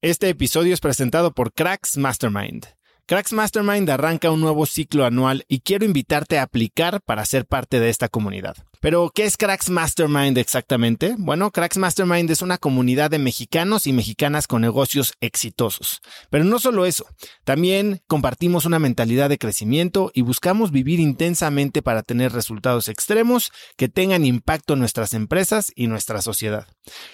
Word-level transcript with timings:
Este 0.00 0.28
episodio 0.28 0.72
es 0.72 0.78
presentado 0.78 1.32
por 1.32 1.52
Cracks 1.52 1.96
Mastermind. 1.96 2.77
Cracks 3.08 3.32
Mastermind 3.32 3.88
arranca 3.88 4.30
un 4.30 4.42
nuevo 4.42 4.66
ciclo 4.66 5.06
anual 5.06 5.46
y 5.48 5.60
quiero 5.60 5.86
invitarte 5.86 6.38
a 6.38 6.42
aplicar 6.42 7.00
para 7.00 7.24
ser 7.24 7.46
parte 7.46 7.80
de 7.80 7.88
esta 7.88 8.10
comunidad. 8.10 8.54
Pero, 8.82 9.10
¿qué 9.14 9.24
es 9.24 9.38
Cracks 9.38 9.70
Mastermind 9.70 10.36
exactamente? 10.36 11.14
Bueno, 11.16 11.50
Cracks 11.50 11.78
Mastermind 11.78 12.30
es 12.30 12.42
una 12.42 12.58
comunidad 12.58 13.10
de 13.10 13.18
mexicanos 13.18 13.86
y 13.86 13.94
mexicanas 13.94 14.46
con 14.46 14.60
negocios 14.60 15.14
exitosos. 15.22 16.02
Pero 16.28 16.44
no 16.44 16.58
solo 16.58 16.84
eso, 16.84 17.06
también 17.44 18.02
compartimos 18.08 18.66
una 18.66 18.78
mentalidad 18.78 19.30
de 19.30 19.38
crecimiento 19.38 20.10
y 20.12 20.20
buscamos 20.20 20.70
vivir 20.70 21.00
intensamente 21.00 21.80
para 21.80 22.02
tener 22.02 22.32
resultados 22.32 22.88
extremos 22.88 23.52
que 23.78 23.88
tengan 23.88 24.26
impacto 24.26 24.74
en 24.74 24.80
nuestras 24.80 25.14
empresas 25.14 25.72
y 25.74 25.86
nuestra 25.86 26.20
sociedad. 26.20 26.66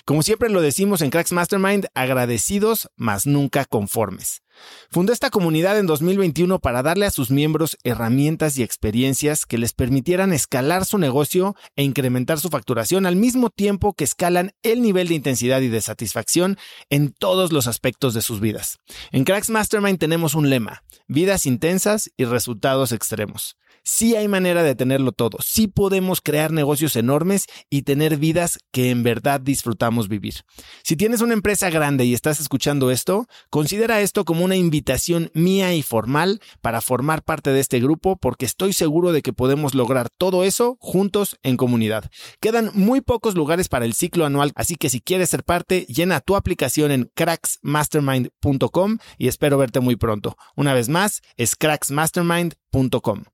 Como 0.05 0.25
siempre 0.25 0.51
lo 0.51 0.61
decimos 0.61 1.03
en 1.03 1.11
Cracks 1.11 1.31
Mastermind, 1.31 1.87
agradecidos, 1.95 2.89
mas 2.97 3.27
nunca 3.27 3.65
conformes. 3.65 4.44
Fundó 4.91 5.13
esta 5.13 5.31
comunidad 5.31 5.79
en 5.79 5.87
2021 5.87 6.59
para 6.61 6.83
darle 6.83 7.07
a 7.07 7.11
sus 7.11 7.31
miembros 7.31 7.77
herramientas 7.85 8.57
y 8.59 8.63
experiencias 8.63 9.47
que 9.47 9.59
les 9.59 9.73
permitieran 9.73 10.33
escalar 10.33 10.85
su 10.85 10.99
negocio 10.99 11.57
e 11.77 11.83
incrementar 11.83 12.39
su 12.41 12.49
facturación 12.49 13.07
al 13.07 13.17
mismo 13.17 13.51
tiempo 13.51 13.95
que 13.95 14.05
escalan 14.05 14.53
el 14.63 14.83
nivel 14.83 15.09
de 15.09 15.15
intensidad 15.15 15.61
y 15.61 15.69
de 15.69 15.81
satisfacción 15.81 16.59
en 16.91 17.13
todos 17.13 17.53
los 17.53 17.67
aspectos 17.67 18.15
de 18.15 18.23
sus 18.23 18.41
vidas. 18.41 18.79
En 19.11 19.25
Cracks 19.25 19.51
Mastermind 19.51 19.99
tenemos 19.99 20.35
un 20.35 20.51
lema, 20.51 20.83
vidas 21.09 21.47
intensas 21.47 22.11
y 22.17 22.25
resultados 22.25 22.93
extremos. 22.93 23.57
Sí 23.87 24.17
hay 24.17 24.29
manera 24.29 24.63
de 24.63 24.75
tenerlo 24.75 25.13
todo, 25.13 25.39
sí 25.43 25.69
podemos 25.69 26.23
crear 26.23 26.51
negocios 26.53 26.97
enormes 26.97 27.45
y 27.69 27.83
tener 27.83 28.17
vidas 28.17 28.59
que 28.73 28.89
en 28.89 29.03
verdad 29.03 29.43
disfrutamos 29.43 30.09
vivir. 30.09 30.37
Si 30.83 30.97
tienes 30.97 31.21
una 31.21 31.35
empresa 31.35 31.69
grande 31.69 32.07
y 32.07 32.15
estás 32.15 32.41
escuchando 32.41 32.91
esto, 32.91 33.27
considera 33.51 34.01
esto 34.01 34.25
como 34.25 34.43
una 34.43 34.57
invitación 34.57 35.31
mía 35.35 35.75
y 35.75 35.83
formal 35.83 36.41
para 36.63 36.81
formar 36.81 37.23
parte 37.23 37.51
de 37.51 37.61
este 37.61 37.79
grupo 37.79 38.17
porque 38.17 38.47
estoy 38.47 38.73
seguro 38.73 39.13
de 39.13 39.21
que 39.21 39.35
podemos 39.35 39.75
lograr 39.75 40.09
todo 40.09 40.45
eso 40.45 40.79
juntos 40.81 41.37
en 41.43 41.59
comunidad. 41.59 42.11
Quedan 42.41 42.71
muy 42.73 43.03
pocos 43.03 43.35
lugares 43.35 43.69
para 43.69 43.85
el 43.85 43.93
ciclo 43.93 44.25
anual, 44.25 44.53
así 44.55 44.77
que 44.77 44.89
si 44.89 45.03
quieres 45.03 45.29
ser 45.29 45.45
parte, 45.45 45.87
llena 45.91 46.21
tu 46.21 46.37
aplicación 46.37 46.91
en 46.91 47.11
cracksmastermind.com 47.15 48.99
y 49.19 49.29
espero 49.29 49.59
verte 49.59 49.81
muy 49.81 49.97
pronto. 49.97 50.37
Una 50.57 50.73
vez 50.73 50.89
más, 50.89 51.21
es 51.37 51.55
cracksmastermind.com. 51.55 53.25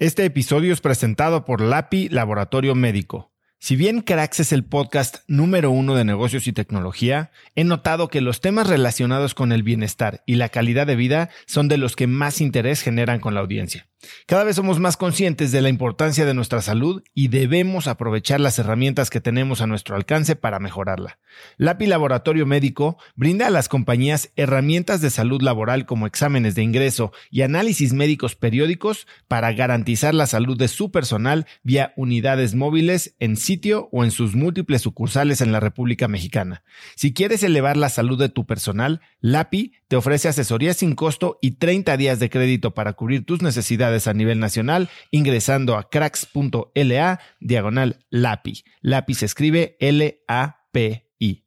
Este 0.00 0.24
episodio 0.24 0.72
es 0.72 0.80
presentado 0.80 1.44
por 1.44 1.60
LAPI 1.60 2.08
Laboratorio 2.08 2.74
Médico. 2.74 3.34
Si 3.58 3.76
bien 3.76 4.00
Cracks 4.00 4.40
es 4.40 4.50
el 4.50 4.64
podcast 4.64 5.18
número 5.28 5.70
uno 5.70 5.94
de 5.94 6.06
negocios 6.06 6.46
y 6.46 6.54
tecnología, 6.54 7.32
he 7.54 7.64
notado 7.64 8.08
que 8.08 8.22
los 8.22 8.40
temas 8.40 8.66
relacionados 8.66 9.34
con 9.34 9.52
el 9.52 9.62
bienestar 9.62 10.22
y 10.24 10.36
la 10.36 10.48
calidad 10.48 10.86
de 10.86 10.96
vida 10.96 11.28
son 11.44 11.68
de 11.68 11.76
los 11.76 11.96
que 11.96 12.06
más 12.06 12.40
interés 12.40 12.80
generan 12.80 13.20
con 13.20 13.34
la 13.34 13.40
audiencia. 13.40 13.89
Cada 14.26 14.44
vez 14.44 14.56
somos 14.56 14.80
más 14.80 14.96
conscientes 14.96 15.52
de 15.52 15.60
la 15.60 15.68
importancia 15.68 16.24
de 16.24 16.34
nuestra 16.34 16.62
salud 16.62 17.02
y 17.14 17.28
debemos 17.28 17.86
aprovechar 17.86 18.40
las 18.40 18.58
herramientas 18.58 19.10
que 19.10 19.20
tenemos 19.20 19.60
a 19.60 19.66
nuestro 19.66 19.96
alcance 19.96 20.36
para 20.36 20.58
mejorarla. 20.58 21.18
LAPI 21.58 21.86
Laboratorio 21.86 22.46
Médico 22.46 22.96
brinda 23.14 23.46
a 23.46 23.50
las 23.50 23.68
compañías 23.68 24.30
herramientas 24.36 25.00
de 25.00 25.10
salud 25.10 25.42
laboral 25.42 25.84
como 25.84 26.06
exámenes 26.06 26.54
de 26.54 26.62
ingreso 26.62 27.12
y 27.30 27.42
análisis 27.42 27.92
médicos 27.92 28.36
periódicos 28.36 29.06
para 29.28 29.52
garantizar 29.52 30.14
la 30.14 30.26
salud 30.26 30.56
de 30.56 30.68
su 30.68 30.90
personal 30.90 31.46
vía 31.62 31.92
unidades 31.96 32.54
móviles 32.54 33.16
en 33.18 33.36
sitio 33.36 33.88
o 33.92 34.04
en 34.04 34.10
sus 34.10 34.34
múltiples 34.34 34.82
sucursales 34.82 35.40
en 35.40 35.52
la 35.52 35.60
República 35.60 36.08
Mexicana. 36.08 36.62
Si 36.96 37.12
quieres 37.12 37.42
elevar 37.42 37.76
la 37.76 37.90
salud 37.90 38.18
de 38.18 38.28
tu 38.28 38.46
personal, 38.46 39.00
LAPI 39.20 39.72
te 39.88 39.96
ofrece 39.96 40.28
asesoría 40.28 40.72
sin 40.72 40.94
costo 40.94 41.38
y 41.42 41.52
30 41.52 41.96
días 41.96 42.18
de 42.18 42.30
crédito 42.30 42.74
para 42.74 42.94
cubrir 42.94 43.26
tus 43.26 43.42
necesidades 43.42 43.89
a 44.06 44.14
nivel 44.14 44.38
nacional 44.38 44.88
ingresando 45.10 45.76
a 45.76 45.88
cracks.la 45.88 47.20
diagonal 47.40 48.04
LAPI. 48.10 48.64
LAPI 48.82 49.14
se 49.14 49.26
escribe 49.26 49.76
L-A-P-I. 49.80 51.44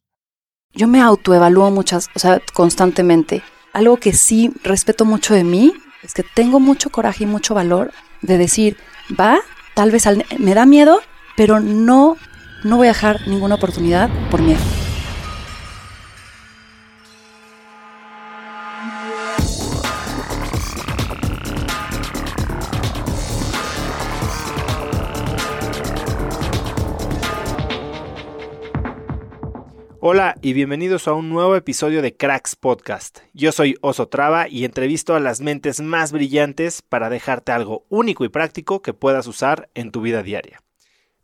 Yo 0.72 0.88
me 0.88 1.00
autoevalúo 1.00 1.70
muchas, 1.70 2.08
o 2.14 2.18
sea, 2.18 2.40
constantemente. 2.52 3.42
Algo 3.72 3.96
que 3.96 4.12
sí 4.12 4.52
respeto 4.62 5.04
mucho 5.04 5.34
de 5.34 5.44
mí 5.44 5.72
es 6.02 6.14
que 6.14 6.22
tengo 6.22 6.60
mucho 6.60 6.90
coraje 6.90 7.24
y 7.24 7.26
mucho 7.26 7.54
valor 7.54 7.92
de 8.22 8.38
decir, 8.38 8.76
va, 9.18 9.38
tal 9.74 9.90
vez 9.90 10.04
me 10.38 10.54
da 10.54 10.66
miedo, 10.66 11.00
pero 11.36 11.60
no, 11.60 12.16
no 12.62 12.76
voy 12.76 12.88
a 12.88 12.92
dejar 12.92 13.26
ninguna 13.26 13.56
oportunidad 13.56 14.10
por 14.30 14.42
miedo. 14.42 14.60
Hola 30.06 30.36
y 30.42 30.52
bienvenidos 30.52 31.08
a 31.08 31.14
un 31.14 31.30
nuevo 31.30 31.56
episodio 31.56 32.02
de 32.02 32.14
Cracks 32.14 32.56
Podcast. 32.56 33.20
Yo 33.32 33.52
soy 33.52 33.78
Oso 33.80 34.06
Traba 34.06 34.50
y 34.50 34.66
entrevisto 34.66 35.14
a 35.14 35.18
las 35.18 35.40
mentes 35.40 35.80
más 35.80 36.12
brillantes 36.12 36.82
para 36.82 37.08
dejarte 37.08 37.52
algo 37.52 37.86
único 37.88 38.26
y 38.26 38.28
práctico 38.28 38.82
que 38.82 38.92
puedas 38.92 39.26
usar 39.26 39.70
en 39.72 39.92
tu 39.92 40.02
vida 40.02 40.22
diaria. 40.22 40.60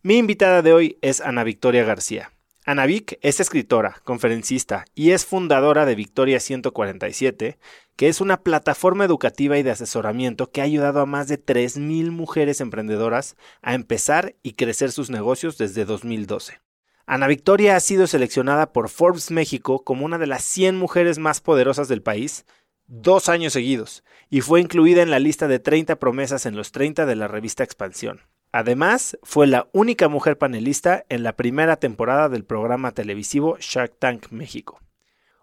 Mi 0.02 0.16
invitada 0.16 0.62
de 0.62 0.72
hoy 0.72 0.96
es 1.02 1.20
Ana 1.20 1.44
Victoria 1.44 1.84
García. 1.84 2.32
Ana 2.64 2.86
Vic 2.86 3.18
es 3.20 3.38
escritora, 3.38 4.00
conferencista 4.02 4.86
y 4.94 5.10
es 5.10 5.26
fundadora 5.26 5.84
de 5.84 5.94
Victoria 5.94 6.40
147, 6.40 7.58
que 7.96 8.08
es 8.08 8.22
una 8.22 8.42
plataforma 8.42 9.04
educativa 9.04 9.58
y 9.58 9.62
de 9.62 9.72
asesoramiento 9.72 10.50
que 10.50 10.62
ha 10.62 10.64
ayudado 10.64 11.02
a 11.02 11.06
más 11.06 11.28
de 11.28 11.38
3.000 11.38 12.12
mujeres 12.12 12.62
emprendedoras 12.62 13.36
a 13.60 13.74
empezar 13.74 14.36
y 14.42 14.54
crecer 14.54 14.90
sus 14.90 15.10
negocios 15.10 15.58
desde 15.58 15.84
2012. 15.84 16.60
Ana 17.06 17.26
Victoria 17.26 17.76
ha 17.76 17.80
sido 17.80 18.06
seleccionada 18.06 18.72
por 18.72 18.88
Forbes 18.88 19.30
México 19.30 19.84
como 19.84 20.04
una 20.04 20.18
de 20.18 20.26
las 20.26 20.44
100 20.44 20.76
mujeres 20.76 21.18
más 21.18 21.40
poderosas 21.40 21.88
del 21.88 22.02
país 22.02 22.44
dos 22.86 23.28
años 23.28 23.52
seguidos 23.52 24.02
y 24.28 24.40
fue 24.40 24.60
incluida 24.60 25.02
en 25.02 25.10
la 25.10 25.18
lista 25.18 25.48
de 25.48 25.60
30 25.60 25.96
promesas 25.96 26.44
en 26.44 26.56
los 26.56 26.72
30 26.72 27.06
de 27.06 27.16
la 27.16 27.28
revista 27.28 27.64
Expansión. 27.64 28.20
Además, 28.52 29.16
fue 29.22 29.46
la 29.46 29.68
única 29.72 30.08
mujer 30.08 30.36
panelista 30.36 31.04
en 31.08 31.22
la 31.22 31.36
primera 31.36 31.76
temporada 31.76 32.28
del 32.28 32.44
programa 32.44 32.92
televisivo 32.92 33.56
Shark 33.60 33.96
Tank 33.98 34.30
México. 34.30 34.80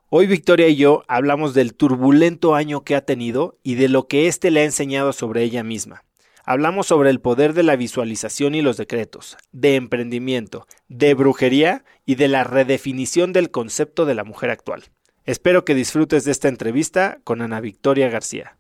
Hoy 0.10 0.28
Victoria 0.28 0.68
y 0.68 0.76
yo 0.76 1.04
hablamos 1.08 1.54
del 1.54 1.74
turbulento 1.74 2.54
año 2.54 2.84
que 2.84 2.96
ha 2.96 3.06
tenido 3.06 3.58
y 3.64 3.76
de 3.76 3.88
lo 3.88 4.08
que 4.08 4.28
éste 4.28 4.52
le 4.52 4.62
ha 4.62 4.66
enseñado 4.66 5.14
sobre 5.14 5.44
ella 5.44 5.64
misma. 5.64 6.04
Hablamos 6.50 6.88
sobre 6.88 7.10
el 7.10 7.20
poder 7.20 7.52
de 7.52 7.64
la 7.64 7.76
visualización 7.76 8.56
y 8.56 8.62
los 8.62 8.78
decretos, 8.78 9.36
de 9.52 9.76
emprendimiento, 9.76 10.66
de 10.88 11.14
brujería 11.14 11.84
y 12.06 12.16
de 12.16 12.30
la 12.30 12.46
redefinición 12.46 13.34
del 13.34 13.52
concepto 13.52 14.06
de 14.06 14.16
la 14.16 14.24
mujer 14.24 14.50
actual. 14.50 14.86
Espero 15.26 15.66
que 15.66 15.76
disfrutes 15.76 16.24
de 16.24 16.32
esta 16.32 16.48
entrevista 16.48 17.18
con 17.26 17.42
Ana 17.42 17.60
Victoria 17.60 18.08
García. 18.08 18.56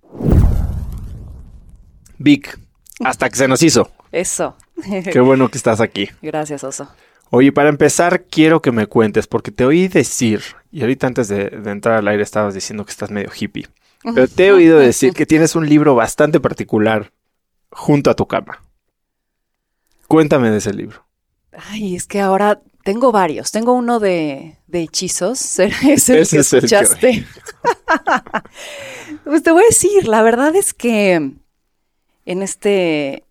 Vic, 2.17 2.59
hasta 3.05 3.29
que 3.29 3.37
se 3.37 3.47
nos 3.47 3.63
hizo. 3.63 3.89
Eso. 4.11 4.57
Qué 5.09 5.21
bueno 5.21 5.47
que 5.47 5.57
estás 5.57 5.79
aquí. 5.79 6.09
Gracias, 6.21 6.65
Oso. 6.65 6.89
Oye, 7.29 7.53
para 7.53 7.69
empezar, 7.69 8.25
quiero 8.25 8.61
que 8.61 8.73
me 8.73 8.87
cuentes, 8.87 9.27
porque 9.27 9.51
te 9.51 9.63
oí 9.63 9.87
decir, 9.87 10.41
y 10.73 10.81
ahorita 10.81 11.07
antes 11.07 11.29
de, 11.29 11.51
de 11.51 11.71
entrar 11.71 11.95
al 11.99 12.07
aire 12.09 12.23
estabas 12.23 12.53
diciendo 12.53 12.83
que 12.83 12.91
estás 12.91 13.11
medio 13.11 13.31
hippie, 13.33 13.69
pero 14.13 14.27
te 14.27 14.47
he 14.47 14.51
oído 14.51 14.77
decir 14.77 15.13
que 15.13 15.25
tienes 15.25 15.55
un 15.55 15.69
libro 15.69 15.95
bastante 15.95 16.41
particular 16.41 17.13
junto 17.71 18.09
a 18.09 18.15
tu 18.15 18.27
cama. 18.27 18.63
Cuéntame 20.07 20.49
de 20.51 20.57
ese 20.57 20.73
libro. 20.73 21.05
Ay, 21.51 21.95
es 21.95 22.05
que 22.05 22.21
ahora 22.21 22.61
tengo 22.83 23.11
varios. 23.11 23.51
Tengo 23.51 23.73
uno 23.73 23.99
de, 23.99 24.57
de 24.67 24.81
hechizos. 24.83 25.59
Es 25.59 26.09
el 26.09 26.27
que 26.27 26.37
escuchaste. 26.37 27.25
pues 29.23 29.43
te 29.43 29.51
voy 29.51 29.63
a 29.63 29.67
decir, 29.67 30.07
la 30.07 30.21
verdad 30.21 30.55
es 30.55 30.73
que 30.73 31.15
en 32.25 32.41
este, 32.41 33.25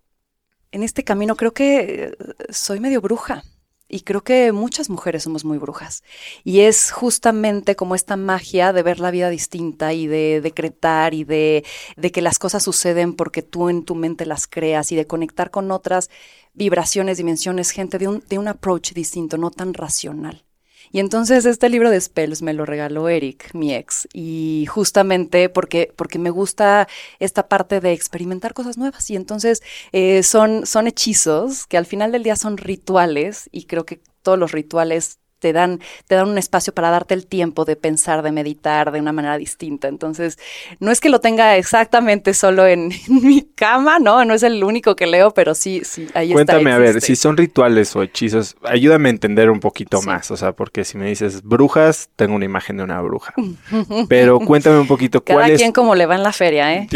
en 0.73 0.83
este 0.83 1.05
camino 1.05 1.37
creo 1.37 1.53
que 1.53 2.17
soy 2.51 2.81
medio 2.81 3.01
bruja. 3.01 3.43
Y 3.89 4.01
creo 4.01 4.23
que 4.25 4.53
muchas 4.53 4.91
mujeres 4.91 5.23
somos 5.23 5.45
muy 5.45 5.59
brujas. 5.59 6.03
Y 6.45 6.61
es 6.61 6.91
justamente 6.91 7.77
como 7.77 7.95
esta 7.95 8.17
magia 8.17 8.73
de 8.73 8.83
ver 8.83 8.99
la 8.99 9.11
vida 9.11 9.31
distinta 9.31 9.93
y 9.93 10.07
de 10.07 10.41
decretar 10.41 11.15
y 11.15 11.25
de, 11.25 11.65
de, 11.97 12.11
que 12.11 12.23
las 12.23 12.39
cosas 12.39 12.63
suceden 12.63 13.15
porque 13.15 13.43
tú 13.43 13.69
en 13.69 13.85
tu 13.85 13.95
mente 13.95 14.27
las 14.27 14.47
creas 14.47 14.91
y 14.93 14.97
de 14.97 15.07
conectar 15.07 15.51
con 15.51 15.71
otras 15.71 16.11
vibraciones, 16.55 17.19
dimensiones, 17.19 17.71
gente 17.71 17.99
de 17.99 18.09
un, 18.09 18.25
de 18.29 18.39
un 18.39 18.49
approach 18.49 18.93
distinto, 18.93 19.37
no 19.37 19.51
tan 19.51 19.75
racional. 19.75 20.46
Y 20.93 21.01
entonces 21.01 21.45
este 21.45 21.69
libro 21.69 21.91
de 21.91 22.01
spells 22.01 22.43
me 22.43 22.55
lo 22.55 22.65
regaló 22.65 23.09
Eric, 23.09 23.53
mi 23.55 23.75
ex, 23.75 24.09
y 24.13 24.67
justamente 24.69 25.49
porque, 25.49 25.93
porque 25.97 26.19
me 26.19 26.31
gusta 26.31 26.89
esta 27.19 27.49
parte 27.49 27.81
de 27.81 27.93
experimentar 27.93 28.55
cosas 28.55 28.79
nuevas. 28.79 29.09
Y 29.11 29.17
entonces 29.17 29.63
eh, 29.93 30.23
son, 30.23 30.67
son 30.67 30.87
hechizos 30.87 31.67
que 31.67 31.77
al 31.77 31.87
final 31.87 32.13
del 32.13 32.23
día 32.23 32.37
son 32.37 32.57
rituales 32.57 33.49
y 33.53 33.65
creo 33.65 33.85
que 33.87 34.01
todos 34.23 34.39
los 34.39 34.53
rituales 34.53 35.19
te 35.39 35.53
dan, 35.53 35.81
te 36.07 36.15
dan 36.15 36.29
un 36.29 36.39
espacio 36.39 36.73
para 36.73 36.91
darte 36.91 37.15
el 37.15 37.27
tiempo 37.27 37.65
de 37.65 37.77
pensar, 37.77 38.23
de 38.23 38.33
meditar 38.33 38.93
de 38.93 39.01
una 39.01 39.13
manera 39.13 39.39
distinta. 39.39 39.89
Entonces, 39.89 40.39
no 40.81 40.91
es 40.91 41.01
que 41.01 41.09
lo 41.09 41.21
tenga 41.21 41.57
exactamente 41.57 42.35
solo 42.35 42.67
en, 42.67 42.93
mi 43.09 43.43
cama, 43.43 43.99
¿no? 43.99 44.25
No 44.25 44.35
es 44.35 44.43
el 44.43 44.63
único 44.65 44.97
que 44.97 45.07
leo, 45.07 45.33
pero 45.33 45.55
sí, 45.55 45.83
sí, 45.85 46.09
ahí 46.15 46.33
Cuéntame, 46.33 46.61
está. 46.61 46.71
Cuéntame, 46.71 46.73
a 46.73 46.79
ver, 46.79 47.01
si 47.01 47.17
son 47.17 47.37
rituales 47.37 47.95
o 47.97 48.03
hechizos, 48.03 48.57
ayúdame 48.63 49.09
a 49.09 49.11
entender 49.11 49.51
un 49.51 49.61
poquito 49.61 50.03
más. 50.03 50.31
O 50.31 50.37
sea, 50.37 50.53
porque 50.53 50.85
si 50.85 50.99
me 50.99 51.07
dices 51.07 51.43
brujas, 51.43 52.11
tengo 52.17 52.35
una 52.35 52.45
imagen 52.45 52.79
de 52.79 52.85
una 52.85 53.01
bruja. 53.01 53.35
Pero 54.09 54.41
cuéntame 54.41 54.79
un 54.79 54.87
poquito 54.87 55.23
Cada 55.23 55.41
cuál 55.41 55.57
quien 55.57 55.73
como 55.73 55.95
le 55.95 56.07
va 56.07 56.15
en 56.15 56.23
la 56.23 56.33
feria, 56.33 56.75
¿eh? 56.75 56.89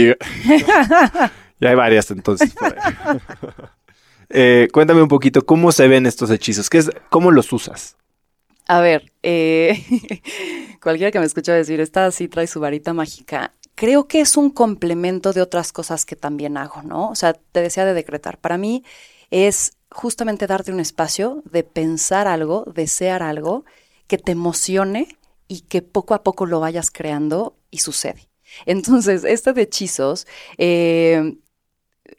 ya 1.61 1.69
hay 1.69 1.75
varias 1.75 2.11
entonces. 2.11 2.55
eh, 4.31 4.69
cuéntame 4.73 5.03
un 5.03 5.09
poquito 5.09 5.45
cómo 5.45 5.73
se 5.73 5.89
ven 5.89 6.07
estos 6.07 6.31
hechizos, 6.31 6.71
¿Qué 6.71 6.79
es, 6.79 6.91
cómo 7.09 7.31
los 7.31 7.53
usas. 7.53 7.97
A 8.71 8.81
ver, 8.81 9.13
eh, 9.25 9.85
cualquiera 10.81 11.11
que 11.11 11.19
me 11.19 11.27
escuche 11.27 11.51
decir, 11.51 11.81
esta 11.81 12.09
sí 12.13 12.29
trae 12.29 12.47
su 12.47 12.61
varita 12.61 12.95
mágica. 12.95 13.53
Creo 13.75 14.07
que 14.07 14.21
es 14.21 14.37
un 14.37 14.49
complemento 14.49 15.33
de 15.33 15.43
otras 15.43 15.73
cosas 15.73 16.05
que 16.05 16.15
también 16.15 16.57
hago, 16.57 16.81
¿no? 16.83 17.11
O 17.11 17.17
sea, 17.17 17.33
te 17.33 17.63
decía 17.63 17.85
de 17.85 17.95
decretar. 17.95 18.39
Para 18.39 18.59
mí 18.59 18.85
es 19.33 19.73
justamente 19.91 20.47
darte 20.47 20.71
un 20.71 20.79
espacio 20.79 21.43
de 21.51 21.65
pensar 21.65 22.29
algo, 22.29 22.65
desear 22.73 23.25
algo 23.25 23.65
que 24.07 24.19
te 24.19 24.31
emocione 24.31 25.19
y 25.49 25.63
que 25.63 25.83
poco 25.83 26.15
a 26.15 26.23
poco 26.23 26.47
lo 26.47 26.61
vayas 26.61 26.93
creando 26.93 27.57
y 27.73 27.79
sucede. 27.79 28.29
Entonces, 28.67 29.25
este 29.25 29.53
de 29.53 29.63
hechizos, 29.63 30.29
eh, 30.59 31.39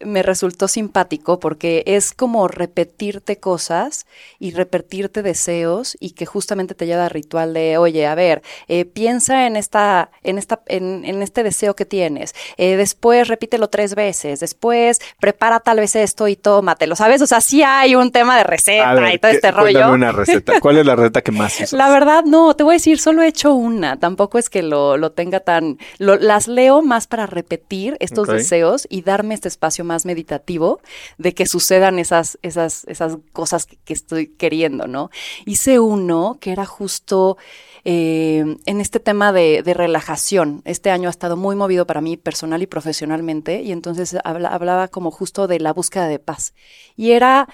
me 0.06 0.24
resultó 0.24 0.68
simpático 0.68 1.40
porque 1.40 1.84
es 1.86 2.14
como 2.14 2.48
repetirte 2.48 3.40
cosas 3.40 4.06
y 4.40 4.52
repetirte 4.52 5.22
deseos 5.22 5.98
y 6.00 6.12
que 6.12 6.26
justamente 6.26 6.76
te 6.76 6.86
lleva 6.86 7.06
al 7.06 7.10
ritual 7.10 7.54
de, 7.54 7.78
oye, 7.78 8.06
a 8.06 8.16
ver, 8.16 8.42
eh, 8.68 8.86
piensa 8.86 9.48
en 9.48 9.56
esta, 9.56 10.12
en 10.24 10.38
esta, 10.38 10.62
en, 10.68 11.22
este 11.22 11.44
deseo 11.44 11.76
que 11.76 11.86
tienes. 11.86 12.34
Eh, 12.58 12.76
después 12.76 13.28
repítelo 13.28 13.70
tres 13.70 13.96
veces. 13.96 14.40
Después 14.40 15.00
prepara 15.20 15.60
tal 15.60 15.78
vez 15.78 15.96
esto 15.96 16.28
y 16.28 16.36
tómatelo. 16.36 16.96
¿Sabes? 16.96 17.22
O 17.22 17.28
sea, 17.28 17.42
sí 17.42 17.64
hay 17.64 17.96
un 17.96 18.12
tema 18.12 18.38
de 18.38 18.44
receta 18.44 19.14
y 19.14 19.20
todo 19.20 19.32
este 19.32 19.52
rollo. 19.52 19.92
una 19.92 20.12
receta. 20.12 20.60
¿Cuál 20.60 20.78
es 20.78 20.86
la 20.86 20.96
receta 20.96 21.22
que 21.22 21.32
más 21.32 21.56
usas? 21.56 21.74
La 21.74 21.90
verdad, 21.90 22.24
no, 22.26 22.56
te 22.56 22.64
voy 22.64 22.74
a 22.74 22.78
decir, 22.78 23.00
solo 23.00 23.24
he 23.24 23.28
hecho 23.28 23.54
una. 23.54 23.98
Tampoco 23.98 24.38
es 24.38 24.50
que 24.50 24.64
lo, 24.64 24.98
lo 24.98 25.12
tenga 25.12 25.42
tan. 25.42 25.78
las 25.98 26.48
leo 26.48 26.82
más 26.82 27.08
para 27.08 27.26
repetir 27.26 27.98
estos 28.00 28.28
deseos 28.28 28.88
y 28.90 29.02
darme 29.02 29.34
este 29.34 29.48
espacio 29.48 29.84
más 29.84 29.91
meditativo 30.06 30.82
de 31.18 31.34
que 31.34 31.46
sucedan 31.46 32.00
esas, 32.00 32.38
esas, 32.42 32.86
esas 32.86 33.18
cosas 33.34 33.66
que, 33.66 33.94
estoy 33.94 34.28
queriendo, 34.28 34.88
¿no? 34.88 35.10
Hice 35.46 35.80
uno 35.80 36.38
que 36.40 36.52
era 36.52 36.66
justo 36.66 37.38
eh, 37.84 38.58
en 38.66 38.82
este 38.82 39.00
tema 39.00 39.32
de, 39.34 39.62
relajación. 39.66 40.62
Este 40.66 40.92
año 40.92 41.10
ha 41.10 41.12
estado 41.12 41.38
muy 41.38 41.56
movido 41.56 41.86
para 41.86 42.02
mí 42.02 42.18
personal 42.18 42.62
y 42.62 42.68
profesionalmente 42.68 43.62
y 43.62 43.72
entonces 43.72 44.18
hablaba 44.24 44.88
como 44.88 45.12
justo 45.12 45.48
de 45.48 45.60
la 45.60 45.74
búsqueda 45.74 46.08
de 46.08 46.20
paz. 46.20 46.54
Y 46.96 47.12
era 47.12 47.48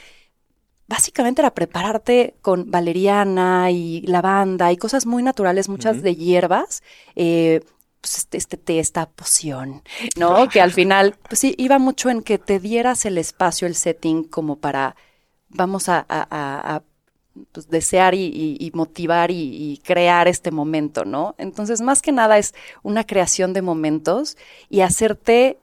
básicamente 0.87 1.41
era 1.41 1.53
prepararte 1.53 2.35
con 2.41 2.71
valeriana 2.71 3.71
y 3.71 4.01
lavanda 4.01 4.71
y 4.71 4.77
cosas 4.77 5.05
muy 5.05 5.21
naturales, 5.21 5.69
muchas 5.69 6.01
de 6.01 6.15
hierbas, 6.15 6.81
eh, 7.15 7.61
pues, 8.07 8.19
este, 8.19 8.37
este, 8.37 8.57
té, 8.57 8.79
esta 8.79 9.09
poción, 9.09 9.83
¿no? 10.17 10.47
Que 10.47 10.61
al 10.61 10.71
final, 10.71 11.15
pues 11.27 11.39
sí, 11.39 11.53
iba 11.57 11.77
mucho 11.77 12.09
en 12.09 12.21
que 12.21 12.37
te 12.37 12.59
dieras 12.59 13.05
el 13.05 13.17
espacio, 13.17 13.67
el 13.67 13.75
setting, 13.75 14.23
como 14.23 14.59
para, 14.59 14.95
vamos 15.49 15.89
a, 15.89 16.83
pues, 17.51 17.69
desear 17.69 18.13
y, 18.15 18.71
motivar 18.73 19.29
y, 19.29 19.81
crear 19.83 20.29
este 20.29 20.51
momento, 20.51 21.03
¿no? 21.03 21.35
Entonces, 21.37 21.81
más 21.81 22.01
que 22.01 22.13
nada 22.13 22.37
es 22.37 22.55
una 22.81 23.03
creación 23.05 23.51
de 23.51 23.61
momentos 23.61 24.37
y 24.69 24.81
hacerte 24.81 25.59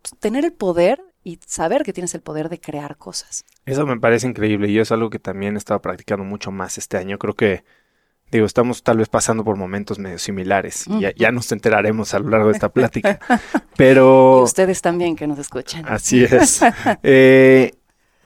pues, 0.00 0.18
tener 0.18 0.46
el 0.46 0.54
poder 0.54 1.02
y 1.22 1.38
saber 1.46 1.82
que 1.82 1.92
tienes 1.92 2.14
el 2.14 2.22
poder 2.22 2.48
de 2.48 2.60
crear 2.60 2.96
cosas. 2.96 3.44
Eso 3.66 3.84
me 3.84 4.00
parece 4.00 4.26
increíble 4.26 4.70
y 4.70 4.78
es 4.78 4.90
algo 4.90 5.10
que 5.10 5.18
también 5.18 5.54
he 5.54 5.58
estado 5.58 5.82
practicando 5.82 6.24
mucho 6.24 6.50
más 6.50 6.78
este 6.78 6.96
año. 6.96 7.18
Creo 7.18 7.34
que 7.34 7.62
Digo, 8.30 8.46
estamos 8.46 8.82
tal 8.82 8.98
vez 8.98 9.08
pasando 9.08 9.44
por 9.44 9.56
momentos 9.56 9.98
medio 9.98 10.18
similares 10.18 10.86
y 10.88 11.06
ya, 11.16 11.30
nos 11.30 11.52
enteraremos 11.52 12.14
a 12.14 12.18
lo 12.18 12.30
largo 12.30 12.48
de 12.48 12.54
esta 12.54 12.68
plática. 12.68 13.20
Pero... 13.76 14.40
Y 14.40 14.44
ustedes 14.44 14.82
también 14.82 15.14
que 15.14 15.26
nos 15.26 15.38
escuchan. 15.38 15.84
Así 15.86 16.24
es. 16.24 16.60
Eh, 17.02 17.72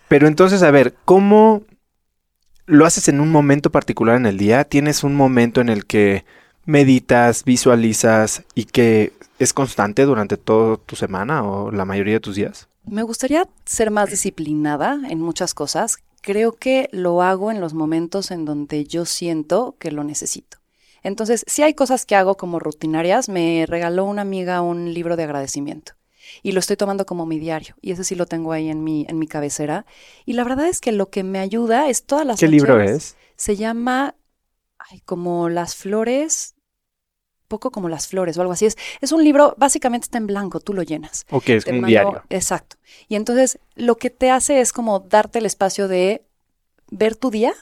pero 0.08 0.26
entonces, 0.26 0.62
a 0.62 0.70
ver, 0.70 0.94
¿cómo 1.04 1.62
lo 2.64 2.86
haces 2.86 3.08
en 3.08 3.20
un 3.20 3.30
momento 3.30 3.70
particular 3.70 4.16
en 4.16 4.26
el 4.26 4.38
día? 4.38 4.64
¿Tienes 4.64 5.04
un 5.04 5.14
momento 5.14 5.60
en 5.60 5.68
el 5.68 5.84
que 5.84 6.24
meditas, 6.64 7.44
visualizas 7.44 8.44
y 8.54 8.64
que 8.64 9.12
es 9.38 9.52
constante 9.52 10.02
durante 10.02 10.36
toda 10.36 10.76
tu 10.78 10.96
semana 10.96 11.42
o 11.42 11.70
la 11.70 11.84
mayoría 11.84 12.14
de 12.14 12.20
tus 12.20 12.36
días? 12.36 12.68
Me 12.84 13.02
gustaría 13.02 13.46
ser 13.64 13.90
más 13.90 14.10
disciplinada 14.10 14.98
en 15.08 15.20
muchas 15.20 15.54
cosas 15.54 15.98
creo 16.28 16.52
que 16.52 16.90
lo 16.92 17.22
hago 17.22 17.50
en 17.50 17.58
los 17.58 17.72
momentos 17.72 18.30
en 18.30 18.44
donde 18.44 18.84
yo 18.84 19.06
siento 19.06 19.76
que 19.78 19.90
lo 19.90 20.04
necesito. 20.04 20.58
Entonces, 21.02 21.42
si 21.46 21.62
hay 21.62 21.72
cosas 21.72 22.04
que 22.04 22.16
hago 22.16 22.36
como 22.36 22.58
rutinarias, 22.58 23.30
me 23.30 23.64
regaló 23.66 24.04
una 24.04 24.20
amiga 24.20 24.60
un 24.60 24.92
libro 24.92 25.16
de 25.16 25.22
agradecimiento 25.22 25.94
y 26.42 26.52
lo 26.52 26.60
estoy 26.60 26.76
tomando 26.76 27.06
como 27.06 27.24
mi 27.24 27.38
diario 27.38 27.76
y 27.80 27.92
ese 27.92 28.04
sí 28.04 28.14
lo 28.14 28.26
tengo 28.26 28.52
ahí 28.52 28.68
en 28.68 28.84
mi 28.84 29.06
en 29.08 29.18
mi 29.18 29.26
cabecera 29.26 29.86
y 30.26 30.34
la 30.34 30.44
verdad 30.44 30.68
es 30.68 30.82
que 30.82 30.92
lo 30.92 31.08
que 31.08 31.24
me 31.24 31.38
ayuda 31.38 31.88
es 31.88 32.04
todas 32.04 32.26
las 32.26 32.38
¿Qué 32.38 32.48
libro 32.48 32.78
es? 32.78 33.16
Se 33.36 33.56
llama 33.56 34.14
ay, 34.76 35.00
como 35.06 35.48
las 35.48 35.76
flores 35.76 36.56
poco 37.48 37.70
como 37.70 37.88
las 37.88 38.06
flores 38.06 38.38
o 38.38 38.42
algo 38.42 38.52
así. 38.52 38.66
Es, 38.66 38.76
es 39.00 39.12
un 39.12 39.24
libro, 39.24 39.54
básicamente 39.58 40.04
está 40.04 40.18
en 40.18 40.26
blanco, 40.26 40.60
tú 40.60 40.74
lo 40.74 40.82
llenas. 40.82 41.26
Ok, 41.30 41.48
es 41.48 41.66
un 41.66 41.84
diario. 41.84 42.22
Exacto. 42.30 42.76
Y 43.08 43.16
entonces 43.16 43.58
lo 43.74 43.96
que 43.96 44.10
te 44.10 44.30
hace 44.30 44.60
es 44.60 44.72
como 44.72 45.00
darte 45.00 45.40
el 45.40 45.46
espacio 45.46 45.88
de 45.88 46.24
ver 46.90 47.16
tu 47.16 47.30
día 47.30 47.54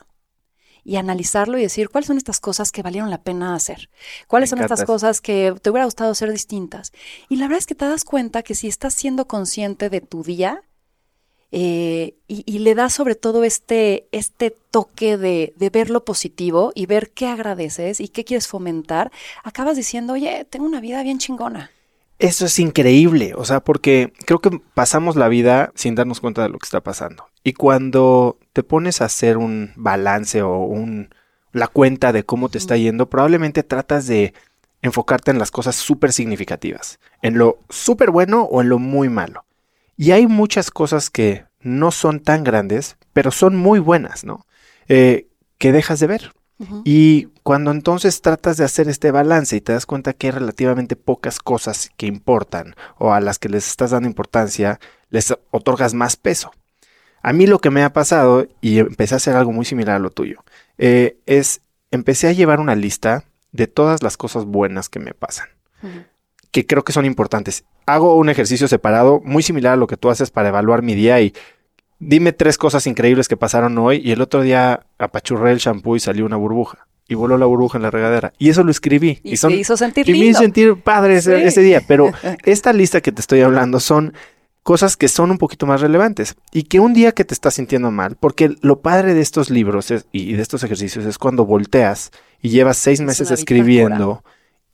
y 0.85 0.97
analizarlo 0.97 1.59
y 1.59 1.63
decir 1.63 1.89
cuáles 1.89 2.07
son 2.07 2.17
estas 2.17 2.39
cosas 2.39 2.71
que 2.71 2.83
valieron 2.83 3.11
la 3.11 3.23
pena 3.23 3.57
hacer, 3.57 3.91
cuáles 4.29 4.51
son 4.51 4.61
estas 4.61 4.85
cosas 4.85 5.21
que 5.21 5.53
te 5.61 5.71
hubiera 5.71 5.85
gustado 5.85 6.15
ser 6.15 6.31
distintas. 6.31 6.93
Y 7.29 7.37
la 7.37 7.47
verdad 7.47 7.59
es 7.59 7.67
que 7.67 7.75
te 7.75 7.87
das 7.87 8.05
cuenta 8.05 8.45
que 8.45 8.55
si 8.55 8.69
estás 8.69 8.95
siendo 8.95 9.27
consciente 9.27 9.91
de 9.91 10.01
tu 10.01 10.23
día, 10.23 10.63
eh, 11.53 12.15
y, 12.27 12.59
le 12.59 12.75
da 12.75 12.91
sobre 12.91 13.15
todo 13.15 13.45
este, 13.45 14.07
este 14.13 14.55
toque 14.71 15.17
de, 15.17 15.55
de, 15.57 15.71
ver 15.71 15.91
lo 15.91 16.05
positivo 16.05 16.73
y 16.75 16.87
ver 16.87 17.11
qué 17.11 17.29
agradeces 17.29 18.01
y 18.01 18.09
qué 18.09 18.25
quieres 18.25 18.49
fomentar, 18.49 19.13
acabas 19.45 19.77
diciendo, 19.77 20.15
oye, 20.15 20.47
tengo 20.51 20.67
una 20.67 20.81
vida 20.81 21.03
bien 21.03 21.19
chingona. 21.19 21.71
Eso 22.19 22.47
es 22.47 22.59
increíble, 22.59 23.35
o 23.37 23.45
sea, 23.45 23.61
porque 23.61 24.13
creo 24.25 24.41
que 24.41 24.61
pasamos 24.73 25.17
la 25.17 25.29
vida 25.29 25.71
sin 25.75 25.95
darnos 25.95 26.21
cuenta 26.21 26.43
de 26.43 26.49
lo 26.49 26.59
que 26.59 26.65
está 26.65 26.81
pasando. 26.81 27.29
Y 27.45 27.53
cuando 27.53 28.39
te 28.55 28.63
pones 28.63 29.01
a 29.01 29.05
hacer 29.05 29.37
un 29.37 29.73
balance 29.77 30.41
o 30.41 30.61
un, 30.61 31.11
la 31.53 31.69
cuenta 31.69 32.13
de 32.13 32.25
cómo 32.25 32.49
te 32.49 32.59
está 32.59 32.77
yendo, 32.77 33.11
probablemente 33.11 33.63
tratas 33.63 34.07
de 34.07 34.33
enfocarte 34.83 35.31
en 35.31 35.39
las 35.39 35.51
cosas 35.51 35.77
súper 35.77 36.13
significativas, 36.13 36.99
en 37.21 37.39
lo 37.39 37.59
súper 37.69 38.11
bueno 38.11 38.43
o 38.45 38.63
en 38.63 38.71
lo 38.71 38.79
muy 38.79 39.09
malo. 39.09 39.46
Y 39.97 40.13
hay 40.13 40.27
muchas 40.27 40.71
cosas 40.71 41.11
que 41.11 41.45
no 41.61 41.91
son 41.91 42.21
tan 42.21 42.45
grandes, 42.45 42.97
pero 43.13 43.31
son 43.31 43.57
muy 43.57 43.79
buenas, 43.79 44.25
¿no? 44.25 44.47
Eh, 44.89 45.29
que 45.59 45.73
dejas 45.73 46.01
de 46.01 46.07
ver. 46.07 46.33
Y 46.85 47.27
cuando 47.43 47.71
entonces 47.71 48.23
tratas 48.23 48.57
de 48.57 48.65
hacer 48.65 48.89
este 48.89 49.11
balance 49.11 49.55
y 49.55 49.61
te 49.61 49.73
das 49.73 49.85
cuenta 49.85 50.15
que 50.15 50.29
hay 50.29 50.31
relativamente 50.31 50.97
pocas 50.97 51.39
cosas 51.39 51.91
que 51.99 52.07
importan 52.07 52.75
o 52.97 53.13
a 53.13 53.21
las 53.21 53.39
que 53.39 53.51
les 53.51 53.67
estás 53.69 53.91
dando 53.91 54.09
importancia, 54.09 54.81
les 55.11 55.35
otorgas 55.51 55.93
más 55.93 56.17
peso. 56.17 56.51
A 57.23 57.35
mí 57.35 57.47
lo 57.47 57.59
que 57.59 57.71
me 57.71 57.83
ha 57.83 57.93
pasado, 57.93 58.47
y 58.63 58.79
empecé 58.79 59.15
a 59.15 59.17
hacer 59.17 59.37
algo 59.37 59.53
muy 59.53 59.67
similar 59.67 59.97
a 59.97 59.99
lo 59.99 60.11
tuyo, 60.11 60.45
eh, 60.79 61.19
es 61.27 61.61
empecé 61.91 62.29
a 62.29 62.33
llevar 62.33 62.61
una 62.61 62.75
lista 62.75 63.25
de 63.53 63.67
todas 63.67 64.03
las 64.03 64.17
cosas 64.17 64.45
buenas 64.45 64.89
que 64.89 64.99
me 64.99 65.13
pasan, 65.13 65.49
que 66.53 66.67
creo 66.67 66.85
que 66.85 66.93
son 66.93 67.05
importantes. 67.05 67.65
Hago 67.87 68.17
un 68.17 68.29
ejercicio 68.29 68.69
separado, 68.69 69.21
muy 69.25 69.43
similar 69.43 69.75
a 69.75 69.77
lo 69.77 69.87
que 69.87 69.97
tú 69.97 70.11
haces 70.11 70.31
para 70.31 70.49
evaluar 70.49 70.83
mi 70.83 70.95
día 70.95 71.21
y 71.21 71.33
dime 71.99 72.33
tres 72.33 72.59
cosas 72.59 72.87
increíbles 72.87 73.29
que 73.29 73.37
pasaron 73.37 73.79
hoy 73.79 74.01
y 74.05 74.13
el 74.13 74.21
otro 74.21 74.43
día 74.43 74.87
apachurré 74.99 75.53
el 75.53 75.59
shampoo 75.59 75.97
y 75.97 76.01
salió 76.01 76.27
una 76.27 76.37
burbuja. 76.37 76.87
Y 77.09 77.15
voló 77.15 77.39
la 77.39 77.47
burbuja 77.47 77.79
en 77.79 77.83
la 77.83 77.93
regadera. 77.93 78.33
Y 78.37 78.49
eso 78.49 78.65
lo 78.65 78.73
escribí. 78.73 79.21
Y, 79.23 79.37
son, 79.37 79.53
hizo 79.53 79.77
sentir 79.77 80.09
y 80.09 80.13
me 80.13 80.27
hizo 80.27 80.41
sentir 80.41 80.75
padre 80.83 81.17
ese, 81.19 81.61
día. 81.61 81.81
Pero 81.87 82.11
esta 82.45 82.73
lista 82.73 83.01
que 83.01 83.13
te 83.13 83.21
estoy 83.21 83.43
hablando 83.43 83.79
son 83.79 84.13
cosas 84.65 84.97
que 84.97 85.07
son 85.07 85.31
un 85.31 85.39
poquito 85.39 85.67
más 85.67 85.81
relevantes. 85.81 86.35
Y 86.51 86.65
que 86.65 86.81
un 86.81 86.95
día 86.95 87.13
que 87.13 87.25
te 87.25 87.33
estás 87.33 87.55
sintiendo 87.55 87.93
mal, 87.93 88.17
porque 88.19 88.57
lo 88.61 88.81
padre 88.81 89.15
de 89.15 89.21
estos 89.21 89.51
libros 89.51 89.93
y 90.11 90.33
de 90.33 90.43
estos 90.43 90.65
ejercicios 90.65 91.05
es 91.05 91.17
cuando 91.17 91.47
volteas 91.47 92.11
y 92.43 92.49
llevas 92.49 92.77
seis 92.77 93.01
meses 93.01 93.31
escribiendo 93.31 94.25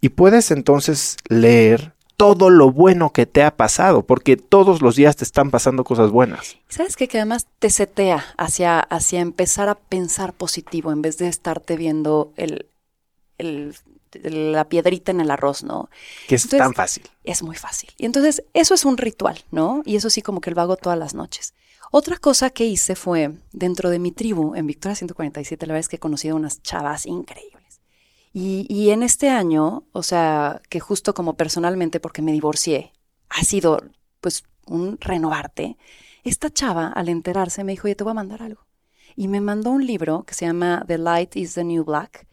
y 0.01 0.09
puedes 0.11 0.51
entonces 0.51 1.17
leer 1.29 1.95
todo 2.17 2.51
lo 2.51 2.71
bueno 2.71 3.11
que 3.11 3.27
te 3.27 3.43
ha 3.43 3.57
pasado, 3.57 4.05
porque 4.05 4.37
todos 4.37 4.83
los 4.83 4.97
días 4.97 5.17
te 5.17 5.25
están 5.25 5.51
pasando 5.51 5.85
cosas 5.85 6.11
buenas. 6.11 6.57
¿Sabes 6.69 6.97
qué? 6.97 7.09
Que 7.09 7.19
además 7.19 7.47
te 7.59 7.71
setea 7.71 8.25
hacia, 8.37 8.81
hacia 8.81 9.21
empezar 9.21 9.69
a 9.69 9.75
pensar 9.75 10.33
positivo 10.33 10.93
en 10.93 11.03
vez 11.03 11.19
de 11.19 11.29
estarte 11.29 11.77
viendo 11.77 12.33
el, 12.37 12.67
el 13.39 13.75
la 14.23 14.69
piedrita 14.69 15.11
en 15.13 15.21
el 15.21 15.31
arroz, 15.31 15.63
¿no? 15.63 15.89
Que 16.29 16.35
es 16.35 16.49
tan 16.49 16.75
fácil. 16.75 17.05
Es 17.25 17.43
muy 17.43 17.57
fácil. 17.57 17.91
Y 17.97 18.05
entonces 18.05 18.45
eso 18.53 18.75
es 18.75 18.85
un 18.85 18.99
ritual, 18.99 19.43
¿no? 19.51 19.83
Y 19.85 19.97
eso 19.97 20.11
sí 20.11 20.23
como 20.23 20.41
que 20.41 20.51
lo 20.51 20.61
hago 20.61 20.77
todas 20.77 20.99
las 20.99 21.15
noches. 21.15 21.55
Otra 21.91 22.17
cosa 22.17 22.51
que 22.51 22.65
hice 22.65 22.95
fue, 22.95 23.33
dentro 23.53 23.91
de 23.91 23.99
mi 23.99 24.13
tribu, 24.13 24.55
en 24.55 24.67
Victoria 24.67 24.97
147, 24.97 25.67
la 25.67 25.75
verdad 25.75 25.81
es 25.81 25.89
que 25.89 25.97
he 25.97 26.01
conocido 26.01 26.37
unas 26.37 26.63
chavas 26.63 27.07
increíbles. 27.07 27.62
Y, 28.33 28.67
y 28.69 28.91
en 28.91 29.03
este 29.03 29.29
año, 29.29 29.85
o 29.93 30.03
sea, 30.03 30.63
que 30.69 30.81
justo 30.81 31.15
como 31.15 31.35
personalmente, 31.35 32.01
porque 32.01 32.23
me 32.23 32.33
divorcié, 32.33 32.93
ha 33.29 33.45
sido 33.45 33.83
pues 34.21 34.45
un 34.67 34.99
renovarte, 35.01 35.77
esta 36.25 36.51
chava 36.51 36.89
al 36.89 37.09
enterarse 37.09 37.65
me 37.65 37.73
dijo, 37.73 37.87
oye, 37.87 37.95
te 37.95 38.05
voy 38.05 38.13
a 38.13 38.15
mandar 38.15 38.43
algo. 38.43 38.67
Y 39.17 39.29
me 39.29 39.41
mandó 39.41 39.71
un 39.71 39.87
libro 39.87 40.23
que 40.23 40.35
se 40.35 40.47
llama 40.47 40.85
The 40.87 40.99
Light 40.99 41.37
is 41.37 41.55
the 41.55 41.65
New 41.65 41.85
Black, 41.85 42.27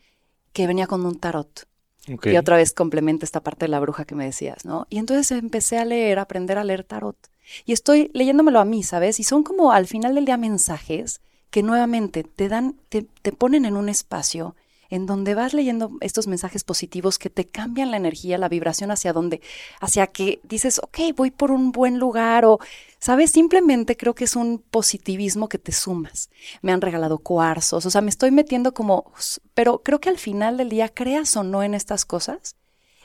que 0.54 0.68
venía 0.68 0.88
con 0.88 1.06
un 1.06 1.20
tarot. 1.20 1.68
Y 2.08 2.38
otra 2.38 2.58
vez 2.58 2.74
complementa 2.74 3.26
esta 3.26 3.42
parte 3.42 3.66
de 3.66 3.70
la 3.70 3.80
bruja 3.80 4.06
que 4.06 4.16
me 4.16 4.26
decías, 4.26 4.66
¿no? 4.66 4.88
Y 4.90 4.98
entonces 4.98 5.32
empecé 5.32 5.78
a 5.78 5.86
leer, 5.86 6.18
a 6.18 6.24
aprender 6.24 6.58
a 6.58 6.64
leer 6.64 6.84
tarot. 6.84 7.18
Y 7.66 7.74
estoy 7.74 8.10
leyéndomelo 8.14 8.60
a 8.60 8.66
mí, 8.66 8.84
¿sabes? 8.84 9.20
Y 9.20 9.24
son 9.24 9.44
como 9.44 9.72
al 9.72 9.86
final 9.86 10.16
del 10.16 10.26
día 10.26 10.38
mensajes 10.38 11.22
que 11.52 11.62
nuevamente 11.62 12.24
te 12.24 12.48
dan, 12.48 12.76
te, 12.90 13.04
te 13.04 13.32
ponen 13.32 13.66
en 13.66 13.76
un 13.76 13.90
espacio 13.90 14.56
en 14.90 15.06
donde 15.06 15.36
vas 15.36 15.54
leyendo 15.54 15.92
estos 16.02 16.28
mensajes 16.28 16.64
positivos 16.64 17.20
que 17.20 17.30
te 17.30 17.48
cambian 17.48 17.92
la 17.92 17.98
energía, 17.98 18.38
la 18.38 18.50
vibración 18.50 18.92
hacia 18.92 19.14
donde, 19.14 19.42
hacia 19.80 20.08
que 20.08 20.40
dices, 20.44 20.80
ok, 20.80 21.00
voy 21.16 21.32
por 21.32 21.52
un 21.52 21.72
buen 21.72 22.00
lugar 22.00 22.46
o, 22.46 22.60
¿sabes? 23.00 23.32
Simplemente 23.32 23.96
creo 23.96 24.16
que 24.16 24.24
es 24.24 24.36
un 24.36 24.60
positivismo 24.60 25.48
que 25.48 25.60
te 25.60 25.72
sumas. 25.72 26.30
Me 26.62 26.72
han 26.72 26.82
regalado 26.82 27.20
cuarzos, 27.20 27.86
o 27.86 27.90
sea, 27.90 28.02
me 28.02 28.10
estoy 28.10 28.32
metiendo 28.32 28.74
como, 28.74 29.12
pero 29.54 29.84
creo 29.84 30.00
que 30.00 30.10
al 30.10 30.18
final 30.18 30.58
del 30.58 30.70
día, 30.70 30.90
creas 30.90 31.36
o 31.36 31.44
no 31.44 31.64
en 31.64 31.74
estas 31.74 32.06
cosas, 32.06 32.56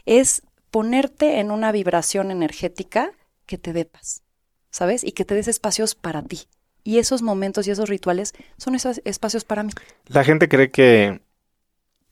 es 0.07 0.43
ponerte 0.71 1.38
en 1.38 1.50
una 1.50 1.71
vibración 1.71 2.31
energética 2.31 3.12
que 3.47 3.59
te 3.59 3.73
dé 3.73 3.85
paz, 3.85 4.23
¿sabes? 4.71 5.05
Y 5.05 5.12
que 5.12 5.25
te 5.25 5.35
des 5.35 5.49
espacios 5.49 5.95
para 5.95 6.23
ti. 6.23 6.43
Y 6.83 6.99
esos 6.99 7.23
momentos 7.23 7.67
y 7.67 7.71
esos 7.71 7.88
rituales 7.88 8.35
son 8.59 8.75
esos 8.75 9.00
espacios 9.05 9.45
para 9.45 9.62
mí. 9.62 9.71
La 10.07 10.25
gente 10.25 10.49
cree 10.49 10.71
que 10.71 11.23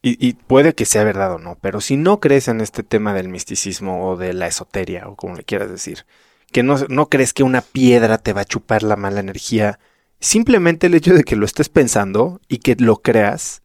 y, 0.05 0.33
puede 0.33 0.75
que 0.75 0.85
sea 0.85 1.05
verdad 1.05 1.35
o 1.35 1.39
no, 1.39 1.57
pero 1.61 1.81
si 1.81 1.97
no 1.97 2.19
crees 2.19 2.49
en 2.49 2.61
este 2.61 2.83
tema 2.83 3.15
del 3.15 3.29
misticismo 3.29 4.09
o 4.09 4.17
de 4.17 4.33
la 4.33 4.49
esoteria 4.49 5.07
o 5.07 5.15
como 5.15 5.37
le 5.37 5.45
quieras 5.45 5.71
decir, 5.71 6.07
que 6.51 6.65
no, 6.65 6.77
no 6.89 7.09
crees 7.09 7.33
que 7.33 7.45
una 7.45 7.61
piedra 7.61 8.19
te 8.19 8.33
va 8.33 8.41
a 8.41 8.45
chupar 8.45 8.83
la 8.83 8.97
mala 8.97 9.21
energía, 9.21 9.79
simplemente 10.19 10.89
el 10.89 10.95
hecho 10.95 11.15
de 11.15 11.23
que 11.23 11.37
lo 11.37 11.47
estés 11.47 11.69
pensando 11.69 12.41
y 12.49 12.59
que 12.59 12.75
lo 12.75 12.97
creas, 12.97 13.63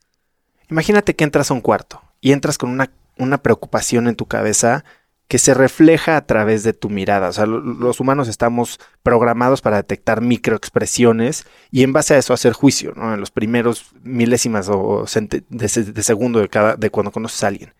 imagínate 0.70 1.15
que 1.15 1.24
entras 1.24 1.50
a 1.50 1.56
un 1.56 1.62
cuarto 1.62 2.03
y 2.22 2.34
entras 2.34 2.60
con 2.60 2.70
una, 2.70 2.91
una 3.17 3.39
preocupación 3.39 4.08
en 4.08 4.15
tu 4.15 4.27
cabeza 4.27 4.86
que 5.28 5.40
se 5.40 5.54
refleja 5.54 6.16
a 6.16 6.26
través 6.26 6.64
de 6.64 6.74
tu 6.74 6.90
mirada. 6.90 7.30
O 7.30 7.34
sea, 7.34 7.46
los 7.46 8.00
humanos 8.00 8.28
estamos 8.28 8.80
programados 9.04 9.62
para 9.62 9.78
detectar 9.78 10.22
microexpresiones 10.22 11.46
y 11.70 11.84
en 11.84 11.94
base 11.94 12.14
a 12.14 12.18
eso 12.18 12.34
hacer 12.34 12.54
juicio, 12.54 12.94
¿no? 12.96 13.14
En 13.14 13.20
los 13.20 13.32
primeros 13.32 13.92
milésimas 14.04 14.70
o 14.70 15.06
de, 15.50 16.04
segundo 16.04 16.40
de, 16.40 16.48
cada, 16.48 16.76
de 16.76 16.90
cuando 16.90 17.12
conoces 17.12 17.44
a 17.44 17.48
alguien. 17.48 17.74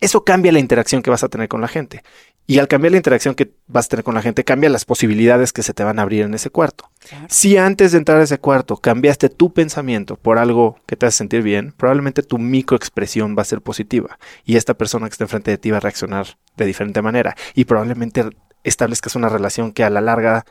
Eso 0.00 0.24
cambia 0.24 0.52
la 0.52 0.58
interacción 0.58 1.02
que 1.02 1.10
vas 1.10 1.22
a 1.22 1.28
tener 1.28 1.48
con 1.48 1.60
la 1.60 1.68
gente. 1.68 2.02
Y 2.46 2.58
al 2.58 2.68
cambiar 2.68 2.92
la 2.92 2.96
interacción 2.96 3.34
que 3.34 3.54
vas 3.66 3.86
a 3.86 3.88
tener 3.90 4.04
con 4.04 4.14
la 4.14 4.22
gente, 4.22 4.44
cambia 4.44 4.68
las 4.68 4.84
posibilidades 4.84 5.52
que 5.52 5.62
se 5.62 5.74
te 5.74 5.84
van 5.84 5.98
a 5.98 6.02
abrir 6.02 6.22
en 6.22 6.34
ese 6.34 6.50
cuarto. 6.50 6.90
Si 7.28 7.56
antes 7.56 7.92
de 7.92 7.98
entrar 7.98 8.20
a 8.20 8.24
ese 8.24 8.38
cuarto 8.38 8.76
cambiaste 8.76 9.28
tu 9.28 9.52
pensamiento 9.52 10.16
por 10.16 10.38
algo 10.38 10.78
que 10.86 10.96
te 10.96 11.06
hace 11.06 11.18
sentir 11.18 11.42
bien, 11.42 11.72
probablemente 11.76 12.22
tu 12.22 12.38
microexpresión 12.38 13.36
va 13.36 13.42
a 13.42 13.46
ser 13.46 13.62
positiva. 13.62 14.18
Y 14.44 14.56
esta 14.56 14.74
persona 14.74 15.08
que 15.08 15.12
está 15.12 15.24
enfrente 15.24 15.50
de 15.50 15.58
ti 15.58 15.70
va 15.70 15.76
a 15.78 15.80
reaccionar 15.80 16.26
de 16.56 16.66
diferente 16.66 17.00
manera. 17.00 17.36
Y 17.54 17.64
probablemente 17.64 18.24
establezcas 18.64 19.16
una 19.16 19.28
relación 19.28 19.72
que 19.72 19.84
a 19.84 19.90
la 19.90 20.00
larga 20.00 20.44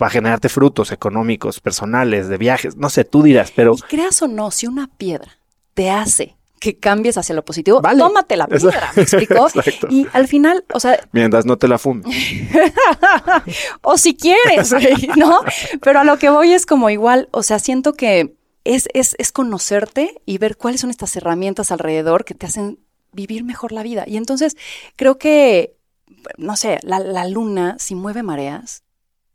va 0.00 0.06
a 0.06 0.10
generarte 0.10 0.48
frutos 0.48 0.92
económicos, 0.92 1.60
personales, 1.60 2.28
de 2.28 2.38
viajes, 2.38 2.76
no 2.76 2.88
sé, 2.88 3.04
tú 3.04 3.22
dirás, 3.22 3.52
pero... 3.54 3.74
Y 3.74 3.82
creas 3.82 4.22
o 4.22 4.28
no, 4.28 4.50
si 4.50 4.66
una 4.66 4.86
piedra 4.86 5.38
te 5.74 5.90
hace 5.90 6.37
que 6.60 6.78
cambies 6.78 7.16
hacia 7.18 7.34
lo 7.34 7.44
positivo, 7.44 7.80
tómate 7.80 8.36
la 8.36 8.46
piedra, 8.46 8.92
¿me 8.94 9.02
explico? 9.02 9.48
Y 9.90 10.06
al 10.12 10.28
final, 10.28 10.64
o 10.72 10.80
sea... 10.80 10.98
Mientras 11.12 11.46
no 11.46 11.56
te 11.56 11.68
la 11.68 11.78
fumes. 11.78 12.06
o 13.82 13.96
si 13.96 14.16
quieres, 14.16 14.74
¿no? 15.16 15.40
Pero 15.82 16.00
a 16.00 16.04
lo 16.04 16.18
que 16.18 16.30
voy 16.30 16.52
es 16.52 16.66
como 16.66 16.90
igual, 16.90 17.28
o 17.32 17.42
sea, 17.42 17.58
siento 17.58 17.94
que 17.94 18.34
es, 18.64 18.88
es, 18.92 19.14
es 19.18 19.32
conocerte 19.32 20.20
y 20.26 20.38
ver 20.38 20.56
cuáles 20.56 20.80
son 20.80 20.90
estas 20.90 21.16
herramientas 21.16 21.72
alrededor 21.72 22.24
que 22.24 22.34
te 22.34 22.46
hacen 22.46 22.78
vivir 23.12 23.44
mejor 23.44 23.72
la 23.72 23.82
vida. 23.82 24.04
Y 24.06 24.16
entonces 24.16 24.56
creo 24.96 25.18
que, 25.18 25.76
no 26.36 26.56
sé, 26.56 26.78
la, 26.82 26.98
la 26.98 27.26
luna, 27.26 27.76
si 27.78 27.94
mueve 27.94 28.22
mareas, 28.22 28.82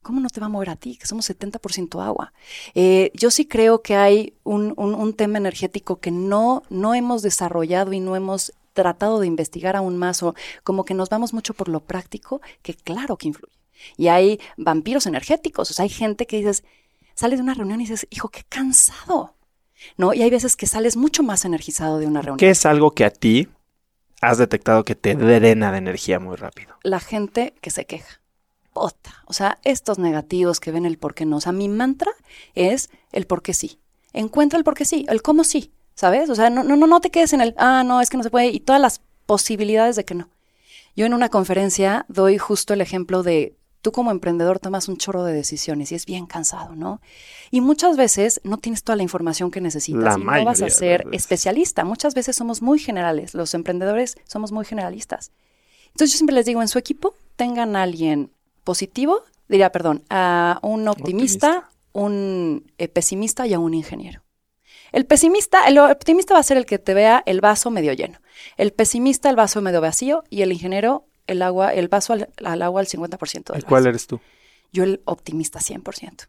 ¿cómo 0.04 0.20
no 0.20 0.30
te 0.30 0.40
va 0.40 0.46
a 0.46 0.50
mover 0.50 0.70
a 0.70 0.76
ti? 0.76 0.98
Que 0.98 1.08
somos 1.08 1.30
70% 1.30 2.04
agua. 2.04 2.34
Eh, 2.76 3.12
yo 3.16 3.32
sí 3.32 3.46
creo 3.46 3.82
que 3.82 3.96
hay 3.96 4.34
un, 4.44 4.74
un, 4.78 5.14
tema 5.14 5.38
energético 5.38 6.00
que 6.00 6.12
no, 6.12 6.64
no 6.70 6.94
hemos 6.94 7.22
desarrollado 7.22 7.94
y 7.94 8.00
no 8.00 8.16
hemos 8.16 8.54
tratado 8.74 9.20
de 9.20 9.28
investigar 9.28 9.76
aún 9.76 9.98
más 9.98 10.22
o 10.24 10.36
como 10.64 10.86
que 10.86 10.94
nos 10.94 11.10
vamos 11.10 11.34
mucho 11.34 11.54
por 11.54 11.70
lo 11.70 11.80
práctico, 11.80 12.42
que 12.62 12.74
claro 12.74 13.18
que 13.18 13.30
influye. 13.30 13.54
Y 13.98 14.08
hay 14.08 14.40
vampiros 14.58 15.06
energéticos, 15.06 15.72
o 15.72 15.74
sea, 15.74 15.84
hay 15.84 15.90
gente 15.90 16.26
que 16.26 16.38
dices, 16.38 16.64
sales 17.16 17.40
de 17.40 17.44
una 17.44 17.54
reunión 17.54 17.82
y 17.82 17.86
dices, 17.86 18.08
hijo, 18.10 18.30
qué 18.30 18.44
cansado. 18.48 19.36
¿No? 19.98 20.14
Y 20.14 20.22
hay 20.22 20.30
veces 20.30 20.56
que 20.56 20.66
sales 20.66 20.96
mucho 20.96 21.24
más 21.24 21.44
energizado 21.44 22.00
de 22.00 22.08
una 22.08 22.22
reunión. 22.22 22.38
¿Qué 22.38 22.50
es 22.50 22.66
algo 22.66 22.92
que 22.92 23.04
a 23.04 23.10
ti 23.10 23.50
has 24.22 24.38
detectado 24.38 24.86
que 24.86 24.96
te 24.96 25.14
drena 25.14 25.74
de 25.74 25.78
energía 25.78 26.20
muy 26.20 26.38
rápido? 26.38 26.76
La 26.84 27.02
gente 27.02 27.54
que 27.60 27.70
se 27.70 27.86
queja. 27.86 28.23
O 28.74 29.34
sea, 29.34 29.60
estos 29.64 30.00
negativos 30.00 30.60
que 30.60 30.72
ven 30.72 30.86
el 30.86 30.98
por 30.98 31.14
qué 31.14 31.26
no. 31.26 31.38
O 31.38 31.42
sea, 31.42 31.52
mi 31.52 31.70
mantra 31.70 32.12
es 32.56 32.90
el 33.12 33.26
por 33.26 33.42
qué 33.42 33.54
sí. 33.54 33.80
Encuentra 34.14 34.58
el 34.58 34.64
por 34.64 34.76
qué 34.76 34.86
sí, 34.86 35.06
el 35.10 35.22
cómo 35.22 35.44
sí, 35.44 35.72
¿sabes? 35.96 36.30
O 36.30 36.36
sea, 36.36 36.50
no, 36.50 36.64
no, 36.64 36.76
no 36.76 37.02
te 37.02 37.10
quedes 37.10 37.34
en 37.34 37.42
el, 37.42 37.56
ah, 37.58 37.84
no, 37.84 38.02
es 38.02 38.10
que 38.10 38.18
no 38.18 38.24
se 38.24 38.30
puede, 38.30 38.48
y 38.48 38.60
todas 38.60 38.82
las 38.82 39.02
posibilidades 39.26 39.96
de 39.96 40.06
que 40.06 40.16
no. 40.16 40.30
Yo 40.96 41.06
en 41.06 41.14
una 41.14 41.30
conferencia 41.30 42.06
doy 42.08 42.38
justo 42.38 42.74
el 42.74 42.82
ejemplo 42.82 43.24
de 43.24 43.56
tú 43.82 43.92
como 43.92 44.12
emprendedor 44.12 44.60
tomas 44.60 44.88
un 44.88 44.98
chorro 44.98 45.24
de 45.24 45.34
decisiones 45.34 45.92
y 45.92 45.96
es 45.96 46.06
bien 46.06 46.26
cansado, 46.26 46.76
¿no? 46.76 47.02
Y 47.52 47.62
muchas 47.62 47.98
veces 47.98 48.40
no 48.44 48.58
tienes 48.58 48.84
toda 48.84 48.96
la 48.96 49.04
información 49.04 49.52
que 49.52 49.60
necesitas 49.60 50.18
y 50.18 50.24
no 50.24 50.46
vas 50.46 50.62
a 50.62 50.70
ser 50.70 51.06
especialista. 51.12 51.84
Muchas 51.84 52.16
veces 52.16 52.36
somos 52.36 52.62
muy 52.62 52.80
generales, 52.80 53.34
los 53.34 53.54
emprendedores 53.54 54.16
somos 54.26 54.52
muy 54.52 54.66
generalistas. 54.66 55.32
Entonces 55.88 56.12
yo 56.12 56.18
siempre 56.18 56.36
les 56.36 56.46
digo, 56.46 56.62
en 56.62 56.70
su 56.70 56.80
equipo 56.80 57.14
tengan 57.36 57.76
a 57.76 57.84
alguien 57.84 58.32
positivo, 58.64 59.24
diría, 59.48 59.72
perdón, 59.72 60.04
a 60.10 60.60
un 60.64 60.88
optimista, 60.88 61.70
un 61.92 62.72
eh, 62.78 62.88
pesimista 62.88 63.48
y 63.48 63.54
a 63.54 63.60
un 63.60 63.74
ingeniero. 63.74 64.24
El 64.94 65.06
pesimista, 65.08 65.68
el 65.68 65.80
optimista 65.80 66.36
va 66.36 66.40
a 66.40 66.44
ser 66.44 66.56
el 66.58 66.68
que 66.68 66.78
te 66.78 66.94
vea 66.94 67.24
el 67.26 67.42
vaso 67.42 67.72
medio 67.72 67.94
lleno. 67.94 68.20
El 68.58 68.74
pesimista, 68.74 69.30
el 69.30 69.36
vaso 69.36 69.60
medio 69.60 69.82
vacío. 69.82 70.24
Y 70.30 70.44
el 70.44 70.52
ingeniero, 70.52 71.08
el 71.26 71.42
agua, 71.42 71.74
el 71.74 71.88
vaso 71.88 72.14
al, 72.14 72.62
agua 72.62 72.80
al 72.80 72.88
50% 72.88 73.54
del 73.54 73.62
¿Y 73.62 73.66
cuál 73.66 73.88
eres 73.88 74.06
tú? 74.06 74.22
Yo 74.72 74.84
el 74.84 75.02
optimista 75.06 75.60
100%. 75.60 76.28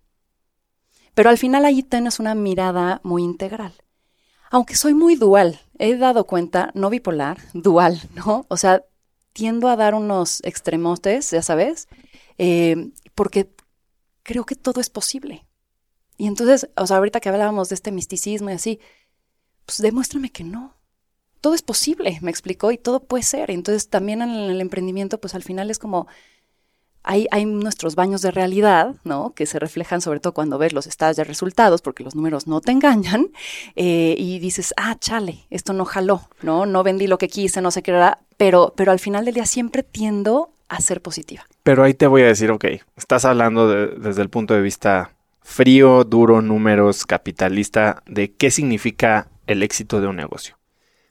Pero 1.15 1.29
al 1.29 1.37
final 1.37 1.67
ahí 1.67 1.83
tienes 1.83 2.19
una 2.19 2.35
mirada 2.35 3.01
muy 3.05 3.23
integral. 3.23 3.75
Aunque 4.51 4.77
soy 4.77 4.95
muy 4.95 5.15
dual, 5.15 5.61
he 5.79 5.97
dado 5.97 6.25
cuenta, 6.27 6.71
no 6.75 6.89
bipolar, 6.89 7.39
dual, 7.53 8.01
¿no? 8.15 8.47
O 8.49 8.57
sea, 8.57 8.83
tiendo 9.35 9.69
a 9.69 9.77
dar 9.77 9.95
unos 9.95 10.43
extremotes, 10.45 11.31
ya 11.33 11.43
sabes, 11.43 11.89
eh, 12.39 12.91
porque 13.15 13.51
creo 14.23 14.45
que 14.45 14.55
todo 14.55 14.81
es 14.81 14.91
posible. 14.91 15.45
Y 16.17 16.27
entonces, 16.27 16.69
o 16.77 16.87
sea, 16.87 16.99
ahorita 16.99 17.21
que 17.21 17.29
hablábamos 17.29 17.69
de 17.69 17.75
este 17.75 17.93
misticismo 17.93 18.51
y 18.51 18.55
así, 18.55 18.81
pues 19.67 19.79
demuéstrame 19.79 20.31
que 20.31 20.45
no. 20.45 20.75
Todo 21.41 21.55
es 21.55 21.63
posible, 21.63 22.19
me 22.23 22.31
explicó, 22.31 22.73
y 22.73 22.79
todo 22.79 23.01
puede 23.01 23.23
ser. 23.23 23.51
Entonces, 23.51 23.89
también 23.89 24.23
en 24.23 24.31
el 24.31 24.61
emprendimiento, 24.61 25.21
pues 25.21 25.35
al 25.35 25.43
final 25.43 25.71
es 25.71 25.79
como, 25.79 26.07
hay, 27.03 27.27
hay 27.31 27.45
nuestros 27.45 27.97
baños 27.97 28.23
de 28.23 28.31
realidad, 28.31 28.97
¿no? 29.05 29.35
Que 29.35 29.45
se 29.45 29.59
reflejan 29.59 30.01
sobre 30.01 30.21
todo 30.21 30.33
cuando 30.33 30.57
ves 30.57 30.73
los 30.73 30.87
estados 30.87 31.17
de 31.17 31.25
resultados, 31.25 31.83
porque 31.83 32.03
los 32.03 32.15
números 32.15 32.47
no 32.47 32.63
te 32.63 32.73
engañan, 32.73 33.29
eh, 33.77 34.15
y 34.17 34.39
dices, 34.39 34.73
ah, 34.79 34.97
chale, 34.99 35.47
esto 35.51 35.75
no 35.75 35.85
jaló, 35.85 36.23
¿no? 36.41 36.65
No 36.65 36.83
vendí 36.83 37.07
lo 37.07 37.19
que 37.19 37.29
quise, 37.29 37.61
no 37.61 37.71
sé 37.71 37.83
qué 37.83 37.91
era, 37.91 38.21
pero, 38.39 38.73
pero 38.75 38.91
al 38.91 39.01
final 39.01 39.27
del 39.27 39.35
día 39.35 39.47
siempre 39.47 39.83
tiendo 39.83 40.54
ser 40.81 41.01
positiva. 41.01 41.45
Pero 41.63 41.83
ahí 41.83 41.95
te 41.95 42.07
voy 42.07 42.23
a 42.23 42.27
decir, 42.27 42.51
ok, 42.51 42.65
estás 42.97 43.25
hablando 43.25 43.69
desde 43.69 44.23
el 44.23 44.31
punto 44.31 44.55
de 44.55 44.63
vista 44.63 45.13
frío, 45.43 46.05
duro, 46.05 46.43
números, 46.43 47.05
capitalista, 47.07 48.03
de 48.07 48.33
qué 48.33 48.51
significa 48.51 49.29
el 49.47 49.63
éxito 49.63 50.01
de 50.01 50.07
un 50.07 50.17
negocio. 50.17 50.59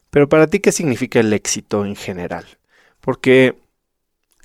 Pero 0.10 0.30
para 0.30 0.48
ti, 0.48 0.60
¿qué 0.60 0.72
significa 0.72 1.20
el 1.20 1.34
éxito 1.34 1.86
en 1.86 1.96
general? 1.96 2.46
Porque 3.00 3.56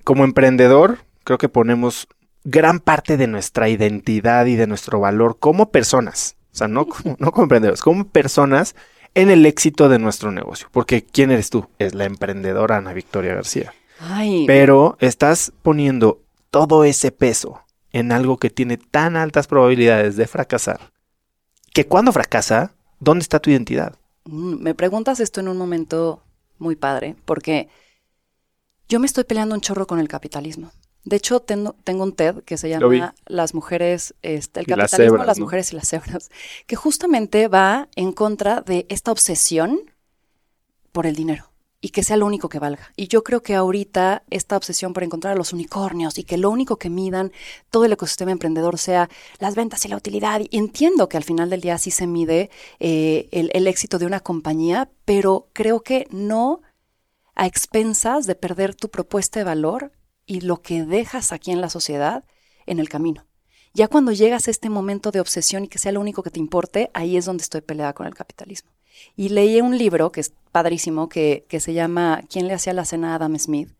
como 0.04 0.24
emprendedor, 0.24 0.98
creo 1.24 1.38
que 1.38 1.48
ponemos 1.48 2.08
gran 2.44 2.80
parte 2.80 3.16
de 3.16 3.26
nuestra 3.26 3.68
identidad 3.68 4.46
y 4.46 4.56
de 4.56 4.66
nuestro 4.66 5.00
valor 5.00 5.38
como 5.38 5.70
personas, 5.70 6.36
o 6.52 6.56
sea, 6.56 6.68
no 6.68 6.86
como 6.86 7.42
emprendedores, 7.42 7.82
como 7.82 8.08
personas 8.08 8.74
en 9.14 9.30
el 9.30 9.44
éxito 9.46 9.88
de 9.88 9.98
nuestro 9.98 10.32
negocio. 10.32 10.68
Porque 10.70 11.02
¿quién 11.02 11.30
eres 11.30 11.50
tú? 11.50 11.68
Es 11.78 11.94
la 11.94 12.04
emprendedora 12.04 12.76
Ana 12.76 12.92
Victoria 12.92 13.34
García. 13.34 13.74
Ay, 13.98 14.44
Pero 14.46 14.96
estás 15.00 15.52
poniendo 15.62 16.22
todo 16.50 16.84
ese 16.84 17.10
peso 17.12 17.62
en 17.92 18.12
algo 18.12 18.36
que 18.36 18.50
tiene 18.50 18.76
tan 18.76 19.16
altas 19.16 19.46
probabilidades 19.46 20.16
de 20.16 20.26
fracasar, 20.26 20.92
que 21.72 21.86
cuando 21.86 22.12
fracasa, 22.12 22.74
¿dónde 23.00 23.22
está 23.22 23.40
tu 23.40 23.50
identidad? 23.50 23.96
mm, 24.24 24.62
me 24.62 24.74
preguntas 24.74 25.20
esto 25.20 25.40
en 25.40 25.48
un 25.48 25.56
momento 25.56 26.22
muy 26.58 26.76
padre, 26.76 27.16
porque 27.24 27.68
yo 28.88 29.00
me 29.00 29.06
estoy 29.06 29.24
peleando 29.24 29.54
un 29.54 29.60
chorro 29.60 29.86
con 29.86 29.98
el 30.00 30.08
capitalismo. 30.08 30.70
De 31.04 31.16
hecho, 31.16 31.40
tengo, 31.40 31.74
tengo 31.84 32.02
un 32.04 32.12
TED 32.12 32.42
que 32.44 32.58
se 32.58 32.68
llama 32.68 33.14
Las 33.26 33.54
mujeres, 33.54 34.14
este, 34.22 34.60
el 34.60 34.66
las 34.68 34.90
capitalismo, 34.90 35.12
cebras, 35.12 35.26
las 35.26 35.38
¿no? 35.38 35.44
mujeres 35.44 35.72
y 35.72 35.76
las 35.76 35.88
cebras, 35.88 36.30
que 36.66 36.76
justamente 36.76 37.48
va 37.48 37.88
en 37.96 38.12
contra 38.12 38.60
de 38.60 38.86
esta 38.88 39.12
obsesión 39.12 39.80
por 40.92 41.06
el 41.06 41.14
dinero 41.14 41.47
y 41.80 41.90
que 41.90 42.02
sea 42.02 42.16
lo 42.16 42.26
único 42.26 42.48
que 42.48 42.58
valga. 42.58 42.92
Y 42.96 43.08
yo 43.08 43.22
creo 43.22 43.42
que 43.42 43.54
ahorita 43.54 44.24
esta 44.30 44.56
obsesión 44.56 44.92
por 44.92 45.04
encontrar 45.04 45.34
a 45.34 45.36
los 45.36 45.52
unicornios 45.52 46.18
y 46.18 46.24
que 46.24 46.36
lo 46.36 46.50
único 46.50 46.76
que 46.76 46.90
midan 46.90 47.32
todo 47.70 47.84
el 47.84 47.92
ecosistema 47.92 48.32
emprendedor 48.32 48.78
sea 48.78 49.08
las 49.38 49.54
ventas 49.54 49.84
y 49.84 49.88
la 49.88 49.96
utilidad. 49.96 50.40
Entiendo 50.50 51.08
que 51.08 51.16
al 51.16 51.24
final 51.24 51.50
del 51.50 51.60
día 51.60 51.78
sí 51.78 51.90
se 51.90 52.06
mide 52.06 52.50
eh, 52.80 53.28
el 53.30 53.66
éxito 53.66 53.98
de 53.98 54.06
una 54.06 54.20
compañía, 54.20 54.90
pero 55.04 55.48
creo 55.52 55.82
que 55.82 56.08
no 56.10 56.62
a 57.34 57.46
expensas 57.46 58.26
de 58.26 58.34
perder 58.34 58.74
tu 58.74 58.90
propuesta 58.90 59.38
de 59.38 59.44
valor 59.44 59.92
y 60.26 60.40
lo 60.40 60.60
que 60.60 60.84
dejas 60.84 61.32
aquí 61.32 61.52
en 61.52 61.60
la 61.60 61.70
sociedad 61.70 62.24
en 62.66 62.80
el 62.80 62.88
camino. 62.88 63.24
Ya 63.72 63.86
cuando 63.86 64.10
llegas 64.10 64.48
a 64.48 64.50
este 64.50 64.70
momento 64.70 65.12
de 65.12 65.20
obsesión 65.20 65.64
y 65.64 65.68
que 65.68 65.78
sea 65.78 65.92
lo 65.92 66.00
único 66.00 66.24
que 66.24 66.30
te 66.30 66.40
importe, 66.40 66.90
ahí 66.94 67.16
es 67.16 67.26
donde 67.26 67.42
estoy 67.42 67.60
peleada 67.60 67.92
con 67.92 68.06
el 68.06 68.14
capitalismo. 68.14 68.72
Y 69.16 69.30
leí 69.30 69.60
un 69.60 69.76
libro 69.76 70.12
que 70.12 70.20
es 70.20 70.32
padrísimo, 70.52 71.08
que, 71.08 71.44
que 71.48 71.60
se 71.60 71.74
llama 71.74 72.22
¿Quién 72.30 72.48
le 72.48 72.54
hacía 72.54 72.72
la 72.72 72.84
cena 72.84 73.12
a 73.12 73.14
Adam 73.16 73.38
Smith? 73.38 73.70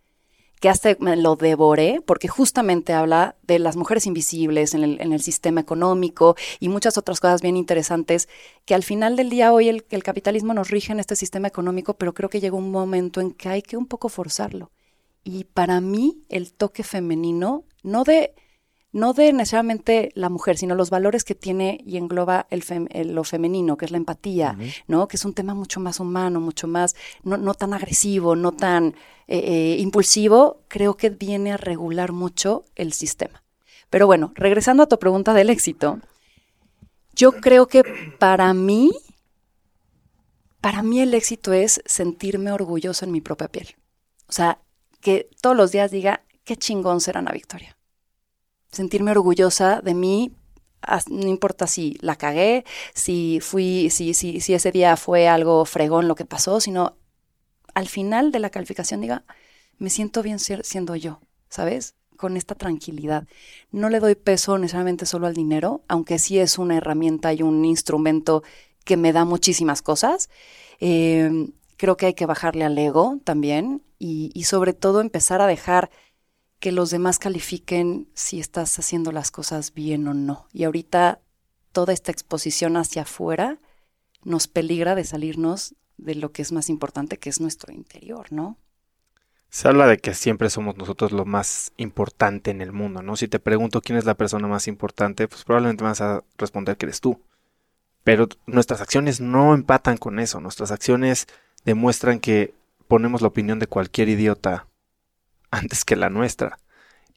que 0.61 0.69
hasta 0.69 0.97
me 0.99 1.17
lo 1.17 1.37
devoré 1.37 2.01
porque 2.05 2.29
justamente 2.29 2.93
habla 2.93 3.37
de 3.43 3.59
las 3.59 3.77
mujeres 3.77 4.07
invisibles 4.07 4.75
en 4.75 4.83
el, 4.83 5.01
en 5.01 5.13
el 5.13 5.21
sistema 5.21 5.61
económico 5.61 6.37
y 6.61 6.69
muchas 6.69 6.99
otras 6.99 7.21
cosas 7.21 7.43
bien 7.43 7.57
interesantes 7.57 8.29
que 8.65 8.75
al 8.75 8.83
final 8.83 9.17
del 9.17 9.31
día 9.31 9.53
hoy 9.53 9.69
el, 9.69 9.85
el 9.91 10.03
capitalismo 10.03 10.55
nos 10.55 10.71
rige 10.71 10.93
en 10.93 11.01
este 11.01 11.17
sistema 11.17 11.49
económico, 11.49 11.95
pero 11.95 12.13
creo 12.13 12.29
que 12.29 12.41
llega 12.41 12.57
un 12.57 12.71
momento 12.71 13.21
en 13.21 13.33
que 13.33 13.49
hay 13.49 13.63
que 13.63 13.77
un 13.77 13.87
poco 13.87 14.09
forzarlo. 14.09 14.71
Y 15.25 15.45
para 15.45 15.81
mí 15.81 16.23
el 16.29 16.53
toque 16.53 16.83
femenino, 16.83 17.65
no 17.83 18.05
de, 18.05 18.35
no 18.93 19.13
de 19.13 19.33
necesariamente 19.33 20.11
la 20.15 20.29
mujer, 20.31 20.57
sino 20.57 20.75
los 20.75 20.89
valores 20.91 21.23
que 21.25 21.35
tiene 21.35 21.81
y 21.87 21.97
engloba 21.99 22.47
el 22.51 22.63
fem- 22.65 22.89
el- 22.91 23.15
lo 23.15 23.23
femenino, 23.25 23.77
que 23.77 23.85
es 23.85 23.91
la 23.91 23.99
empatía, 23.99 24.57
¿no? 24.87 25.09
Que 25.09 25.17
es 25.17 25.25
un 25.25 25.35
tema 25.35 25.55
mucho 25.55 25.79
más 25.81 26.01
humano, 26.01 26.41
mucho 26.41 26.67
más, 26.69 26.97
no, 27.23 27.37
no 27.37 27.55
tan 27.55 27.75
agresivo, 27.75 28.35
no 28.37 28.53
tan 28.53 28.95
eh, 29.27 29.39
eh, 29.45 29.77
impulsivo, 29.81 30.63
creo 30.69 30.97
que 30.97 31.11
viene 31.11 31.53
a 31.53 31.57
regular 31.59 32.13
mucho 32.13 32.65
el 32.77 32.93
sistema. 32.95 33.43
Pero 33.91 34.07
bueno, 34.07 34.33
regresando 34.35 34.83
a 34.83 34.87
tu 34.89 34.99
pregunta 34.99 35.35
del 35.35 35.51
éxito, 35.51 36.01
yo 37.15 37.33
creo 37.33 37.67
que 37.69 37.83
para 38.19 38.53
mí, 38.55 38.91
para 40.61 40.83
mí 40.83 41.01
el 41.01 41.15
éxito 41.15 41.53
es 41.53 41.83
sentirme 41.87 42.53
orgulloso 42.53 43.05
en 43.05 43.13
mi 43.13 43.21
propia 43.21 43.49
piel. 43.49 43.77
O 44.29 44.33
sea, 44.33 44.59
que 45.01 45.29
todos 45.41 45.57
los 45.57 45.73
días 45.73 45.91
diga, 45.91 46.23
qué 46.45 46.57
chingón 46.57 47.01
será 47.01 47.21
Ana 47.21 47.33
Victoria. 47.33 47.77
Sentirme 48.71 49.11
orgullosa 49.13 49.81
de 49.81 49.95
mí, 49.95 50.33
no 51.11 51.29
importa 51.29 51.67
si 51.67 51.97
la 52.01 52.17
cagué, 52.17 52.65
si 52.95 53.41
fui, 53.41 53.91
si, 53.91 54.15
si, 54.15 54.41
si 54.41 54.55
ese 54.55 54.73
día 54.73 54.97
fue 54.97 55.29
algo 55.29 55.65
fregón 55.65 56.07
lo 56.09 56.15
que 56.15 56.25
pasó, 56.25 56.61
sino 56.61 56.97
al 57.75 57.89
final 57.89 58.33
de 58.33 58.41
la 58.41 58.51
calificación 58.51 59.01
diga, 59.01 59.25
me 59.79 59.91
siento 59.91 60.23
bien 60.23 60.39
ser- 60.39 60.65
siendo 60.65 60.97
yo, 60.97 61.21
¿sabes? 61.49 61.95
Con 62.17 62.37
esta 62.37 62.55
tranquilidad. 62.55 63.27
No 63.71 63.89
le 63.91 64.01
doy 64.01 64.15
peso 64.17 64.59
necesariamente 64.59 65.07
solo 65.07 65.27
al 65.27 65.35
dinero, 65.35 65.83
aunque 65.89 66.19
sí 66.19 66.39
es 66.39 66.59
una 66.59 66.77
herramienta 66.77 67.33
y 67.33 67.43
un 67.43 67.65
instrumento 67.65 68.43
que 68.85 68.97
me 68.97 69.13
da 69.13 69.25
muchísimas 69.25 69.83
cosas. 69.83 70.29
Eh, 70.81 71.51
creo 71.77 71.97
que 71.97 72.07
hay 72.07 72.15
que 72.15 72.27
bajarle 72.27 72.65
al 72.65 72.77
ego 72.79 73.19
también 73.25 73.83
y, 73.99 74.31
y 74.35 74.45
sobre 74.45 74.73
todo 74.73 75.01
empezar 75.01 75.41
a 75.41 75.47
dejar 75.47 75.91
que 76.61 76.73
los 76.73 76.91
demás 76.91 77.19
califiquen 77.19 78.09
si 78.15 78.41
estás 78.41 78.79
haciendo 78.79 79.13
las 79.13 79.31
cosas 79.31 79.75
bien 79.75 80.09
o 80.09 80.15
no. 80.15 80.49
Y 80.53 80.65
ahorita 80.65 81.21
toda 81.73 81.93
esta 81.93 82.11
exposición 82.11 82.77
hacia 82.77 83.03
afuera 83.03 83.59
nos 84.25 84.49
peligra 84.49 84.95
de 84.95 85.05
salirnos 85.05 85.75
de 85.97 86.15
lo 86.15 86.33
que 86.33 86.43
es 86.43 86.53
más 86.53 86.69
importante, 86.69 87.19
que 87.19 87.31
es 87.31 87.41
nuestro 87.41 87.73
interior, 87.73 88.33
¿no? 88.33 88.57
Se 89.51 89.67
habla 89.67 89.87
de 89.87 89.99
que 89.99 90.15
siempre 90.15 90.51
somos 90.51 90.77
nosotros 90.77 91.11
lo 91.13 91.25
más 91.25 91.73
importante 91.77 92.51
en 92.51 92.61
el 92.61 92.73
mundo, 92.73 93.03
¿no? 93.03 93.17
Si 93.17 93.29
te 93.29 93.39
pregunto 93.39 93.81
quién 93.81 93.99
es 93.99 94.05
la 94.05 94.15
persona 94.15 94.47
más 94.47 94.69
importante, 94.69 95.27
pues 95.27 95.45
probablemente 95.45 95.85
me 95.85 95.91
vas 95.91 96.01
a 96.01 96.23
responder 96.37 96.77
que 96.77 96.87
eres 96.87 97.01
tú. 97.01 97.21
Pero 98.05 98.29
nuestras 98.47 98.81
acciones 98.81 99.21
no 99.21 99.55
empatan 99.55 99.97
con 99.97 100.19
eso. 100.19 100.41
Nuestras 100.41 100.71
acciones 100.71 101.27
demuestran 101.65 102.21
que 102.21 102.55
ponemos 102.89 103.23
la 103.23 103.29
opinión 103.29 103.59
de 103.59 103.67
cualquier 103.67 104.09
idiota 104.09 104.67
antes 105.51 105.85
que 105.85 105.97
la 105.97 106.11
nuestra. 106.11 106.59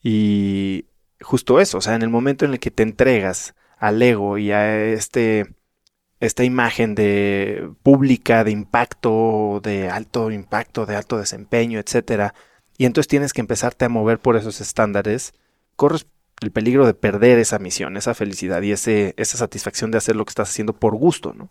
Y 0.04 0.86
justo 1.22 1.60
eso, 1.60 1.78
o 1.78 1.82
sea, 1.82 1.96
en 1.96 2.02
el 2.02 2.10
momento 2.10 2.46
en 2.46 2.52
el 2.54 2.60
que 2.60 2.72
te 2.72 2.84
entregas 2.84 3.56
al 3.78 4.02
ego 4.02 4.38
y 4.38 4.52
a 4.52 4.86
este 4.86 5.56
esta 6.20 6.44
imagen 6.44 6.94
de 6.94 7.72
pública, 7.82 8.44
de 8.44 8.52
impacto, 8.52 9.60
de 9.64 9.90
alto 9.90 10.30
impacto, 10.30 10.86
de 10.86 10.96
alto 10.96 11.18
desempeño, 11.18 11.80
etcétera, 11.80 12.36
y 12.78 12.86
entonces 12.86 13.08
tienes 13.08 13.34
que 13.34 13.42
empezarte 13.42 13.86
a 13.86 13.90
mover 13.90 14.20
por 14.20 14.36
esos 14.38 14.62
estándares, 14.62 15.34
corres 15.76 16.06
el 16.42 16.52
peligro 16.52 16.86
de 16.86 16.94
perder 16.94 17.40
esa 17.40 17.60
misión, 17.60 17.98
esa 17.98 18.14
felicidad 18.14 18.62
y 18.62 18.72
ese, 18.72 19.14
esa 19.18 19.38
satisfacción 19.38 19.92
de 19.92 19.98
hacer 19.98 20.16
lo 20.16 20.26
que 20.26 20.32
estás 20.32 20.50
haciendo 20.50 20.74
por 20.74 20.96
gusto, 20.96 21.34
¿no? 21.34 21.50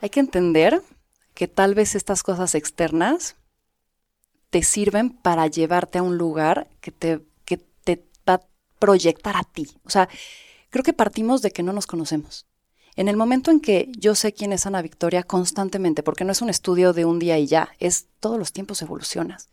Hay 0.00 0.10
que 0.10 0.20
entender 0.20 0.80
que 1.34 1.48
tal 1.48 1.74
vez 1.74 1.94
estas 1.94 2.22
cosas 2.22 2.54
externas 2.54 3.36
te 4.50 4.62
sirven 4.62 5.10
para 5.10 5.46
llevarte 5.46 5.98
a 5.98 6.02
un 6.02 6.18
lugar 6.18 6.68
que 6.80 6.90
te, 6.90 7.20
que 7.44 7.56
te 7.56 8.04
va 8.28 8.34
a 8.34 8.40
proyectar 8.78 9.36
a 9.36 9.44
ti. 9.44 9.68
O 9.84 9.90
sea, 9.90 10.08
creo 10.70 10.82
que 10.82 10.92
partimos 10.92 11.40
de 11.40 11.52
que 11.52 11.62
no 11.62 11.72
nos 11.72 11.86
conocemos. 11.86 12.46
En 12.96 13.08
el 13.08 13.16
momento 13.16 13.50
en 13.50 13.60
que 13.60 13.90
yo 13.96 14.14
sé 14.14 14.32
quién 14.32 14.52
es 14.52 14.66
Ana 14.66 14.82
Victoria 14.82 15.22
constantemente, 15.22 16.02
porque 16.02 16.24
no 16.24 16.32
es 16.32 16.42
un 16.42 16.50
estudio 16.50 16.92
de 16.92 17.04
un 17.04 17.18
día 17.18 17.38
y 17.38 17.46
ya, 17.46 17.70
es 17.78 18.08
todos 18.18 18.38
los 18.38 18.52
tiempos 18.52 18.82
evolucionas. 18.82 19.48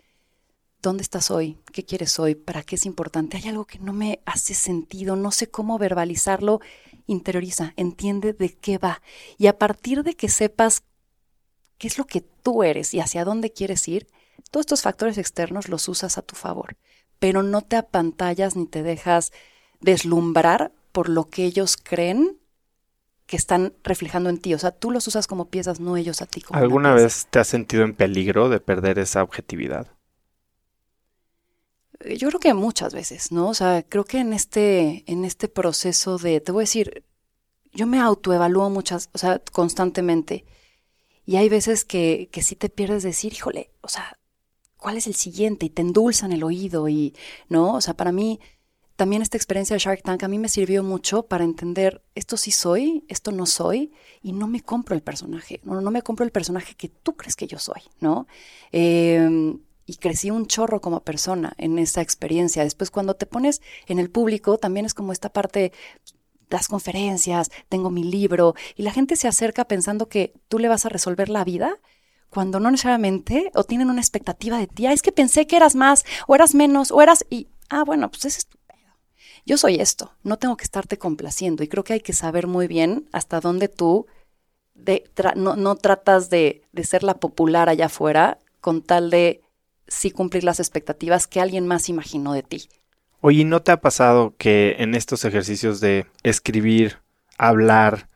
¿Dónde 0.81 1.03
estás 1.03 1.31
hoy? 1.31 1.57
¿Qué 1.71 1.85
quieres 1.85 2.19
hoy? 2.19 2.35
¿Para 2.35 2.63
qué 2.63 2.75
es 2.75 2.85
importante? 2.85 3.37
Hay 3.37 3.47
algo 3.47 3.65
que 3.65 3.79
no 3.79 3.93
me 3.93 4.19
hace 4.25 4.53
sentido, 4.53 5.15
no 5.15 5.31
sé 5.31 5.49
cómo 5.49 5.77
verbalizarlo. 5.77 6.61
Interioriza, 7.07 7.73
entiende 7.77 8.33
de 8.33 8.53
qué 8.53 8.77
va. 8.77 9.01
Y 9.37 9.47
a 9.47 9.57
partir 9.57 10.03
de 10.03 10.15
que 10.15 10.29
sepas 10.29 10.83
qué 11.77 11.87
es 11.87 11.97
lo 11.97 12.05
que 12.05 12.21
tú 12.21 12.63
eres 12.63 12.93
y 12.93 12.99
hacia 12.99 13.23
dónde 13.23 13.51
quieres 13.51 13.87
ir, 13.87 14.07
todos 14.51 14.63
estos 14.65 14.81
factores 14.81 15.17
externos 15.17 15.69
los 15.69 15.87
usas 15.87 16.17
a 16.17 16.21
tu 16.21 16.35
favor. 16.35 16.75
Pero 17.19 17.43
no 17.43 17.61
te 17.61 17.75
apantallas 17.75 18.55
ni 18.55 18.67
te 18.67 18.83
dejas 18.83 19.31
deslumbrar 19.79 20.71
por 20.91 21.09
lo 21.09 21.29
que 21.29 21.45
ellos 21.45 21.77
creen 21.77 22.37
que 23.27 23.35
están 23.35 23.73
reflejando 23.83 24.29
en 24.29 24.39
ti. 24.39 24.53
O 24.53 24.59
sea, 24.59 24.71
tú 24.71 24.89
los 24.89 25.05
usas 25.07 25.27
como 25.27 25.49
piezas, 25.49 25.79
no 25.79 25.97
ellos 25.97 26.21
a 26.21 26.25
ti 26.25 26.41
como 26.41 26.57
una 26.57 26.63
¿Alguna 26.63 26.93
vez 26.93 27.27
te 27.29 27.39
has 27.39 27.47
sentido 27.47 27.83
en 27.83 27.93
peligro 27.93 28.49
de 28.49 28.59
perder 28.59 28.99
esa 28.99 29.21
objetividad? 29.21 29.87
Eh, 31.99 32.17
Yo 32.17 32.29
creo 32.29 32.39
que 32.39 32.53
muchas 32.53 32.93
veces, 32.93 33.31
¿no? 33.31 33.49
O 33.49 33.53
sea, 33.53 33.83
creo 33.83 34.05
que 34.05 34.19
en 34.19 34.33
este, 34.33 35.03
en 35.11 35.25
este 35.25 35.47
proceso 35.49 36.17
de, 36.17 36.39
te 36.41 36.51
voy 36.51 36.61
a 36.61 36.63
decir, 36.63 37.03
yo 37.73 37.85
me 37.85 37.99
autoevalúo 37.99 38.69
muchas, 38.69 39.09
o 39.13 39.17
sea, 39.17 39.39
constantemente. 39.51 40.45
Y 41.25 41.35
hay 41.35 41.49
veces 41.49 41.83
que, 41.85 42.29
que 42.31 42.41
sí 42.41 42.55
te 42.55 42.69
pierdes 42.69 43.03
de 43.03 43.09
decir, 43.09 43.33
híjole, 43.33 43.71
o 43.81 43.89
sea, 43.89 44.17
¿cuál 44.77 44.97
es 44.97 45.07
el 45.07 45.15
siguiente? 45.15 45.65
Y 45.65 45.69
te 45.69 45.81
endulzan 45.81 46.31
el 46.31 46.43
oído 46.43 46.87
y, 46.89 47.13
¿no? 47.49 47.73
O 47.73 47.81
sea, 47.81 47.95
para 47.95 48.11
mí, 48.11 48.39
también 48.95 49.21
esta 49.21 49.37
experiencia 49.37 49.75
de 49.75 49.79
Shark 49.79 50.01
Tank 50.01 50.23
a 50.23 50.27
mí 50.27 50.39
me 50.39 50.49
sirvió 50.49 50.83
mucho 50.83 51.23
para 51.23 51.43
entender 51.43 52.03
esto 52.15 52.35
sí 52.35 52.51
soy, 52.51 53.05
esto 53.07 53.31
no 53.31 53.45
soy, 53.45 53.91
y 54.21 54.33
no 54.33 54.47
me 54.47 54.61
compro 54.61 54.95
el 54.95 55.03
personaje, 55.03 55.59
no, 55.63 55.81
no 55.81 55.91
me 55.91 56.01
compro 56.01 56.25
el 56.25 56.31
personaje 56.31 56.75
que 56.75 56.89
tú 56.89 57.15
crees 57.15 57.35
que 57.35 57.47
yo 57.47 57.59
soy, 57.59 57.81
¿no? 57.99 58.27
Eh, 58.71 59.55
y 59.87 59.95
crecí 59.95 60.29
un 60.29 60.45
chorro 60.47 60.81
como 60.81 60.99
persona 60.99 61.53
en 61.57 61.79
esa 61.79 62.01
experiencia. 62.01 62.63
Después 62.63 62.91
cuando 62.91 63.15
te 63.15 63.25
pones 63.25 63.61
en 63.87 63.99
el 63.99 64.11
público, 64.11 64.57
también 64.57 64.85
es 64.85 64.93
como 64.93 65.13
esta 65.13 65.31
parte, 65.31 65.71
las 66.49 66.67
conferencias, 66.67 67.49
tengo 67.69 67.89
mi 67.89 68.03
libro, 68.03 68.53
y 68.75 68.83
la 68.83 68.91
gente 68.91 69.15
se 69.15 69.29
acerca 69.29 69.65
pensando 69.65 70.09
que 70.09 70.33
tú 70.49 70.59
le 70.59 70.67
vas 70.67 70.85
a 70.85 70.89
resolver 70.89 71.29
la 71.29 71.45
vida, 71.45 71.79
cuando 72.29 72.59
no 72.59 72.71
necesariamente, 72.71 73.51
o 73.55 73.63
tienen 73.63 73.89
una 73.89 74.01
expectativa 74.01 74.57
de 74.57 74.67
ti, 74.67 74.85
ah, 74.85 74.93
es 74.93 75.01
que 75.01 75.11
pensé 75.11 75.47
que 75.47 75.55
eras 75.55 75.75
más, 75.75 76.05
o 76.27 76.35
eras 76.35 76.55
menos, 76.55 76.91
o 76.91 77.01
eras, 77.01 77.25
y, 77.29 77.47
ah, 77.69 77.83
bueno, 77.83 78.09
pues 78.09 78.25
es 78.25 78.37
estupendo. 78.37 78.93
Yo 79.45 79.57
soy 79.57 79.75
esto, 79.75 80.13
no 80.23 80.37
tengo 80.37 80.57
que 80.57 80.65
estarte 80.65 80.97
complaciendo, 80.97 81.63
y 81.63 81.67
creo 81.67 81.83
que 81.83 81.93
hay 81.93 82.01
que 82.01 82.13
saber 82.13 82.47
muy 82.47 82.67
bien 82.67 83.07
hasta 83.11 83.39
dónde 83.39 83.69
tú 83.69 84.07
de, 84.75 85.09
no, 85.35 85.55
no, 85.55 85.75
tratas 85.75 86.29
de, 86.29 86.63
de 86.71 86.83
ser 86.83 87.03
la 87.03 87.15
popular 87.15 87.69
allá 87.69 87.87
afuera 87.87 88.39
con 88.61 88.81
tal 88.81 89.09
de 89.09 89.41
sí 89.87 90.11
cumplir 90.11 90.43
las 90.43 90.59
expectativas 90.59 91.27
que 91.27 91.41
alguien 91.41 91.65
más 91.65 91.89
imaginó 91.89 92.33
de 92.33 92.43
ti. 92.43 92.69
Oye, 93.21 93.43
¿no 93.45 93.61
te 93.61 93.71
ha 93.71 93.81
pasado 93.81 94.35
que 94.37 94.75
en 94.79 94.93
estos 94.93 95.25
ejercicios 95.25 95.79
de 95.79 96.05
escribir, 96.23 96.99
hablar, 97.37 98.09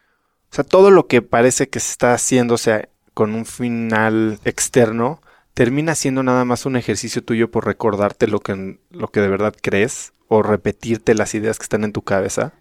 o 0.52 0.56
sea, 0.56 0.64
todo 0.64 0.92
lo 0.92 1.08
que 1.08 1.22
parece 1.22 1.70
que 1.70 1.80
se 1.80 1.92
está 1.92 2.14
haciéndose 2.14 2.90
con 3.14 3.34
un 3.34 3.46
final 3.46 4.40
externo, 4.46 5.22
termina 5.54 5.96
siendo 5.96 6.24
nada 6.24 6.46
más 6.46 6.66
un 6.66 6.76
ejercicio 6.76 7.24
tuyo 7.24 7.52
por 7.52 7.66
recordarte 7.66 8.28
lo 8.28 8.40
que, 8.40 8.80
lo 8.90 9.08
que 9.10 9.20
de 9.20 9.28
verdad 9.28 9.56
crees 9.62 10.14
o 10.28 10.42
repetirte 10.42 11.14
las 11.14 11.36
ideas 11.36 11.58
que 11.58 11.64
están 11.64 11.84
en 11.84 11.92
tu 11.92 12.04
cabeza? 12.04 12.54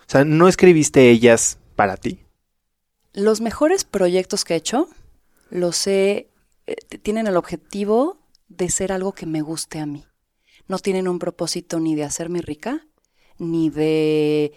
O 0.00 0.10
sea, 0.10 0.24
¿no 0.24 0.48
escribiste 0.48 1.10
ellas 1.10 1.58
para 1.76 1.96
ti? 1.96 2.24
Los 3.12 3.40
mejores 3.40 3.84
proyectos 3.84 4.44
que 4.44 4.54
he 4.54 4.56
hecho 4.56 4.88
los 5.50 5.86
he, 5.86 6.30
eh, 6.66 6.76
tienen 7.02 7.26
el 7.26 7.36
objetivo 7.36 8.18
de 8.48 8.70
ser 8.70 8.92
algo 8.92 9.12
que 9.12 9.26
me 9.26 9.42
guste 9.42 9.78
a 9.78 9.86
mí. 9.86 10.06
No 10.68 10.78
tienen 10.78 11.08
un 11.08 11.18
propósito 11.18 11.80
ni 11.80 11.94
de 11.94 12.04
hacerme 12.04 12.40
rica, 12.40 12.86
ni 13.38 13.70
de 13.70 14.52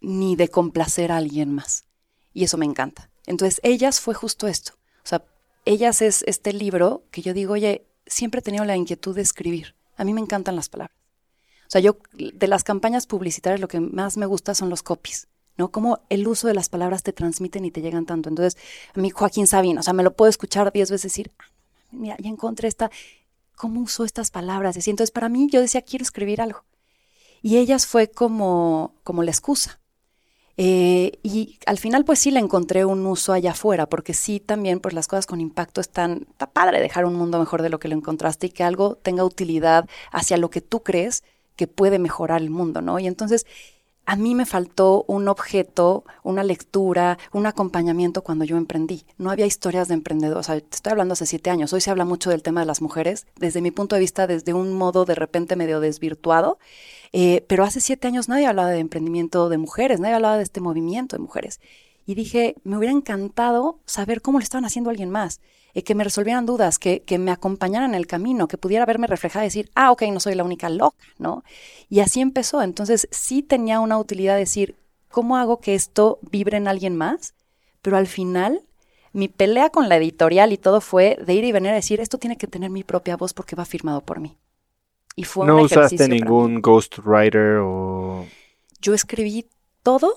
ni 0.00 0.36
de 0.36 0.48
complacer 0.48 1.10
a 1.10 1.16
alguien 1.16 1.52
más. 1.52 1.86
Y 2.32 2.44
eso 2.44 2.58
me 2.58 2.66
encanta. 2.66 3.10
Entonces, 3.26 3.60
ellas 3.62 4.00
fue 4.00 4.14
justo 4.14 4.46
esto. 4.46 4.72
O 5.04 5.06
sea, 5.06 5.24
ellas 5.64 6.02
es 6.02 6.22
este 6.26 6.52
libro 6.52 7.04
que 7.10 7.22
yo 7.22 7.34
digo, 7.34 7.54
oye, 7.54 7.86
siempre 8.06 8.40
he 8.40 8.42
tenido 8.42 8.64
la 8.64 8.76
inquietud 8.76 9.14
de 9.14 9.22
escribir. 9.22 9.74
A 9.96 10.04
mí 10.04 10.12
me 10.12 10.20
encantan 10.20 10.56
las 10.56 10.68
palabras. 10.68 10.96
O 11.66 11.70
sea, 11.70 11.80
yo 11.80 11.96
de 12.12 12.46
las 12.46 12.64
campañas 12.64 13.06
publicitarias 13.06 13.60
lo 13.60 13.68
que 13.68 13.80
más 13.80 14.16
me 14.16 14.26
gusta 14.26 14.54
son 14.54 14.68
los 14.68 14.82
copies, 14.82 15.28
¿no? 15.56 15.70
Cómo 15.70 16.00
el 16.10 16.28
uso 16.28 16.46
de 16.46 16.54
las 16.54 16.68
palabras 16.68 17.02
te 17.02 17.12
transmiten 17.12 17.64
y 17.64 17.70
te 17.70 17.80
llegan 17.80 18.06
tanto. 18.06 18.28
Entonces, 18.28 18.60
a 18.94 19.00
mí 19.00 19.10
Joaquín 19.10 19.46
Sabino, 19.46 19.80
o 19.80 19.82
sea, 19.82 19.94
me 19.94 20.02
lo 20.02 20.14
puedo 20.14 20.28
escuchar 20.28 20.72
diez 20.72 20.90
veces 20.90 21.10
decir, 21.10 21.32
ah, 21.38 21.44
mira, 21.90 22.16
ya 22.18 22.28
encontré 22.28 22.68
esta, 22.68 22.90
cómo 23.56 23.80
usó 23.80 24.04
estas 24.04 24.30
palabras. 24.30 24.76
Entonces, 24.76 25.10
para 25.10 25.28
mí, 25.28 25.48
yo 25.50 25.60
decía, 25.60 25.82
quiero 25.82 26.02
escribir 26.02 26.40
algo. 26.40 26.64
Y 27.40 27.56
ellas 27.58 27.86
fue 27.86 28.10
como, 28.10 28.94
como 29.02 29.22
la 29.22 29.30
excusa. 29.30 29.80
Eh, 30.56 31.12
y 31.22 31.58
al 31.66 31.78
final, 31.78 32.04
pues 32.04 32.20
sí 32.20 32.30
le 32.30 32.38
encontré 32.40 32.84
un 32.84 33.04
uso 33.06 33.32
allá 33.32 33.52
afuera, 33.52 33.86
porque 33.86 34.14
sí 34.14 34.40
también, 34.40 34.80
pues 34.80 34.94
las 34.94 35.08
cosas 35.08 35.26
con 35.26 35.40
impacto 35.40 35.80
están, 35.80 36.26
está 36.30 36.50
padre 36.50 36.80
dejar 36.80 37.04
un 37.06 37.14
mundo 37.16 37.38
mejor 37.40 37.62
de 37.62 37.70
lo 37.70 37.78
que 37.78 37.88
lo 37.88 37.96
encontraste 37.96 38.46
y 38.46 38.50
que 38.50 38.62
algo 38.62 38.96
tenga 38.96 39.24
utilidad 39.24 39.88
hacia 40.12 40.36
lo 40.36 40.50
que 40.50 40.60
tú 40.60 40.82
crees 40.82 41.24
que 41.56 41.66
puede 41.66 41.98
mejorar 41.98 42.40
el 42.40 42.50
mundo, 42.50 42.82
¿no? 42.82 42.98
Y 42.98 43.06
entonces, 43.06 43.46
a 44.06 44.16
mí 44.16 44.34
me 44.34 44.46
faltó 44.46 45.04
un 45.08 45.28
objeto, 45.28 46.04
una 46.22 46.44
lectura, 46.44 47.18
un 47.32 47.46
acompañamiento 47.46 48.22
cuando 48.22 48.44
yo 48.44 48.56
emprendí. 48.56 49.04
No 49.16 49.30
había 49.30 49.46
historias 49.46 49.88
de 49.88 49.94
emprendedores. 49.94 50.40
O 50.40 50.42
sea, 50.42 50.60
te 50.60 50.76
estoy 50.76 50.90
hablando 50.90 51.14
hace 51.14 51.26
siete 51.26 51.50
años. 51.50 51.72
Hoy 51.72 51.80
se 51.80 51.90
habla 51.90 52.04
mucho 52.04 52.30
del 52.30 52.42
tema 52.42 52.60
de 52.60 52.66
las 52.66 52.82
mujeres, 52.82 53.26
desde 53.36 53.62
mi 53.62 53.70
punto 53.70 53.96
de 53.96 54.00
vista, 54.00 54.26
desde 54.26 54.52
un 54.52 54.74
modo 54.74 55.04
de 55.04 55.14
repente 55.14 55.56
medio 55.56 55.80
desvirtuado. 55.80 56.58
Eh, 57.12 57.44
pero 57.48 57.64
hace 57.64 57.80
siete 57.80 58.08
años 58.08 58.28
nadie 58.28 58.46
hablaba 58.46 58.70
de 58.70 58.80
emprendimiento 58.80 59.48
de 59.48 59.56
mujeres, 59.56 60.00
nadie 60.00 60.16
hablaba 60.16 60.36
de 60.36 60.42
este 60.42 60.60
movimiento 60.60 61.16
de 61.16 61.22
mujeres. 61.22 61.60
Y 62.06 62.14
dije, 62.14 62.54
me 62.64 62.76
hubiera 62.76 62.92
encantado 62.92 63.78
saber 63.86 64.20
cómo 64.20 64.38
lo 64.38 64.42
estaban 64.42 64.64
haciendo 64.64 64.90
alguien 64.90 65.10
más, 65.10 65.40
eh, 65.74 65.82
que 65.82 65.94
me 65.94 66.04
resolvieran 66.04 66.46
dudas, 66.46 66.78
que, 66.78 67.00
que, 67.00 67.18
me 67.18 67.30
acompañaran 67.30 67.90
en 67.90 67.96
el 67.96 68.06
camino, 68.06 68.46
que 68.46 68.58
pudiera 68.58 68.86
verme 68.86 69.06
reflejada 69.06 69.44
y 69.44 69.48
decir, 69.48 69.70
ah, 69.74 69.90
ok, 69.90 70.02
no 70.12 70.20
soy 70.20 70.34
la 70.34 70.44
única 70.44 70.68
loca, 70.68 71.04
¿no? 71.18 71.44
Y 71.88 72.00
así 72.00 72.20
empezó. 72.20 72.62
Entonces 72.62 73.08
sí 73.10 73.42
tenía 73.42 73.80
una 73.80 73.98
utilidad 73.98 74.36
decir, 74.36 74.76
¿cómo 75.08 75.36
hago 75.36 75.60
que 75.60 75.74
esto 75.74 76.18
vibre 76.30 76.58
en 76.58 76.68
alguien 76.68 76.96
más? 76.96 77.34
Pero 77.82 77.96
al 77.96 78.06
final 78.06 78.62
mi 79.14 79.28
pelea 79.28 79.70
con 79.70 79.88
la 79.88 79.96
editorial 79.96 80.52
y 80.52 80.58
todo 80.58 80.80
fue 80.80 81.16
de 81.24 81.34
ir 81.34 81.44
y 81.44 81.52
venir 81.52 81.70
a 81.70 81.74
decir, 81.74 82.00
esto 82.00 82.18
tiene 82.18 82.36
que 82.36 82.48
tener 82.48 82.68
mi 82.68 82.82
propia 82.82 83.16
voz 83.16 83.32
porque 83.32 83.56
va 83.56 83.64
firmado 83.64 84.00
por 84.00 84.20
mí. 84.20 84.36
Y 85.16 85.22
fue 85.22 85.46
¿No 85.46 85.62
usaste 85.62 86.08
ningún 86.08 86.60
ghostwriter 86.60 87.58
o...? 87.62 88.26
Yo 88.80 88.92
escribí 88.92 89.46
todo 89.84 90.12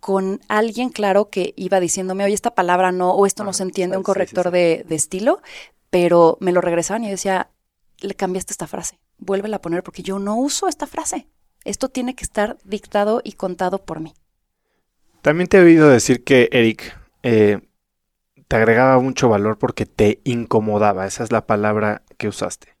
con 0.00 0.40
alguien, 0.48 0.90
claro, 0.90 1.30
que 1.30 1.54
iba 1.56 1.80
diciéndome, 1.80 2.24
oye, 2.24 2.34
esta 2.34 2.54
palabra 2.54 2.92
no, 2.92 3.12
o 3.12 3.26
esto 3.26 3.44
no 3.44 3.50
ah, 3.50 3.54
se 3.54 3.62
entiende, 3.62 3.96
un 3.96 4.02
corrector 4.02 4.50
De, 4.50 4.84
de, 4.88 4.94
estilo, 4.94 5.42
pero 5.90 6.36
me 6.40 6.52
lo 6.52 6.60
regresaban 6.60 7.04
y 7.04 7.06
yo 7.06 7.12
decía, 7.12 7.50
le 8.00 8.14
cambiaste 8.14 8.52
esta 8.52 8.66
frase, 8.66 8.98
vuélvela 9.18 9.56
a 9.56 9.62
poner 9.62 9.82
porque 9.82 10.02
yo 10.02 10.18
no 10.18 10.36
uso 10.36 10.68
esta 10.68 10.86
frase. 10.86 11.26
Esto 11.64 11.88
tiene 11.88 12.14
que 12.14 12.24
estar 12.24 12.56
dictado 12.64 13.20
y 13.24 13.32
contado 13.32 13.84
por 13.84 14.00
mí. 14.00 14.14
También 15.22 15.48
te 15.48 15.58
he 15.58 15.62
oído 15.62 15.88
decir 15.88 16.24
que 16.24 16.48
Eric 16.52 16.96
eh, 17.22 17.60
te 18.46 18.56
agregaba 18.56 18.98
mucho 19.00 19.28
valor 19.28 19.58
porque 19.58 19.84
te 19.84 20.20
incomodaba, 20.24 21.06
esa 21.06 21.24
es 21.24 21.32
la 21.32 21.46
palabra 21.46 22.02
que 22.16 22.28
usaste. 22.28 22.77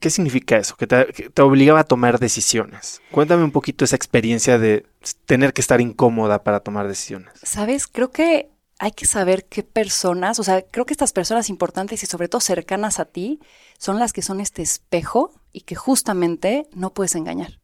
¿Qué 0.00 0.10
significa 0.10 0.56
eso? 0.56 0.76
Que 0.76 0.86
te, 0.86 1.42
obligaba 1.42 1.80
a 1.80 1.84
tomar 1.84 2.18
decisiones. 2.18 3.00
Cuéntame 3.10 3.44
un 3.44 3.52
poquito 3.52 3.84
esa 3.84 3.96
experiencia 3.96 4.58
de 4.58 4.86
tener 5.24 5.52
que 5.52 5.60
estar 5.60 5.80
incómoda 5.80 6.42
para 6.42 6.60
tomar 6.60 6.88
decisiones. 6.88 7.32
Sabes, 7.42 7.86
creo 7.86 8.10
que 8.10 8.50
hay 8.78 8.90
que 8.90 9.06
saber 9.06 9.46
qué 9.46 9.62
personas, 9.62 10.38
o 10.38 10.44
sea, 10.44 10.62
creo 10.62 10.84
que 10.84 10.92
estas 10.92 11.12
personas 11.12 11.48
importantes 11.48 12.02
y 12.02 12.06
sobre 12.06 12.28
todo 12.28 12.40
cercanas 12.40 13.00
a 13.00 13.06
ti 13.06 13.40
son 13.78 13.98
las 13.98 14.12
que 14.12 14.22
son 14.22 14.40
este 14.40 14.62
espejo 14.62 15.32
y 15.52 15.62
que 15.62 15.74
justamente 15.74 16.68
no 16.74 16.92
puedes 16.92 17.14
engañar. 17.14 17.60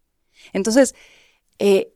Entonces, 0.53 0.95
eh, 1.59 1.93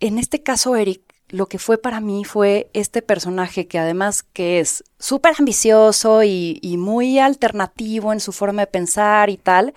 en 0.00 0.18
este 0.18 0.42
caso, 0.42 0.76
Eric, 0.76 1.07
lo 1.28 1.46
que 1.46 1.58
fue 1.58 1.78
para 1.78 2.00
mí 2.00 2.24
fue 2.24 2.70
este 2.72 3.02
personaje 3.02 3.66
que 3.66 3.78
además 3.78 4.22
que 4.22 4.60
es 4.60 4.84
súper 4.98 5.34
ambicioso 5.38 6.22
y, 6.22 6.76
muy 6.78 7.18
alternativo 7.18 8.12
en 8.12 8.20
su 8.20 8.32
forma 8.32 8.62
de 8.62 8.66
pensar 8.66 9.30
y 9.30 9.36
tal, 9.36 9.74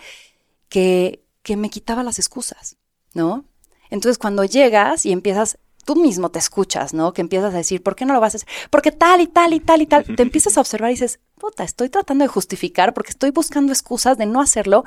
que, 0.69 1.23
que 1.43 1.57
me 1.57 1.69
quitaba 1.69 2.03
las 2.03 2.19
excusas, 2.19 2.77
¿no? 3.13 3.45
Entonces 3.89 4.17
cuando 4.17 4.45
llegas 4.45 5.05
y 5.05 5.11
empiezas, 5.11 5.57
tú 5.83 5.95
mismo 5.95 6.29
te 6.29 6.39
escuchas, 6.39 6.93
¿no? 6.93 7.13
Que 7.13 7.21
empiezas 7.21 7.53
a 7.53 7.57
decir, 7.57 7.83
¿por 7.83 7.95
qué 7.95 8.05
no 8.05 8.13
lo 8.13 8.21
vas 8.21 8.35
a 8.35 8.37
hacer? 8.37 8.49
Porque 8.69 8.91
tal 8.91 9.21
y 9.21 9.27
tal 9.27 9.53
y 9.53 9.59
tal 9.59 9.81
y 9.81 9.85
tal. 9.85 10.05
Te 10.15 10.23
empiezas 10.23 10.57
a 10.57 10.61
observar 10.61 10.89
y 10.89 10.93
dices, 10.93 11.19
puta, 11.37 11.63
estoy 11.63 11.89
tratando 11.89 12.23
de 12.23 12.29
justificar 12.29 12.93
porque 12.93 13.11
estoy 13.11 13.31
buscando 13.31 13.73
excusas 13.73 14.17
de 14.17 14.25
no 14.25 14.41
hacerlo. 14.41 14.85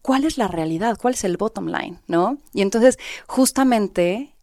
¿Cuál 0.00 0.24
es 0.24 0.38
la 0.38 0.48
realidad? 0.48 0.98
¿Cuál 1.00 1.14
es 1.14 1.24
el 1.24 1.36
bottom 1.36 1.66
line? 1.66 2.00
¿No? 2.06 2.38
Y 2.54 2.62
entonces, 2.62 2.98
justamente 3.26 4.34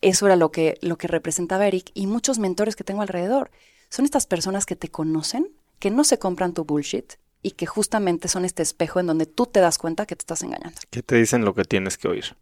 eso 0.00 0.26
era 0.26 0.36
lo 0.36 0.50
que, 0.50 0.78
lo 0.82 0.98
que 0.98 1.08
representaba 1.08 1.66
Eric 1.66 1.90
y 1.94 2.06
muchos 2.06 2.38
mentores 2.38 2.76
que 2.76 2.84
tengo 2.84 3.02
alrededor. 3.02 3.50
Son 3.88 4.04
estas 4.04 4.26
personas 4.26 4.66
que 4.66 4.76
te 4.76 4.88
conocen, 4.88 5.48
que 5.78 5.90
no 5.90 6.04
se 6.04 6.18
compran 6.18 6.54
tu 6.54 6.64
bullshit 6.64 7.14
y 7.42 7.52
que 7.52 7.66
justamente 7.66 8.28
son 8.28 8.44
este 8.44 8.62
espejo 8.62 9.00
en 9.00 9.06
donde 9.06 9.26
tú 9.26 9.46
te 9.46 9.60
das 9.60 9.78
cuenta 9.78 10.06
que 10.06 10.16
te 10.16 10.22
estás 10.22 10.42
engañando. 10.42 10.80
Que 10.90 11.02
te 11.02 11.16
dicen 11.16 11.44
lo 11.44 11.54
que 11.54 11.64
tienes 11.64 11.96
que 11.96 12.08
oír. 12.08 12.36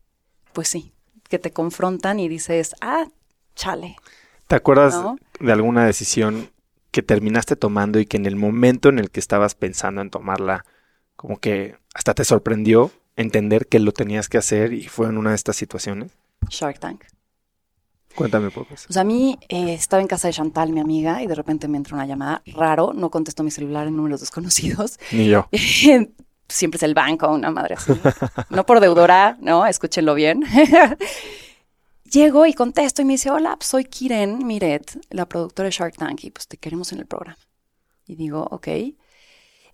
Pues 0.52 0.68
sí, 0.68 0.92
que 1.28 1.38
te 1.38 1.52
confrontan 1.52 2.20
y 2.20 2.28
dices, 2.28 2.74
ah, 2.80 3.06
chale. 3.54 3.96
¿Te 4.46 4.56
acuerdas 4.56 5.00
de 5.40 5.52
alguna 5.52 5.86
decisión 5.86 6.50
que 6.90 7.02
terminaste 7.02 7.56
tomando 7.56 7.98
y 7.98 8.06
que 8.06 8.16
en 8.16 8.26
el 8.26 8.36
momento 8.36 8.88
en 8.88 8.98
el 8.98 9.10
que 9.10 9.20
estabas 9.20 9.54
pensando 9.54 10.00
en 10.00 10.10
tomarla, 10.10 10.64
como 11.16 11.38
que 11.38 11.76
hasta 11.94 12.14
te 12.14 12.24
sorprendió 12.24 12.90
entender 13.16 13.66
que 13.66 13.78
lo 13.78 13.92
tenías 13.92 14.28
que 14.28 14.38
hacer 14.38 14.72
y 14.72 14.86
fue 14.88 15.08
en 15.08 15.18
una 15.18 15.30
de 15.30 15.36
estas 15.36 15.56
situaciones? 15.56 16.12
Shark 16.48 16.78
Tank. 16.78 17.04
Cuéntame 18.14 18.50
poco. 18.50 18.74
O 18.74 18.92
sea, 18.92 19.02
a 19.02 19.04
mí 19.04 19.38
eh, 19.48 19.74
estaba 19.74 20.00
en 20.00 20.08
casa 20.08 20.28
de 20.28 20.34
Chantal, 20.34 20.70
mi 20.72 20.80
amiga, 20.80 21.22
y 21.22 21.26
de 21.26 21.34
repente 21.34 21.68
me 21.68 21.76
entra 21.76 21.94
una 21.94 22.06
llamada 22.06 22.42
raro, 22.46 22.92
no 22.94 23.10
contesto 23.10 23.42
mi 23.42 23.50
celular 23.50 23.86
en 23.86 23.96
números 23.96 24.20
desconocidos. 24.20 24.98
Ni 25.12 25.28
yo. 25.28 25.48
Siempre 26.48 26.76
es 26.76 26.82
el 26.82 26.94
banco, 26.94 27.28
una 27.28 27.50
madre 27.50 27.74
así. 27.74 27.92
No 28.50 28.66
por 28.66 28.80
deudora, 28.80 29.36
¿no? 29.40 29.66
Escúchenlo 29.66 30.14
bien. 30.14 30.44
Llego 32.10 32.46
y 32.46 32.52
contesto 32.52 33.02
y 33.02 33.06
me 33.06 33.14
dice, 33.14 33.30
hola, 33.30 33.56
pues, 33.56 33.68
soy 33.68 33.84
Kiren 33.86 34.46
Miret, 34.46 35.00
la 35.10 35.26
productora 35.26 35.66
de 35.66 35.72
Shark 35.72 35.96
Tank, 35.96 36.22
y 36.24 36.30
pues 36.30 36.46
te 36.46 36.58
queremos 36.58 36.92
en 36.92 37.00
el 37.00 37.06
programa. 37.06 37.38
Y 38.06 38.14
digo, 38.14 38.46
ok. 38.50 38.68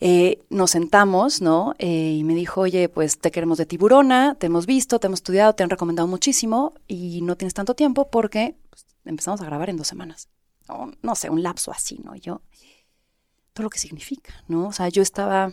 Eh, 0.01 0.43
nos 0.49 0.71
sentamos, 0.71 1.43
¿no? 1.43 1.75
Eh, 1.79 2.17
y 2.19 2.25
me 2.25 2.35
dijo, 2.35 2.63
oye, 2.63 2.89
pues 2.89 3.19
te 3.19 3.31
queremos 3.31 3.59
de 3.59 3.67
tiburona, 3.67 4.35
te 4.35 4.47
hemos 4.47 4.65
visto, 4.65 4.99
te 4.99 5.07
hemos 5.07 5.19
estudiado, 5.19 5.55
te 5.55 5.63
han 5.63 5.71
recomendado 5.71 6.09
muchísimo 6.09 6.73
y 6.89 7.21
no 7.21 7.37
tienes 7.37 7.53
tanto 7.53 7.75
tiempo 7.75 8.11
porque 8.11 8.57
pues, 8.71 8.87
empezamos 9.05 9.43
a 9.43 9.45
grabar 9.45 9.69
en 9.69 9.77
dos 9.77 9.89
semanas. 9.89 10.29
O, 10.69 10.91
no 11.03 11.15
sé, 11.15 11.29
un 11.29 11.43
lapso 11.43 11.71
así, 11.71 12.01
¿no? 12.03 12.15
yo, 12.15 12.41
todo 13.53 13.65
lo 13.65 13.71
que 13.71 13.79
significa, 13.79 14.33
¿no? 14.49 14.69
O 14.69 14.73
sea, 14.73 14.89
yo 14.89 15.03
estaba 15.03 15.53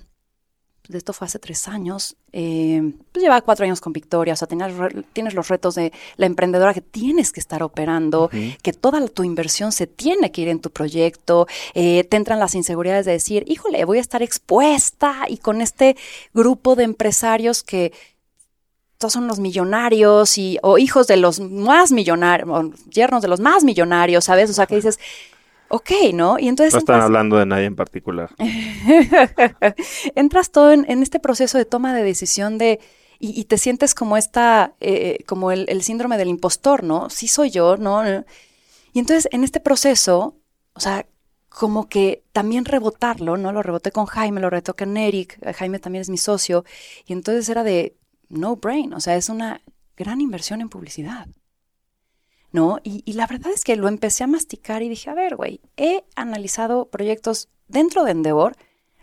de 0.87 0.97
esto 0.97 1.13
fue 1.13 1.25
hace 1.25 1.39
tres 1.39 1.67
años, 1.67 2.15
eh, 2.31 2.93
pues 3.11 3.21
llevaba 3.21 3.41
cuatro 3.41 3.65
años 3.65 3.81
con 3.81 3.93
Victoria, 3.93 4.33
o 4.33 4.37
sea, 4.37 4.47
tienes, 4.47 4.73
tienes 5.13 5.33
los 5.33 5.47
retos 5.47 5.75
de 5.75 5.91
la 6.15 6.25
emprendedora 6.25 6.73
que 6.73 6.81
tienes 6.81 7.31
que 7.31 7.39
estar 7.39 7.63
operando, 7.63 8.29
que 8.61 8.73
toda 8.73 9.05
tu 9.07 9.23
inversión 9.23 9.71
se 9.71 9.87
tiene 9.87 10.31
que 10.31 10.41
ir 10.41 10.47
en 10.47 10.59
tu 10.59 10.69
proyecto, 10.69 11.47
eh, 11.73 12.03
te 12.05 12.17
entran 12.17 12.39
las 12.39 12.55
inseguridades 12.55 13.05
de 13.05 13.13
decir, 13.13 13.43
híjole, 13.47 13.83
voy 13.85 13.97
a 13.97 14.01
estar 14.01 14.21
expuesta 14.21 15.25
y 15.27 15.37
con 15.37 15.61
este 15.61 15.97
grupo 16.33 16.75
de 16.75 16.83
empresarios 16.83 17.63
que 17.63 17.91
todos 18.97 19.13
son 19.13 19.27
los 19.27 19.39
millonarios 19.39 20.37
y, 20.37 20.57
o 20.63 20.77
hijos 20.77 21.07
de 21.07 21.17
los 21.17 21.39
más 21.39 21.91
millonarios, 21.91 22.49
o 22.49 22.71
yernos 22.89 23.21
de 23.21 23.27
los 23.27 23.39
más 23.39 23.63
millonarios, 23.63 24.25
¿sabes? 24.25 24.49
O 24.49 24.53
sea, 24.53 24.65
que 24.65 24.75
dices, 24.75 24.99
ok, 25.69 25.91
¿no? 26.13 26.39
Y 26.39 26.47
entonces... 26.47 26.73
No 26.73 26.79
están 26.79 27.01
hablando 27.01 27.37
de 27.37 27.45
nadie 27.45 27.65
en 27.65 27.75
particular. 27.75 28.29
entras 30.15 30.51
todo 30.51 30.71
en, 30.71 31.01
este 31.01 31.19
proceso 31.19 31.57
de 31.57 31.65
toma 31.65 31.93
de 31.93 32.03
decisión 32.03 32.57
de... 32.57 32.79
Y, 33.19 33.45
te 33.45 33.57
sientes 33.57 33.95
como 33.95 34.15
esta, 34.15 34.75
eh, 34.79 35.23
como 35.25 35.51
el, 35.51 35.81
síndrome 35.81 36.19
del 36.19 36.27
impostor, 36.27 36.83
¿no? 36.83 37.09
Sí 37.09 37.27
soy 37.27 37.49
yo, 37.49 37.75
¿no? 37.75 38.03
Y 38.93 38.99
entonces 38.99 39.27
en 39.31 39.43
este 39.43 39.59
proceso, 39.59 40.35
o 40.73 40.79
sea, 40.79 41.07
como 41.49 41.89
que 41.89 42.23
también 42.31 42.65
rebotarlo, 42.65 43.35
¿no? 43.35 43.51
Lo 43.51 43.63
reboté 43.63 43.91
con 43.91 44.05
Jaime, 44.05 44.39
lo 44.39 44.51
reboté 44.51 44.73
con 44.73 44.95
Eric, 44.97 45.39
Jaime 45.55 45.79
también 45.79 46.01
es 46.01 46.09
mi 46.09 46.17
socio, 46.17 46.63
y 47.07 47.13
entonces 47.13 47.49
era 47.49 47.63
de 47.63 47.97
no 48.29 48.55
brain, 48.57 48.93
o 48.93 48.99
sea, 48.99 49.15
es 49.15 49.29
una 49.29 49.61
gran 49.95 50.21
inversión 50.21 50.61
en 50.61 50.69
publicidad. 50.69 51.27
¿No? 52.57 52.79
Y, 52.83 53.13
la 53.13 53.27
verdad 53.27 53.51
es 53.53 53.63
que 53.63 53.75
lo 53.75 53.87
empecé 53.87 54.23
a 54.23 54.27
masticar 54.27 54.81
y 54.81 54.89
dije, 54.89 55.11
a 55.11 55.13
ver, 55.13 55.35
güey, 55.35 55.61
he 55.77 56.03
analizado 56.15 56.89
proyectos 56.89 57.49
dentro 57.67 58.03
de 58.03 58.09
Endeavor 58.09 58.55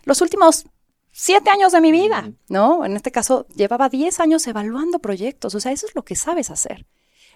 los 0.03 0.19
últimos 0.19 0.65
siete 1.13 1.51
años 1.51 1.71
de 1.71 1.79
mi 1.79 1.93
vida, 1.93 2.33
¿no? 2.49 2.83
En 2.83 2.97
este 2.97 3.13
caso, 3.13 3.47
llevaba 3.55 3.87
diez 3.87 4.19
años 4.19 4.45
evaluando 4.45 4.99
proyectos, 4.99 5.55
o 5.55 5.61
sea, 5.61 5.71
eso 5.71 5.87
es 5.87 5.95
lo 5.95 6.03
que 6.03 6.17
sabes 6.17 6.49
hacer, 6.49 6.85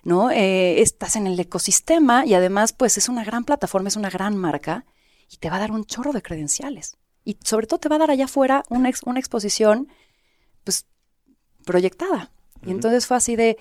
¿no? 0.03 0.29
Eh, 0.29 0.81
estás 0.81 1.15
en 1.15 1.25
el 1.25 1.39
ecosistema 1.39 2.25
y 2.25 2.33
además, 2.33 2.73
pues 2.73 2.97
es 2.97 3.07
una 3.07 3.23
gran 3.23 3.45
plataforma, 3.45 3.87
es 3.87 3.95
una 3.95 4.09
gran 4.09 4.35
marca 4.35 4.85
y 5.31 5.37
te 5.37 5.49
va 5.49 5.55
a 5.55 5.59
dar 5.59 5.71
un 5.71 5.85
chorro 5.85 6.11
de 6.11 6.21
credenciales. 6.21 6.97
Y 7.23 7.37
sobre 7.45 7.65
todo 7.65 7.79
te 7.79 7.87
va 7.87 7.95
a 7.95 7.99
dar 7.99 8.11
allá 8.11 8.25
afuera 8.25 8.65
una, 8.67 8.91
una 9.05 9.19
exposición, 9.19 9.87
pues, 10.65 10.85
proyectada. 11.63 12.33
Y 12.65 12.71
entonces 12.71 13.07
fue 13.07 13.15
así 13.15 13.37
de, 13.37 13.57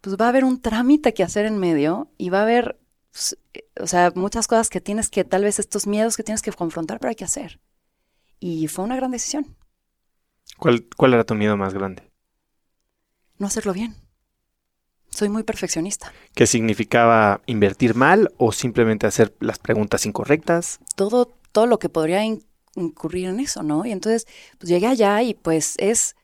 pues 0.00 0.16
va 0.16 0.26
a 0.26 0.28
haber 0.28 0.44
un 0.44 0.60
trámite 0.60 1.14
que 1.14 1.22
hacer 1.22 1.46
en 1.46 1.58
medio 1.58 2.10
y 2.16 2.30
va 2.30 2.40
a 2.40 2.42
haber, 2.42 2.78
pues, 3.12 3.38
o 3.80 3.86
sea, 3.86 4.12
muchas 4.14 4.46
cosas 4.46 4.70
que 4.70 4.80
tienes 4.80 5.08
que, 5.08 5.24
tal 5.24 5.44
vez 5.44 5.58
estos 5.58 5.86
miedos 5.86 6.16
que 6.16 6.22
tienes 6.22 6.42
que 6.42 6.52
confrontar, 6.52 6.98
pero 6.98 7.10
hay 7.10 7.16
que 7.16 7.24
hacer. 7.24 7.60
Y 8.38 8.68
fue 8.68 8.84
una 8.84 8.96
gran 8.96 9.10
decisión. 9.10 9.56
¿Cuál, 10.58 10.86
cuál 10.96 11.14
era 11.14 11.24
tu 11.24 11.34
miedo 11.34 11.56
más 11.56 11.74
grande? 11.74 12.10
No 13.38 13.46
hacerlo 13.46 13.72
bien. 13.72 13.94
Soy 15.10 15.28
muy 15.28 15.42
perfeccionista. 15.42 16.12
¿Qué 16.34 16.46
significaba 16.46 17.42
invertir 17.46 17.94
mal 17.94 18.32
o 18.38 18.52
simplemente 18.52 19.06
hacer 19.06 19.34
las 19.40 19.58
preguntas 19.58 20.06
incorrectas? 20.06 20.78
Todo, 20.94 21.36
todo 21.52 21.66
lo 21.66 21.78
que 21.78 21.88
podría 21.88 22.24
incurrir 22.76 23.28
en 23.28 23.40
eso, 23.40 23.62
¿no? 23.62 23.84
Y 23.84 23.92
entonces, 23.92 24.26
pues 24.58 24.70
llegué 24.70 24.86
allá 24.86 25.22
y 25.22 25.34
pues 25.34 25.74
es 25.78 26.16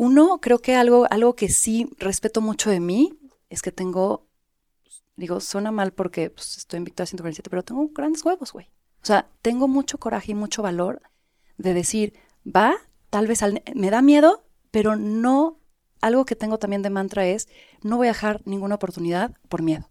uno, 0.00 0.38
creo 0.40 0.60
que 0.60 0.76
algo, 0.76 1.06
algo 1.10 1.36
que 1.36 1.50
sí 1.50 1.90
respeto 1.98 2.40
mucho 2.40 2.70
de 2.70 2.80
mí 2.80 3.18
es 3.50 3.60
que 3.60 3.70
tengo, 3.70 4.26
digo, 5.16 5.40
suena 5.40 5.72
mal 5.72 5.92
porque 5.92 6.30
pues, 6.30 6.56
estoy 6.56 6.78
en 6.78 6.84
Victoria 6.84 7.08
147, 7.08 7.50
pero 7.50 7.62
tengo 7.62 7.86
grandes 7.88 8.24
huevos, 8.24 8.50
güey. 8.50 8.64
O 9.02 9.04
sea, 9.04 9.28
tengo 9.42 9.68
mucho 9.68 9.98
coraje 9.98 10.32
y 10.32 10.34
mucho 10.34 10.62
valor 10.62 11.02
de 11.58 11.74
decir, 11.74 12.14
va, 12.46 12.76
tal 13.10 13.26
vez 13.26 13.40
me 13.74 13.90
da 13.90 14.00
miedo, 14.00 14.42
pero 14.70 14.96
no, 14.96 15.60
algo 16.00 16.24
que 16.24 16.34
tengo 16.34 16.56
también 16.56 16.80
de 16.80 16.88
mantra 16.88 17.26
es, 17.26 17.46
no 17.82 17.98
voy 17.98 18.06
a 18.06 18.12
dejar 18.12 18.40
ninguna 18.46 18.76
oportunidad 18.76 19.36
por 19.50 19.60
miedo. 19.60 19.90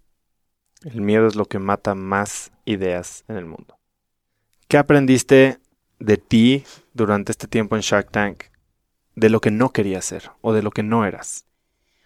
El 0.82 1.02
miedo 1.02 1.28
es 1.28 1.36
lo 1.36 1.46
que 1.46 1.60
mata 1.60 1.94
más 1.94 2.52
ideas 2.66 3.26
en 3.28 3.38
el 3.38 3.46
mundo. 3.46 3.78
¿Qué 4.68 4.80
aprendiste 4.80 5.60
de 6.00 6.18
ti 6.18 6.64
durante 6.96 7.32
este 7.32 7.46
tiempo 7.46 7.76
en 7.76 7.84
Shark 7.84 8.10
Tank 8.10 8.49
de 9.20 9.30
lo 9.30 9.42
que 9.42 9.52
no 9.52 9.72
querías 9.72 10.06
ser 10.06 10.32
o 10.42 10.54
de 10.54 10.62
lo 10.62 10.72
que 10.72 10.84
no 10.84 11.06
eras? 11.06 11.46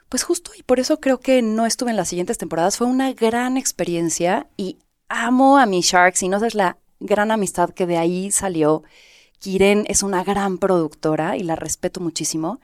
Pues 0.10 0.24
justo 0.24 0.52
y 0.58 0.64
por 0.64 0.80
eso 0.80 1.00
creo 1.00 1.20
que 1.20 1.42
no 1.42 1.66
estuve 1.66 1.92
en 1.92 1.98
las 1.98 2.10
siguientes 2.10 2.38
temporadas. 2.38 2.78
Fue 2.78 2.88
una 2.88 3.14
gran 3.14 3.58
experiencia 3.58 4.48
y 4.58 4.78
amo 5.10 5.58
a 5.58 5.66
mis 5.66 5.86
Sharks 5.86 6.24
y 6.24 6.30
no 6.30 6.44
es 6.44 6.56
la 6.56 6.78
gran 7.00 7.32
amistad 7.32 7.72
que 7.72 7.86
de 7.86 7.98
ahí 7.98 8.32
salió. 8.32 8.84
Kiren 9.40 9.86
es 9.88 10.04
una 10.04 10.24
gran 10.24 10.58
productora 10.58 11.38
y 11.38 11.44
la 11.44 11.56
respeto 11.56 12.00
muchísimo. 12.00 12.60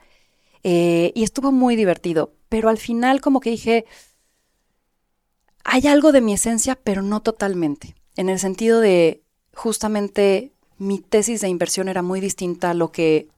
Eh, 0.62 1.12
y 1.14 1.22
estuvo 1.22 1.52
muy 1.52 1.74
divertido, 1.74 2.32
pero 2.48 2.68
al 2.68 2.78
final 2.78 3.20
como 3.20 3.40
que 3.40 3.50
dije, 3.50 3.86
hay 5.64 5.86
algo 5.86 6.12
de 6.12 6.20
mi 6.20 6.34
esencia, 6.34 6.76
pero 6.76 7.02
no 7.02 7.20
totalmente. 7.20 7.94
En 8.16 8.28
el 8.28 8.38
sentido 8.38 8.80
de 8.80 9.22
justamente 9.54 10.52
mi 10.78 10.98
tesis 10.98 11.40
de 11.40 11.48
inversión 11.48 11.88
era 11.88 12.02
muy 12.02 12.20
distinta 12.20 12.70
a 12.70 12.74
lo 12.74 12.92
que 12.92 13.28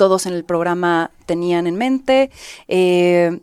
todos 0.00 0.24
en 0.24 0.32
el 0.32 0.44
programa 0.46 1.10
tenían 1.26 1.66
en 1.66 1.76
mente. 1.76 2.30
Eh, 2.68 3.38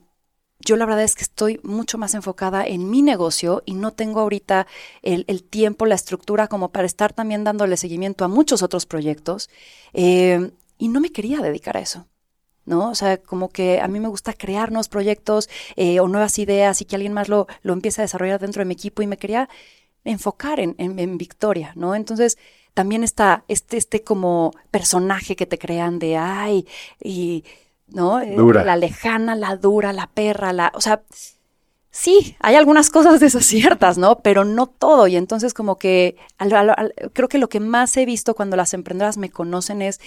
yo 0.60 0.76
la 0.76 0.88
verdad 0.88 1.04
es 1.04 1.14
que 1.14 1.22
estoy 1.22 1.60
mucho 1.62 2.00
más 2.00 2.16
enfocada 2.16 2.66
en 2.66 2.90
mi 2.90 3.04
negocio 3.04 3.62
y 3.64 3.76
no 3.76 3.94
tengo 3.94 4.22
ahorita 4.22 4.66
el, 5.04 5.44
tiempo, 5.44 5.86
la 5.86 5.94
estructura 5.94 6.48
como 6.48 6.70
para 6.70 6.88
estar 6.88 7.14
también 7.14 7.44
dándole 7.44 7.78
seguimiento 7.78 8.26
a 8.26 8.28
muchos 8.28 8.64
otros 8.64 8.88
proyectos. 8.88 9.52
Eh, 9.94 10.50
y 10.80 10.88
no 10.88 11.00
me 11.00 11.12
quería 11.12 11.42
dedicar 11.42 11.78
a 11.78 11.82
eso. 11.82 12.08
¿no? 12.66 12.90
O 12.90 12.96
sea, 12.96 13.18
como 13.18 13.50
que 13.50 13.80
a 13.80 13.88
mí 13.88 14.00
me 14.00 14.08
gusta 14.08 14.34
crear 14.34 14.72
nuevos 14.72 14.90
proyectos 14.90 15.50
eh, 15.76 16.00
o 16.00 16.08
nuevas 16.08 16.40
ideas 16.40 16.82
y 16.82 16.86
que 16.86 16.96
alguien 16.96 17.14
más 17.14 17.30
lo, 17.30 17.46
lo 17.62 17.74
empiece 17.74 18.02
a 18.02 18.06
desarrollar 18.06 18.40
dentro 18.40 18.62
de 18.62 18.66
mi 18.66 18.74
equipo 18.74 19.04
y 19.04 19.08
me 19.08 19.18
quería 19.18 19.48
enfocar 20.04 20.60
en, 20.60 20.74
en 20.80 21.18
Victoria, 21.20 21.74
¿no? 21.76 21.94
Entonces, 21.94 22.40
también 22.78 23.04
está 23.04 23.44
este, 23.48 23.76
este 23.76 24.04
como 24.04 24.52
personaje 24.70 25.36
que 25.36 25.48
te 25.48 25.58
crean 25.58 25.98
de, 25.98 26.16
ay, 26.16 26.68
y, 27.04 27.44
¿no? 27.88 28.20
Eh, 28.20 28.38
la 28.38 28.76
lejana, 28.76 29.36
la 29.36 29.56
dura, 29.56 29.94
la 29.94 30.06
perra, 30.06 30.54
la, 30.54 30.72
o 30.76 30.80
sea, 30.80 31.02
sí, 31.90 32.38
hay 32.40 32.54
algunas 32.54 32.92
cosas 32.92 33.20
desaciertas, 33.20 33.98
¿no? 33.98 34.20
Pero 34.20 34.46
no 34.46 34.68
todo. 34.68 35.08
Y 35.08 35.16
entonces 35.16 35.56
como 35.56 35.80
que 35.80 36.18
creo 37.14 37.28
que 37.28 37.40
lo 37.40 37.50
que 37.50 37.60
más 37.60 37.98
he 37.98 38.06
visto 38.06 38.36
cuando 38.36 38.56
las 38.56 38.76
emprendedoras 38.76 39.18
me 39.18 39.32
conocen 39.32 39.82
es, 39.82 40.00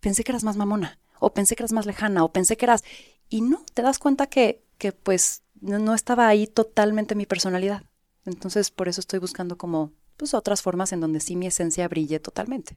pensé 0.00 0.24
que 0.24 0.32
eras 0.32 0.42
más 0.42 0.56
mamona, 0.56 0.98
o 1.18 1.34
pensé 1.34 1.54
que 1.54 1.64
eras 1.64 1.72
más 1.72 1.84
lejana, 1.84 2.24
o 2.24 2.32
pensé 2.32 2.56
que 2.56 2.64
eras... 2.64 2.82
Y 3.28 3.42
no, 3.42 3.62
te 3.74 3.82
das 3.82 3.98
cuenta 3.98 4.26
que, 4.26 4.62
que 4.78 4.92
pues 4.92 5.42
no 5.60 5.92
estaba 5.92 6.28
ahí 6.28 6.46
totalmente 6.46 7.14
mi 7.14 7.26
personalidad. 7.26 7.82
Entonces 8.24 8.70
por 8.70 8.88
eso 8.88 9.02
estoy 9.02 9.18
buscando 9.18 9.58
como 9.58 9.92
pues 10.16 10.34
otras 10.34 10.62
formas 10.62 10.92
en 10.92 11.00
donde 11.00 11.20
sí 11.20 11.36
mi 11.36 11.46
esencia 11.46 11.88
brille 11.88 12.20
totalmente. 12.20 12.76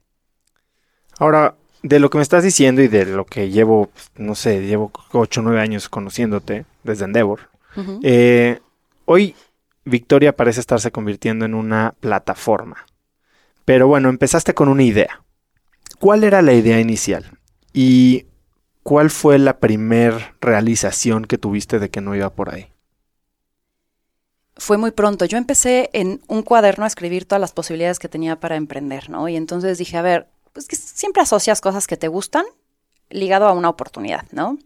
Ahora, 1.18 1.56
de 1.82 1.98
lo 1.98 2.10
que 2.10 2.18
me 2.18 2.22
estás 2.22 2.44
diciendo 2.44 2.82
y 2.82 2.88
de 2.88 3.06
lo 3.06 3.24
que 3.24 3.50
llevo, 3.50 3.90
no 4.16 4.34
sé, 4.34 4.66
llevo 4.66 4.92
8 5.12 5.40
o 5.40 5.44
9 5.44 5.60
años 5.60 5.88
conociéndote 5.88 6.66
desde 6.84 7.04
Endeavor, 7.04 7.50
eh, 8.02 8.60
hoy 9.04 9.34
Victoria 9.84 10.34
parece 10.34 10.60
estarse 10.60 10.90
convirtiendo 10.90 11.44
en 11.44 11.54
una 11.54 11.94
plataforma. 12.00 12.86
Pero 13.64 13.86
bueno, 13.86 14.08
empezaste 14.08 14.54
con 14.54 14.68
una 14.68 14.82
idea. 14.82 15.22
¿Cuál 15.98 16.24
era 16.24 16.42
la 16.42 16.52
idea 16.52 16.80
inicial? 16.80 17.38
¿Y 17.72 18.26
cuál 18.82 19.10
fue 19.10 19.38
la 19.38 19.58
primer 19.58 20.34
realización 20.40 21.24
que 21.24 21.38
tuviste 21.38 21.78
de 21.78 21.90
que 21.90 22.00
no 22.00 22.14
iba 22.14 22.30
por 22.30 22.52
ahí? 22.52 22.68
Fue 24.60 24.76
muy 24.76 24.90
pronto. 24.90 25.24
Yo 25.24 25.38
empecé 25.38 25.88
en 25.94 26.20
un 26.28 26.42
cuaderno 26.42 26.84
a 26.84 26.86
escribir 26.86 27.24
todas 27.24 27.40
las 27.40 27.52
posibilidades 27.52 27.98
que 27.98 28.10
tenía 28.10 28.38
para 28.38 28.56
emprender, 28.56 29.08
¿no? 29.08 29.26
Y 29.26 29.36
entonces 29.36 29.78
dije, 29.78 29.96
a 29.96 30.02
ver, 30.02 30.28
pues 30.52 30.68
que 30.68 30.76
siempre 30.76 31.22
asocias 31.22 31.62
cosas 31.62 31.86
que 31.86 31.96
te 31.96 32.08
gustan 32.08 32.44
ligado 33.08 33.46
a 33.46 33.52
una 33.52 33.70
oportunidad, 33.70 34.26
¿no? 34.32 34.58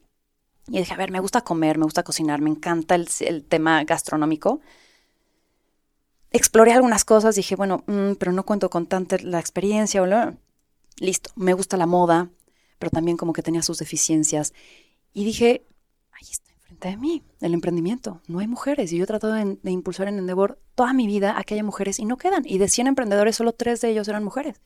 Y 0.66 0.78
dije, 0.78 0.92
a 0.92 0.96
ver, 0.96 1.12
me 1.12 1.20
gusta 1.20 1.42
comer, 1.42 1.78
me 1.78 1.84
gusta 1.84 2.02
cocinar, 2.02 2.40
me 2.40 2.50
encanta 2.50 2.96
el, 2.96 3.44
tema 3.44 3.84
gastronómico. 3.84 4.60
Exploré 6.32 6.72
algunas 6.72 7.04
cosas, 7.04 7.36
dije, 7.36 7.54
bueno, 7.54 7.84
mm, 7.86 8.14
pero 8.18 8.32
no 8.32 8.44
cuento 8.44 8.70
con 8.70 8.86
tanta 8.86 9.16
la 9.22 9.38
experiencia. 9.38 10.02
O 10.02 10.06
Listo, 10.98 11.30
me 11.36 11.52
gusta 11.52 11.76
la 11.76 11.86
moda, 11.86 12.30
pero 12.80 12.90
también 12.90 13.16
como 13.16 13.32
que 13.32 13.42
tenía 13.42 13.62
sus 13.62 13.78
deficiencias. 13.78 14.54
Y 15.12 15.24
dije, 15.24 15.64
está 16.84 16.90
de 16.90 16.96
mí, 17.00 17.22
el 17.40 17.54
emprendimiento. 17.54 18.20
No 18.28 18.40
hay 18.40 18.46
mujeres 18.46 18.92
y 18.92 18.98
yo 18.98 19.04
he 19.04 19.06
tratado 19.06 19.32
de, 19.32 19.70
impulsar 19.70 20.08
en 20.08 20.18
Endeavor 20.18 20.58
toda 20.74 20.92
mi 20.92 21.06
vida 21.06 21.38
a 21.38 21.44
que 21.44 21.54
haya 21.54 21.64
mujeres 21.64 21.98
y 21.98 22.04
no 22.04 22.16
quedan. 22.16 22.42
Y 22.46 22.58
de 22.58 22.68
100 22.68 22.88
emprendedores, 22.88 23.36
solo 23.36 23.52
tres 23.52 23.80
de 23.80 23.90
ellos 23.90 24.06
eran 24.08 24.22
mujeres. 24.22 24.60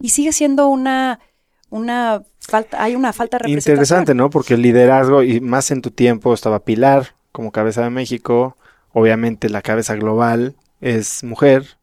Y 0.00 0.10
sigue 0.10 0.32
siendo 0.32 0.68
una, 0.68 1.20
una 1.68 2.22
falta, 2.40 2.82
hay 2.82 2.96
una 2.96 3.12
falta 3.12 3.36
de 3.36 3.44
representación. 3.44 3.74
Interesante, 3.74 4.14
¿no? 4.14 4.30
Porque 4.30 4.54
el 4.54 4.62
liderazgo, 4.62 5.22
y 5.22 5.40
más 5.40 5.70
en 5.70 5.82
tu 5.82 5.90
tiempo, 5.90 6.34
estaba 6.34 6.64
Pilar 6.64 7.14
como 7.32 7.52
cabeza 7.52 7.82
de 7.82 7.90
México. 7.90 8.56
Obviamente 8.92 9.48
la 9.48 9.62
cabeza 9.62 9.94
global 9.94 10.56
es 10.80 11.22
mujer. 11.22 11.78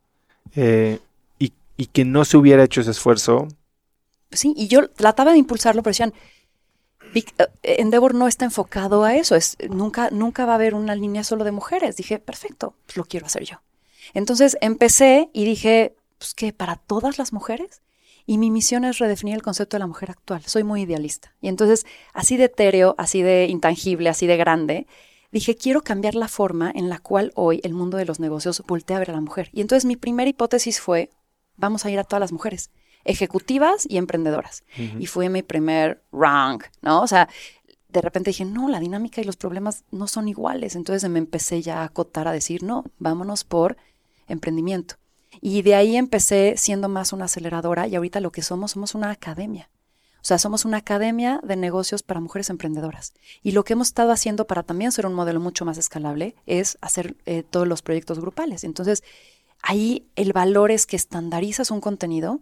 Eh, 0.56 1.00
y, 1.40 1.86
que 1.86 2.06
no 2.06 2.26
se 2.26 2.38
hubiera 2.38 2.64
hecho 2.64 2.82
ese 2.82 2.90
esfuerzo. 2.90 3.48
Sí, 4.32 4.52
y 4.58 4.68
yo 4.68 4.90
trataba 4.90 5.32
de 5.32 5.38
impulsarlo, 5.38 5.84
pero 5.84 5.92
decían, 5.92 6.12
Endeavor 7.64 8.14
no 8.16 8.28
está 8.28 8.46
enfocado 8.46 9.04
a 9.04 9.16
eso, 9.16 9.36
es, 9.36 9.58
nunca, 9.70 10.10
nunca 10.12 10.46
va 10.46 10.54
a 10.54 10.56
haber 10.56 10.74
una 10.74 10.96
línea 10.96 11.24
solo 11.24 11.44
de 11.44 11.52
mujeres. 11.52 11.96
Dije, 11.96 12.20
perfecto, 12.20 12.76
pues 12.86 12.98
lo 12.98 13.06
quiero 13.06 13.26
hacer 13.26 13.44
yo. 13.44 13.62
Entonces 14.14 14.58
empecé 14.62 15.30
y 15.34 15.46
dije, 15.46 15.96
pues 16.18 16.34
que 16.34 16.54
para 16.54 16.76
todas 16.76 17.18
las 17.18 17.34
mujeres. 17.34 17.82
Y 18.26 18.38
mi 18.38 18.52
misión 18.52 18.84
es 18.84 18.98
redefinir 18.98 19.36
el 19.36 19.42
concepto 19.42 19.78
de 19.78 19.80
la 19.80 19.88
mujer 19.88 20.12
actual. 20.12 20.44
Soy 20.46 20.64
muy 20.64 20.82
idealista. 20.82 21.34
Y 21.40 21.48
entonces, 21.48 21.86
así 22.14 22.36
de 22.36 22.46
etéreo, 22.46 22.94
así 22.98 23.22
de 23.22 23.46
intangible, 23.46 24.10
así 24.10 24.28
de 24.28 24.36
grande, 24.36 24.86
dije, 25.32 25.56
quiero 25.56 25.82
cambiar 25.82 26.16
la 26.16 26.28
forma 26.28 26.70
en 26.76 26.90
la 26.90 27.00
cual 27.00 27.32
hoy 27.36 27.62
el 27.64 27.74
mundo 27.74 27.96
de 27.98 28.04
los 28.04 28.20
negocios 28.20 28.62
voltea 28.68 28.98
a 28.98 29.00
ver 29.00 29.12
a 29.12 29.14
la 29.14 29.22
mujer. 29.22 29.50
Y 29.54 29.62
entonces 29.62 29.86
mi 29.86 29.96
primera 29.96 30.30
hipótesis 30.30 30.82
fue, 30.82 31.10
vamos 31.56 31.86
a 31.86 31.90
ir 31.90 32.00
a 32.00 32.04
todas 32.04 32.20
las 32.20 32.34
mujeres, 32.34 32.70
ejecutivas 33.04 33.86
y 33.90 33.98
emprendedoras. 33.98 34.64
Y 35.00 35.06
fue 35.06 35.30
mi 35.30 35.44
primer 35.44 36.04
rank, 36.12 36.66
¿no? 36.82 37.02
O 37.02 37.08
sea, 37.08 37.30
de 37.90 38.02
repente 38.02 38.30
dije, 38.32 38.46
no, 38.46 38.70
la 38.70 38.80
dinámica 38.80 39.22
y 39.22 39.24
los 39.24 39.38
problemas 39.38 39.84
no 39.92 40.08
son 40.08 40.28
iguales. 40.28 40.76
Entonces 40.76 41.10
me 41.10 41.20
empecé 41.20 41.62
ya 41.62 41.82
a 41.82 41.86
acotar 41.86 42.28
a 42.28 42.32
decir, 42.32 42.64
no, 42.64 42.86
vámonos 43.00 43.44
por 43.44 43.78
emprendimiento. 44.28 44.96
Y 45.42 45.62
de 45.62 45.76
ahí 45.76 45.96
empecé 45.96 46.56
siendo 46.58 46.90
más 46.90 47.14
una 47.14 47.26
aceleradora 47.26 47.88
y 47.88 47.96
ahorita 47.96 48.20
lo 48.20 48.32
que 48.32 48.42
somos, 48.42 48.72
somos 48.72 48.96
una 48.96 49.12
academia. 49.12 49.70
O 50.18 50.26
sea, 50.28 50.38
somos 50.40 50.66
una 50.66 50.78
academia 50.78 51.40
de 51.44 51.56
negocios 51.56 52.04
para 52.04 52.20
mujeres 52.20 52.50
emprendedoras. 52.50 53.14
Y 53.44 53.52
lo 53.52 53.64
que 53.64 53.74
hemos 53.74 53.88
estado 53.88 54.12
haciendo 54.12 54.46
para 54.46 54.64
también 54.64 54.92
ser 54.92 55.06
un 55.06 55.14
modelo 55.14 55.40
mucho 55.40 55.64
más 55.64 55.78
escalable 55.78 56.36
es 56.46 56.78
hacer 56.82 57.16
eh, 57.26 57.44
todos 57.44 57.68
los 57.68 57.82
proyectos 57.82 58.20
grupales. 58.20 58.64
Entonces, 58.64 59.04
ahí 59.62 60.08
el 60.16 60.34
valor 60.34 60.72
es 60.72 60.86
que 60.86 60.98
estandarizas 60.98 61.72
un 61.72 61.80
contenido 61.80 62.42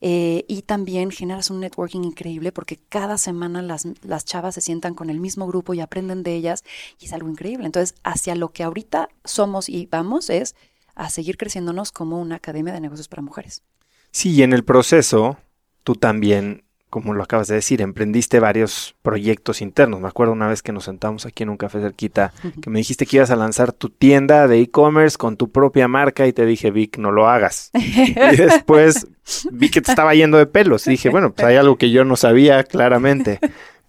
eh, 0.00 0.44
y 0.48 0.62
también 0.62 1.10
generas 1.10 1.50
un 1.50 1.60
networking 1.60 2.02
increíble 2.02 2.52
porque 2.52 2.78
cada 2.88 3.18
semana 3.18 3.62
las, 3.62 3.86
las 4.02 4.24
chavas 4.24 4.54
se 4.54 4.60
sientan 4.60 4.94
con 4.94 5.10
el 5.10 5.18
mismo 5.18 5.46
grupo 5.46 5.74
y 5.74 5.80
aprenden 5.80 6.22
de 6.22 6.34
ellas 6.34 6.64
y 7.00 7.06
es 7.06 7.12
algo 7.12 7.28
increíble. 7.28 7.66
Entonces, 7.66 7.96
hacia 8.04 8.34
lo 8.34 8.50
que 8.50 8.62
ahorita 8.62 9.08
somos 9.24 9.68
y 9.68 9.86
vamos 9.86 10.30
es 10.30 10.54
a 10.94 11.10
seguir 11.10 11.36
creciéndonos 11.36 11.92
como 11.92 12.20
una 12.20 12.36
academia 12.36 12.72
de 12.72 12.80
negocios 12.80 13.08
para 13.08 13.22
mujeres. 13.22 13.62
Sí, 14.10 14.30
y 14.30 14.42
en 14.42 14.52
el 14.52 14.64
proceso 14.64 15.38
tú 15.84 15.94
también 15.94 16.64
como 16.90 17.12
lo 17.12 17.22
acabas 17.22 17.48
de 17.48 17.56
decir, 17.56 17.82
emprendiste 17.82 18.40
varios 18.40 18.94
proyectos 19.02 19.60
internos. 19.60 20.00
Me 20.00 20.08
acuerdo 20.08 20.32
una 20.32 20.48
vez 20.48 20.62
que 20.62 20.72
nos 20.72 20.84
sentamos 20.84 21.26
aquí 21.26 21.42
en 21.42 21.50
un 21.50 21.56
café 21.56 21.80
cerquita, 21.80 22.32
que 22.62 22.70
me 22.70 22.78
dijiste 22.78 23.04
que 23.04 23.16
ibas 23.16 23.30
a 23.30 23.36
lanzar 23.36 23.72
tu 23.72 23.90
tienda 23.90 24.48
de 24.48 24.60
e-commerce 24.60 25.18
con 25.18 25.36
tu 25.36 25.50
propia 25.50 25.86
marca 25.88 26.26
y 26.26 26.32
te 26.32 26.46
dije, 26.46 26.70
Vic, 26.70 26.98
no 26.98 27.12
lo 27.12 27.28
hagas. 27.28 27.70
y 27.74 28.36
después 28.36 29.06
vi 29.52 29.70
que 29.70 29.82
te 29.82 29.92
estaba 29.92 30.14
yendo 30.14 30.38
de 30.38 30.46
pelos 30.46 30.86
y 30.86 30.90
dije, 30.90 31.10
bueno, 31.10 31.32
pues 31.32 31.46
hay 31.46 31.56
algo 31.56 31.76
que 31.76 31.90
yo 31.90 32.04
no 32.04 32.16
sabía 32.16 32.64
claramente. 32.64 33.38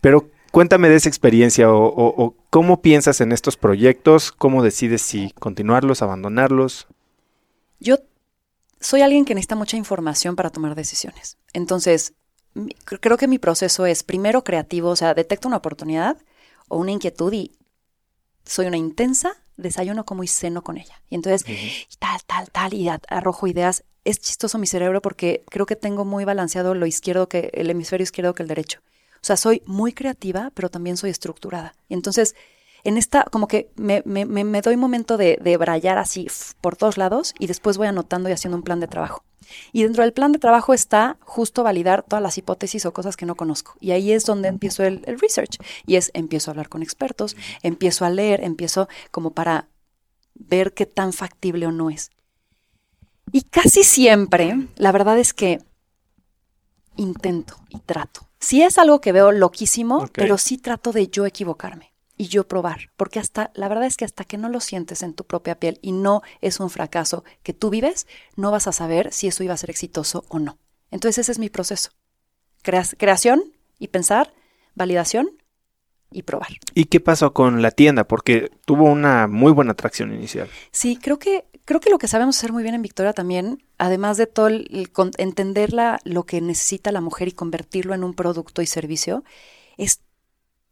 Pero 0.01 0.29
cuéntame 0.51 0.89
de 0.89 0.95
esa 0.95 1.09
experiencia 1.09 1.71
o, 1.71 1.85
o 1.85 2.35
cómo 2.49 2.81
piensas 2.81 3.21
en 3.21 3.31
estos 3.31 3.55
proyectos, 3.55 4.31
cómo 4.31 4.61
decides 4.61 5.01
si 5.01 5.31
continuarlos, 5.39 6.01
abandonarlos. 6.01 6.87
Yo 7.79 7.97
soy 8.81 9.01
alguien 9.01 9.25
que 9.25 9.35
necesita 9.35 9.55
mucha 9.55 9.77
información 9.77 10.35
para 10.35 10.49
tomar 10.49 10.75
decisiones. 10.75 11.37
Entonces, 11.53 12.13
creo 12.85 13.17
que 13.17 13.27
mi 13.27 13.39
proceso 13.39 13.85
es 13.85 14.03
primero 14.03 14.43
creativo, 14.43 14.89
o 14.89 14.95
sea, 14.95 15.13
detecto 15.13 15.47
una 15.47 15.57
oportunidad 15.57 16.17
o 16.67 16.77
una 16.77 16.91
inquietud 16.91 17.31
y 17.33 17.51
soy 18.45 18.67
una 18.67 18.77
intensa, 18.77 19.35
desayuno 19.57 20.05
como 20.05 20.23
y 20.23 20.27
ceno 20.27 20.63
con 20.63 20.77
ella. 20.77 21.01
Y 21.09 21.15
entonces, 21.15 21.45
tal, 21.99 22.19
tal, 22.25 22.49
tal, 22.51 22.73
y 22.73 22.89
arrojo 22.89 23.47
ideas. 23.47 23.83
Es 24.05 24.19
chistoso 24.19 24.57
mi 24.57 24.65
cerebro 24.65 25.01
porque 25.01 25.43
creo 25.49 25.65
que 25.65 25.75
tengo 25.75 26.05
muy 26.05 26.25
balanceado 26.25 26.73
lo 26.73 26.85
izquierdo 26.85 27.27
que 27.29 27.51
el 27.53 27.69
hemisferio 27.69 28.03
izquierdo 28.03 28.33
que 28.33 28.43
el 28.43 28.49
derecho. 28.49 28.79
O 29.15 29.25
sea, 29.25 29.35
soy 29.35 29.61
muy 29.65 29.91
creativa, 29.91 30.51
pero 30.55 30.69
también 30.69 30.97
soy 30.97 31.09
estructurada. 31.09 31.75
Y 31.89 31.93
entonces, 31.93 32.35
en 32.83 32.97
esta, 32.97 33.25
como 33.25 33.47
que 33.47 33.69
me, 33.75 34.01
me, 34.05 34.25
me 34.25 34.61
doy 34.61 34.77
momento 34.77 35.17
de, 35.17 35.37
de 35.41 35.57
brayar 35.57 35.97
así 35.97 36.27
por 36.61 36.77
todos 36.77 36.97
lados 36.97 37.35
y 37.37 37.47
después 37.47 37.77
voy 37.77 37.87
anotando 37.87 38.29
y 38.29 38.31
haciendo 38.31 38.57
un 38.57 38.63
plan 38.63 38.79
de 38.79 38.87
trabajo. 38.87 39.23
Y 39.71 39.83
dentro 39.83 40.03
del 40.03 40.13
plan 40.13 40.31
de 40.31 40.39
trabajo 40.39 40.73
está 40.73 41.17
justo 41.21 41.63
validar 41.63 42.03
todas 42.03 42.21
las 42.21 42.37
hipótesis 42.37 42.85
o 42.85 42.93
cosas 42.93 43.17
que 43.17 43.25
no 43.25 43.35
conozco. 43.35 43.75
Y 43.79 43.91
ahí 43.91 44.11
es 44.11 44.25
donde 44.25 44.47
empiezo 44.47 44.83
el, 44.83 45.03
research. 45.05 45.57
Y 45.85 45.95
es, 45.95 46.11
empiezo 46.13 46.49
a 46.49 46.53
hablar 46.53 46.69
con 46.69 46.83
expertos, 46.83 47.35
empiezo 47.63 48.05
a 48.05 48.09
leer, 48.09 48.43
empiezo 48.43 48.87
como 49.11 49.31
para 49.31 49.67
ver 50.35 50.73
qué 50.73 50.85
tan 50.85 51.13
factible 51.13 51.67
o 51.67 51.71
no 51.71 51.89
es. 51.89 52.11
Y 53.31 53.41
casi 53.41 53.83
siempre, 53.83 54.67
la 54.75 54.91
verdad 54.91 55.19
es 55.19 55.33
que 55.33 55.59
intento 56.95 57.55
y 57.69 57.79
trato. 57.79 58.27
Si 58.39 58.61
es 58.63 58.77
algo 58.77 59.01
que 59.01 59.11
veo 59.11 59.31
loquísimo, 59.31 60.07
pero 60.13 60.37
sí 60.37 60.57
trato 60.57 60.91
de 60.91 61.07
yo 61.09 61.25
equivocarme 61.25 61.89
y 62.19 62.27
yo 62.27 62.45
probar, 62.49 62.91
porque 62.97 63.17
hasta 63.17 63.49
la 63.55 63.69
verdad 63.69 63.85
es 63.85 63.95
que 63.95 64.03
hasta 64.03 64.25
que 64.25 64.37
no 64.37 64.49
lo 64.49 64.59
sientes 64.59 65.03
en 65.03 65.13
tu 65.13 65.23
propia 65.23 65.57
piel 65.57 65.79
y 65.81 65.93
no 65.93 66.21
es 66.41 66.59
un 66.59 66.69
fracaso 66.69 67.23
que 67.43 67.53
tú 67.53 67.69
vives, 67.69 68.07
no 68.35 68.51
vas 68.51 68.67
a 68.67 68.73
saber 68.73 69.13
si 69.13 69.27
eso 69.27 69.41
iba 69.41 69.53
a 69.53 69.57
ser 69.57 69.69
exitoso 69.69 70.25
o 70.27 70.37
no. 70.37 70.57
Entonces 70.91 71.19
ese 71.19 71.31
es 71.31 71.39
mi 71.39 71.49
proceso. 71.49 71.91
creación 72.61 73.41
y 73.79 73.87
pensar, 73.87 74.33
validación 74.75 75.29
y 76.11 76.23
probar. 76.23 76.49
¿Y 76.73 76.85
qué 76.85 76.99
pasó 76.99 77.33
con 77.33 77.61
la 77.61 77.71
tienda? 77.71 78.03
Porque 78.03 78.51
tuvo 78.65 78.83
una 78.83 79.27
muy 79.27 79.53
buena 79.53 79.71
atracción 79.71 80.13
inicial. 80.13 80.49
Sí, 80.71 80.97
creo 80.97 81.19
que 81.19 81.45
creo 81.63 81.79
que 81.79 81.89
lo 81.89 81.99
que 81.99 82.09
sabemos 82.09 82.37
hacer 82.37 82.51
muy 82.51 82.63
bien 82.63 82.75
en 82.75 82.81
Victoria 82.81 83.13
también, 83.13 83.63
además 83.77 84.17
de 84.17 84.27
todo 84.27 84.47
el, 84.47 84.89
entender 85.17 85.73
lo 86.03 86.25
que 86.25 86.41
necesita 86.41 86.91
la 86.91 86.99
mujer 86.99 87.29
y 87.29 87.31
convertirlo 87.31 87.93
en 87.93 88.03
un 88.03 88.13
producto 88.13 88.61
y 88.61 88.65
servicio, 88.65 89.23
es 89.77 90.01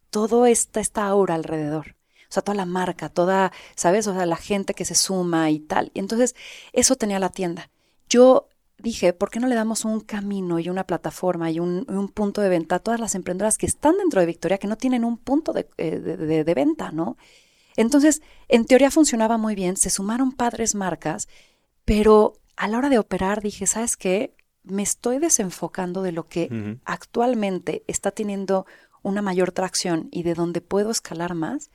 todo 0.10 0.46
esta, 0.46 0.80
esta 0.80 1.08
aura 1.08 1.36
alrededor. 1.36 1.96
O 2.30 2.34
sea, 2.34 2.44
toda 2.44 2.56
la 2.56 2.66
marca, 2.66 3.10
toda, 3.10 3.52
¿sabes? 3.76 4.08
O 4.08 4.14
sea, 4.14 4.26
la 4.26 4.36
gente 4.36 4.74
que 4.74 4.86
se 4.86 4.96
suma 4.96 5.50
y 5.50 5.60
tal. 5.60 5.92
Y 5.94 6.00
entonces, 6.00 6.36
eso 6.74 6.96
tenía 6.96 7.20
la 7.20 7.30
tienda. 7.30 7.70
Yo 8.10 8.50
dije, 8.80 9.14
¿por 9.14 9.30
qué 9.30 9.40
no 9.40 9.48
le 9.48 9.56
damos 9.56 9.86
un 9.86 10.02
camino 10.02 10.60
y 10.60 10.70
una 10.70 10.86
plataforma 10.86 11.50
y 11.50 11.60
un, 11.60 11.86
punto 12.14 12.42
de 12.42 12.50
venta 12.50 12.76
a 12.76 12.80
todas 12.80 13.00
las 13.00 13.16
emprendedoras 13.16 13.58
que 13.58 13.66
están 13.66 13.98
dentro 13.98 14.20
de 14.20 14.28
Victoria, 14.28 14.58
que 14.58 14.68
no 14.68 14.76
tienen 14.78 15.04
un 15.04 15.18
punto 15.18 15.54
de, 15.54 15.68
eh, 15.78 16.00
de 16.00 16.54
venta, 16.54 16.92
¿no? 16.92 17.18
Entonces, 17.78 18.22
en 18.48 18.66
teoría 18.66 18.92
funcionaba 18.92 19.38
muy 19.38 19.56
bien, 19.56 19.78
se 19.78 19.90
sumaron 19.90 20.32
padres 20.32 20.76
marcas, 20.76 21.30
pero 21.86 22.34
a 22.58 22.68
la 22.68 22.80
hora 22.80 22.90
de 22.90 23.00
operar 23.00 23.42
dije, 23.42 23.68
¿sabes 23.68 23.96
qué? 23.96 24.36
Me 24.64 24.82
estoy 24.82 25.20
desenfocando 25.20 26.02
de 26.02 26.12
lo 26.12 26.28
que 26.28 26.80
actualmente 26.84 27.84
está 27.88 28.12
teniendo 28.12 28.66
una 29.08 29.22
mayor 29.22 29.52
tracción 29.52 30.10
y 30.12 30.24
de 30.24 30.34
donde 30.34 30.62
puedo 30.62 30.92
escalar 30.92 31.34
más, 31.34 31.70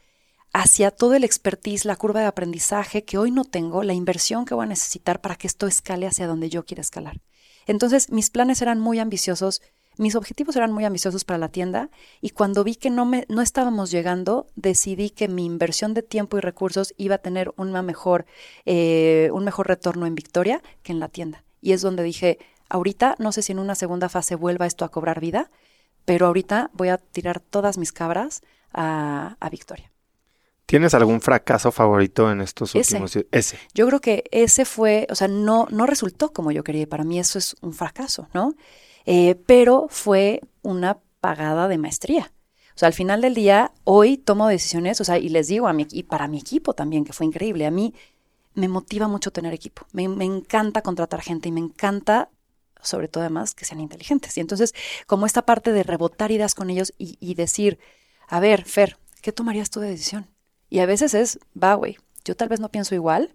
hacia 0.53 0.91
todo 0.91 1.15
el 1.15 1.25
expertise, 1.25 1.85
la 1.85 1.97
curva 1.97 2.21
de 2.21 2.27
aprendizaje 2.27 3.05
que 3.05 3.19
hoy 3.19 3.31
no 3.31 3.45
tengo, 3.45 3.83
la 3.83 3.95
inversión 3.95 4.45
que 4.45 4.55
voy 4.55 4.65
a 4.65 4.69
necesitar 4.69 5.21
para 5.21 5.37
que 5.37 5.47
esto 5.47 5.67
escale 5.67 6.07
hacia 6.07 6.27
donde 6.27 6.51
yo 6.51 6.65
quiera 6.65 6.83
escalar. 6.83 7.21
Entonces, 7.67 8.11
mis 8.11 8.31
planes 8.31 8.61
eran 8.61 8.81
muy 8.81 8.99
ambiciosos, 8.99 9.63
mis 9.99 10.15
objetivos 10.15 10.57
eran 10.57 10.73
muy 10.73 10.85
ambiciosos 10.85 11.25
para 11.25 11.39
la 11.39 11.49
tienda 11.49 11.91
y 12.21 12.31
cuando 12.31 12.65
vi 12.65 12.77
que 12.77 12.91
no, 12.91 13.05
me, 13.05 13.27
no 13.29 13.41
estábamos 13.43 13.91
llegando, 13.91 14.47
decidí 14.57 15.11
que 15.11 15.29
mi 15.29 15.45
inversión 15.45 15.95
de 15.95 16.03
tiempo 16.03 16.39
y 16.39 16.41
recursos 16.41 16.95
iba 16.97 17.17
a 17.17 17.19
tener 17.19 17.53
una 17.57 17.83
mejor, 17.83 18.27
eh, 18.65 19.31
un 19.33 19.45
mejor 19.45 19.69
retorno 19.69 20.07
en 20.07 20.15
Victoria 20.15 20.63
que 20.83 20.93
en 20.93 21.01
la 21.01 21.09
tienda. 21.09 21.45
Y 21.61 21.73
es 21.73 21.83
donde 21.83 22.03
dije, 22.03 22.39
ahorita 22.69 23.17
no 23.19 23.33
sé 23.33 23.43
si 23.43 23.53
en 23.53 23.59
una 23.59 23.75
segunda 23.75 24.09
fase 24.09 24.35
vuelva 24.35 24.67
esto 24.67 24.85
a 24.85 24.91
cobrar 24.91 25.21
vida, 25.21 25.51
pero 26.05 26.27
ahorita 26.27 26.71
voy 26.73 26.89
a 26.89 26.99
tirar 26.99 27.41
todas 27.41 27.79
mis 27.79 27.93
cabras 27.93 28.43
a, 28.73 29.37
Victoria. 29.51 29.91
¿Tienes 30.67 30.95
algún 30.95 31.21
fracaso 31.21 31.71
favorito 31.71 32.31
en 32.31 32.41
estos 32.41 32.75
últimos 32.75 33.17
ese. 33.31 33.59
Yo 33.75 33.87
creo 33.87 34.01
que 34.01 34.25
ese 34.31 34.65
fue, 34.65 35.07
o 35.11 35.15
sea, 35.15 35.29
no, 35.29 35.67
no 35.71 35.87
resultó 35.87 36.33
como 36.33 36.51
yo 36.51 36.65
quería. 36.65 36.89
Para 36.89 37.05
mí 37.05 37.19
eso 37.19 37.39
es 37.39 37.57
un 37.61 37.75
fracaso, 37.75 38.29
¿no? 38.33 38.55
Eh, 39.05 39.35
pero 39.47 39.87
fue 39.91 40.41
una 40.63 40.99
pagada 41.21 41.69
de 41.69 41.77
maestría. 41.77 42.33
O 42.75 42.79
sea, 42.79 42.87
al 42.87 42.95
final 42.95 43.21
del 43.21 43.35
día, 43.35 43.73
hoy 43.85 44.17
tomo 44.17 44.49
decisiones, 44.49 45.01
o 45.01 45.05
sea, 45.05 45.19
y 45.19 45.29
les 45.29 45.49
digo 45.49 45.69
a 45.69 45.75
mí, 45.75 45.87
y 45.91 46.05
para 46.05 46.27
mi 46.27 46.39
equipo 46.39 46.73
también, 46.73 47.05
que 47.05 47.13
fue 47.13 47.27
increíble. 47.27 47.67
A 47.67 47.71
mí 47.71 47.93
me 48.55 48.69
motiva 48.69 49.09
mucho 49.09 49.31
tener 49.31 49.53
equipo. 49.53 49.87
Me, 49.93 50.09
me 50.09 50.25
encanta 50.25 50.81
contratar 50.81 51.21
gente 51.21 51.49
y 51.49 51.53
me 51.53 51.61
encanta 51.61 52.31
sobre 52.83 53.09
todo 53.09 53.23
además 53.23 53.55
que 53.55 53.65
sean 53.65 53.81
inteligentes. 53.81 54.37
Y 54.37 54.41
entonces, 54.41 54.75
como 55.07 55.27
esta 55.27 55.43
parte 55.43 55.73
de 55.73 55.83
rebotar 55.83 56.31
ideas 56.31 56.55
con 56.55 56.71
ellos 56.71 56.93
y, 56.99 57.35
decir, 57.35 57.79
a 58.29 58.41
ver, 58.41 58.65
Fer, 58.65 58.99
¿qué 59.21 59.33
tomarías 59.33 59.71
tú 59.71 59.81
de 59.81 59.89
decisión? 59.89 60.29
Y 60.69 60.81
a 60.81 60.87
veces 60.87 61.15
es, 61.15 61.39
va, 61.61 61.75
güey, 61.75 61.99
yo 62.25 62.37
tal 62.37 62.49
vez 62.49 62.61
no 62.61 62.71
pienso 62.71 62.95
igual, 62.95 63.35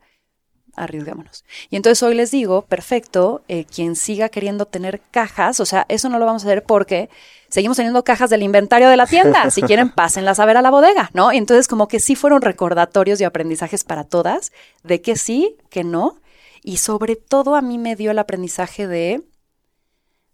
arriesgámonos. 0.75 1.43
Y 1.69 1.75
entonces 1.75 2.01
hoy 2.03 2.15
les 2.15 2.31
digo, 2.31 2.63
perfecto, 2.63 3.41
eh, 3.47 3.65
quien 3.65 3.95
siga 3.95 4.29
queriendo 4.29 4.65
tener 4.65 5.01
cajas, 5.11 5.59
o 5.59 5.65
sea, 5.65 5.85
eso 5.89 6.07
no 6.07 6.19
lo 6.19 6.25
vamos 6.25 6.43
a 6.43 6.47
hacer 6.47 6.63
porque 6.63 7.09
seguimos 7.49 7.77
teniendo 7.77 8.03
cajas 8.03 8.29
del 8.29 8.43
inventario 8.43 8.87
de 8.87 8.97
la 8.97 9.07
tienda. 9.07 9.49
Si 9.49 9.61
quieren, 9.63 9.89
pásenlas 9.89 10.39
a 10.39 10.45
ver 10.45 10.57
a 10.57 10.61
la 10.61 10.69
bodega, 10.69 11.09
¿no? 11.13 11.33
Y 11.33 11.37
entonces 11.37 11.67
como 11.67 11.87
que 11.87 11.99
sí 11.99 12.15
fueron 12.15 12.41
recordatorios 12.41 13.19
y 13.19 13.23
aprendizajes 13.23 13.83
para 13.83 14.03
todas 14.03 14.51
de 14.83 15.01
que 15.01 15.17
sí, 15.17 15.57
que 15.69 15.83
no. 15.83 16.21
Y 16.63 16.77
sobre 16.77 17.15
todo 17.15 17.55
a 17.55 17.61
mí 17.61 17.77
me 17.77 17.95
dio 17.95 18.11
el 18.11 18.19
aprendizaje 18.19 18.87
de 18.87 19.23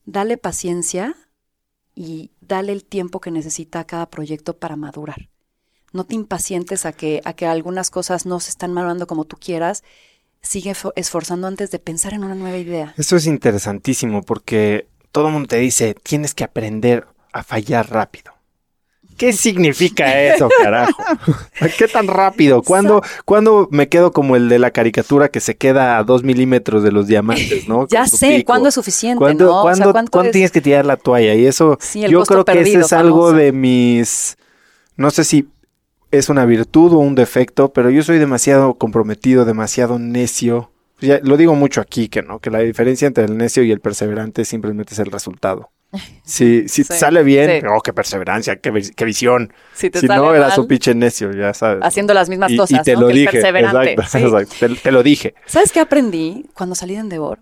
dale 0.05 0.37
paciencia 0.37 1.15
y 1.95 2.31
dale 2.41 2.71
el 2.71 2.83
tiempo 2.83 3.21
que 3.21 3.31
necesita 3.31 3.83
cada 3.85 4.09
proyecto 4.09 4.57
para 4.57 4.75
madurar. 4.75 5.29
No 5.91 6.05
te 6.05 6.15
impacientes 6.15 6.85
a 6.85 6.93
que, 6.93 7.21
a 7.23 7.33
que 7.33 7.45
algunas 7.45 7.91
cosas 7.91 8.25
no 8.25 8.39
se 8.39 8.49
están 8.49 8.73
madurando 8.73 9.05
como 9.05 9.25
tú 9.25 9.37
quieras. 9.37 9.83
Sigue 10.41 10.73
esforzando 10.95 11.47
antes 11.47 11.69
de 11.71 11.79
pensar 11.79 12.13
en 12.13 12.23
una 12.23 12.35
nueva 12.35 12.57
idea. 12.57 12.93
Eso 12.97 13.15
es 13.15 13.27
interesantísimo 13.27 14.23
porque 14.23 14.87
todo 15.11 15.27
el 15.27 15.33
mundo 15.33 15.47
te 15.47 15.57
dice, 15.57 15.95
tienes 16.01 16.33
que 16.33 16.43
aprender 16.43 17.05
a 17.31 17.43
fallar 17.43 17.91
rápido. 17.91 18.32
¿Qué 19.17 19.33
significa 19.33 20.21
eso, 20.21 20.49
carajo? 20.61 21.03
¿Qué 21.77 21.87
tan 21.87 22.07
rápido? 22.07 22.61
¿Cuándo, 22.61 23.01
me 23.71 23.89
quedo 23.89 24.11
como 24.11 24.35
el 24.35 24.49
de 24.49 24.59
la 24.59 24.71
caricatura 24.71 25.29
que 25.29 25.39
se 25.39 25.55
queda 25.55 25.97
a 25.97 26.03
dos 26.03 26.23
milímetros 26.23 26.83
de 26.83 26.91
los 26.91 27.07
diamantes, 27.07 27.67
no? 27.67 27.87
ya 27.89 28.05
sé, 28.05 28.43
¿cuándo 28.43 28.69
es 28.69 28.75
suficiente? 28.75 29.19
¿Cuándo, 29.19 29.61
¿cuándo, 29.61 30.31
tienes 30.31 30.51
que 30.51 30.61
tirar 30.61 30.85
la 30.85 30.97
toalla? 30.97 31.33
Y 31.35 31.45
eso, 31.45 31.77
yo 31.93 32.23
creo 32.23 32.45
que 32.45 32.61
ese 32.61 32.79
es 32.79 32.93
algo 32.93 33.33
de 33.33 33.51
mis, 33.51 34.37
no 34.97 35.11
sé 35.11 35.23
si 35.23 35.47
es 36.11 36.29
una 36.29 36.45
virtud 36.45 36.93
o 36.93 36.97
un 36.97 37.15
defecto, 37.15 37.73
pero 37.73 37.89
yo 37.89 38.03
soy 38.03 38.19
demasiado 38.19 38.75
comprometido, 38.75 39.45
demasiado 39.45 39.99
necio 39.99 40.69
ya, 41.03 41.19
lo 41.21 41.37
digo 41.37 41.55
mucho 41.55 41.81
aquí, 41.81 42.07
que 42.07 42.21
no, 42.21 42.39
que 42.39 42.49
la 42.49 42.59
diferencia 42.59 43.07
entre 43.07 43.25
el 43.25 43.37
necio 43.37 43.63
y 43.63 43.71
el 43.71 43.81
perseverante 43.81 44.45
simplemente 44.45 44.93
es 44.93 44.99
el 44.99 45.11
resultado. 45.11 45.69
Si, 46.23 46.67
si 46.67 46.83
te 46.83 46.95
sale 46.95 47.21
bien, 47.23 47.65
oh, 47.67 47.81
qué 47.81 47.93
perseverancia, 47.93 48.55
qué, 48.55 48.71
visión. 49.05 49.53
Si, 49.73 49.89
no, 50.07 50.33
eras 50.33 50.57
un 50.57 50.67
pinche 50.67 50.95
necio, 50.95 51.31
ya 51.33 51.53
sabes. 51.53 51.83
Haciendo 51.83 52.13
las 52.13 52.29
mismas 52.29 52.51
cosas. 52.55 52.79
Y 52.79 52.83
te 52.83 52.95
lo 52.95 53.07
dije. 53.07 53.39
Exacto, 53.39 54.37
Te, 54.83 54.91
lo 54.91 55.03
dije. 55.03 55.35
¿Sabes 55.45 55.71
qué 55.71 55.79
aprendí 55.79 56.45
cuando 56.53 56.75
salí 56.75 56.95
de 56.95 57.01
Endeavor? 57.01 57.39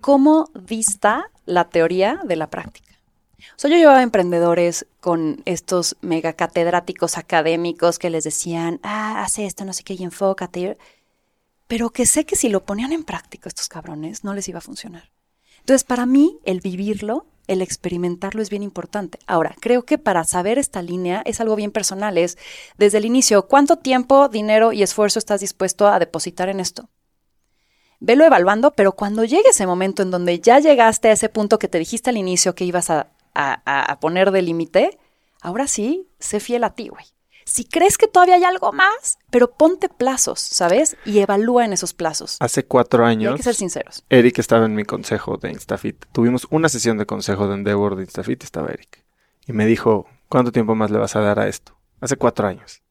Cómo 0.00 0.50
dista 0.54 1.30
la 1.46 1.64
teoría 1.64 2.20
de 2.24 2.36
la 2.36 2.48
práctica. 2.48 2.92
O 3.38 3.58
sea, 3.58 3.70
yo 3.70 3.76
llevaba 3.76 4.02
emprendedores 4.02 4.86
con 5.00 5.42
estos 5.46 5.96
mega 6.02 6.32
catedráticos 6.34 7.18
académicos 7.18 7.98
que 7.98 8.10
les 8.10 8.24
decían, 8.24 8.80
ah, 8.82 9.22
haz 9.22 9.38
esto, 9.38 9.64
no 9.64 9.72
sé 9.72 9.82
qué, 9.82 9.94
y 9.94 10.04
enfócate 10.04 10.76
pero 11.66 11.90
que 11.90 12.06
sé 12.06 12.24
que 12.24 12.36
si 12.36 12.48
lo 12.48 12.64
ponían 12.64 12.92
en 12.92 13.04
práctica 13.04 13.48
estos 13.48 13.68
cabrones 13.68 14.24
no 14.24 14.34
les 14.34 14.48
iba 14.48 14.58
a 14.58 14.62
funcionar. 14.62 15.10
Entonces, 15.66 15.82
para 15.82 16.06
mí, 16.06 16.38
el 16.44 16.60
vivirlo, 16.60 17.26
el 17.48 17.60
experimentarlo 17.60 18.40
es 18.40 18.50
bien 18.50 18.62
importante. 18.62 19.18
Ahora, 19.26 19.56
creo 19.58 19.82
que 19.82 19.98
para 19.98 20.22
saber 20.22 20.60
esta 20.60 20.80
línea 20.80 21.22
es 21.26 21.40
algo 21.40 21.56
bien 21.56 21.72
personal, 21.72 22.18
es 22.18 22.38
desde 22.78 22.98
el 22.98 23.04
inicio, 23.04 23.48
¿cuánto 23.48 23.74
tiempo, 23.74 24.28
dinero 24.28 24.70
y 24.70 24.84
esfuerzo 24.84 25.18
estás 25.18 25.40
dispuesto 25.40 25.88
a 25.88 25.98
depositar 25.98 26.48
en 26.50 26.60
esto? 26.60 26.88
Velo 27.98 28.24
evaluando, 28.24 28.74
pero 28.74 28.92
cuando 28.92 29.24
llegue 29.24 29.48
ese 29.50 29.66
momento 29.66 30.02
en 30.04 30.12
donde 30.12 30.38
ya 30.38 30.60
llegaste 30.60 31.08
a 31.08 31.12
ese 31.14 31.28
punto 31.28 31.58
que 31.58 31.66
te 31.66 31.80
dijiste 31.80 32.10
al 32.10 32.16
inicio 32.16 32.54
que 32.54 32.64
ibas 32.64 32.88
a, 32.88 33.08
a 33.34 33.98
poner 33.98 34.30
de 34.30 34.42
límite, 34.42 35.00
ahora 35.40 35.66
sí, 35.66 36.06
sé 36.20 36.38
fiel 36.38 36.62
a 36.62 36.76
ti, 36.76 36.90
güey 36.90 37.15
si 37.56 37.64
crees 37.64 37.96
que 37.96 38.06
todavía 38.06 38.34
hay 38.34 38.44
algo 38.44 38.70
más, 38.70 39.18
pero 39.30 39.50
ponte 39.50 39.88
plazos, 39.88 40.40
¿sabes? 40.40 40.94
Y 41.06 41.20
evalúa 41.20 41.64
en 41.64 41.72
esos 41.72 41.94
plazos. 41.94 42.36
Hace 42.38 42.66
cuatro 42.66 43.06
años. 43.06 43.32
hay 43.32 43.38
que 43.38 43.44
ser 43.44 43.54
sinceros. 43.54 44.04
Eric 44.10 44.38
estaba 44.38 44.66
en 44.66 44.74
mi 44.74 44.84
consejo 44.84 45.38
de 45.38 45.52
Instafit. 45.52 46.04
Tuvimos 46.12 46.46
una 46.50 46.68
sesión 46.68 46.98
de 46.98 47.06
consejo 47.06 47.48
de 47.48 47.54
Endeavor 47.54 47.96
de 47.96 48.02
Instafit, 48.02 48.44
estaba 48.44 48.68
Eric. 48.68 49.02
Y 49.46 49.54
me 49.54 49.64
dijo, 49.64 50.06
¿cuánto 50.28 50.52
tiempo 50.52 50.74
más 50.74 50.90
le 50.90 50.98
vas 50.98 51.16
a 51.16 51.20
dar 51.20 51.40
a 51.40 51.48
esto? 51.48 51.74
Hace 52.02 52.16
cuatro 52.16 52.46
años. 52.46 52.82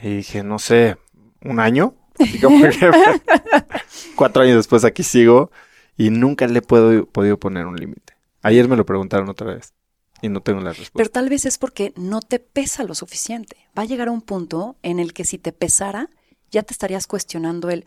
Y 0.00 0.16
dije, 0.16 0.42
no 0.42 0.58
sé, 0.58 0.96
¿un 1.44 1.60
año? 1.60 1.94
cuatro 4.16 4.42
años 4.42 4.56
después 4.56 4.84
aquí 4.84 5.04
sigo 5.04 5.52
y 5.96 6.10
nunca 6.10 6.48
le 6.48 6.58
he 6.58 6.62
podido 6.62 7.38
poner 7.38 7.66
un 7.66 7.76
límite. 7.76 8.14
Ayer 8.42 8.66
me 8.66 8.74
lo 8.74 8.84
preguntaron 8.84 9.28
otra 9.28 9.54
vez. 9.54 9.74
Y 10.22 10.28
no 10.28 10.40
tengo 10.40 10.60
la 10.60 10.70
respuesta. 10.70 10.96
Pero 10.96 11.10
tal 11.10 11.28
vez 11.28 11.44
es 11.44 11.58
porque 11.58 11.92
no 11.96 12.20
te 12.20 12.38
pesa 12.38 12.84
lo 12.84 12.94
suficiente. 12.94 13.56
Va 13.76 13.82
a 13.82 13.86
llegar 13.86 14.08
a 14.08 14.12
un 14.12 14.22
punto 14.22 14.76
en 14.82 15.00
el 15.00 15.12
que 15.12 15.24
si 15.24 15.36
te 15.36 15.52
pesara, 15.52 16.08
ya 16.50 16.62
te 16.62 16.72
estarías 16.72 17.06
cuestionando 17.06 17.68
el... 17.70 17.84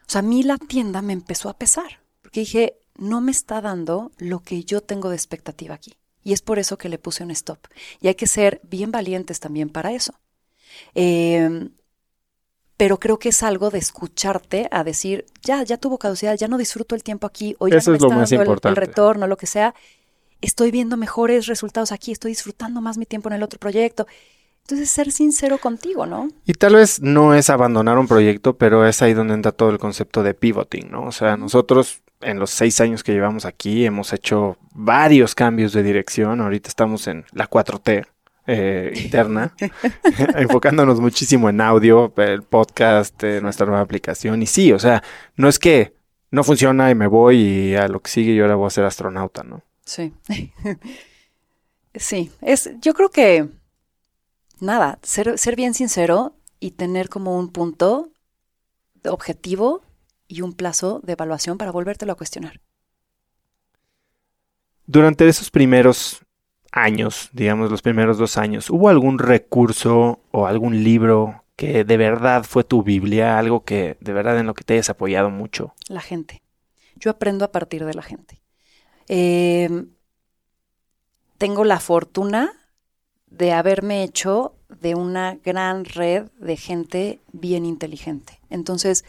O 0.00 0.10
sea, 0.10 0.18
a 0.18 0.22
mí 0.22 0.42
la 0.42 0.58
tienda 0.58 1.00
me 1.00 1.12
empezó 1.12 1.48
a 1.48 1.56
pesar. 1.56 2.02
Porque 2.22 2.40
dije, 2.40 2.78
no 2.96 3.20
me 3.20 3.30
está 3.30 3.60
dando 3.60 4.10
lo 4.18 4.40
que 4.40 4.64
yo 4.64 4.82
tengo 4.82 5.10
de 5.10 5.16
expectativa 5.16 5.74
aquí. 5.74 5.94
Y 6.24 6.32
es 6.32 6.42
por 6.42 6.58
eso 6.58 6.76
que 6.76 6.88
le 6.88 6.98
puse 6.98 7.22
un 7.22 7.30
stop. 7.30 7.58
Y 8.00 8.08
hay 8.08 8.14
que 8.14 8.26
ser 8.26 8.60
bien 8.64 8.90
valientes 8.90 9.40
también 9.40 9.70
para 9.70 9.92
eso. 9.92 10.12
Em, 10.94 11.70
pero 12.76 13.00
creo 13.00 13.18
que 13.18 13.30
es 13.30 13.42
algo 13.42 13.70
de 13.70 13.78
escucharte 13.78 14.68
a 14.70 14.84
decir, 14.84 15.26
ya, 15.42 15.62
ya 15.62 15.78
tuvo 15.78 15.98
caducidad, 15.98 16.36
ya 16.36 16.48
no 16.48 16.58
disfruto 16.58 16.94
el 16.94 17.02
tiempo 17.02 17.26
aquí, 17.26 17.56
hoy 17.58 17.72
ya 17.72 17.78
no 17.78 17.90
me 17.90 17.96
está 17.96 18.38
dando 18.44 18.68
el, 18.68 18.76
retorno, 18.76 19.26
lo 19.26 19.36
que 19.36 19.46
sea, 19.46 19.74
estoy 20.40 20.70
viendo 20.70 20.96
mejores 20.96 21.46
resultados 21.46 21.92
aquí, 21.92 22.12
estoy 22.12 22.32
disfrutando 22.32 22.80
más 22.80 22.98
mi 22.98 23.06
tiempo 23.06 23.28
en 23.28 23.36
el 23.36 23.42
otro 23.42 23.58
proyecto. 23.58 24.06
Entonces, 24.62 24.90
ser 24.90 25.10
sincero 25.12 25.56
contigo, 25.56 26.04
¿no? 26.04 26.28
Y 26.44 26.52
tal 26.52 26.74
vez 26.74 27.00
no 27.00 27.32
es 27.34 27.48
abandonar 27.48 27.98
un 27.98 28.06
proyecto, 28.06 28.58
pero 28.58 28.86
es 28.86 29.00
ahí 29.00 29.14
donde 29.14 29.32
entra 29.32 29.50
todo 29.50 29.70
el 29.70 29.78
concepto 29.78 30.22
de 30.22 30.34
pivoting, 30.34 30.90
¿no? 30.90 31.04
O 31.04 31.12
sea, 31.12 31.38
nosotros 31.38 32.02
en 32.20 32.38
los 32.38 32.50
seis 32.50 32.80
años 32.80 33.02
que 33.02 33.12
llevamos 33.12 33.46
aquí 33.46 33.86
hemos 33.86 34.12
hecho 34.12 34.58
varios 34.72 35.34
cambios 35.34 35.72
de 35.72 35.82
dirección. 35.82 36.42
Ahorita 36.42 36.68
estamos 36.68 37.06
en 37.06 37.24
la 37.32 37.48
4T. 37.48 38.06
Eh, 38.50 38.94
interna, 38.96 39.52
enfocándonos 40.36 41.00
muchísimo 41.00 41.50
en 41.50 41.60
audio, 41.60 42.14
el 42.16 42.42
podcast, 42.42 43.22
eh, 43.22 43.40
nuestra 43.42 43.66
nueva 43.66 43.82
aplicación. 43.82 44.42
Y 44.42 44.46
sí, 44.46 44.72
o 44.72 44.78
sea, 44.78 45.02
no 45.36 45.48
es 45.48 45.58
que 45.58 45.92
no 46.30 46.42
funciona 46.44 46.90
y 46.90 46.94
me 46.94 47.06
voy 47.06 47.36
y 47.36 47.74
a 47.74 47.88
lo 47.88 48.00
que 48.00 48.10
sigue 48.10 48.34
yo 48.34 48.44
ahora 48.44 48.54
voy 48.54 48.68
a 48.68 48.70
ser 48.70 48.84
astronauta, 48.84 49.42
¿no? 49.42 49.62
Sí. 49.88 50.12
sí, 51.94 52.30
es, 52.42 52.70
yo 52.82 52.92
creo 52.92 53.08
que, 53.08 53.48
nada, 54.60 54.98
ser, 55.02 55.38
ser 55.38 55.56
bien 55.56 55.72
sincero 55.72 56.34
y 56.60 56.72
tener 56.72 57.08
como 57.08 57.38
un 57.38 57.48
punto 57.48 58.10
de 59.02 59.08
objetivo 59.08 59.82
y 60.26 60.42
un 60.42 60.52
plazo 60.52 61.00
de 61.02 61.14
evaluación 61.14 61.56
para 61.56 61.72
volvértelo 61.72 62.12
a 62.12 62.16
cuestionar. 62.16 62.60
Durante 64.86 65.26
esos 65.26 65.50
primeros 65.50 66.20
años, 66.70 67.30
digamos 67.32 67.70
los 67.70 67.80
primeros 67.80 68.18
dos 68.18 68.36
años, 68.36 68.68
¿hubo 68.68 68.90
algún 68.90 69.18
recurso 69.18 70.20
o 70.32 70.46
algún 70.46 70.84
libro 70.84 71.44
que 71.56 71.84
de 71.84 71.96
verdad 71.96 72.44
fue 72.44 72.62
tu 72.62 72.82
Biblia, 72.82 73.38
algo 73.38 73.64
que 73.64 73.96
de 74.00 74.12
verdad 74.12 74.38
en 74.38 74.46
lo 74.46 74.52
que 74.52 74.64
te 74.64 74.74
hayas 74.74 74.90
apoyado 74.90 75.30
mucho? 75.30 75.74
La 75.88 76.02
gente. 76.02 76.42
Yo 76.96 77.10
aprendo 77.10 77.46
a 77.46 77.52
partir 77.52 77.86
de 77.86 77.94
la 77.94 78.02
gente. 78.02 78.42
Em, 79.08 79.88
tengo 81.38 81.64
la 81.64 81.80
fortuna 81.80 82.52
de 83.26 83.52
haberme 83.52 84.02
hecho 84.02 84.54
de 84.68 84.94
una 84.94 85.36
gran 85.44 85.84
red 85.84 86.28
de 86.38 86.56
gente 86.56 87.20
bien 87.32 87.64
inteligente. 87.64 88.40
Entonces, 88.50 89.04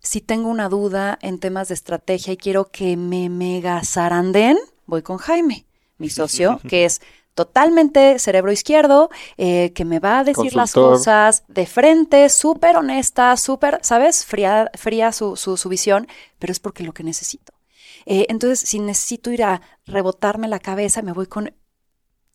si 0.00 0.20
tengo 0.20 0.48
una 0.48 0.68
duda 0.68 1.18
en 1.20 1.38
temas 1.38 1.68
de 1.68 1.74
estrategia 1.74 2.32
y 2.32 2.36
quiero 2.36 2.70
que 2.70 2.96
me 2.96 3.28
mega 3.28 3.82
zaranden, 3.84 4.58
voy 4.86 5.02
con 5.02 5.18
Jaime, 5.18 5.66
mi 5.98 6.10
socio, 6.10 6.60
que 6.68 6.84
es 6.84 7.00
totalmente 7.34 8.18
cerebro 8.18 8.52
izquierdo, 8.52 9.10
eh, 9.36 9.72
que 9.74 9.84
me 9.84 10.00
va 10.00 10.20
a 10.20 10.24
decir 10.24 10.54
las 10.54 10.72
cosas 10.72 11.44
de 11.48 11.66
frente, 11.66 12.28
súper 12.28 12.76
honesta, 12.76 13.36
súper, 13.36 13.78
¿sabes? 13.82 14.24
Fría, 14.24 14.70
fría 14.74 15.12
su, 15.12 15.36
su, 15.36 15.56
su 15.56 15.68
visión, 15.68 16.08
pero 16.38 16.52
es 16.52 16.60
porque 16.60 16.82
lo 16.82 16.92
que 16.92 17.02
necesito. 17.02 17.52
Eh, 18.06 18.26
entonces, 18.28 18.60
si 18.60 18.78
necesito 18.78 19.30
ir 19.30 19.44
a 19.44 19.60
rebotarme 19.86 20.48
la 20.48 20.58
cabeza, 20.58 21.02
me 21.02 21.12
voy 21.12 21.26
con 21.26 21.52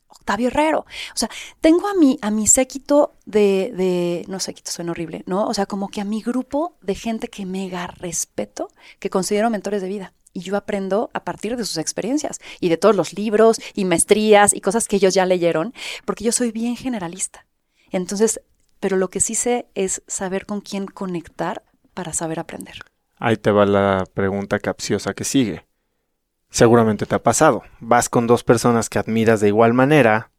Octavio 0.08 0.48
Herrero. 0.48 0.80
O 0.80 1.18
sea, 1.18 1.30
tengo 1.62 1.88
a 1.88 1.94
mi, 1.94 2.18
a 2.22 2.32
mi 2.32 2.48
séquito 2.48 3.16
de, 3.26 3.72
de, 3.76 4.26
no 4.28 4.40
séquito, 4.40 4.72
suena 4.72 4.92
horrible, 4.92 5.24
¿no? 5.26 5.48
O 5.48 5.54
sea, 5.54 5.66
como 5.66 5.90
que 5.90 6.02
a 6.02 6.06
mi 6.06 6.22
grupo 6.22 6.78
de 6.82 6.96
gente 6.96 7.28
que 7.28 7.46
mega 7.46 7.88
respeto, 7.88 8.70
que 9.00 9.10
considero 9.10 9.50
mentores 9.50 9.82
de 9.82 9.88
vida. 9.88 10.14
Y 10.34 10.42
yo 10.42 10.58
aprendo 10.58 11.10
a 11.14 11.24
partir 11.24 11.56
de 11.56 11.64
sus 11.64 11.78
experiencias 11.78 12.40
y 12.60 12.70
de 12.70 12.78
todos 12.78 12.96
los 12.96 13.14
libros 13.14 13.62
y 13.74 13.86
maestrías 13.86 14.54
y 14.54 14.62
cosas 14.62 14.88
que 14.88 14.98
ellos 14.98 15.14
ya 15.14 15.26
leyeron, 15.26 15.74
porque 16.06 16.26
yo 16.26 16.32
soy 16.32 16.52
bien 16.52 16.76
generalista. 16.76 17.46
Entonces, 17.90 18.42
pero 18.80 18.98
lo 18.98 19.10
que 19.10 19.22
sí 19.22 19.36
sé 19.36 19.68
es 19.76 20.04
saber 20.08 20.46
con 20.46 20.60
quién 20.60 20.88
conectar 20.88 21.64
para 21.94 22.14
saber 22.14 22.40
aprender. 22.40 22.84
Ahí 23.18 23.38
te 23.38 23.52
va 23.52 23.66
la 23.66 24.06
pregunta 24.14 24.60
capciosa 24.60 25.14
que 25.14 25.24
sigue. 25.24 25.66
Seguramente 26.50 27.06
te 27.06 27.16
ha 27.16 27.24
pasado. 27.24 27.64
Vas 27.80 28.10
con 28.10 28.28
dos 28.28 28.44
personas 28.44 28.90
que 28.90 29.00
admiras 29.00 29.42
de 29.42 29.48
igual 29.48 29.74
manera, 29.74 30.32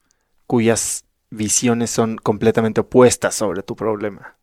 cuyas 0.47 1.05
visiones 1.31 1.91
son 1.91 2.17
completamente 2.17 2.81
opuestas 2.81 3.35
sobre 3.35 3.63
tu 3.63 3.77
problema. 3.77 4.37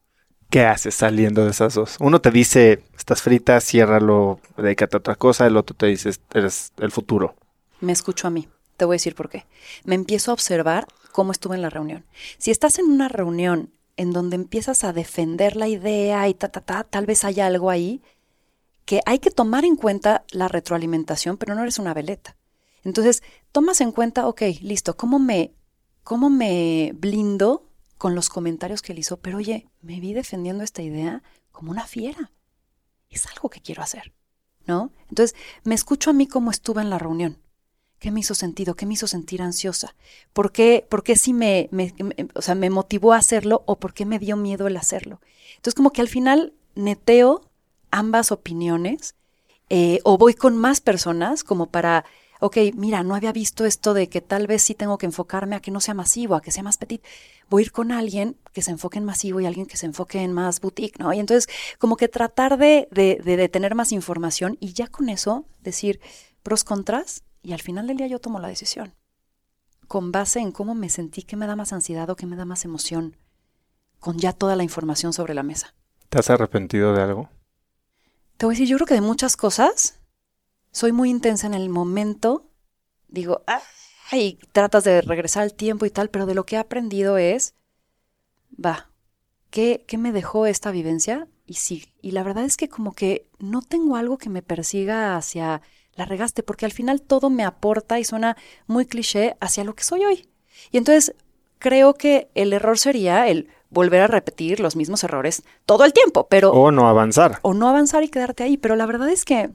¿Qué 0.49 0.65
haces 0.65 0.93
saliendo 0.93 1.45
de 1.45 1.51
esas 1.51 1.73
dos? 1.73 1.95
Uno 1.99 2.21
te 2.21 2.29
dice, 2.29 2.83
estás 2.95 3.23
frita, 3.23 3.59
ciérralo, 3.59 4.39
dedícate 4.55 4.97
a 4.97 4.99
otra 4.99 5.15
cosa. 5.15 5.47
El 5.47 5.57
otro 5.57 5.75
te 5.75 5.87
dice, 5.87 6.11
eres 6.33 6.73
el 6.77 6.91
futuro. 6.91 7.35
Me 7.81 7.91
escucho 7.91 8.27
a 8.27 8.29
mí. 8.29 8.47
Te 8.77 8.85
voy 8.85 8.95
a 8.95 8.97
decir 8.97 9.15
por 9.15 9.29
qué. 9.29 9.45
Me 9.83 9.95
empiezo 9.95 10.31
a 10.31 10.35
observar 10.35 10.85
cómo 11.11 11.31
estuve 11.31 11.55
en 11.55 11.61
la 11.63 11.69
reunión. 11.69 12.05
Si 12.37 12.51
estás 12.51 12.77
en 12.77 12.85
una 12.85 13.07
reunión 13.07 13.71
en 13.97 14.11
donde 14.11 14.35
empiezas 14.35 14.83
a 14.83 14.93
defender 14.93 15.55
la 15.55 15.67
idea 15.67 16.27
y 16.27 16.33
ta, 16.33 16.49
ta, 16.49 16.61
ta, 16.61 16.83
tal 16.83 17.05
vez 17.05 17.23
haya 17.23 17.45
algo 17.45 17.69
ahí 17.69 18.01
que 18.85 19.01
hay 19.05 19.19
que 19.19 19.31
tomar 19.31 19.65
en 19.65 19.75
cuenta 19.75 20.25
la 20.31 20.47
retroalimentación, 20.47 21.37
pero 21.37 21.55
no 21.55 21.61
eres 21.61 21.79
una 21.79 21.93
veleta. 21.93 22.35
Entonces, 22.83 23.23
tomas 23.51 23.81
en 23.81 23.91
cuenta, 23.91 24.27
ok, 24.27 24.41
listo, 24.61 24.97
¿cómo 24.97 25.19
me, 25.19 25.53
cómo 26.03 26.29
me 26.29 26.91
blindo 26.95 27.69
con 27.97 28.15
los 28.15 28.29
comentarios 28.29 28.81
que 28.81 28.91
él 28.91 28.99
hizo? 28.99 29.17
Pero 29.17 29.37
oye, 29.37 29.69
me 29.81 29.99
vi 29.99 30.13
defendiendo 30.13 30.63
esta 30.63 30.81
idea 30.81 31.23
como 31.51 31.71
una 31.71 31.87
fiera. 31.87 32.31
Es 33.09 33.25
algo 33.27 33.49
que 33.49 33.61
quiero 33.61 33.81
hacer, 33.81 34.13
¿no? 34.65 34.91
Entonces, 35.09 35.35
me 35.63 35.75
escucho 35.75 36.09
a 36.09 36.13
mí 36.13 36.27
como 36.27 36.51
estuve 36.51 36.81
en 36.81 36.89
la 36.89 36.99
reunión. 36.99 37.37
¿Qué 37.99 38.11
me 38.11 38.19
hizo 38.19 38.35
sentido? 38.35 38.75
¿Qué 38.75 38.85
me 38.85 38.95
hizo 38.95 39.07
sentir 39.07 39.41
ansiosa? 39.41 39.95
¿Por 40.33 40.51
qué, 40.51 40.85
por 40.89 41.03
qué 41.03 41.15
sí 41.15 41.31
me, 41.31 41.69
me, 41.71 41.93
o 42.35 42.41
sea, 42.41 42.53
me 42.53 42.69
motivó 42.69 43.13
a 43.13 43.17
hacerlo 43.17 43.63
o 43.65 43.79
por 43.79 43.93
qué 43.93 44.05
me 44.05 44.19
dio 44.19 44.35
miedo 44.35 44.67
el 44.67 44.75
hacerlo? 44.75 45.21
Entonces, 45.55 45.75
como 45.75 45.91
que 45.91 46.01
al 46.01 46.09
final 46.09 46.53
neteo 46.75 47.49
ambas 47.93 48.31
opiniones 48.31 49.15
eh, 49.69 49.99
o 50.03 50.17
voy 50.17 50.33
con 50.33 50.57
más 50.57 50.81
personas 50.81 51.43
como 51.43 51.67
para, 51.67 52.05
ok, 52.39 52.57
mira, 52.75 53.03
no 53.03 53.15
había 53.15 53.31
visto 53.31 53.65
esto 53.65 53.93
de 53.93 54.09
que 54.09 54.19
tal 54.19 54.47
vez 54.47 54.63
sí 54.63 54.73
tengo 54.73 54.97
que 54.97 55.05
enfocarme 55.05 55.55
a 55.55 55.61
que 55.61 55.71
no 55.71 55.79
sea 55.79 55.93
masivo, 55.93 56.35
a 56.35 56.41
que 56.41 56.51
sea 56.51 56.63
más 56.63 56.77
petit. 56.77 57.03
Voy 57.49 57.61
a 57.61 57.65
ir 57.65 57.71
con 57.71 57.91
alguien 57.91 58.35
que 58.51 58.61
se 58.61 58.71
enfoque 58.71 58.97
en 58.97 59.05
masivo 59.05 59.39
y 59.39 59.45
alguien 59.45 59.67
que 59.67 59.77
se 59.77 59.85
enfoque 59.85 60.21
en 60.21 60.33
más 60.33 60.59
boutique, 60.59 60.99
¿no? 60.99 61.13
Y 61.13 61.19
entonces, 61.19 61.47
como 61.77 61.95
que 61.95 62.07
tratar 62.07 62.57
de, 62.57 62.87
de, 62.91 63.15
de 63.23 63.49
tener 63.49 63.75
más 63.75 63.91
información 63.91 64.57
y 64.59 64.73
ya 64.73 64.87
con 64.87 65.09
eso 65.09 65.45
decir 65.61 66.01
pros, 66.41 66.63
contras 66.63 67.23
y 67.41 67.53
al 67.53 67.61
final 67.61 67.87
del 67.87 67.97
día 67.97 68.07
yo 68.07 68.19
tomo 68.19 68.39
la 68.39 68.47
decisión. 68.47 68.93
Con 69.87 70.11
base 70.11 70.39
en 70.39 70.51
cómo 70.51 70.75
me 70.75 70.89
sentí, 70.89 71.23
qué 71.23 71.35
me 71.35 71.45
da 71.45 71.55
más 71.55 71.73
ansiedad 71.73 72.09
o 72.09 72.15
qué 72.15 72.25
me 72.25 72.35
da 72.35 72.45
más 72.45 72.65
emoción, 72.65 73.17
con 73.99 74.17
ya 74.17 74.33
toda 74.33 74.55
la 74.55 74.63
información 74.63 75.13
sobre 75.13 75.33
la 75.33 75.43
mesa. 75.43 75.75
¿Te 76.09 76.19
has 76.19 76.29
arrepentido 76.29 76.93
de 76.93 77.01
algo? 77.01 77.29
Te 78.37 78.45
voy 78.45 78.53
a 78.53 78.55
decir, 78.55 78.67
yo 78.67 78.77
creo 78.77 78.87
que 78.87 78.93
de 78.95 79.01
muchas 79.01 79.37
cosas 79.37 79.99
soy 80.71 80.91
muy 80.91 81.09
intensa 81.09 81.47
en 81.47 81.53
el 81.53 81.69
momento. 81.69 82.49
Digo, 83.07 83.43
ay, 84.11 84.39
tratas 84.51 84.83
de 84.83 85.01
regresar 85.01 85.43
al 85.43 85.53
tiempo 85.53 85.85
y 85.85 85.89
tal, 85.89 86.09
pero 86.09 86.25
de 86.25 86.35
lo 86.35 86.45
que 86.45 86.55
he 86.55 86.59
aprendido 86.59 87.17
es, 87.17 87.55
va, 88.53 88.89
¿qué, 89.49 89.85
qué 89.87 89.97
me 89.97 90.11
dejó 90.11 90.45
esta 90.45 90.71
vivencia? 90.71 91.27
Y 91.45 91.55
sí, 91.55 91.93
y 92.01 92.11
la 92.11 92.23
verdad 92.23 92.45
es 92.45 92.57
que 92.57 92.69
como 92.69 92.93
que 92.93 93.29
no 93.39 93.61
tengo 93.61 93.95
algo 93.95 94.17
que 94.17 94.29
me 94.29 94.41
persiga 94.41 95.15
hacia 95.15 95.61
la 95.95 96.05
regaste, 96.05 96.43
porque 96.43 96.65
al 96.65 96.71
final 96.71 97.01
todo 97.01 97.29
me 97.29 97.43
aporta 97.43 97.99
y 97.99 98.03
suena 98.03 98.35
muy 98.65 98.85
cliché 98.85 99.37
hacia 99.39 99.63
lo 99.63 99.75
que 99.75 99.83
soy 99.83 100.05
hoy. 100.05 100.27
Y 100.71 100.77
entonces 100.77 101.15
creo 101.59 101.93
que 101.93 102.29
el 102.35 102.53
error 102.53 102.77
sería 102.79 103.27
el 103.27 103.49
volver 103.73 104.01
a 104.01 104.07
repetir 104.07 104.59
los 104.59 104.75
mismos 104.75 105.03
errores 105.03 105.43
todo 105.65 105.85
el 105.85 105.93
tiempo, 105.93 106.27
pero... 106.29 106.51
O 106.51 106.71
no 106.71 106.87
avanzar. 106.87 107.39
O 107.41 107.53
no 107.53 107.67
avanzar 107.67 108.03
y 108.03 108.09
quedarte 108.09 108.43
ahí, 108.43 108.57
pero 108.57 108.75
la 108.75 108.85
verdad 108.85 109.09
es 109.09 109.25
que 109.25 109.51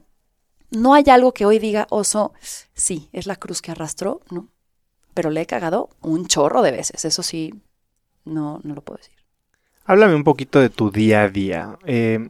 no 0.71 0.93
hay 0.93 1.05
algo 1.09 1.33
que 1.33 1.45
hoy 1.45 1.59
diga, 1.59 1.87
oso, 1.89 2.33
sí, 2.73 3.09
es 3.13 3.25
la 3.25 3.35
cruz 3.35 3.61
que 3.61 3.71
arrastró, 3.71 4.21
¿no? 4.29 4.47
Pero 5.13 5.31
le 5.31 5.41
he 5.41 5.45
cagado 5.45 5.89
un 6.01 6.27
chorro 6.27 6.61
de 6.61 6.71
veces, 6.71 7.05
eso 7.05 7.23
sí, 7.23 7.53
no, 8.25 8.59
no 8.63 8.75
lo 8.75 8.81
puedo 8.81 8.97
decir. 8.97 9.15
Háblame 9.85 10.13
un 10.13 10.23
poquito 10.23 10.59
de 10.59 10.69
tu 10.69 10.91
día 10.91 11.23
a 11.23 11.29
día. 11.29 11.79
Eh, 11.85 12.29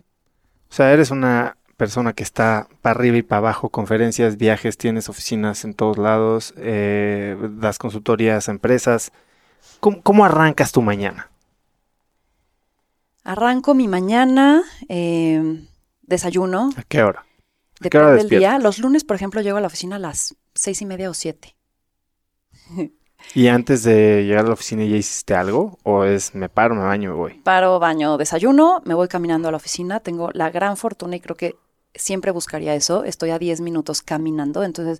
o 0.69 0.73
sea, 0.73 0.93
eres 0.93 1.11
una 1.11 1.57
persona 1.75 2.13
que 2.13 2.23
está 2.23 2.67
para 2.81 2.99
arriba 2.99 3.17
y 3.17 3.21
para 3.23 3.39
abajo, 3.39 3.69
conferencias, 3.69 4.37
viajes, 4.37 4.77
tienes 4.77 5.09
oficinas 5.09 5.63
en 5.63 5.73
todos 5.73 5.97
lados, 5.97 6.53
eh, 6.57 7.35
das 7.51 7.77
consultorías 7.77 8.47
a 8.47 8.51
empresas. 8.51 9.11
¿Cómo, 9.79 10.25
arrancas 10.25 10.71
tu 10.71 10.81
mañana? 10.81 11.29
Arranco 13.24 13.74
mi 13.74 13.88
mañana, 13.88 14.63
eh, 14.88 15.65
desayuno. 16.01 16.72
¿A 16.76 16.84
qué 16.84 17.03
hora? 17.03 17.26
¿A 17.82 17.89
qué 17.89 17.97
hora 17.97 18.13
del 18.13 18.30
día. 18.30 18.59
Los 18.59 18.80
lunes, 18.80 19.03
por 19.03 19.15
ejemplo, 19.15 19.41
llego 19.41 19.57
a 19.57 19.61
la 19.61 19.67
oficina 19.67 19.97
a 19.97 19.99
las 19.99 20.36
seis 20.53 20.82
y 20.82 20.86
media 20.86 21.09
o 21.09 21.13
siete. 21.13 21.55
¿Y 23.36 23.47
antes 23.47 23.84
de 23.84 24.26
llegar 24.26 24.45
a 24.45 24.47
la 24.47 24.53
oficina 24.53 24.84
ya 24.86 24.95
hiciste 24.95 25.36
algo? 25.36 25.78
¿O 25.84 26.03
es 26.05 26.34
me 26.34 26.49
paro, 26.49 26.76
me 26.76 26.82
baño 26.82 27.11
y 27.11 27.13
voy? 27.13 27.34
Paro, 27.39 27.80
baño, 27.80 28.17
desayuno, 28.17 28.82
me 28.86 28.93
voy 28.93 29.07
caminando 29.07 29.47
a 29.47 29.51
la 29.51 29.57
oficina. 29.57 29.99
Tengo 29.99 30.32
la 30.34 30.49
gran 30.49 30.78
fortuna 30.78 31.15
y 31.15 31.20
creo 31.20 31.36
que 31.36 31.55
siempre 31.93 32.32
buscaría 32.32 32.76
eso. 32.76 33.03
Estoy 33.03 33.32
a 33.32 33.39
10 33.39 33.61
minutos 33.61 34.01
caminando, 34.01 34.63
entonces 34.63 34.99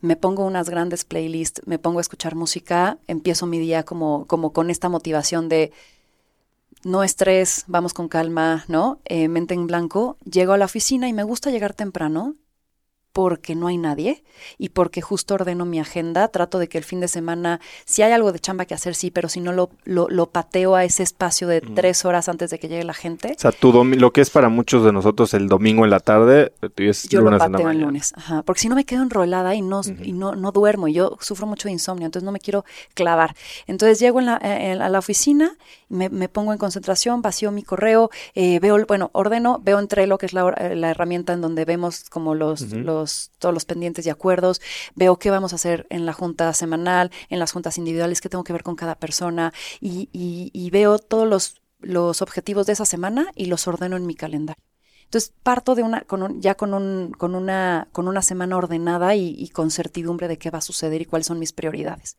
me 0.00 0.16
pongo 0.16 0.44
unas 0.44 0.70
grandes 0.70 1.04
playlists, 1.04 1.62
me 1.66 1.78
pongo 1.78 1.98
a 1.98 2.02
escuchar 2.02 2.34
música, 2.34 2.98
empiezo 3.06 3.46
mi 3.46 3.58
día 3.58 3.82
como, 3.82 4.26
como 4.26 4.52
con 4.52 4.70
esta 4.70 4.88
motivación 4.88 5.48
de 5.48 5.72
no 6.86 7.02
estrés, 7.02 7.64
vamos 7.66 7.92
con 7.92 8.08
calma, 8.08 8.64
¿no? 8.68 9.00
Eh, 9.04 9.28
mente 9.28 9.54
en 9.54 9.66
blanco. 9.66 10.16
Llego 10.24 10.52
a 10.52 10.56
la 10.56 10.66
oficina 10.66 11.08
y 11.08 11.12
me 11.12 11.24
gusta 11.24 11.50
llegar 11.50 11.74
temprano 11.74 12.36
porque 13.16 13.54
no 13.54 13.68
hay 13.68 13.78
nadie 13.78 14.22
y 14.58 14.68
porque 14.68 15.00
justo 15.00 15.32
ordeno 15.32 15.64
mi 15.64 15.80
agenda, 15.80 16.28
trato 16.28 16.58
de 16.58 16.68
que 16.68 16.76
el 16.76 16.84
fin 16.84 17.00
de 17.00 17.08
semana, 17.08 17.62
si 17.86 18.02
hay 18.02 18.12
algo 18.12 18.30
de 18.30 18.38
chamba 18.40 18.66
que 18.66 18.74
hacer, 18.74 18.94
sí, 18.94 19.10
pero 19.10 19.30
si 19.30 19.40
no 19.40 19.54
lo, 19.54 19.70
lo, 19.86 20.26
pateo 20.26 20.74
a 20.74 20.84
ese 20.84 21.02
espacio 21.02 21.48
de 21.48 21.62
tres 21.62 22.04
horas 22.04 22.28
antes 22.28 22.50
de 22.50 22.58
que 22.58 22.68
llegue 22.68 22.84
la 22.84 22.92
gente. 22.92 23.32
O 23.34 23.40
sea, 23.40 23.52
tu 23.52 23.72
lo 23.72 24.12
que 24.12 24.20
es 24.20 24.28
para 24.28 24.50
muchos 24.50 24.84
de 24.84 24.92
nosotros 24.92 25.32
el 25.32 25.48
domingo 25.48 25.84
en 25.84 25.92
la 25.92 26.00
tarde, 26.00 26.52
es 26.76 27.08
yo 27.08 27.22
lo 27.22 27.38
pateo 27.38 27.70
el 27.70 27.80
lunes, 27.80 28.12
ajá, 28.16 28.42
porque 28.42 28.60
si 28.60 28.68
no 28.68 28.74
me 28.74 28.84
quedo 28.84 29.02
enrolada 29.02 29.54
y 29.54 29.62
no, 29.62 29.80
y 30.02 30.12
no, 30.12 30.34
no 30.34 30.52
duermo, 30.52 30.86
y 30.86 30.92
yo 30.92 31.16
sufro 31.22 31.46
mucho 31.46 31.68
de 31.68 31.72
insomnio, 31.72 32.04
entonces 32.04 32.26
no 32.26 32.32
me 32.32 32.40
quiero 32.40 32.66
clavar. 32.92 33.34
Entonces 33.66 33.98
llego 33.98 34.20
en 34.20 34.26
la, 34.26 34.34
a 34.36 34.88
la 34.90 34.98
oficina, 34.98 35.56
me, 35.88 36.10
me, 36.10 36.28
pongo 36.28 36.52
en 36.52 36.58
concentración, 36.58 37.22
vacío 37.22 37.50
mi 37.50 37.62
correo, 37.62 38.10
eh, 38.34 38.60
veo, 38.60 38.84
bueno, 38.86 39.08
ordeno, 39.14 39.58
veo 39.64 39.78
entre 39.78 40.06
lo 40.06 40.18
que 40.18 40.26
es 40.26 40.34
la, 40.34 40.50
la 40.74 40.90
herramienta 40.90 41.32
en 41.32 41.40
donde 41.40 41.64
vemos 41.64 42.10
como 42.10 42.34
los, 42.34 42.72
los 42.72 43.05
todos 43.38 43.54
los 43.54 43.64
pendientes 43.64 44.06
y 44.06 44.10
acuerdos, 44.10 44.60
veo 44.94 45.18
qué 45.18 45.30
vamos 45.30 45.52
a 45.52 45.56
hacer 45.56 45.86
en 45.90 46.06
la 46.06 46.12
junta 46.12 46.52
semanal, 46.52 47.10
en 47.28 47.38
las 47.38 47.52
juntas 47.52 47.78
individuales, 47.78 48.20
qué 48.20 48.28
tengo 48.28 48.44
que 48.44 48.52
ver 48.52 48.62
con 48.62 48.76
cada 48.76 48.96
persona 48.96 49.52
y, 49.80 50.70
veo 50.70 50.98
todos 50.98 51.26
los, 51.26 51.62
los 51.80 52.22
objetivos 52.22 52.66
de 52.66 52.74
esa 52.74 52.84
semana 52.84 53.30
y 53.34 53.46
los 53.46 53.66
ordeno 53.66 53.96
en 53.96 54.06
mi 54.06 54.14
calendario. 54.14 54.62
Entonces 55.04 55.32
parto 55.42 55.74
de 55.74 55.82
una, 55.82 56.00
con 56.02 56.40
ya 56.40 56.56
con, 56.56 56.74
un, 56.74 57.12
con, 57.12 57.34
una, 57.34 57.88
con 57.92 58.08
una 58.08 58.22
semana 58.22 58.56
ordenada 58.56 59.14
y, 59.14 59.34
y, 59.38 59.48
con 59.48 59.70
certidumbre 59.70 60.26
de 60.26 60.36
qué 60.36 60.50
va 60.50 60.58
a 60.58 60.62
suceder 60.62 61.00
y 61.00 61.04
cuáles 61.04 61.28
son 61.28 61.38
mis 61.38 61.52
prioridades. 61.52 62.18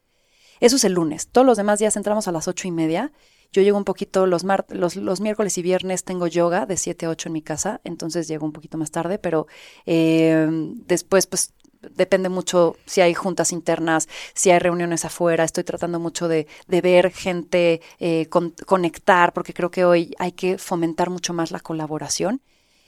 Eso 0.60 0.78
es 0.78 0.84
el 0.86 0.94
lunes. 0.94 1.28
Todos 1.28 1.46
los 1.46 1.58
demás 1.58 1.80
días 1.80 1.98
entramos 1.98 2.28
a 2.28 2.32
las 2.32 2.48
ocho 2.48 2.68
y 2.68 2.72
media 2.72 3.12
yo 3.52 3.62
llego 3.62 3.78
un 3.78 3.86
poquito 3.86 4.26
los, 4.28 4.44
los, 4.70 5.22
miércoles 5.22 5.58
y 5.58 5.62
viernes 5.62 6.04
tengo 6.04 6.28
yoga 6.28 6.66
de 6.66 6.78
7 6.78 7.06
a 7.06 7.10
8 7.10 7.30
en 7.30 7.34
mi 7.34 7.42
casa, 7.42 7.82
entonces 7.84 8.28
llego 8.28 8.46
un 8.46 8.54
poquito 8.54 8.78
más 8.78 8.92
tarde, 8.92 9.20
pero 9.20 9.48
eh, 9.86 10.48
después 10.86 11.28
pues 11.28 11.54
depende 11.96 12.30
mucho 12.30 12.76
si 12.86 13.02
hay 13.02 13.14
juntas 13.14 13.52
internas, 13.52 14.10
si 14.34 14.52
hay 14.52 14.60
reuniones 14.60 15.06
afuera. 15.06 15.44
Estoy 15.44 15.64
tratando 15.64 16.00
mucho 16.00 16.28
de, 16.28 16.48
de 16.68 16.82
ver 16.82 17.12
gente, 17.12 17.82
eh, 18.00 18.28
conectar, 18.30 19.34
porque 19.34 19.54
creo 19.54 19.72
que 19.72 19.86
hoy 19.86 20.14
hay 20.20 20.32
que 20.34 20.58
fomentar 20.58 21.10
mucho 21.10 21.34
más 21.34 21.52
la 21.52 21.60
colaboración. 21.60 22.42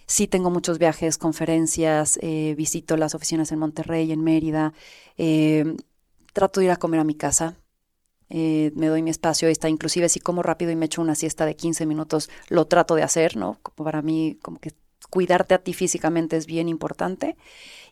Sí 0.07 0.28
tengo 0.28 0.49
muchos 0.49 0.80
viajes, 0.80 1.18
conferencias, 1.20 2.18
eh, 2.24 2.55
visito 2.57 2.97
las 2.97 3.14
oficinas 3.14 3.51
en 3.51 3.60
Monterrey, 3.60 4.12
en 4.12 4.24
Mérida. 4.24 4.74
trato 6.34 6.60
de 6.60 6.66
ir 6.68 6.72
a 6.72 6.78
comer 6.78 6.99
a 6.99 7.03
mi 7.03 7.16
casa. 7.16 7.59
Eh, 8.30 8.71
me 8.75 8.88
doy 8.88 9.01
mi 9.01 9.09
espacio, 9.09 9.47
está 9.47 9.69
inclusive 9.69 10.09
si 10.09 10.19
como 10.19 10.43
rápido 10.43 10.71
y 10.71 10.75
me 10.75 10.86
echo 10.86 11.01
una 11.01 11.15
siesta 11.15 11.45
de 11.45 11.55
15 11.55 11.86
minutos, 11.86 12.30
lo 12.49 12.65
trato 12.67 12.95
de 12.95 13.03
hacer, 13.03 13.38
¿no? 13.38 13.57
Como 13.63 13.86
para 13.86 14.01
mí, 14.01 14.38
como 14.41 14.59
que 14.59 14.73
cuidarte 15.09 15.55
a 15.55 15.59
ti 15.59 15.73
físicamente 15.73 16.38
es 16.38 16.45
bien 16.45 16.69
importante. 16.69 17.36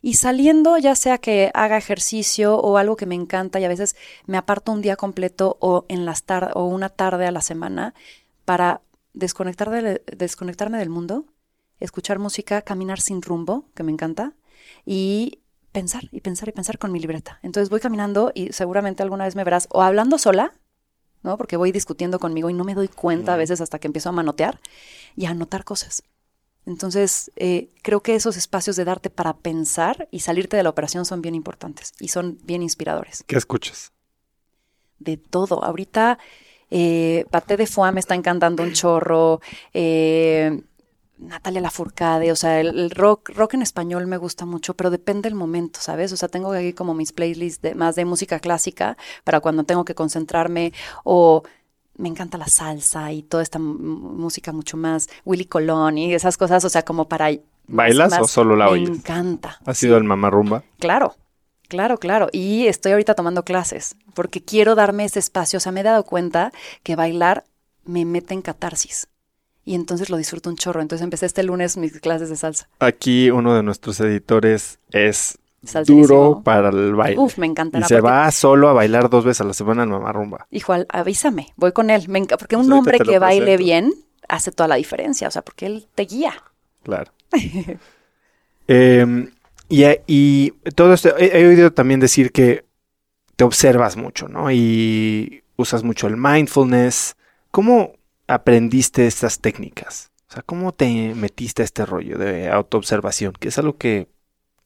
Y 0.00 0.14
saliendo, 0.14 0.78
ya 0.78 0.94
sea 0.94 1.18
que 1.18 1.50
haga 1.54 1.76
ejercicio 1.76 2.56
o 2.56 2.76
algo 2.76 2.96
que 2.96 3.06
me 3.06 3.14
encanta 3.14 3.58
y 3.58 3.64
a 3.64 3.68
veces 3.68 3.96
me 4.26 4.38
aparto 4.38 4.72
un 4.72 4.82
día 4.82 4.96
completo 4.96 5.56
o, 5.60 5.84
en 5.88 6.04
las 6.04 6.24
o 6.54 6.64
una 6.66 6.88
tarde 6.88 7.26
a 7.26 7.32
la 7.32 7.40
semana 7.40 7.94
para 8.44 8.80
desconectar 9.12 9.70
de, 9.70 10.02
desconectarme 10.16 10.78
del 10.78 10.90
mundo, 10.90 11.24
escuchar 11.80 12.18
música, 12.18 12.62
caminar 12.62 13.00
sin 13.00 13.22
rumbo, 13.22 13.64
que 13.74 13.82
me 13.82 13.92
encanta, 13.92 14.34
y 14.86 15.40
pensar 15.72 16.04
y 16.10 16.20
pensar 16.20 16.48
y 16.48 16.52
pensar 16.52 16.78
con 16.78 16.92
mi 16.92 17.00
libreta. 17.00 17.38
Entonces 17.42 17.70
voy 17.70 17.80
caminando 17.80 18.32
y 18.34 18.52
seguramente 18.52 19.02
alguna 19.02 19.24
vez 19.24 19.36
me 19.36 19.44
verás 19.44 19.68
o 19.70 19.82
hablando 19.82 20.18
sola, 20.18 20.52
¿no? 21.22 21.36
Porque 21.36 21.56
voy 21.56 21.72
discutiendo 21.72 22.18
conmigo 22.18 22.50
y 22.50 22.54
no 22.54 22.64
me 22.64 22.74
doy 22.74 22.88
cuenta 22.88 23.34
a 23.34 23.36
veces 23.36 23.60
hasta 23.60 23.78
que 23.78 23.86
empiezo 23.86 24.08
a 24.08 24.12
manotear 24.12 24.60
y 25.16 25.26
a 25.26 25.30
anotar 25.30 25.64
cosas. 25.64 26.02
Entonces, 26.66 27.30
eh, 27.36 27.70
creo 27.82 28.02
que 28.02 28.14
esos 28.14 28.36
espacios 28.36 28.76
de 28.76 28.84
darte 28.84 29.08
para 29.08 29.38
pensar 29.38 30.06
y 30.10 30.20
salirte 30.20 30.56
de 30.56 30.62
la 30.62 30.68
operación 30.68 31.06
son 31.06 31.22
bien 31.22 31.34
importantes 31.34 31.94
y 31.98 32.08
son 32.08 32.38
bien 32.44 32.62
inspiradores. 32.62 33.24
¿Qué 33.26 33.36
escuchas? 33.36 33.92
De 34.98 35.16
todo. 35.16 35.64
Ahorita, 35.64 36.18
eh, 36.70 37.24
Pate 37.30 37.56
de 37.56 37.66
Foie 37.66 37.92
me 37.92 38.00
está 38.00 38.14
encantando 38.14 38.62
un 38.62 38.72
chorro. 38.72 39.40
Eh, 39.72 40.62
Natalia 41.18 41.60
Lafourcade, 41.60 42.30
o 42.32 42.36
sea, 42.36 42.60
el, 42.60 42.90
rock, 42.90 43.30
rock 43.30 43.54
en 43.54 43.62
español 43.62 44.06
me 44.06 44.16
gusta 44.16 44.46
mucho, 44.46 44.74
pero 44.74 44.90
depende 44.90 45.28
del 45.28 45.34
momento, 45.34 45.80
¿sabes? 45.80 46.12
O 46.12 46.16
sea, 46.16 46.28
tengo 46.28 46.52
aquí 46.52 46.72
como 46.72 46.94
mis 46.94 47.12
playlists 47.12 47.60
de, 47.60 47.74
más 47.74 47.96
de 47.96 48.04
música 48.04 48.38
clásica 48.38 48.96
para 49.24 49.40
cuando 49.40 49.64
tengo 49.64 49.84
que 49.84 49.94
concentrarme 49.94 50.72
o 51.04 51.42
me 51.96 52.08
encanta 52.08 52.38
la 52.38 52.46
salsa 52.46 53.12
y 53.12 53.22
toda 53.22 53.42
esta 53.42 53.58
música 53.58 54.52
mucho 54.52 54.76
más 54.76 55.08
Willy 55.24 55.46
Colón 55.46 55.98
y 55.98 56.14
esas 56.14 56.36
cosas, 56.36 56.64
o 56.64 56.68
sea, 56.68 56.84
como 56.84 57.08
para 57.08 57.30
¿Bailas 57.66 58.18
o 58.20 58.26
solo 58.26 58.56
la 58.56 58.68
oyes? 58.70 58.88
Me 58.88 58.96
encanta. 58.96 59.60
¿Ha 59.66 59.74
sido 59.74 59.98
el 59.98 60.04
mamarrumba? 60.04 60.62
Claro, 60.78 61.16
Claro, 61.68 61.98
claro. 61.98 62.28
Y 62.32 62.66
estoy 62.66 62.92
ahorita 62.92 63.14
tomando 63.14 63.44
clases 63.44 63.94
porque 64.14 64.42
quiero 64.42 64.74
darme 64.74 65.04
ese 65.04 65.18
espacio. 65.18 65.58
O 65.58 65.60
sea, 65.60 65.70
me 65.70 65.80
he 65.80 65.84
dado 65.84 66.02
cuenta 66.04 66.50
que 66.82 66.96
bailar 66.96 67.44
me 67.84 68.06
mete 68.06 68.32
en 68.32 68.40
catarsis. 68.40 69.08
Y 69.68 69.74
entonces 69.74 70.08
lo 70.08 70.16
disfruto 70.16 70.48
un 70.48 70.56
chorro. 70.56 70.80
Entonces 70.80 71.04
empecé 71.04 71.26
este 71.26 71.42
lunes 71.42 71.76
mis 71.76 72.00
clases 72.00 72.30
de 72.30 72.36
salsa. 72.36 72.70
Aquí 72.78 73.30
uno 73.30 73.54
de 73.54 73.62
nuestros 73.62 74.00
editores 74.00 74.78
es 74.92 75.38
duro 75.86 76.40
para 76.42 76.70
el 76.70 76.94
baile. 76.94 77.18
Uf, 77.18 77.36
me 77.36 77.44
encanta. 77.44 77.78
Y 77.78 77.82
se 77.82 78.00
va 78.00 78.30
solo 78.30 78.70
a 78.70 78.72
bailar 78.72 79.10
dos 79.10 79.26
veces 79.26 79.42
a 79.42 79.44
la 79.44 79.52
semana 79.52 79.82
en 79.82 79.90
Mamá 79.90 80.10
Rumba. 80.10 80.46
Igual, 80.50 80.86
avísame, 80.88 81.48
voy 81.56 81.72
con 81.72 81.90
él. 81.90 82.08
Me 82.08 82.24
porque 82.24 82.56
un 82.56 82.72
hombre 82.72 82.98
que 82.98 83.18
baile 83.18 83.58
bien 83.58 83.92
hace 84.26 84.52
toda 84.52 84.68
la 84.68 84.76
diferencia. 84.76 85.28
O 85.28 85.30
sea, 85.30 85.42
porque 85.42 85.66
él 85.66 85.86
te 85.94 86.06
guía. 86.06 86.32
Claro. 86.82 87.12
eh, 88.68 89.28
y, 89.68 90.50
todo 90.76 90.94
esto, 90.94 91.14
he, 91.18 91.46
oído 91.46 91.74
también 91.74 92.00
decir 92.00 92.32
que 92.32 92.64
te 93.36 93.44
observas 93.44 93.98
mucho, 93.98 94.28
¿no? 94.28 94.50
Y 94.50 95.42
usas 95.56 95.84
mucho 95.84 96.06
el 96.06 96.16
mindfulness. 96.16 97.16
¿Cómo 97.50 97.97
aprendiste 98.28 99.06
estas 99.06 99.40
técnicas? 99.40 100.12
O 100.28 100.34
sea, 100.34 100.42
¿cómo 100.42 100.72
te 100.72 101.14
metiste 101.14 101.62
a 101.62 101.64
este 101.64 101.84
rollo 101.86 102.18
de 102.18 102.48
autoobservación? 102.50 103.32
Que 103.32 103.48
es 103.48 103.58
algo 103.58 103.76
que 103.76 104.08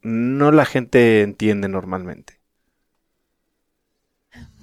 no 0.03 0.51
la 0.51 0.65
gente 0.65 1.23
entiende 1.23 1.69
normalmente. 1.69 2.41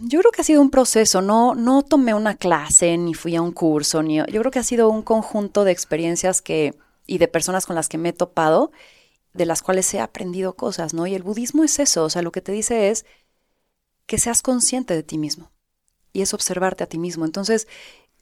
Yo 0.01 0.19
creo 0.19 0.31
que 0.31 0.41
ha 0.41 0.45
sido 0.45 0.61
un 0.61 0.71
proceso, 0.71 1.21
no, 1.21 1.55
no 1.55 1.83
tomé 1.83 2.13
una 2.13 2.35
clase, 2.35 2.97
ni 2.97 3.13
fui 3.13 3.35
a 3.35 3.41
un 3.41 3.51
curso, 3.51 4.01
ni 4.01 4.17
yo 4.17 4.25
creo 4.25 4.51
que 4.51 4.59
ha 4.59 4.63
sido 4.63 4.89
un 4.89 5.01
conjunto 5.01 5.63
de 5.63 5.71
experiencias 5.71 6.41
que, 6.41 6.75
y 7.05 7.17
de 7.17 7.27
personas 7.27 7.65
con 7.65 7.75
las 7.75 7.89
que 7.89 7.97
me 7.97 8.09
he 8.09 8.13
topado 8.13 8.71
de 9.33 9.45
las 9.45 9.61
cuales 9.61 9.93
he 9.93 9.99
aprendido 9.99 10.55
cosas, 10.55 10.93
¿no? 10.93 11.05
Y 11.05 11.15
el 11.15 11.23
budismo 11.23 11.63
es 11.63 11.79
eso, 11.79 12.03
o 12.03 12.09
sea, 12.09 12.21
lo 12.21 12.31
que 12.31 12.41
te 12.41 12.51
dice 12.51 12.89
es 12.89 13.05
que 14.05 14.17
seas 14.17 14.41
consciente 14.41 14.95
de 14.95 15.03
ti 15.03 15.17
mismo 15.17 15.51
y 16.13 16.21
es 16.21 16.33
observarte 16.33 16.83
a 16.83 16.87
ti 16.87 16.97
mismo. 16.97 17.25
Entonces, 17.25 17.67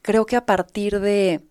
creo 0.01 0.25
que 0.25 0.35
a 0.35 0.45
partir 0.45 0.99
de, 0.99 1.47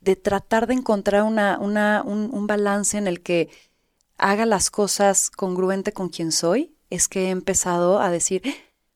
de 0.00 0.16
tratar 0.16 0.66
de 0.66 0.74
encontrar 0.74 1.22
una, 1.22 1.58
una, 1.58 2.02
un, 2.04 2.30
un 2.32 2.46
balance 2.46 2.96
en 2.98 3.06
el 3.06 3.22
que 3.22 3.50
haga 4.18 4.46
las 4.46 4.70
cosas 4.70 5.30
congruente 5.30 5.92
con 5.92 6.08
quien 6.08 6.32
soy, 6.32 6.74
es 6.90 7.08
que 7.08 7.26
he 7.26 7.30
empezado 7.30 8.00
a 8.00 8.10
decir, 8.10 8.42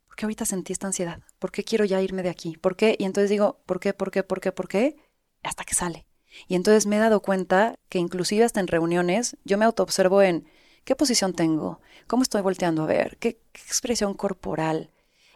¿por 0.07 0.17
qué 0.17 0.27
ahorita 0.27 0.45
sentí 0.45 0.73
esta 0.73 0.87
ansiedad? 0.87 1.21
¿Por 1.39 1.51
qué 1.51 1.65
quiero 1.65 1.85
ya 1.85 2.01
irme 2.01 2.23
de 2.23 2.31
aquí? 2.31 2.57
¿Por 2.57 2.77
qué? 2.77 2.97
Y 2.99 3.05
entonces 3.05 3.31
digo, 3.31 3.61
¿por 3.67 3.81
qué? 3.81 3.93
¿Por 3.95 4.11
qué? 4.11 4.23
¿Por 4.23 4.41
qué? 4.41 4.53
¿Por 4.53 4.69
qué? 4.69 4.97
Hasta 5.43 5.65
que 5.65 5.75
sale. 5.75 6.07
Y 6.47 6.55
entonces 6.55 6.87
me 6.87 6.97
he 6.97 7.01
dado 7.01 7.21
cuenta 7.21 7.75
que 7.89 7.99
inclusive 7.99 8.45
hasta 8.45 8.61
en 8.61 8.69
reuniones 8.69 9.37
yo 9.45 9.59
me 9.59 9.65
autoobservo 9.65 10.23
en 10.23 10.47
qué 10.85 10.95
posición 10.95 11.33
tengo, 11.35 11.81
cómo 12.07 12.23
estoy 12.23 12.43
volteando 12.43 12.83
a 12.83 12.87
ver, 12.87 13.19
qué, 13.19 13.41
expresión 13.55 14.15
corporal, 14.15 14.91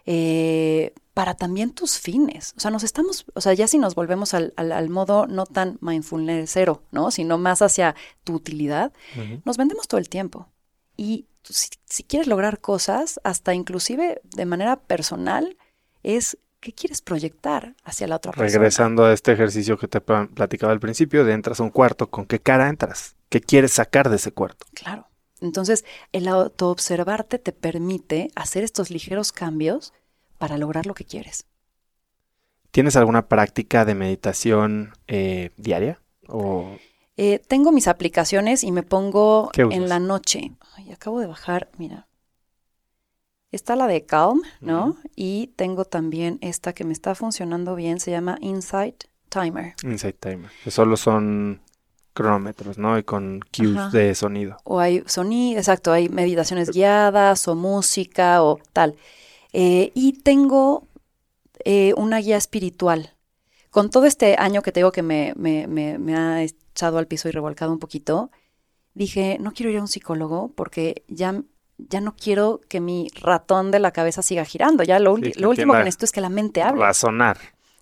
eh, 0.06 0.94
para 1.14 1.34
también 1.34 1.72
tus 1.72 1.98
fines. 1.98 2.54
O 2.56 2.60
sea, 2.60 2.70
nos 2.70 2.84
estamos, 2.84 3.26
o 3.34 3.40
sea, 3.40 3.52
ya 3.54 3.68
si 3.68 3.78
nos 3.78 3.94
volvemos 3.94 4.34
al, 4.34 4.52
al, 4.56 4.88
modo 4.88 5.26
no 5.26 5.46
tan 5.46 5.78
mindfulnessero, 5.80 6.82
¿no? 6.90 7.10
Sino 7.10 7.38
más 7.38 7.62
hacia 7.62 7.94
tu 8.24 8.34
utilidad, 8.34 8.92
nos 9.44 9.56
vendemos 9.56 9.88
todo 9.88 9.98
el 9.98 10.08
tiempo. 10.08 10.48
Y 10.96 11.26
si, 11.42 11.68
si, 11.84 12.04
quieres 12.04 12.28
lograr 12.28 12.60
cosas, 12.60 13.20
hasta 13.24 13.54
inclusive 13.54 14.20
de 14.24 14.46
manera 14.46 14.76
personal, 14.76 15.56
es 16.02 16.38
¿qué 16.62 16.72
quieres 16.72 17.02
proyectar 17.02 17.74
hacia 17.84 18.06
la 18.06 18.16
otra 18.16 18.32
persona? 18.32 18.48
Regresando 18.48 19.04
a 19.04 19.12
este 19.12 19.32
ejercicio 19.32 19.76
que 19.76 19.88
te 19.88 20.00
platicaba 20.00 20.72
al 20.72 20.80
principio, 20.80 21.24
de 21.24 21.34
entras 21.34 21.60
a 21.60 21.64
un 21.64 21.70
cuarto, 21.70 22.08
¿con 22.08 22.24
qué 22.24 22.38
cara 22.38 22.68
entras? 22.68 23.16
¿Qué 23.28 23.40
quieres 23.40 23.72
sacar 23.72 24.08
de 24.08 24.16
ese 24.16 24.32
cuarto? 24.32 24.64
Claro. 24.72 25.08
Entonces, 25.42 25.84
el 26.12 26.28
autoobservarte 26.28 27.38
te 27.38 27.52
permite 27.52 28.30
hacer 28.34 28.64
estos 28.64 28.90
ligeros 28.90 29.32
cambios 29.32 29.92
para 30.38 30.58
lograr 30.58 30.86
lo 30.86 30.94
que 30.94 31.04
quieres. 31.04 31.46
¿Tienes 32.70 32.96
alguna 32.96 33.28
práctica 33.28 33.84
de 33.84 33.94
meditación 33.94 34.92
eh, 35.06 35.50
diaria? 35.56 36.00
O... 36.28 36.76
Eh, 37.18 37.40
tengo 37.46 37.72
mis 37.72 37.88
aplicaciones 37.88 38.64
y 38.64 38.72
me 38.72 38.82
pongo 38.82 39.50
en 39.54 39.88
la 39.88 39.98
noche. 39.98 40.52
Ay, 40.76 40.90
acabo 40.90 41.20
de 41.20 41.26
bajar, 41.26 41.70
mira, 41.76 42.08
Está 43.52 43.76
la 43.76 43.86
de 43.86 44.06
Calm, 44.06 44.40
¿no? 44.62 44.96
Y 45.14 45.48
tengo 45.56 45.84
también 45.84 46.38
esta 46.40 46.72
que 46.72 46.84
me 46.84 46.94
está 46.94 47.14
funcionando 47.14 47.74
bien, 47.74 48.00
se 48.00 48.10
llama 48.10 48.38
Insight 48.40 49.04
Timer. 49.28 49.74
Insight 49.82 50.16
Timer, 50.18 50.50
que 50.64 50.70
solo 50.70 50.96
son 50.96 51.60
cronómetros, 52.12 52.78
¿no? 52.78 52.98
Y 52.98 53.02
con 53.02 53.40
cues 53.56 53.92
de 53.92 54.14
sonido. 54.14 54.56
O 54.64 54.80
hay 54.80 55.02
sonido, 55.06 55.58
exacto, 55.58 55.92
hay 55.92 56.08
meditaciones 56.08 56.70
guiadas 56.70 57.48
o 57.48 57.54
música 57.54 58.42
o 58.42 58.58
tal. 58.72 58.96
Eh, 59.52 59.92
y 59.94 60.14
tengo 60.22 60.86
eh, 61.64 61.94
una 61.96 62.18
guía 62.18 62.36
espiritual. 62.36 63.14
Con 63.70 63.90
todo 63.90 64.06
este 64.06 64.36
año 64.38 64.62
que 64.62 64.72
tengo 64.72 64.92
que 64.92 65.02
me, 65.02 65.32
me, 65.36 65.66
me, 65.66 65.98
me 65.98 66.16
ha 66.16 66.42
echado 66.42 66.98
al 66.98 67.06
piso 67.06 67.28
y 67.28 67.32
revolcado 67.32 67.72
un 67.72 67.78
poquito, 67.78 68.30
dije, 68.94 69.38
no 69.40 69.52
quiero 69.52 69.70
ir 69.70 69.78
a 69.78 69.82
un 69.82 69.88
psicólogo 69.88 70.52
porque 70.54 71.04
ya 71.08 71.42
ya 71.88 72.00
no 72.00 72.14
quiero 72.14 72.60
que 72.68 72.80
mi 72.80 73.08
ratón 73.20 73.70
de 73.70 73.78
la 73.78 73.90
cabeza 73.92 74.22
siga 74.22 74.44
girando. 74.44 74.82
Ya 74.82 74.98
lo, 74.98 75.12
último 75.14 75.72
que 75.72 75.78
necesito 75.78 76.04
es 76.04 76.12
que 76.12 76.20
la 76.20 76.28
mente 76.28 76.62
hable. 76.62 76.80
Razonar. 76.80 77.38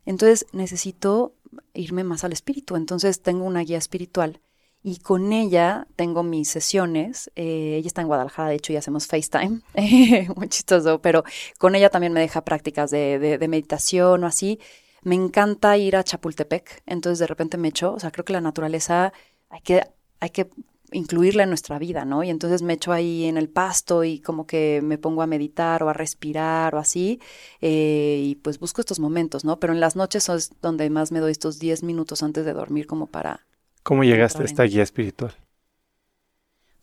Entonces 0.07 0.47
necesito 0.53 1.35
irme 1.75 2.05
más 2.05 2.25
al 2.25 2.33
espíritu. 2.33 2.77
Entonces 2.77 3.23
tengo 3.23 3.45
una 3.45 3.61
guía 3.61 3.79
espiritual 3.79 4.41
y 4.83 4.99
con 4.99 5.33
ella 5.33 5.87
tengo 5.97 6.23
mis 6.23 6.49
sesiones. 6.49 7.31
Eh, 7.37 7.77
ella 7.79 7.87
está 7.87 8.01
en 8.01 8.07
Guadalajara, 8.07 8.49
de 8.49 8.57
hecho, 8.57 8.73
y 8.73 8.77
hacemos 8.77 9.07
FaceTime. 9.07 9.61
Muy 10.37 10.49
chistoso, 10.49 11.01
pero 11.03 11.25
con 11.59 11.75
ella 11.75 11.91
también 11.91 12.13
me 12.13 12.21
deja 12.21 12.45
prácticas 12.45 12.91
de, 12.91 13.19
de, 13.19 13.49
meditación 13.49 14.25
o 14.25 14.27
así. 14.27 14.59
Me 15.03 15.15
encanta 15.15 15.77
ir 15.77 15.97
a 15.97 16.05
Chapultepec, 16.05 16.83
entonces 16.87 17.19
de 17.19 17.27
repente 17.27 17.57
me 17.57 17.69
echo, 17.69 17.95
o 17.95 18.01
sea, 18.01 18.11
creo 18.11 18.25
que 18.25 18.35
la 18.35 18.43
naturaleza 18.43 19.13
hay 19.49 19.61
que, 19.63 19.83
hay 20.21 20.31
que 20.31 20.51
incluirla 20.93 21.45
en 21.45 21.49
nuestra 21.49 21.79
vida, 21.79 22.05
¿no? 22.05 22.23
Y 22.23 22.31
entonces 22.31 22.63
me 22.63 22.75
echo 22.75 22.93
ahí 22.93 23.25
en 23.25 23.37
el 23.37 23.49
pasto 23.49 24.05
y 24.05 24.21
como 24.21 24.47
que 24.47 24.81
me 24.83 24.99
pongo 24.99 25.23
a 25.23 25.27
meditar 25.27 25.83
o 25.83 25.89
a 25.89 25.93
respirar 25.93 26.75
o 26.75 26.79
así, 26.79 27.21
eh, 27.61 28.21
y 28.23 28.35
pues 28.37 28.59
busco 28.59 28.81
estos 28.81 29.01
momentos, 29.01 29.45
¿no? 29.45 29.59
Pero 29.59 29.73
en 29.73 29.81
las 29.81 29.97
noches 29.97 30.29
es 30.29 30.53
donde 30.61 30.89
más 30.91 31.13
me 31.13 31.21
doy 31.21 31.33
estos 31.33 31.59
10 31.59 31.83
minutos 31.83 32.23
antes 32.23 32.45
de 32.45 32.53
dormir 32.53 32.87
como 32.87 33.07
para... 33.07 33.47
¿Cómo 33.83 34.05
llegaste 34.05 34.43
a 34.43 34.45
esta 34.45 34.65
guía 34.65 34.83
espiritual? 34.83 35.35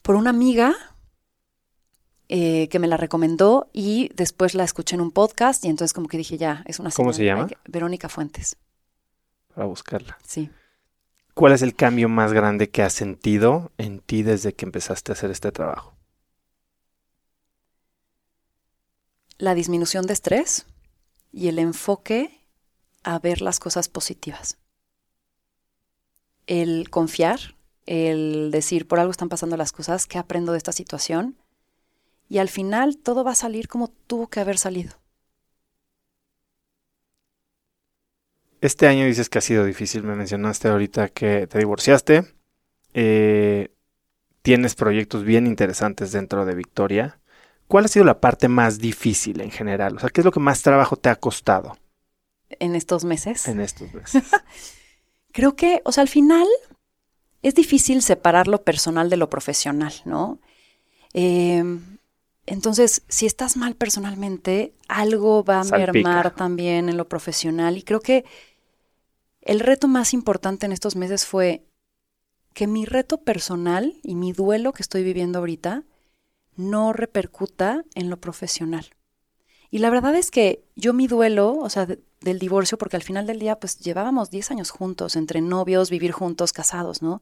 Por 0.02 0.16
una 0.16 0.32
amiga 0.32 0.76
eh, 2.30 2.68
que 2.70 2.80
me 2.80 2.88
la 2.88 2.98
recomendó 2.98 3.70
y 3.72 4.10
después 4.16 4.56
la 4.56 4.64
escuché 4.64 4.96
en 4.96 5.02
un 5.02 5.12
podcast 5.12 5.64
y 5.64 5.70
entonces 5.70 5.94
como 5.94 6.08
que 6.08 6.18
dije, 6.18 6.38
ya, 6.38 6.64
es 6.66 6.80
una... 6.80 6.92
¿Cómo 6.92 7.14
se 7.14 7.24
llama? 7.24 7.48
Verónica 7.68 8.10
Fuentes. 8.10 8.58
Para 9.54 9.68
buscarla. 9.68 10.18
Sí. 10.26 10.50
¿Cuál 11.38 11.54
es 11.54 11.62
el 11.62 11.76
cambio 11.76 12.10
más 12.10 12.34
grande 12.34 12.72
que 12.72 12.82
has 12.82 12.94
sentido 12.94 13.72
en 13.78 14.00
ti 14.00 14.24
desde 14.24 14.54
que 14.54 14.66
empezaste 14.66 15.12
a 15.12 15.14
hacer 15.14 15.30
este 15.30 15.52
trabajo? 15.52 15.94
La 19.38 19.54
disminución 19.54 20.08
de 20.08 20.14
estrés 20.14 20.66
y 21.32 21.50
el 21.50 21.60
enfoque 21.60 22.42
a 23.04 23.20
ver 23.20 23.42
las 23.42 23.60
cosas 23.60 23.88
positivas. 23.88 24.58
El 26.48 26.90
confiar, 26.90 27.56
el 27.86 28.50
decir, 28.50 28.88
por 28.88 28.98
algo 29.00 29.12
están 29.12 29.30
pasando 29.30 29.58
las 29.58 29.72
cosas, 29.72 30.08
¿qué 30.08 30.18
aprendo 30.18 30.54
de 30.54 30.58
esta 30.58 30.72
situación? 30.72 31.38
Y 32.28 32.40
al 32.40 32.50
final 32.50 32.98
todo 32.98 33.24
va 33.24 33.34
a 33.34 33.36
salir 33.36 33.68
como 33.68 33.90
tuvo 33.90 34.26
que 34.28 34.40
haber 34.40 34.58
salido. 34.58 34.96
Este 38.62 38.88
año 38.88 39.06
dices 39.06 39.30
que 39.30 39.38
ha 39.38 39.42
sido 39.42 39.66
difícil, 39.66 40.04
me 40.04 40.16
mencionaste 40.16 40.68
ahorita 40.68 41.10
que 41.10 41.48
te 41.48 41.60
divorciaste, 41.60 42.26
eh, 42.94 43.70
tienes 44.42 44.76
proyectos 44.76 45.24
bien 45.24 45.46
interesantes 45.46 46.12
dentro 46.12 46.46
de 46.46 46.56
Victoria. 46.56 47.20
¿Cuál 47.68 47.86
ha 47.86 47.90
sido 47.90 48.06
la 48.06 48.20
parte 48.20 48.48
más 48.48 48.80
difícil 48.80 49.42
en 49.42 49.52
general? 49.52 49.98
O 49.98 50.00
sea, 50.00 50.10
¿qué 50.10 50.22
es 50.22 50.26
lo 50.26 50.32
que 50.32 50.40
más 50.40 50.62
trabajo 50.64 50.96
te 50.96 51.10
ha 51.10 51.16
costado? 51.18 51.78
En 52.50 52.76
estos 52.76 53.04
meses. 53.04 53.48
En 53.48 53.60
estos 53.60 53.94
meses. 53.94 54.24
Creo 55.34 55.56
que, 55.56 55.82
o 55.84 55.92
sea, 55.92 56.02
al 56.02 56.08
final 56.08 56.48
es 57.44 57.54
difícil 57.54 58.02
separar 58.02 58.48
lo 58.48 58.64
personal 58.64 59.10
de 59.10 59.18
lo 59.18 59.30
profesional, 59.30 59.94
¿no? 60.06 60.40
Eh, 61.14 61.64
entonces, 62.48 63.04
si 63.10 63.26
estás 63.26 63.58
mal 63.58 63.76
personalmente, 63.76 64.74
algo 64.88 65.44
va 65.44 65.60
a 65.60 65.64
mermar 65.66 66.34
también 66.34 66.88
en 66.88 66.96
lo 66.96 67.08
profesional. 67.08 67.78
Y 67.78 67.84
creo 67.84 68.00
que 68.00 68.24
el 69.42 69.60
reto 69.60 69.90
más 69.90 70.14
importante 70.14 70.66
en 70.66 70.72
estos 70.72 70.96
meses 70.96 71.26
fue 71.26 71.66
que 72.54 72.66
mi 72.66 72.86
reto 72.86 73.18
personal 73.20 73.96
y 74.02 74.16
mi 74.16 74.32
duelo 74.32 74.72
que 74.72 74.82
estoy 74.82 75.04
viviendo 75.04 75.40
ahorita 75.40 75.84
no 76.56 76.94
repercuta 76.94 77.84
en 77.96 78.10
lo 78.10 78.18
profesional. 78.18 78.92
Y 79.70 79.80
la 79.80 79.90
verdad 79.90 80.16
es 80.16 80.32
que 80.32 80.64
yo 80.78 80.94
mi 80.94 81.08
duelo, 81.08 81.58
o 81.58 81.70
sea, 81.70 81.86
del 81.86 82.40
divorcio, 82.40 82.78
porque 82.78 82.96
al 82.96 83.04
final 83.04 83.28
del 83.28 83.40
día 83.40 83.60
pues 83.60 83.78
llevábamos 83.80 84.30
10 84.30 84.52
años 84.52 84.70
juntos, 84.70 85.18
entre 85.18 85.42
novios, 85.42 85.90
vivir 85.90 86.14
juntos, 86.14 86.54
casados, 86.54 87.02
¿no? 87.02 87.22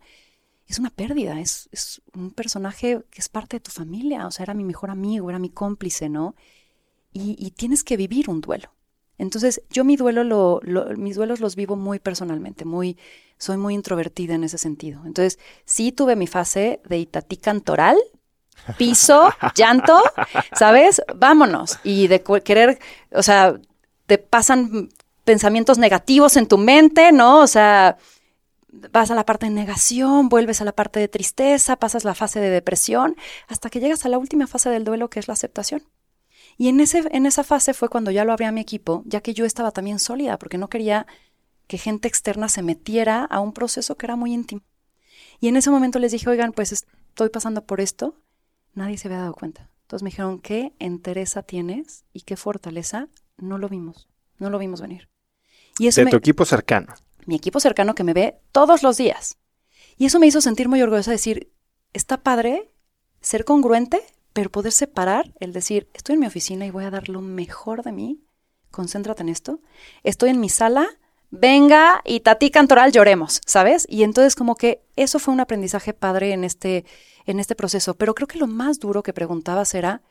Es 0.68 0.80
una 0.80 0.90
pérdida, 0.90 1.40
es, 1.40 1.70
es, 1.72 2.02
un 2.14 2.32
personaje 2.32 3.02
que 3.12 3.22
es 3.22 3.30
parte 3.30 3.58
de 3.58 3.62
tu 3.62 3.72
familia, 3.72 4.28
o 4.28 4.32
sea, 4.32 4.44
era 4.44 4.54
mi 4.54 4.64
mejor 4.64 4.90
amigo, 4.90 5.30
era 5.30 5.40
mi 5.40 5.50
cómplice, 5.50 6.10
¿no? 6.10 6.36
Y, 7.14 7.36
y 7.40 7.52
tienes 7.52 7.84
que 7.84 7.98
vivir 7.98 8.30
un 8.30 8.42
duelo. 8.42 8.76
Entonces, 9.18 9.62
yo 9.70 9.84
mi 9.84 9.96
duelo 9.96 10.24
lo, 10.24 10.62
mis 10.98 11.16
duelos 11.16 11.40
los 11.40 11.56
vivo 11.56 11.76
muy 11.76 12.00
personalmente, 12.00 12.66
muy, 12.66 12.98
soy 13.38 13.58
muy 13.58 13.74
introvertida 13.74 14.36
en 14.36 14.44
ese 14.44 14.58
sentido. 14.58 15.02
Entonces, 15.06 15.40
sí 15.64 15.92
tuve 15.92 16.16
mi 16.16 16.28
fase 16.28 16.82
de 16.88 16.98
itatí 16.98 17.38
cantoral, 17.38 17.98
piso, 18.78 19.30
llanto, 19.56 20.02
¿sabes? 20.54 21.02
Vámonos. 21.16 21.80
Y 21.84 22.08
de 22.08 22.24
querer, 22.44 22.80
o 23.12 23.24
sea, 23.24 23.58
te 24.06 24.18
pasan 24.18 24.90
pensamientos 25.24 25.78
negativos 25.78 26.36
en 26.36 26.48
tu 26.48 26.58
mente, 26.58 27.12
¿no? 27.12 27.40
O 27.40 27.48
sea, 27.48 27.98
vas 28.92 29.12
a 29.12 29.16
la 29.16 29.26
parte 29.26 29.46
de 29.46 29.52
negación, 29.52 30.30
vuelves 30.30 30.62
a 30.62 30.66
la 30.66 30.72
parte 30.72 31.00
de 31.00 31.08
tristeza, 31.08 31.76
pasas 31.76 32.04
la 32.04 32.16
fase 32.16 32.40
de 32.40 32.50
depresión, 32.50 33.16
hasta 33.48 33.70
que 33.70 33.80
llegas 33.80 34.06
a 34.06 34.10
la 34.10 34.18
última 34.18 34.48
fase 34.48 34.70
del 34.70 34.84
duelo, 34.84 35.10
que 35.10 35.20
es 35.20 35.28
la 35.28 35.34
aceptación. 35.34 35.84
Y 36.58 36.70
en, 36.70 36.80
ese, 36.80 37.04
en 37.12 37.26
esa 37.26 37.44
fase 37.44 37.74
fue 37.74 37.90
cuando 37.90 38.12
ya 38.12 38.24
lo 38.24 38.32
abrí 38.32 38.46
a 38.46 38.52
mi 38.52 38.62
equipo, 38.62 39.04
ya 39.06 39.22
que 39.22 39.34
yo 39.34 39.46
estaba 39.46 39.72
también 39.72 40.00
sólida, 40.00 40.38
porque 40.38 40.58
no 40.58 40.70
quería 40.70 41.06
que 41.68 41.78
gente 41.78 42.08
externa 42.08 42.48
se 42.48 42.62
metiera 42.62 43.26
a 43.26 43.40
un 43.40 43.54
proceso 43.54 43.98
que 43.98 44.06
era 44.06 44.16
muy 44.16 44.34
íntimo. 44.34 44.62
Y 45.40 45.48
en 45.48 45.58
ese 45.58 45.70
momento 45.70 46.00
les 46.00 46.12
dije, 46.12 46.30
oigan, 46.30 46.54
pues 46.54 46.72
estoy 46.72 47.30
pasando 47.30 47.66
por 47.66 47.82
esto. 47.82 48.16
Nadie 48.74 48.98
se 48.98 49.08
había 49.08 49.20
dado 49.20 49.34
cuenta. 49.34 49.70
Entonces 49.82 50.04
me 50.04 50.10
dijeron, 50.10 50.40
¿qué 50.40 50.74
entereza 50.80 51.44
tienes 51.44 52.06
y 52.14 52.22
qué 52.22 52.38
fortaleza? 52.38 53.08
No 53.38 53.58
lo 53.58 53.70
vimos, 53.70 54.08
no 54.40 54.50
lo 54.50 54.58
vimos 54.58 54.82
venir. 54.82 55.10
Y 55.78 55.88
eso 55.88 56.04
de 56.04 56.10
tu 56.10 56.18
equipo 56.18 56.46
cercano. 56.46 56.94
Mi 57.26 57.36
equipo 57.36 57.60
cercano 57.60 57.96
que 57.96 58.04
me 58.04 58.14
ve 58.14 58.40
todos 58.52 58.84
los 58.84 58.98
días. 58.98 59.38
Y 59.98 60.06
eso 60.06 60.20
me 60.20 60.28
hizo 60.28 60.42
sentir 60.42 60.70
muy 60.70 60.82
orgullosa 60.82 61.12
de 61.12 61.16
decir, 61.16 61.52
está 61.94 62.18
padre 62.18 62.72
ser 63.22 63.46
congruente 63.46 64.02
pero 64.36 64.52
poder 64.52 64.74
separar 64.74 65.34
el 65.40 65.54
decir, 65.54 65.90
estoy 65.94 66.16
en 66.16 66.20
mi 66.20 66.28
oficina 66.28 66.66
y 66.66 66.70
voy 66.70 66.84
a 66.84 66.92
dar 66.92 67.08
lo 67.08 67.22
mejor 67.22 67.84
de 67.84 67.94
mí, 67.94 68.20
concéntrate 68.70 69.24
en 69.24 69.30
esto, 69.30 69.62
estoy 70.04 70.30
en 70.32 70.42
mi 70.42 70.50
sala, 70.50 70.90
venga 71.32 72.02
y 72.04 72.20
Tati 72.20 72.52
Cantoral 72.52 72.92
lloremos, 72.92 73.40
¿sabes? 73.46 73.88
Y 73.90 74.04
entonces 74.04 74.36
como 74.36 74.56
que 74.56 74.84
eso 74.98 75.20
fue 75.20 75.34
un 75.34 75.40
aprendizaje 75.40 75.94
padre 75.94 76.34
en 76.34 76.44
este, 76.44 76.84
en 77.26 77.40
este 77.40 77.56
proceso, 77.56 77.94
pero 77.94 78.14
creo 78.14 78.28
que 78.28 78.38
lo 78.38 78.46
más 78.46 78.82
duro 78.82 79.04
que 79.04 79.14
preguntabas 79.14 79.74
era, 79.74 80.02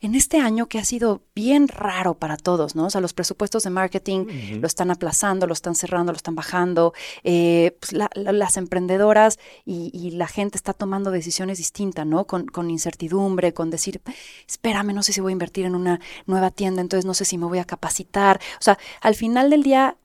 en 0.00 0.14
este 0.14 0.38
año 0.38 0.68
que 0.68 0.78
ha 0.78 0.84
sido 0.84 1.22
bien 1.34 1.68
raro 1.68 2.14
para 2.14 2.36
todos, 2.36 2.76
¿no? 2.76 2.86
O 2.86 2.90
sea, 2.90 3.00
los 3.00 3.14
presupuestos 3.14 3.62
de 3.62 3.70
marketing 3.70 4.26
lo 4.60 4.66
están 4.66 4.90
aplazando, 4.90 5.46
lo 5.46 5.54
están 5.54 5.74
cerrando, 5.74 6.12
lo 6.12 6.16
están 6.16 6.34
bajando, 6.34 6.92
eh, 7.24 7.76
pues 7.80 7.92
las 7.92 8.56
emprendedoras 8.58 9.38
y, 9.64 10.10
la 10.16 10.28
gente 10.28 10.56
está 10.56 10.72
tomando 10.72 11.10
decisiones 11.10 11.58
distintas, 11.58 12.06
¿no? 12.06 12.26
Con, 12.26 12.46
con, 12.46 12.70
incertidumbre, 12.70 13.52
con 13.52 13.70
decir, 13.70 14.00
espérame, 14.48 14.92
no 14.92 15.02
sé 15.02 15.12
si 15.12 15.20
voy 15.20 15.32
a 15.32 15.34
invertir 15.34 15.64
en 15.64 15.74
una 15.74 16.00
nueva 16.26 16.50
tienda, 16.50 16.80
entonces 16.80 17.04
no 17.04 17.14
sé 17.14 17.24
si 17.24 17.38
me 17.38 17.46
voy 17.46 17.58
a 17.58 17.64
capacitar. 17.64 18.40
O 18.60 18.62
sea, 18.62 18.78
al 19.00 19.14
final 19.14 19.50
del 19.50 19.62
día 19.62 19.96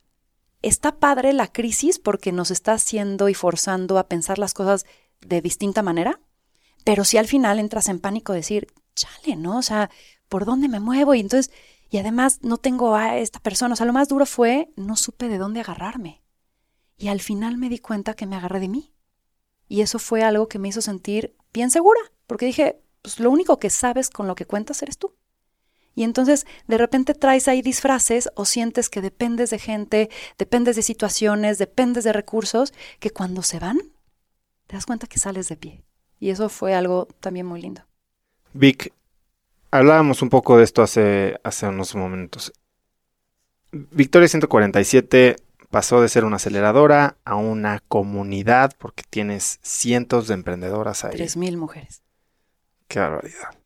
está 0.62 0.96
padre 0.96 1.34
la 1.34 1.48
crisis 1.48 2.00
porque 2.00 2.32
nos 2.32 2.52
está 2.52 2.74
haciendo 2.74 3.30
y 3.30 3.34
forzando 3.34 3.98
a 3.98 4.08
pensar 4.08 4.40
las 4.40 4.54
cosas 4.54 4.86
de 5.22 5.42
distinta 5.42 5.82
manera, 5.82 6.20
pero 6.84 7.04
si 7.04 7.18
al 7.18 7.28
final 7.28 7.60
entras 7.60 7.90
en 7.90 8.00
pánico 8.00 8.34
decir, 8.34 8.68
chale, 8.96 9.36
¿no? 9.36 9.58
O 9.58 9.62
sea, 9.62 9.90
¿por 10.30 10.46
dónde 10.46 10.68
me 10.68 10.80
muevo? 10.80 11.14
Y 11.14 11.20
entonces, 11.20 11.52
y 11.90 11.98
además 11.98 12.40
no 12.42 12.58
tengo 12.58 12.96
a 12.96 13.18
esta 13.18 13.40
persona. 13.40 13.74
O 13.74 13.76
sea, 13.76 13.86
lo 13.86 13.94
más 13.94 14.08
duro 14.08 14.26
fue, 14.26 14.72
no 14.76 14.96
supe 14.96 15.28
de 15.28 15.38
dónde 15.38 15.60
agarrarme. 15.60 16.22
Y 16.98 17.10
al 17.10 17.20
final 17.20 17.58
me 17.58 17.70
di 17.70 17.80
cuenta 17.80 18.14
que 18.14 18.26
me 18.26 18.36
agarré 18.36 18.60
de 18.60 18.70
mí. 18.70 18.94
Y 19.68 19.82
eso 19.82 20.00
fue 20.00 20.24
algo 20.24 20.48
que 20.48 20.60
me 20.60 20.68
hizo 20.68 20.82
sentir 20.82 21.36
bien 21.54 21.72
segura, 21.72 22.00
porque 22.28 22.46
dije, 22.46 22.82
pues 23.02 23.20
lo 23.20 23.32
único 23.32 23.58
que 23.58 23.70
sabes 23.70 24.10
con 24.10 24.28
lo 24.28 24.36
que 24.36 24.46
cuentas 24.46 24.82
eres 24.82 24.98
tú. 24.98 25.16
Y 25.94 26.04
entonces 26.04 26.46
de 26.68 26.78
repente 26.78 27.14
traes 27.14 27.48
ahí 27.48 27.62
disfraces 27.62 28.30
o 28.36 28.46
sientes 28.46 28.90
que 28.90 29.02
dependes 29.02 29.50
de 29.50 29.60
gente, 29.60 30.10
dependes 30.38 30.76
de 30.76 30.84
situaciones, 30.84 31.58
dependes 31.58 32.04
de 32.04 32.14
recursos, 32.14 32.74
que 33.00 33.12
cuando 33.12 33.42
se 33.42 33.60
van, 33.60 33.80
te 34.68 34.76
das 34.76 34.86
cuenta 34.86 35.08
que 35.08 35.20
sales 35.20 35.50
de 35.50 35.58
pie. 35.58 35.84
Y 36.20 36.30
eso 36.30 36.48
fue 36.50 36.74
algo 36.76 37.08
también 37.20 37.46
muy 37.46 37.62
lindo. 37.62 37.82
Vic, 38.54 38.94
hablábamos 39.72 40.22
un 40.22 40.30
poco 40.30 40.58
de 40.58 40.64
esto 40.64 40.82
hace, 40.82 41.40
hace 41.44 41.68
unos 41.68 41.96
momentos. 41.96 42.54
Victoria 43.72 44.28
147 44.28 45.38
pasó 45.70 46.02
de 46.02 46.10
ser 46.10 46.26
una 46.26 46.36
aceleradora 46.36 47.18
a 47.24 47.36
una 47.36 47.82
comunidad 47.88 48.74
porque 48.78 49.04
tienes 49.10 49.60
cientos 49.62 50.28
de 50.28 50.34
emprendedoras 50.34 51.06
ahí. 51.06 51.16
Tres 51.16 51.38
mil 51.38 51.58
mujeres. 51.58 52.04
Qué 52.88 53.00
barbaridad. 53.00 53.58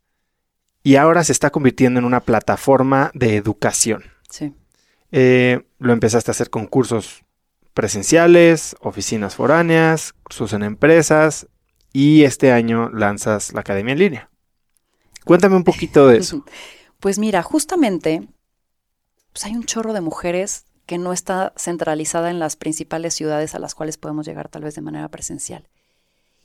Y 0.84 0.98
ahora 0.98 1.24
se 1.24 1.32
está 1.32 1.50
convirtiendo 1.50 2.00
en 2.00 2.06
una 2.06 2.20
plataforma 2.20 3.10
de 3.16 3.36
educación. 3.36 4.04
Sí. 4.30 4.54
Eh, 5.12 5.66
lo 5.80 5.94
empezaste 5.94 6.30
a 6.30 6.34
hacer 6.34 6.52
con 6.52 6.68
cursos 6.68 7.26
presenciales, 7.74 8.76
oficinas 8.80 9.36
foráneas, 9.36 10.14
cursos 10.24 10.54
en 10.54 10.62
empresas 10.62 11.48
y 11.92 12.24
este 12.24 12.52
año 12.52 12.90
lanzas 12.90 13.52
la 13.54 13.62
academia 13.62 13.94
en 13.94 14.00
línea. 14.00 14.30
Cuéntame 15.26 15.56
un 15.56 15.64
poquito 15.64 16.08
de 16.08 16.18
eso. 16.18 16.46
Pues 16.98 17.20
mira, 17.20 17.44
justamente 17.44 18.26
pues 19.36 19.46
hay 19.46 19.54
un 19.54 19.66
chorro 19.66 19.92
de 19.92 20.00
mujeres 20.00 20.66
que 20.86 20.98
no 20.98 21.12
está 21.12 21.54
centralizada 21.58 22.32
en 22.32 22.40
las 22.40 22.56
principales 22.56 23.14
ciudades 23.14 23.54
a 23.54 23.60
las 23.60 23.76
cuales 23.76 23.98
podemos 23.98 24.26
llegar 24.26 24.48
tal 24.48 24.64
vez 24.64 24.76
de 24.76 24.82
manera 24.82 25.10
presencial. 25.10 25.68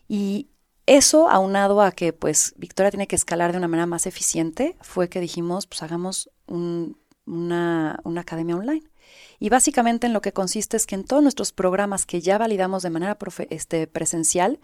Y 0.08 0.48
eso, 0.86 1.30
aunado 1.30 1.82
a 1.82 1.92
que 1.92 2.12
pues 2.12 2.52
Victoria 2.56 2.90
tiene 2.90 3.06
que 3.06 3.14
escalar 3.14 3.52
de 3.52 3.58
una 3.58 3.68
manera 3.68 3.86
más 3.86 4.06
eficiente, 4.06 4.76
fue 4.80 5.08
que 5.08 5.20
dijimos, 5.20 5.68
pues 5.68 5.84
hagamos 5.84 6.30
una, 6.46 8.00
academia 8.16 8.56
online. 8.56 8.82
Y 9.38 9.50
básicamente 9.50 10.08
en 10.08 10.12
lo 10.12 10.20
que 10.20 10.32
consiste 10.32 10.76
es 10.76 10.86
que 10.86 10.96
en 10.96 11.04
todos 11.04 11.22
nuestros 11.22 11.52
programas 11.52 12.06
que 12.06 12.20
ya 12.20 12.38
validamos 12.38 12.82
de 12.82 12.90
manera 12.90 13.16
este, 13.50 13.86
presencial, 13.86 14.58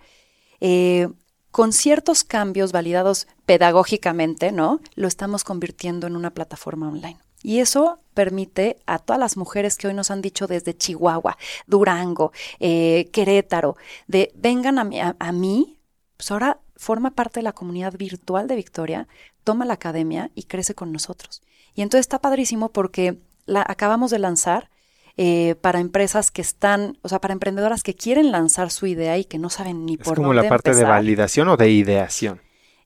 eh, 0.61 1.09
con 1.57 1.73
ciertos 1.73 2.23
cambios 2.23 2.71
validados 2.71 3.27
pedagógicamente, 3.47 4.53
¿no? 4.53 4.79
Lo 4.95 5.09
estamos 5.09 5.43
convirtiendo 5.43 6.07
en 6.07 6.15
una 6.15 6.35
plataforma 6.35 6.87
online. 6.87 7.17
Y 7.43 7.61
eso 7.61 7.99
permite 8.13 8.77
a 8.85 8.99
todas 8.99 9.19
las 9.19 9.39
mujeres 9.39 9.79
que 9.79 9.87
hoy 9.89 9.95
nos 9.95 10.11
han 10.11 10.21
dicho 10.21 10.47
desde 10.47 10.77
Chihuahua, 10.77 11.39
Durango, 11.67 12.33
eh, 12.61 13.09
Querétaro, 13.11 13.79
de 14.07 14.33
vengan 14.35 14.79
a 14.79 15.33
mí, 15.33 15.79
pues 16.19 16.31
ahora 16.31 16.61
forma 16.77 17.13
parte 17.13 17.41
de 17.41 17.45
la 17.45 17.55
comunidad 17.55 17.95
virtual 17.97 18.49
de 18.49 18.57
Victoria, 18.57 19.09
toma 19.43 19.65
la 19.65 19.73
academia 19.73 20.31
y 20.35 20.43
crece 20.43 20.75
con 20.75 20.93
nosotros. 20.93 21.41
Y 21.75 21.81
entonces 21.81 22.01
está 22.01 22.19
padrísimo 22.19 22.69
porque 22.69 23.19
la 23.47 23.65
acabamos 23.67 24.11
de 24.11 24.19
lanzar 24.19 24.69
eh, 25.17 25.55
para 25.61 25.81
empresas 25.81 26.31
que 26.31 26.43
están, 26.43 26.99
o 27.03 27.09
sea, 27.09 27.21
para 27.21 27.33
emprendedoras 27.33 27.83
que 27.83 27.95
quieren 27.95 28.33
lanzar 28.33 28.71
su 28.71 28.87
idea 28.87 29.17
y 29.17 29.25
que 29.25 29.39
no 29.39 29.49
saben 29.49 29.87
ni 29.87 29.97
por 29.97 30.17
dónde 30.17 30.21
¿Es 30.21 30.25
como 30.25 30.35
la 30.35 30.49
parte 30.49 30.75
de 30.75 30.85
validación 30.85 31.49
o 31.49 31.57
de 31.57 31.71
ideación? 31.71 32.43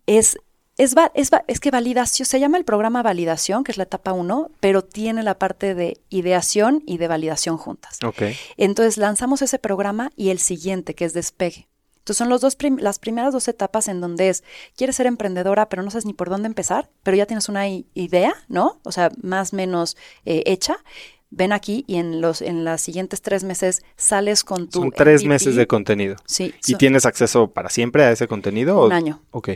Es, 0.06 0.38
es, 0.76 0.94
es, 1.14 1.30
es, 1.48 1.60
que 1.60 1.70
validación, 1.70 2.26
se 2.26 2.38
llama 2.38 2.56
el 2.56 2.64
programa 2.64 3.02
validación, 3.02 3.64
que 3.64 3.72
es 3.72 3.78
la 3.78 3.84
etapa 3.84 4.12
1, 4.12 4.50
pero 4.60 4.82
tiene 4.82 5.22
la 5.22 5.38
parte 5.38 5.74
de 5.74 6.00
ideación 6.08 6.82
y 6.86 6.98
de 6.98 7.08
validación 7.08 7.56
juntas. 7.56 7.98
Okay. 8.02 8.36
Entonces 8.56 8.96
lanzamos 8.96 9.42
ese 9.42 9.58
programa 9.58 10.12
y 10.16 10.30
el 10.30 10.38
siguiente, 10.38 10.94
que 10.94 11.04
es 11.04 11.12
despegue. 11.12 11.68
Entonces 11.98 12.16
son 12.16 12.28
los 12.30 12.40
dos 12.40 12.56
las 12.78 12.98
primeras 12.98 13.32
dos 13.32 13.46
etapas 13.48 13.86
en 13.86 14.00
donde 14.00 14.30
es, 14.30 14.42
quieres 14.74 14.96
ser 14.96 15.06
emprendedora, 15.06 15.68
pero 15.68 15.82
no 15.82 15.90
sabes 15.90 16.06
ni 16.06 16.14
por 16.14 16.30
dónde 16.30 16.46
empezar, 16.46 16.90
pero 17.02 17.16
ya 17.16 17.26
tienes 17.26 17.48
una 17.48 17.68
idea, 17.68 18.34
¿no? 18.48 18.80
O 18.84 18.92
sea, 18.92 19.10
más 19.20 19.52
o 19.52 19.56
menos 19.56 19.96
eh, 20.24 20.44
hecha 20.46 20.78
ven 21.30 21.52
aquí 21.52 21.84
y 21.86 21.96
en 21.96 22.20
los 22.20 22.42
en 22.42 22.64
las 22.64 22.80
siguientes 22.80 23.22
tres 23.22 23.44
meses 23.44 23.82
sales 23.96 24.44
con 24.44 24.68
tu 24.68 24.80
Son 24.80 24.90
tres 24.90 25.24
meses 25.24 25.56
de 25.56 25.66
contenido. 25.66 26.16
Sí. 26.26 26.54
¿Y 26.66 26.74
tienes 26.74 27.06
acceso 27.06 27.50
para 27.50 27.70
siempre 27.70 28.04
a 28.04 28.10
ese 28.10 28.28
contenido? 28.28 28.84
Un 28.84 28.92
año. 28.92 29.22
Ok. 29.30 29.50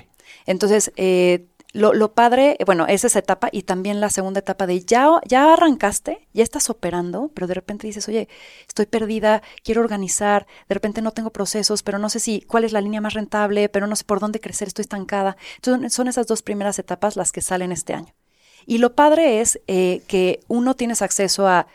Entonces, 0.46 0.92
eh, 0.96 1.46
lo, 1.72 1.92
lo, 1.92 2.14
padre, 2.14 2.56
bueno, 2.64 2.86
es 2.86 3.04
esa 3.04 3.18
etapa 3.18 3.48
y 3.50 3.62
también 3.62 4.00
la 4.00 4.08
segunda 4.08 4.38
etapa 4.38 4.66
de 4.68 4.84
ya, 4.84 5.08
ya 5.26 5.52
arrancaste, 5.52 6.28
ya 6.32 6.44
estás 6.44 6.70
operando, 6.70 7.32
pero 7.34 7.48
de 7.48 7.54
repente 7.54 7.88
dices, 7.88 8.08
oye, 8.08 8.28
estoy 8.68 8.86
perdida, 8.86 9.42
quiero 9.64 9.80
organizar, 9.80 10.46
de 10.68 10.74
repente 10.74 11.02
no 11.02 11.10
tengo 11.10 11.30
procesos, 11.30 11.82
pero 11.82 11.98
no 11.98 12.10
sé 12.10 12.20
si 12.20 12.42
cuál 12.42 12.62
es 12.62 12.70
la 12.70 12.80
línea 12.80 13.00
más 13.00 13.14
rentable, 13.14 13.68
pero 13.68 13.88
no 13.88 13.96
sé 13.96 14.04
por 14.04 14.20
dónde 14.20 14.40
crecer, 14.40 14.68
estoy 14.68 14.82
estancada. 14.82 15.36
Entonces, 15.56 15.92
son 15.92 16.06
esas 16.06 16.28
dos 16.28 16.42
primeras 16.42 16.78
etapas 16.78 17.16
las 17.16 17.32
que 17.32 17.40
salen 17.40 17.72
este 17.72 17.94
año. 17.94 18.14
Y 18.66 18.78
lo 18.78 18.94
padre 18.94 19.40
es 19.40 19.60
eh, 19.66 20.02
que 20.06 20.40
uno 20.48 20.74
tienes 20.74 21.02
acceso 21.02 21.46
a, 21.46 21.66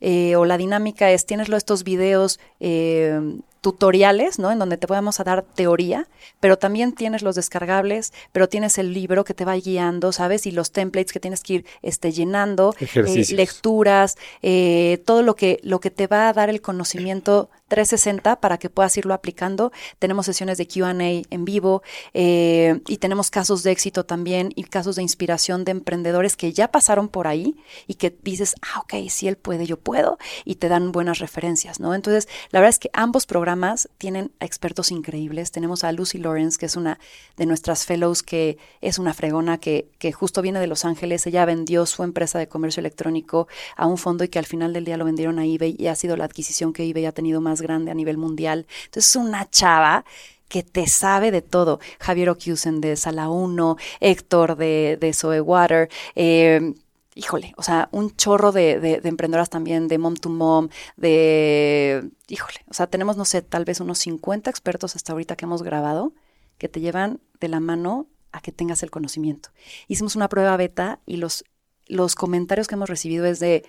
eh, 0.00 0.36
o 0.36 0.44
la 0.44 0.58
dinámica 0.58 1.10
es, 1.10 1.26
tienes 1.26 1.48
estos 1.48 1.84
videos 1.84 2.40
eh, 2.60 3.20
tutoriales, 3.62 4.40
¿no? 4.40 4.50
En 4.50 4.58
donde 4.58 4.76
te 4.76 4.88
podemos 4.88 5.16
dar 5.18 5.42
teoría, 5.42 6.08
pero 6.40 6.58
también 6.58 6.92
tienes 6.92 7.22
los 7.22 7.36
descargables, 7.36 8.12
pero 8.32 8.48
tienes 8.48 8.76
el 8.76 8.92
libro 8.92 9.24
que 9.24 9.34
te 9.34 9.44
va 9.44 9.54
guiando, 9.54 10.10
¿sabes? 10.10 10.46
Y 10.46 10.50
los 10.50 10.72
templates 10.72 11.12
que 11.12 11.20
tienes 11.20 11.42
que 11.44 11.52
ir 11.54 11.66
este, 11.80 12.10
llenando, 12.10 12.74
eh, 12.80 13.24
lecturas, 13.30 14.18
eh, 14.42 15.00
todo 15.06 15.22
lo 15.22 15.36
que, 15.36 15.60
lo 15.62 15.78
que 15.78 15.90
te 15.90 16.08
va 16.08 16.28
a 16.28 16.32
dar 16.32 16.50
el 16.50 16.60
conocimiento 16.60 17.50
360 17.68 18.40
para 18.40 18.58
que 18.58 18.68
puedas 18.68 18.96
irlo 18.96 19.14
aplicando. 19.14 19.72
Tenemos 20.00 20.26
sesiones 20.26 20.58
de 20.58 20.66
QA 20.66 20.90
en 20.90 21.44
vivo 21.44 21.82
eh, 22.12 22.80
y 22.88 22.96
tenemos 22.98 23.30
casos 23.30 23.62
de 23.62 23.70
éxito 23.70 24.04
también 24.04 24.52
y 24.56 24.64
casos 24.64 24.96
de 24.96 25.02
inspiración 25.02 25.64
de 25.64 25.70
emprendedores 25.70 26.36
que 26.36 26.52
ya 26.52 26.68
pasaron 26.68 27.08
por 27.08 27.28
ahí 27.28 27.54
y 27.86 27.94
que 27.94 28.14
dices, 28.22 28.56
ah, 28.60 28.80
ok, 28.80 29.08
si 29.08 29.28
él 29.28 29.36
puede, 29.36 29.66
yo 29.66 29.78
puedo, 29.78 30.18
y 30.44 30.56
te 30.56 30.68
dan 30.68 30.90
buenas 30.90 31.20
referencias, 31.20 31.78
¿no? 31.78 31.94
Entonces, 31.94 32.28
la 32.50 32.58
verdad 32.58 32.70
es 32.70 32.78
que 32.80 32.90
ambos 32.92 33.24
programas 33.24 33.51
tienen 33.98 34.32
expertos 34.40 34.90
increíbles. 34.90 35.52
Tenemos 35.52 35.84
a 35.84 35.92
Lucy 35.92 36.18
Lawrence, 36.18 36.58
que 36.58 36.66
es 36.66 36.76
una 36.76 36.98
de 37.36 37.46
nuestras 37.46 37.86
fellows, 37.86 38.22
que 38.22 38.58
es 38.80 38.98
una 38.98 39.14
fregona 39.14 39.58
que, 39.58 39.88
que 39.98 40.12
justo 40.12 40.42
viene 40.42 40.60
de 40.60 40.66
Los 40.66 40.84
Ángeles. 40.84 41.26
Ella 41.26 41.44
vendió 41.44 41.86
su 41.86 42.02
empresa 42.02 42.38
de 42.38 42.48
comercio 42.48 42.80
electrónico 42.80 43.48
a 43.76 43.86
un 43.86 43.98
fondo 43.98 44.24
y 44.24 44.28
que 44.28 44.38
al 44.38 44.46
final 44.46 44.72
del 44.72 44.84
día 44.84 44.96
lo 44.96 45.04
vendieron 45.04 45.38
a 45.38 45.44
eBay 45.44 45.76
y 45.78 45.86
ha 45.86 45.94
sido 45.94 46.16
la 46.16 46.24
adquisición 46.24 46.72
que 46.72 46.88
eBay 46.88 47.06
ha 47.06 47.12
tenido 47.12 47.40
más 47.40 47.62
grande 47.62 47.90
a 47.90 47.94
nivel 47.94 48.18
mundial. 48.18 48.66
Entonces 48.84 49.10
es 49.10 49.16
una 49.16 49.48
chava 49.48 50.04
que 50.48 50.62
te 50.62 50.86
sabe 50.86 51.30
de 51.30 51.40
todo. 51.40 51.80
Javier 51.98 52.28
Ocusen 52.28 52.82
de 52.82 52.96
Sala 52.96 53.30
1, 53.30 53.76
Héctor 54.00 54.56
de, 54.56 54.98
de 55.00 55.14
Zoe 55.14 55.40
Water, 55.40 55.88
eh, 56.14 56.74
híjole, 57.14 57.54
o 57.56 57.62
sea, 57.62 57.88
un 57.92 58.16
chorro 58.16 58.52
de, 58.52 58.80
de, 58.80 59.00
emprendedoras 59.04 59.50
también, 59.50 59.88
de 59.88 59.98
mom 59.98 60.14
to 60.14 60.30
mom, 60.30 60.68
de, 60.96 62.10
híjole, 62.28 62.58
o 62.68 62.74
sea, 62.74 62.86
tenemos, 62.86 63.16
no 63.16 63.24
sé, 63.24 63.42
tal 63.42 63.64
vez 63.64 63.80
unos 63.80 63.98
50 63.98 64.50
expertos 64.50 64.96
hasta 64.96 65.12
ahorita 65.12 65.36
que 65.36 65.44
hemos 65.44 65.62
grabado 65.62 66.12
que 66.58 66.68
te 66.68 66.80
llevan 66.80 67.20
de 67.40 67.48
la 67.48 67.60
mano 67.60 68.06
a 68.30 68.40
que 68.40 68.52
tengas 68.52 68.82
el 68.82 68.90
conocimiento. 68.90 69.50
Hicimos 69.88 70.16
una 70.16 70.28
prueba 70.28 70.56
beta 70.56 71.00
y 71.06 71.16
los, 71.16 71.44
los 71.86 72.14
comentarios 72.14 72.68
que 72.68 72.76
hemos 72.76 72.88
recibido 72.88 73.26
es 73.26 73.40
de, 73.40 73.68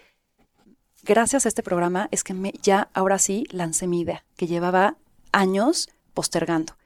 gracias 1.03 1.45
a 1.45 1.49
este 1.49 1.63
programa 1.63 2.07
es 2.11 2.23
que 2.23 2.33
me, 2.33 2.53
ya 2.61 2.89
ahora 2.93 3.19
sí 3.19 3.45
lancé 3.49 3.87
mi 3.87 4.01
idea, 4.01 4.23
que 4.37 4.47
llevaba 4.47 4.97
años 5.31 5.89
postergando. 6.13 6.77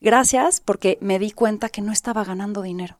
Gracias 0.00 0.60
porque 0.60 0.96
me 1.00 1.18
di 1.18 1.32
cuenta 1.32 1.68
que 1.68 1.82
no 1.82 1.92
estaba 1.92 2.24
ganando 2.24 2.62
dinero. 2.62 2.98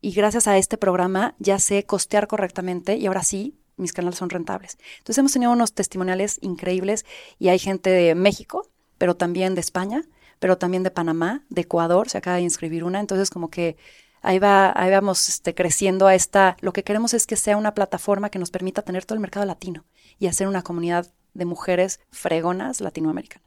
Y 0.00 0.12
gracias 0.12 0.46
a 0.46 0.56
este 0.58 0.78
programa 0.78 1.34
ya 1.38 1.58
sé 1.58 1.84
costear 1.84 2.28
correctamente 2.28 2.96
y 2.96 3.06
ahora 3.06 3.22
sí 3.22 3.58
mis 3.76 3.92
canales 3.92 4.18
son 4.18 4.30
rentables. 4.30 4.78
Entonces 4.98 5.18
hemos 5.18 5.32
tenido 5.32 5.52
unos 5.52 5.72
testimoniales 5.72 6.38
increíbles 6.42 7.06
y 7.38 7.48
hay 7.48 7.58
gente 7.58 7.90
de 7.90 8.14
México, 8.14 8.68
pero 8.98 9.16
también 9.16 9.54
de 9.54 9.60
España, 9.60 10.02
pero 10.38 10.58
también 10.58 10.82
de 10.82 10.90
Panamá, 10.90 11.44
de 11.48 11.62
Ecuador, 11.62 12.08
se 12.08 12.18
acaba 12.18 12.36
de 12.36 12.42
inscribir 12.42 12.84
una. 12.84 13.00
Entonces 13.00 13.30
como 13.30 13.50
que 13.50 13.76
ahí 14.22 14.38
va, 14.38 14.72
ahí 14.74 14.90
vamos 14.90 15.28
este, 15.28 15.54
creciendo 15.54 16.06
a 16.06 16.14
esta, 16.14 16.56
lo 16.60 16.72
que 16.72 16.82
queremos 16.84 17.14
es 17.14 17.26
que 17.26 17.36
sea 17.36 17.56
una 17.56 17.74
plataforma 17.74 18.30
que 18.30 18.38
nos 18.38 18.50
permita 18.50 18.82
tener 18.82 19.04
todo 19.04 19.14
el 19.14 19.20
mercado 19.20 19.46
latino 19.46 19.84
y 20.18 20.26
hacer 20.26 20.48
una 20.48 20.62
comunidad 20.62 21.06
de 21.34 21.44
mujeres 21.44 22.00
fregonas 22.10 22.80
latinoamericanas. 22.80 23.46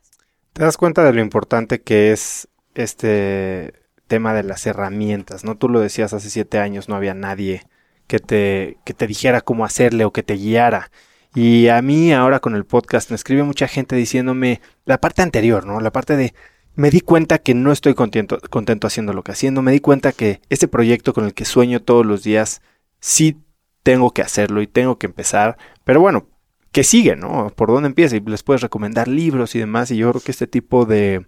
¿Te 0.54 0.64
das 0.64 0.78
cuenta 0.78 1.04
de 1.04 1.14
lo 1.14 1.22
importante 1.22 1.82
que 1.82 2.12
es 2.12 2.48
este 2.74 3.81
tema 4.12 4.34
de 4.34 4.44
las 4.44 4.68
herramientas? 4.68 5.46
¿No? 5.46 5.56
Tú 5.56 5.70
lo 5.70 5.80
decías 5.80 6.12
hace 6.12 6.30
siete 6.30 6.60
años, 6.60 6.90
no 6.90 6.96
había 6.96 7.14
nadie 7.14 7.64
que 8.08 8.20
te, 8.20 8.78
que 8.84 8.94
te 8.94 9.08
dijera 9.08 9.40
cómo 9.40 9.64
hacerle 9.64 10.04
o 10.04 10.12
que 10.12 10.22
te 10.22 10.34
guiara. 10.34 10.92
Y 11.34 11.70
a 11.70 11.82
mí 11.82 12.12
ahora 12.12 12.42
con 12.42 12.54
el 12.54 12.66
podcast 12.66 13.10
me 13.10 13.16
escribe 13.16 13.44
mucha 13.44 13.70
gente 13.70 13.96
diciéndome 13.96 14.60
la 14.84 15.00
parte 15.00 15.22
anterior, 15.22 15.66
¿no? 15.66 15.80
La 15.80 15.94
parte 15.94 16.18
de 16.18 16.34
me 16.76 16.92
di 16.92 17.00
cuenta 17.00 17.38
que 17.38 17.54
no 17.54 17.72
estoy 17.72 17.94
contento, 17.94 18.38
contento 18.50 18.86
haciendo 18.86 19.14
lo 19.14 19.24
que 19.24 19.32
haciendo, 19.32 19.62
me 19.62 19.72
di 19.72 19.80
cuenta 19.80 20.12
que 20.12 20.42
este 20.50 20.68
proyecto 20.68 21.14
con 21.14 21.24
el 21.24 21.34
que 21.34 21.46
sueño 21.46 21.82
todos 21.82 22.06
los 22.06 22.22
días, 22.22 22.62
sí 23.00 23.38
tengo 23.84 24.12
que 24.12 24.24
hacerlo 24.24 24.62
y 24.62 24.68
tengo 24.68 24.98
que 24.98 25.08
empezar, 25.08 25.58
pero 25.86 26.02
bueno, 26.02 26.28
que 26.74 26.84
sigue, 26.84 27.16
¿no? 27.16 27.50
¿Por 27.56 27.70
dónde 27.70 27.88
empieza? 27.88 28.18
Y 28.18 28.20
les 28.22 28.44
puedes 28.44 28.62
recomendar 28.62 29.08
libros 29.08 29.56
y 29.56 29.60
demás, 29.60 29.90
y 29.90 29.98
yo 29.98 30.10
creo 30.12 30.22
que 30.22 30.32
este 30.32 30.48
tipo 30.48 30.86
de 30.86 31.26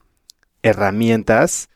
herramientas 0.64 1.70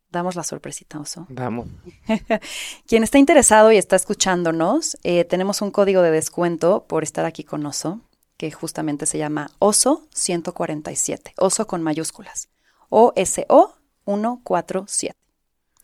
damos 0.09 0.35
la 0.35 0.43
sorpresita, 0.43 0.99
Oso. 0.99 1.27
Damos. 1.29 1.67
Quien 2.87 3.03
está 3.03 3.19
interesado 3.19 3.71
y 3.71 3.77
está 3.77 3.95
escuchándonos, 3.95 4.97
eh, 5.03 5.25
tenemos 5.25 5.61
un 5.61 5.69
código 5.69 6.01
de 6.01 6.11
descuento 6.11 6.85
por 6.87 7.03
estar 7.03 7.25
aquí 7.25 7.43
con 7.43 7.65
Oso, 7.67 8.01
que 8.35 8.51
justamente 8.51 9.05
se 9.05 9.19
llama 9.19 9.51
Oso 9.59 10.07
147, 10.13 11.35
Oso 11.37 11.67
con 11.67 11.83
mayúsculas. 11.83 12.49
O-S-O 12.89 13.75
147. 14.17 15.15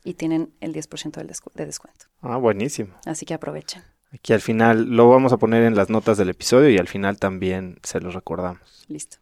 Y 0.04 0.14
tienen 0.14 0.54
el 0.62 0.74
10% 0.74 1.16
de 1.54 1.66
descuento. 1.66 2.06
Ah, 2.22 2.38
buenísimo. 2.38 2.94
Así 3.06 3.26
que 3.26 3.34
aprovechen. 3.34 3.84
Aquí 4.12 4.34
al 4.34 4.42
final 4.42 4.92
lo 4.92 5.10
vamos 5.10 5.34
a 5.34 5.38
poner 5.38 5.64
en 5.64 5.76
las 5.76 5.90
notas 5.90 6.18
del 6.18 6.30
episodio 6.30 6.70
y 6.70 6.78
al 6.78 6.88
final 6.88 7.18
también 7.18 7.80
se 7.84 8.00
los 8.00 8.14
recordamos. 8.14 8.86
Listo. 8.88 9.18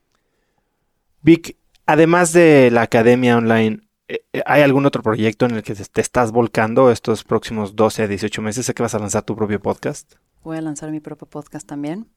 Vic, 1.22 1.58
además 1.86 2.34
de 2.34 2.70
la 2.72 2.84
academia 2.84 3.38
online, 3.38 3.82
eh, 4.08 4.26
eh, 4.34 4.43
¿hay 4.45 4.62
algún 4.62 4.86
otro 4.86 5.01
proyecto 5.01 5.45
en 5.45 5.56
el 5.56 5.64
que 5.64 5.74
te 5.74 6.01
estás 6.01 6.32
volcando 6.32 6.91
estos 6.91 7.24
próximos 7.24 7.76
12 7.76 8.04
a 8.04 8.08
18 8.08 8.41
meses? 8.41 8.66
Sé 8.66 8.74
que 8.74 8.84
vas 8.84 8.93
a 8.93 8.99
lanzar 8.99 9.24
tu 9.24 9.36
propio 9.36 9.60
podcast. 9.62 10.16
Voy 10.43 10.58
a 10.58 10.62
lanzar 10.62 10.91
mi 10.91 10.99
propio 10.99 11.28
podcast 11.28 11.66
también. 11.66 12.08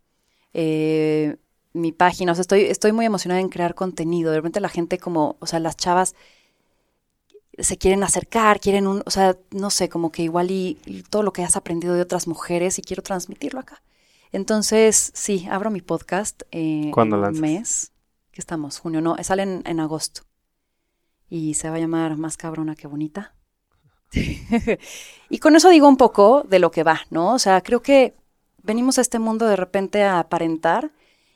Eh, 0.52 1.36
mi 1.72 1.92
página, 1.92 2.32
o 2.32 2.34
sea, 2.34 2.42
estoy, 2.42 2.62
estoy 2.62 2.92
muy 2.92 3.06
emocionada 3.06 3.40
en 3.40 3.48
crear 3.48 3.74
contenido. 3.74 4.32
De 4.32 4.38
repente 4.38 4.60
la 4.60 4.68
gente 4.68 4.98
como, 4.98 5.36
o 5.40 5.46
sea, 5.46 5.60
las 5.60 5.76
chavas 5.76 6.14
se 7.58 7.78
quieren 7.78 8.02
acercar, 8.02 8.60
quieren 8.60 8.86
un, 8.86 9.02
o 9.06 9.10
sea, 9.10 9.36
no 9.50 9.70
sé, 9.70 9.88
como 9.88 10.12
que 10.12 10.22
igual 10.22 10.50
y, 10.50 10.78
todo 11.10 11.22
lo 11.22 11.32
que 11.32 11.42
has 11.42 11.56
aprendido 11.56 11.94
de 11.94 12.02
otras 12.02 12.26
mujeres 12.26 12.78
y 12.78 12.82
quiero 12.82 13.02
transmitirlo 13.02 13.60
acá. 13.60 13.82
Entonces, 14.32 15.12
sí, 15.14 15.46
abro 15.50 15.70
mi 15.70 15.80
podcast 15.80 16.42
eh, 16.50 16.90
¿Cuándo 16.92 17.16
en 17.16 17.34
un 17.34 17.40
mes. 17.40 17.92
¿Qué 18.32 18.40
estamos? 18.40 18.78
Junio, 18.78 19.00
no, 19.00 19.16
sale 19.22 19.42
en, 19.42 19.80
agosto. 19.80 20.22
Y 21.30 21.54
se 21.54 21.70
va 21.70 21.76
a 21.76 21.78
llamar 21.78 22.16
Más 22.16 22.36
cabrona 22.36 22.76
que 22.76 22.86
bonita. 22.86 23.34
y 25.30 25.38
con 25.38 25.56
eso 25.56 25.70
digo 25.70 25.88
un 25.88 25.96
poco 25.96 26.44
de 26.48 26.58
lo 26.58 26.70
que 26.70 26.82
va, 26.82 27.00
¿no? 27.10 27.32
O 27.32 27.38
sea, 27.38 27.60
creo 27.62 27.80
que 27.80 28.14
venimos 28.62 28.98
a 28.98 29.00
este 29.00 29.18
mundo 29.18 29.46
de 29.46 29.56
repente 29.56 30.02
a 30.02 30.18
aparentar 30.18 30.92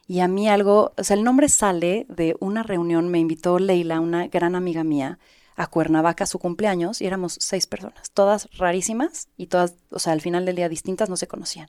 y 0.06 0.20
a 0.20 0.28
mí 0.28 0.48
algo, 0.48 0.92
o 0.96 1.04
sea, 1.04 1.16
el 1.16 1.24
nombre 1.24 1.48
sale 1.48 2.04
de 2.08 2.36
una 2.40 2.62
reunión, 2.62 3.08
me 3.08 3.20
invitó 3.20 3.58
Leila, 3.58 4.00
una 4.00 4.26
gran 4.26 4.56
amiga 4.56 4.82
mía, 4.84 5.18
a 5.62 5.66
Cuernavaca 5.68 6.26
su 6.26 6.38
cumpleaños 6.38 7.00
y 7.00 7.06
éramos 7.06 7.36
seis 7.40 7.66
personas, 7.66 8.10
todas 8.12 8.48
rarísimas 8.58 9.28
y 9.36 9.46
todas, 9.46 9.74
o 9.90 9.98
sea, 9.98 10.12
al 10.12 10.20
final 10.20 10.44
del 10.46 10.56
día 10.56 10.68
distintas, 10.68 11.08
no 11.10 11.16
se 11.16 11.26
conocían. 11.28 11.68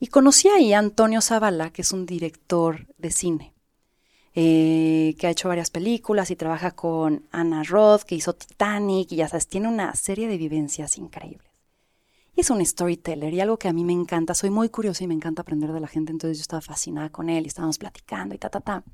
Y 0.00 0.08
conocí 0.08 0.48
ahí 0.48 0.72
a 0.72 0.78
Antonio 0.78 1.20
Zavala, 1.20 1.70
que 1.70 1.82
es 1.82 1.92
un 1.92 2.06
director 2.06 2.86
de 2.98 3.10
cine. 3.10 3.52
eh, 4.34 5.14
que 5.18 5.26
ha 5.26 5.30
hecho 5.30 5.48
varias 5.48 5.70
películas 5.70 6.30
y 6.30 6.36
trabaja 6.36 6.72
con 6.72 7.26
Anna 7.30 7.62
Roth, 7.62 8.02
que 8.02 8.14
hizo 8.16 8.34
Titanic, 8.34 9.10
y 9.12 9.16
ya 9.16 9.28
sabes, 9.28 9.48
tiene 9.48 9.68
una 9.68 9.94
serie 9.94 10.28
de 10.28 10.36
vivencias 10.36 10.98
increíbles. 10.98 11.50
Y 12.34 12.42
es 12.42 12.50
un 12.50 12.64
storyteller 12.64 13.32
y 13.32 13.40
algo 13.40 13.58
que 13.58 13.68
a 13.68 13.72
mí 13.72 13.84
me 13.84 13.94
encanta, 13.94 14.34
soy 14.34 14.50
muy 14.50 14.68
curiosa 14.68 15.04
y 15.04 15.06
me 15.06 15.14
encanta 15.14 15.42
aprender 15.42 15.72
de 15.72 15.80
la 15.80 15.88
gente, 15.88 16.12
entonces 16.12 16.38
yo 16.38 16.42
estaba 16.42 16.60
fascinada 16.60 17.08
con 17.10 17.30
él 17.30 17.44
y 17.44 17.48
estábamos 17.48 17.78
platicando 17.78 18.34
y 18.34 18.38
ta, 18.38 18.50
ta, 18.50 18.60
ta. 18.60 18.84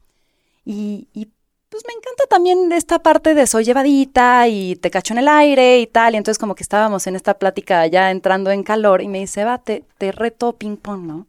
Y, 0.64 1.08
y 1.12 1.28
pues 1.72 1.84
me 1.88 1.94
encanta 1.94 2.24
también 2.28 2.70
esta 2.70 2.98
parte 2.98 3.34
de 3.34 3.46
soy 3.46 3.64
llevadita 3.64 4.46
y 4.46 4.76
te 4.76 4.90
cacho 4.90 5.14
en 5.14 5.20
el 5.20 5.28
aire 5.28 5.80
y 5.80 5.86
tal. 5.86 6.12
Y 6.12 6.18
entonces 6.18 6.38
como 6.38 6.54
que 6.54 6.62
estábamos 6.62 7.06
en 7.06 7.16
esta 7.16 7.38
plática 7.38 7.86
ya 7.86 8.10
entrando 8.10 8.50
en 8.50 8.62
calor 8.62 9.00
y 9.00 9.08
me 9.08 9.20
dice, 9.20 9.42
va, 9.42 9.56
te, 9.56 9.82
te 9.96 10.12
reto 10.12 10.52
ping 10.52 10.76
pong, 10.76 11.06
¿no? 11.06 11.26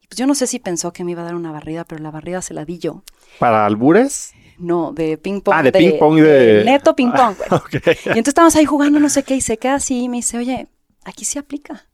Y 0.00 0.06
pues 0.06 0.18
yo 0.18 0.26
no 0.26 0.34
sé 0.34 0.46
si 0.46 0.58
pensó 0.58 0.90
que 0.94 1.04
me 1.04 1.10
iba 1.10 1.20
a 1.20 1.26
dar 1.26 1.34
una 1.34 1.52
barrida, 1.52 1.84
pero 1.84 2.02
la 2.02 2.10
barrida 2.10 2.40
se 2.40 2.54
la 2.54 2.64
di 2.64 2.78
yo. 2.78 3.02
¿Para 3.38 3.66
albures? 3.66 4.32
No, 4.56 4.92
de 4.92 5.18
ping 5.18 5.42
pong. 5.42 5.54
Ah, 5.54 5.62
de, 5.62 5.70
ping 5.70 5.98
pong 5.98 6.16
de... 6.18 6.64
Neto 6.64 6.96
ping 6.96 7.12
pong. 7.12 7.36
Y 7.84 8.08
entonces 8.08 8.28
estábamos 8.28 8.56
ahí 8.56 8.64
jugando 8.64 8.98
no 9.00 9.10
sé 9.10 9.22
qué 9.22 9.36
y 9.36 9.42
se 9.42 9.58
queda 9.58 9.74
así 9.74 10.04
y 10.04 10.08
me 10.08 10.16
dice, 10.16 10.38
oye, 10.38 10.66
aquí 11.04 11.26
sí 11.26 11.38
aplica. 11.38 11.90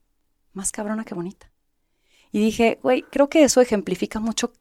Más 0.53 0.70
cabrona 0.70 1.05
que 1.05 1.16
bonita. 1.16 1.51
Y 2.30 2.38
dije, 2.38 2.78
güey, 2.84 3.03
creo 3.03 3.28
que 3.28 3.43
eso 3.43 3.61
ejemplifica 3.61 4.20
mucho 4.20 4.53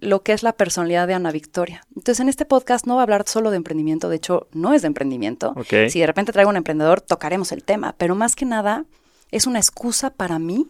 lo 0.00 0.22
que 0.22 0.32
es 0.32 0.42
la 0.42 0.52
personalidad 0.52 1.08
de 1.08 1.14
Ana 1.14 1.32
Victoria. 1.32 1.84
Entonces, 1.88 2.20
en 2.20 2.28
este 2.28 2.44
podcast 2.44 2.86
no 2.86 2.94
va 2.94 3.00
a 3.00 3.02
hablar 3.02 3.24
solo 3.26 3.50
de 3.50 3.56
emprendimiento, 3.56 4.08
de 4.08 4.16
hecho, 4.16 4.46
no 4.52 4.72
es 4.72 4.82
de 4.82 4.86
emprendimiento. 4.86 5.54
Si 5.68 6.00
de 6.00 6.06
repente 6.06 6.32
traigo 6.32 6.50
un 6.50 6.56
emprendedor, 6.56 7.00
tocaremos 7.00 7.50
el 7.52 7.64
tema, 7.64 7.94
pero 7.98 8.14
más 8.14 8.36
que 8.36 8.44
nada 8.44 8.84
es 9.30 9.46
una 9.46 9.58
excusa 9.58 10.10
para 10.10 10.38
mí 10.38 10.68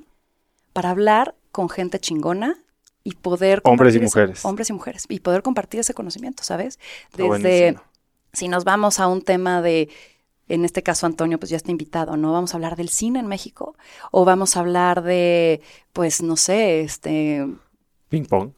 para 0.72 0.91
hablar 0.91 1.35
con 1.53 1.68
gente 1.68 1.99
chingona 1.99 2.59
y 3.05 3.12
poder... 3.16 3.61
Hombres 3.64 3.95
y 3.95 4.01
mujeres. 4.01 4.45
hombres 4.45 4.70
y 4.70 4.72
mujeres. 4.72 5.05
Y 5.09 5.20
poder 5.20 5.43
compartir 5.43 5.81
ese 5.81 5.95
conocimiento, 5.95 6.43
¿sabes? 6.43 6.79
Desde, 7.14 7.76
si 8.33 8.49
nos 8.49 8.64
vamos 8.64 8.99
a 8.99 9.09
un 9.09 9.22
tema 9.22 9.61
de 9.62 9.89
en 10.49 10.64
este 10.64 10.83
caso 10.83 11.05
Antonio 11.05 11.39
pues 11.39 11.51
ya 11.51 11.59
está 11.59 11.70
invitado, 11.70 12.16
¿no? 12.16 12.33
Vamos 12.33 12.55
a 12.55 12.57
hablar 12.57 12.76
del 12.76 12.89
cine 12.89 13.18
en 13.18 13.26
México 13.26 13.76
o 14.11 14.24
vamos 14.24 14.57
a 14.57 14.61
hablar 14.61 15.03
de, 15.03 15.61
pues 15.93 16.22
no 16.22 16.37
sé, 16.37 16.81
este... 16.81 17.47
Ping 18.09 18.24
pong 18.24 18.53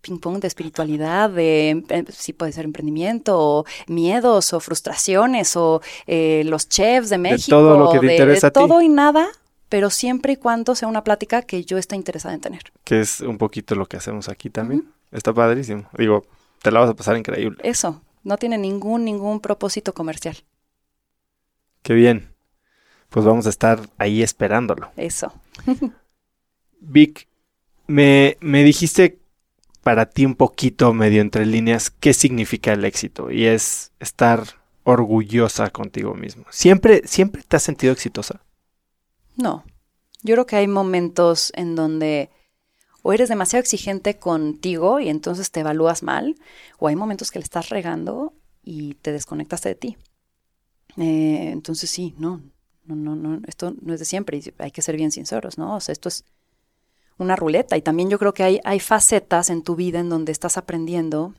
ping-pong 0.00 0.40
de 0.40 0.48
espiritualidad, 0.48 1.30
de 1.30 1.70
em, 1.88 2.04
sí 2.10 2.32
puede 2.32 2.52
ser 2.52 2.64
emprendimiento, 2.64 3.38
o 3.38 3.64
miedos, 3.86 4.52
o 4.52 4.60
frustraciones, 4.60 5.56
o 5.56 5.80
eh, 6.06 6.42
los 6.46 6.68
chefs 6.68 7.10
de 7.10 7.18
México. 7.18 7.56
De 7.56 7.62
todo 7.62 7.78
lo 7.78 7.92
que 7.92 8.06
te 8.06 8.12
interesa 8.12 8.48
a 8.48 8.50
ti. 8.50 8.60
Todo 8.60 8.80
y 8.82 8.88
nada, 8.88 9.28
pero 9.68 9.90
siempre 9.90 10.34
y 10.34 10.36
cuando 10.36 10.74
sea 10.74 10.88
una 10.88 11.04
plática 11.04 11.42
que 11.42 11.64
yo 11.64 11.78
esté 11.78 11.96
interesada 11.96 12.34
en 12.34 12.40
tener. 12.40 12.72
Que 12.84 13.00
es 13.00 13.20
un 13.20 13.38
poquito 13.38 13.74
lo 13.74 13.86
que 13.86 13.96
hacemos 13.96 14.28
aquí 14.28 14.50
también. 14.50 14.88
Está 15.12 15.32
padrísimo. 15.32 15.88
Digo, 15.96 16.24
te 16.62 16.70
la 16.70 16.80
vas 16.80 16.90
a 16.90 16.94
pasar 16.94 17.16
increíble. 17.16 17.58
Eso, 17.62 18.02
no 18.22 18.36
tiene 18.36 18.58
ningún, 18.58 19.04
ningún 19.04 19.40
propósito 19.40 19.94
comercial. 19.94 20.36
Qué 21.82 21.94
bien. 21.94 22.32
Pues 23.08 23.24
vamos 23.24 23.46
a 23.46 23.50
estar 23.50 23.80
ahí 23.98 24.22
esperándolo. 24.22 24.90
Eso. 24.96 25.32
Vic, 26.80 27.28
me, 27.86 28.36
me 28.40 28.64
dijiste 28.64 29.18
para 29.86 30.06
ti 30.06 30.26
un 30.26 30.34
poquito 30.34 30.92
medio 30.92 31.22
entre 31.22 31.46
líneas 31.46 31.90
qué 31.90 32.12
significa 32.12 32.72
el 32.72 32.84
éxito 32.84 33.30
y 33.30 33.44
es 33.44 33.92
estar 34.00 34.42
orgullosa 34.82 35.70
contigo 35.70 36.14
mismo. 36.14 36.44
¿Siempre, 36.50 37.02
siempre 37.06 37.44
te 37.46 37.54
has 37.54 37.62
sentido 37.62 37.92
exitosa? 37.92 38.40
No. 39.36 39.62
Yo 40.24 40.34
creo 40.34 40.44
que 40.44 40.56
hay 40.56 40.66
momentos 40.66 41.52
en 41.54 41.76
donde 41.76 42.30
o 43.02 43.12
eres 43.12 43.28
demasiado 43.28 43.60
exigente 43.60 44.18
contigo 44.18 44.98
y 44.98 45.08
entonces 45.08 45.52
te 45.52 45.60
evalúas 45.60 46.02
mal, 46.02 46.34
o 46.80 46.88
hay 46.88 46.96
momentos 46.96 47.30
que 47.30 47.38
le 47.38 47.44
estás 47.44 47.68
regando 47.68 48.34
y 48.64 48.94
te 48.94 49.12
desconectaste 49.12 49.68
de 49.68 49.74
ti. 49.76 49.96
Eh, 50.96 51.50
entonces 51.52 51.88
sí, 51.88 52.12
no, 52.18 52.42
no, 52.86 52.96
no, 52.96 53.14
no, 53.14 53.40
esto 53.46 53.72
no 53.80 53.94
es 53.94 54.00
de 54.00 54.04
siempre 54.04 54.38
y 54.38 54.52
hay 54.58 54.72
que 54.72 54.82
ser 54.82 54.96
bien 54.96 55.12
sinceros, 55.12 55.58
¿no? 55.58 55.76
O 55.76 55.80
sea, 55.80 55.92
esto 55.92 56.08
es 56.08 56.24
una 57.18 57.36
ruleta. 57.36 57.76
Y 57.76 57.82
también 57.82 58.10
yo 58.10 58.18
creo 58.18 58.34
que 58.34 58.42
hay, 58.42 58.60
hay 58.64 58.80
facetas 58.80 59.50
en 59.50 59.62
tu 59.62 59.76
vida 59.76 60.00
en 60.00 60.08
donde 60.08 60.32
estás 60.32 60.56
aprendiendo. 60.56 61.34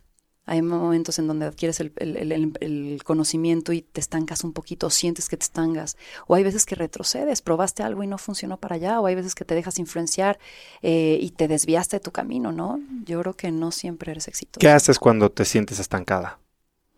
Hay 0.46 0.62
momentos 0.62 1.20
en 1.20 1.28
donde 1.28 1.46
adquieres 1.46 1.82
el, 1.82 3.02
conocimiento 3.04 3.74
y 3.74 3.82
te 3.82 4.00
estancas 4.00 4.46
un 4.46 4.54
poquito, 4.54 4.90
sientes 4.90 5.28
que 5.28 5.36
te 5.36 5.44
estangas. 5.44 5.98
O 6.26 6.36
hay 6.36 6.44
veces 6.44 6.66
que 6.66 6.76
retrocedes, 6.76 7.42
probaste 7.42 7.84
algo 7.84 8.02
y 8.02 8.08
no 8.08 8.18
funcionó 8.18 8.58
para 8.58 8.76
allá. 8.76 9.02
O 9.02 9.08
hay 9.08 9.16
veces 9.16 9.36
que 9.36 9.44
te 9.44 9.56
dejas 9.56 9.78
influenciar 9.78 10.40
eh, 10.82 11.20
y 11.22 11.32
te 11.32 11.50
desviaste 11.50 11.98
de 11.98 12.00
tu 12.00 12.12
camino, 12.12 12.54
¿no? 12.54 12.80
Yo 13.04 13.20
creo 13.20 13.34
que 13.34 13.52
no 13.52 13.72
siempre 13.72 14.12
eres 14.12 14.30
exitoso. 14.30 14.62
¿Qué 14.62 14.70
haces 14.70 15.00
cuando 15.00 15.30
te 15.30 15.44
sientes 15.44 15.80
estancada? 15.80 16.40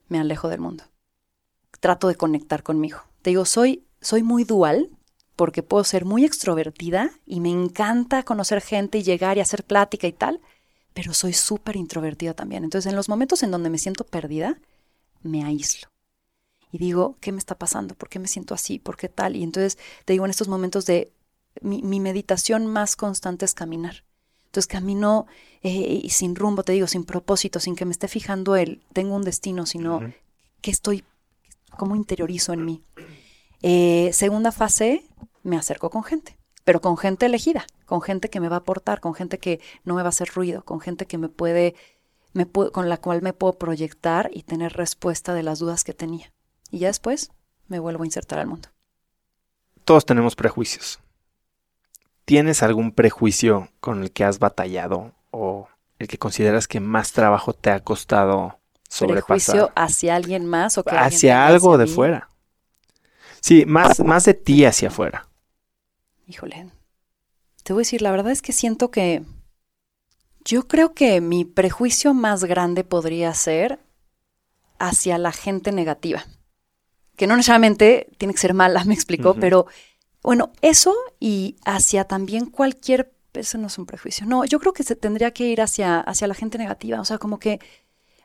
Me 0.10 0.20
alejo 0.20 0.48
del 0.48 0.60
mundo. 0.60 0.84
Trato 1.80 2.08
de 2.08 2.16
conectar 2.16 2.62
conmigo. 2.62 3.00
Te 3.24 3.32
digo, 3.32 3.46
soy, 3.46 3.84
soy 4.00 4.22
muy 4.22 4.44
dual, 4.44 4.92
porque 5.40 5.64
puedo 5.64 5.86
ser 5.86 6.04
muy 6.04 6.26
extrovertida 6.26 7.12
y 7.26 7.40
me 7.40 7.50
encanta 7.50 8.24
conocer 8.24 8.60
gente 8.60 8.98
y 8.98 9.04
llegar 9.04 9.38
y 9.38 9.40
hacer 9.40 9.64
plática 9.64 10.06
y 10.06 10.12
tal, 10.12 10.42
pero 10.94 11.14
soy 11.14 11.32
súper 11.32 11.78
introvertida 11.78 12.34
también. 12.34 12.66
Entonces, 12.66 12.90
en 12.90 12.98
los 12.98 13.08
momentos 13.08 13.42
en 13.42 13.52
donde 13.52 13.70
me 13.70 13.78
siento 13.78 14.04
perdida, 14.04 14.60
me 15.22 15.46
aíslo. 15.46 15.88
Y 16.74 16.78
digo, 16.78 17.16
¿qué 17.22 17.32
me 17.32 17.38
está 17.38 17.58
pasando? 17.58 17.96
¿Por 17.96 18.10
qué 18.10 18.20
me 18.20 18.28
siento 18.28 18.54
así? 18.54 18.80
¿Por 18.80 18.98
qué 18.98 19.08
tal? 19.08 19.38
Y 19.38 19.44
entonces 19.44 19.78
te 20.04 20.12
digo, 20.12 20.26
en 20.26 20.32
estos 20.32 20.50
momentos 20.50 20.86
de 20.86 21.14
mi, 21.62 22.02
meditación 22.02 22.68
más 22.68 22.98
constante 22.98 23.46
es 23.46 23.54
caminar. 23.54 24.04
Entonces 24.48 24.68
camino 24.68 25.26
eh, 25.64 26.06
sin 26.10 26.36
rumbo, 26.36 26.64
te 26.64 26.74
digo, 26.74 26.88
sin 26.88 27.06
propósito, 27.06 27.62
sin 27.62 27.78
que 27.78 27.86
me 27.86 27.94
esté 27.94 28.10
fijando 28.10 28.58
él, 28.58 28.84
tengo 28.92 29.16
un 29.16 29.24
destino, 29.24 29.66
sino 29.66 30.02
que 30.60 30.72
estoy, 30.72 31.06
como 31.78 31.96
interiorizo 31.96 32.52
en 32.52 32.66
mí. 32.66 32.84
Eh, 33.62 34.12
segunda 34.14 34.52
fase, 34.52 35.06
me 35.44 35.58
acerco 35.58 35.90
con 35.90 36.04
gente, 36.04 36.38
pero 36.64 36.82
con 36.82 36.98
gente 36.98 37.26
elegida, 37.26 37.66
con 37.86 38.02
gente 38.02 38.30
que 38.30 38.40
me 38.40 38.50
va 38.50 38.58
a 38.58 38.60
aportar, 38.60 39.00
con 39.00 39.14
gente 39.14 39.40
que 39.40 39.60
no 39.84 39.96
me 39.96 40.02
va 40.02 40.08
a 40.08 40.10
hacer 40.10 40.30
ruido, 40.30 40.64
con 40.64 40.80
gente 40.80 41.06
que 41.06 41.18
me 41.18 41.30
puede, 41.30 41.76
me 42.34 42.46
con 42.46 42.90
la 42.90 42.98
cual 42.98 43.22
me 43.22 43.34
puedo 43.34 43.54
proyectar 43.54 44.30
y 44.34 44.44
tener 44.44 44.74
respuesta 44.74 45.34
de 45.34 45.44
las 45.44 45.60
dudas 45.60 45.84
que 45.84 45.94
tenía. 45.94 46.32
Y 46.72 46.80
ya 46.80 46.88
después 46.88 47.32
me 47.68 47.80
vuelvo 47.80 48.04
a 48.04 48.08
insertar 48.08 48.40
al 48.40 48.48
mundo. 48.48 48.70
Todos 49.86 50.06
tenemos 50.06 50.36
prejuicios. 50.36 51.00
¿Tienes 52.26 52.62
algún 52.62 52.92
prejuicio 52.92 53.70
con 53.80 54.04
el 54.04 54.12
que 54.12 54.24
has 54.24 54.38
batallado 54.38 55.14
o 55.32 55.68
el 55.98 56.08
que 56.08 56.20
consideras 56.20 56.68
que 56.68 56.80
más 56.80 57.12
trabajo 57.12 57.54
te 57.54 57.72
ha 57.72 57.80
costado 57.80 58.60
sobrepasar? 58.88 59.56
¿Prejuicio 59.56 59.72
hacia 59.76 60.16
alguien 60.16 60.46
más 60.46 60.78
o 60.78 60.84
que 60.84 60.96
hacia 60.96 61.48
algo 61.48 61.80
de 61.80 61.88
fuera? 61.88 62.30
Sí, 63.42 63.66
más, 63.66 64.00
más 64.02 64.26
de 64.26 64.34
ti 64.36 64.66
hacia 64.66 64.90
afuera. 64.90 65.29
Híjole. 66.30 66.70
Te 67.64 67.74
voy 67.74 67.82
a 67.82 67.86
decir, 67.86 68.04
la 68.04 68.12
verdad 68.12 68.32
es 68.32 68.44
que 68.44 68.54
siento 68.54 68.92
que 68.92 69.24
yo 70.46 70.68
creo 70.68 70.94
que 70.94 71.22
mi 71.22 71.44
prejuicio 71.44 72.14
más 72.14 72.44
grande 72.44 72.84
podría 72.84 73.34
ser 73.34 73.80
hacia 74.78 75.18
la 75.18 75.32
gente 75.32 75.72
negativa. 75.72 76.24
Que 77.16 77.26
no 77.26 77.36
necesariamente 77.36 78.10
tiene 78.20 78.36
que 78.36 78.40
ser 78.40 78.54
mala, 78.54 78.84
me 78.86 78.94
explicó, 78.94 79.34
pero 79.34 79.66
bueno, 80.22 80.52
eso 80.62 80.96
y 81.20 81.56
hacia 81.66 82.04
también 82.04 82.46
cualquier, 82.46 83.12
eso 83.34 83.58
no 83.58 83.66
es 83.66 83.80
un 83.80 83.88
prejuicio. 83.88 84.28
No, 84.28 84.46
yo 84.46 84.60
creo 84.60 84.74
que 84.74 84.84
se 84.84 84.96
tendría 84.96 85.32
que 85.32 85.48
ir 85.48 85.62
hacia, 85.62 86.00
hacia 86.00 86.28
la 86.28 86.36
gente 86.36 86.60
negativa. 86.60 87.02
O 87.02 87.06
sea, 87.06 87.18
como 87.18 87.40
que 87.40 87.60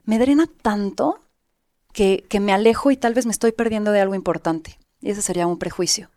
me 0.05 0.18
drena 0.18 0.46
tanto 0.61 1.20
que, 1.94 2.26
que 2.28 2.38
me 2.38 2.52
alejo 2.52 2.90
y 2.90 2.98
tal 2.98 3.14
vez 3.14 3.24
me 3.24 3.32
estoy 3.32 3.52
perdiendo 3.52 3.92
de 3.92 4.02
algo 4.02 4.14
importante. 4.14 4.78
Y 5.00 5.11
ese 5.11 5.22
sería 5.22 5.46
un 5.46 5.59
prejuicio. 5.59 6.11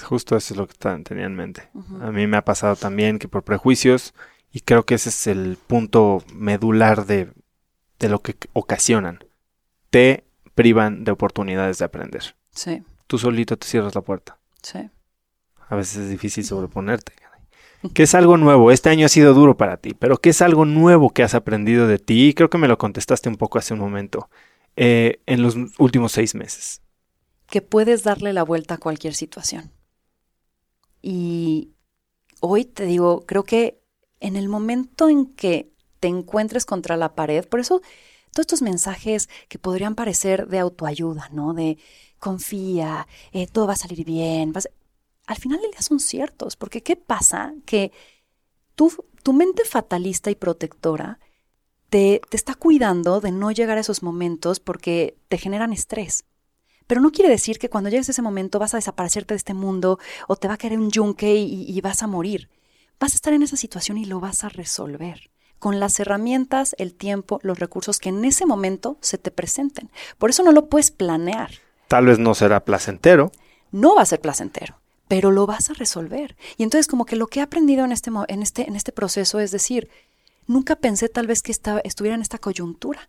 Justo 0.00 0.36
eso 0.36 0.54
es 0.54 0.58
lo 0.58 0.66
que 0.66 0.74
tenía 1.04 1.26
en 1.26 1.34
mente. 1.34 1.68
A 2.00 2.10
mí 2.10 2.26
me 2.26 2.36
ha 2.36 2.44
pasado 2.44 2.76
también 2.76 3.18
que 3.18 3.28
por 3.28 3.44
prejuicios, 3.44 4.14
y 4.52 4.60
creo 4.60 4.84
que 4.84 4.94
ese 4.94 5.10
es 5.10 5.26
el 5.26 5.56
punto 5.66 6.22
medular 6.32 7.06
de, 7.06 7.32
de 7.98 8.08
lo 8.08 8.20
que 8.20 8.36
ocasionan, 8.52 9.24
te 9.90 10.24
privan 10.54 11.04
de 11.04 11.12
oportunidades 11.12 11.78
de 11.78 11.84
aprender. 11.84 12.34
Sí. 12.50 12.82
Tú 13.06 13.18
solito 13.18 13.56
te 13.56 13.66
cierras 13.66 13.94
la 13.94 14.02
puerta. 14.02 14.38
Sí. 14.62 14.90
A 15.68 15.76
veces 15.76 15.98
es 15.98 16.10
difícil 16.10 16.44
sobreponerte. 16.44 17.12
¿Qué 17.94 18.04
es 18.04 18.14
algo 18.14 18.36
nuevo? 18.36 18.70
Este 18.70 18.90
año 18.90 19.06
ha 19.06 19.08
sido 19.08 19.34
duro 19.34 19.56
para 19.56 19.76
ti, 19.76 19.92
pero 19.92 20.16
¿qué 20.16 20.30
es 20.30 20.40
algo 20.40 20.64
nuevo 20.64 21.10
que 21.10 21.24
has 21.24 21.34
aprendido 21.34 21.88
de 21.88 21.98
ti? 21.98 22.32
Creo 22.32 22.48
que 22.48 22.58
me 22.58 22.68
lo 22.68 22.78
contestaste 22.78 23.28
un 23.28 23.34
poco 23.34 23.58
hace 23.58 23.74
un 23.74 23.80
momento. 23.80 24.30
Eh, 24.76 25.20
en 25.26 25.42
los 25.42 25.56
últimos 25.78 26.12
seis 26.12 26.36
meses 26.36 26.80
que 27.52 27.60
puedes 27.60 28.02
darle 28.02 28.32
la 28.32 28.44
vuelta 28.44 28.76
a 28.76 28.78
cualquier 28.78 29.12
situación. 29.12 29.72
Y 31.02 31.72
hoy 32.40 32.64
te 32.64 32.86
digo, 32.86 33.24
creo 33.26 33.44
que 33.44 33.82
en 34.20 34.36
el 34.36 34.48
momento 34.48 35.08
en 35.08 35.26
que 35.26 35.72
te 36.00 36.08
encuentres 36.08 36.64
contra 36.64 36.96
la 36.96 37.14
pared, 37.14 37.46
por 37.46 37.60
eso 37.60 37.82
todos 38.32 38.44
estos 38.44 38.62
mensajes 38.62 39.28
que 39.48 39.58
podrían 39.58 39.94
parecer 39.94 40.48
de 40.48 40.58
autoayuda, 40.58 41.28
¿no? 41.32 41.52
De 41.52 41.78
confía, 42.18 43.06
eh, 43.32 43.46
todo 43.46 43.66
va 43.66 43.74
a 43.74 43.76
salir 43.76 44.04
bien, 44.04 44.52
al 45.26 45.36
final 45.36 45.60
del 45.60 45.70
día 45.70 45.82
son 45.82 46.00
ciertos, 46.00 46.56
porque 46.56 46.82
¿qué 46.82 46.96
pasa? 46.96 47.54
Que 47.66 47.92
tu, 48.74 48.92
tu 49.22 49.32
mente 49.32 49.64
fatalista 49.64 50.30
y 50.30 50.34
protectora 50.34 51.18
te, 51.90 52.20
te 52.28 52.36
está 52.36 52.54
cuidando 52.54 53.20
de 53.20 53.32
no 53.32 53.50
llegar 53.50 53.76
a 53.76 53.80
esos 53.80 54.02
momentos 54.02 54.60
porque 54.60 55.16
te 55.28 55.38
generan 55.38 55.72
estrés. 55.72 56.24
Pero 56.92 57.00
no 57.00 57.10
quiere 57.10 57.30
decir 57.30 57.58
que 57.58 57.70
cuando 57.70 57.88
llegues 57.88 58.10
a 58.10 58.12
ese 58.12 58.20
momento 58.20 58.58
vas 58.58 58.74
a 58.74 58.76
desaparecerte 58.76 59.32
de 59.32 59.38
este 59.38 59.54
mundo 59.54 59.98
o 60.28 60.36
te 60.36 60.46
va 60.46 60.52
a 60.52 60.56
caer 60.58 60.78
un 60.78 60.90
yunque 60.90 61.36
y, 61.36 61.64
y 61.66 61.80
vas 61.80 62.02
a 62.02 62.06
morir. 62.06 62.50
Vas 63.00 63.12
a 63.12 63.14
estar 63.14 63.32
en 63.32 63.42
esa 63.42 63.56
situación 63.56 63.96
y 63.96 64.04
lo 64.04 64.20
vas 64.20 64.44
a 64.44 64.50
resolver 64.50 65.30
con 65.58 65.80
las 65.80 65.98
herramientas, 66.00 66.76
el 66.76 66.92
tiempo, 66.92 67.40
los 67.42 67.58
recursos 67.58 67.98
que 67.98 68.10
en 68.10 68.22
ese 68.26 68.44
momento 68.44 68.98
se 69.00 69.16
te 69.16 69.30
presenten. 69.30 69.90
Por 70.18 70.28
eso 70.28 70.42
no 70.42 70.52
lo 70.52 70.66
puedes 70.66 70.90
planear. 70.90 71.52
Tal 71.88 72.04
vez 72.04 72.18
no 72.18 72.34
será 72.34 72.62
placentero. 72.62 73.32
No 73.70 73.94
va 73.94 74.02
a 74.02 74.04
ser 74.04 74.20
placentero, 74.20 74.78
pero 75.08 75.30
lo 75.30 75.46
vas 75.46 75.70
a 75.70 75.72
resolver. 75.72 76.36
Y 76.58 76.62
entonces 76.62 76.88
como 76.88 77.06
que 77.06 77.16
lo 77.16 77.26
que 77.26 77.40
he 77.40 77.42
aprendido 77.42 77.86
en 77.86 77.92
este, 77.92 78.10
en 78.28 78.42
este, 78.42 78.68
en 78.68 78.76
este 78.76 78.92
proceso 78.92 79.40
es 79.40 79.50
decir, 79.50 79.88
nunca 80.46 80.76
pensé 80.76 81.08
tal 81.08 81.26
vez 81.26 81.40
que 81.40 81.52
estaba, 81.52 81.80
estuviera 81.84 82.16
en 82.16 82.20
esta 82.20 82.36
coyuntura, 82.36 83.08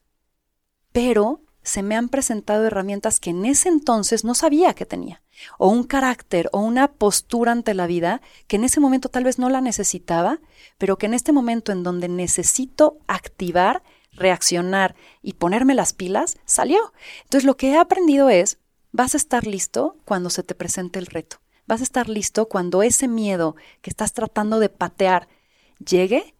pero 0.94 1.42
se 1.64 1.82
me 1.82 1.95
han 1.95 2.09
presentado 2.09 2.66
herramientas 2.66 3.20
que 3.20 3.30
en 3.32 3.45
ese 3.45 3.70
entonces 3.70 4.24
no 4.24 4.36
sabía 4.36 4.74
que 4.74 4.86
tenía, 4.86 5.22
o 5.57 5.70
un 5.70 5.84
carácter 5.84 6.49
o 6.51 6.59
una 6.59 6.91
postura 6.91 7.51
ante 7.51 7.74
la 7.74 7.88
vida 7.88 8.22
que 8.47 8.57
en 8.57 8.66
ese 8.66 8.80
momento 8.80 9.09
tal 9.09 9.24
vez 9.24 9.39
no 9.39 9.49
la 9.49 9.61
necesitaba, 9.61 10.39
pero 10.78 10.97
que 10.97 11.05
en 11.05 11.14
este 11.14 11.32
momento 11.32 11.72
en 11.72 11.84
donde 11.84 12.09
necesito 12.09 12.97
activar, 13.07 13.84
reaccionar 14.11 14.95
y 15.22 15.34
ponerme 15.34 15.74
las 15.74 15.93
pilas, 15.93 16.38
salió. 16.45 16.93
Entonces 17.24 17.45
lo 17.45 17.57
que 17.57 17.72
he 17.72 17.78
aprendido 17.78 18.30
es, 18.30 18.59
vas 18.91 19.14
a 19.14 19.18
estar 19.18 19.47
listo 19.47 19.97
cuando 20.05 20.30
se 20.30 20.43
te 20.43 20.55
presente 20.55 20.99
el 20.99 21.07
reto, 21.07 21.38
vas 21.66 21.82
a 21.82 21.86
estar 21.86 22.09
listo 22.09 22.47
cuando 22.47 22.84
ese 22.84 23.07
miedo 23.07 23.55
que 23.82 23.89
estás 23.89 24.14
tratando 24.14 24.59
de 24.59 24.70
patear 24.70 25.28
llegue, 25.84 26.36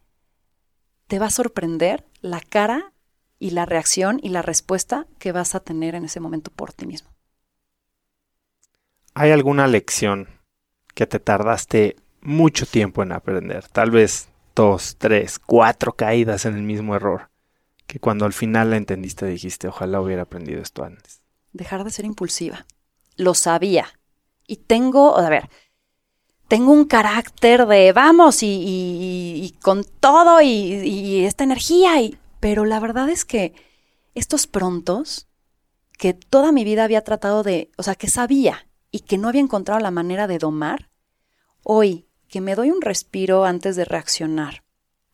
te 1.08 1.20
va 1.20 1.28
a 1.28 1.32
sorprender 1.32 2.06
la 2.22 2.40
cara 2.42 2.93
y 3.44 3.50
la 3.50 3.66
reacción 3.66 4.22
y 4.24 4.30
la 4.30 4.42
respuesta 4.42 5.06
que 5.20 5.34
vas 5.34 5.54
a 5.54 5.60
tener 5.60 5.96
en 5.96 6.06
ese 6.06 6.22
momento 6.22 6.50
por 6.50 6.72
ti 6.72 6.88
mismo. 6.88 7.10
¿Hay 9.16 9.32
alguna 9.32 9.68
lección 9.68 10.30
que 10.96 11.08
te 11.08 11.20
tardaste 11.20 11.98
mucho 12.22 12.66
tiempo 12.66 13.04
en 13.04 13.12
aprender? 13.12 13.68
Tal 13.68 13.92
vez 13.92 14.30
dos, 14.56 14.96
tres, 14.98 15.40
cuatro 15.40 15.92
caídas 15.92 16.46
en 16.46 16.56
el 16.56 16.64
mismo 16.64 16.96
error, 16.96 17.32
que 17.86 18.00
cuando 18.00 18.24
al 18.24 18.32
final 18.32 18.70
la 18.70 18.78
entendiste 18.78 19.26
dijiste, 19.26 19.68
ojalá 19.68 20.00
hubiera 20.00 20.22
aprendido 20.22 20.62
esto 20.62 20.86
antes. 20.86 21.22
Dejar 21.52 21.84
de 21.84 21.92
ser 21.92 22.06
impulsiva. 22.06 22.66
Lo 23.18 23.34
sabía. 23.34 23.88
Y 24.48 24.56
tengo, 24.56 25.18
a 25.18 25.30
ver, 25.30 25.50
tengo 26.48 26.72
un 26.72 26.86
carácter 26.86 27.66
de 27.66 27.92
vamos 27.92 28.42
y, 28.42 28.48
y, 28.48 29.44
y 29.44 29.52
con 29.62 29.84
todo 29.84 30.42
y, 30.42 30.48
y, 30.48 31.26
esta 31.26 31.44
energía 31.44 32.00
y 32.02 32.18
pero 32.44 32.66
la 32.66 32.82
verdad 32.82 33.08
es 33.08 33.24
que 33.24 33.54
estos 34.16 34.48
prontos, 34.48 35.30
que 35.98 36.14
toda 36.14 36.52
mi 36.52 36.66
vida 36.66 36.84
había 36.84 37.02
tratado 37.02 37.42
de, 37.42 37.72
o 37.78 37.84
sea, 37.84 37.96
que 37.96 38.10
sabía 38.10 38.68
y 38.92 39.00
que 39.00 39.18
no 39.18 39.30
había 39.30 39.40
encontrado 39.40 39.80
la 39.80 39.92
manera 39.92 40.28
de 40.28 40.40
domar, 40.40 40.90
hoy 41.64 42.06
que 42.28 42.42
me 42.42 42.56
doy 42.56 42.70
un 42.70 42.82
respiro 42.82 43.46
antes 43.46 43.78
de 43.78 43.86
reaccionar 43.86 44.66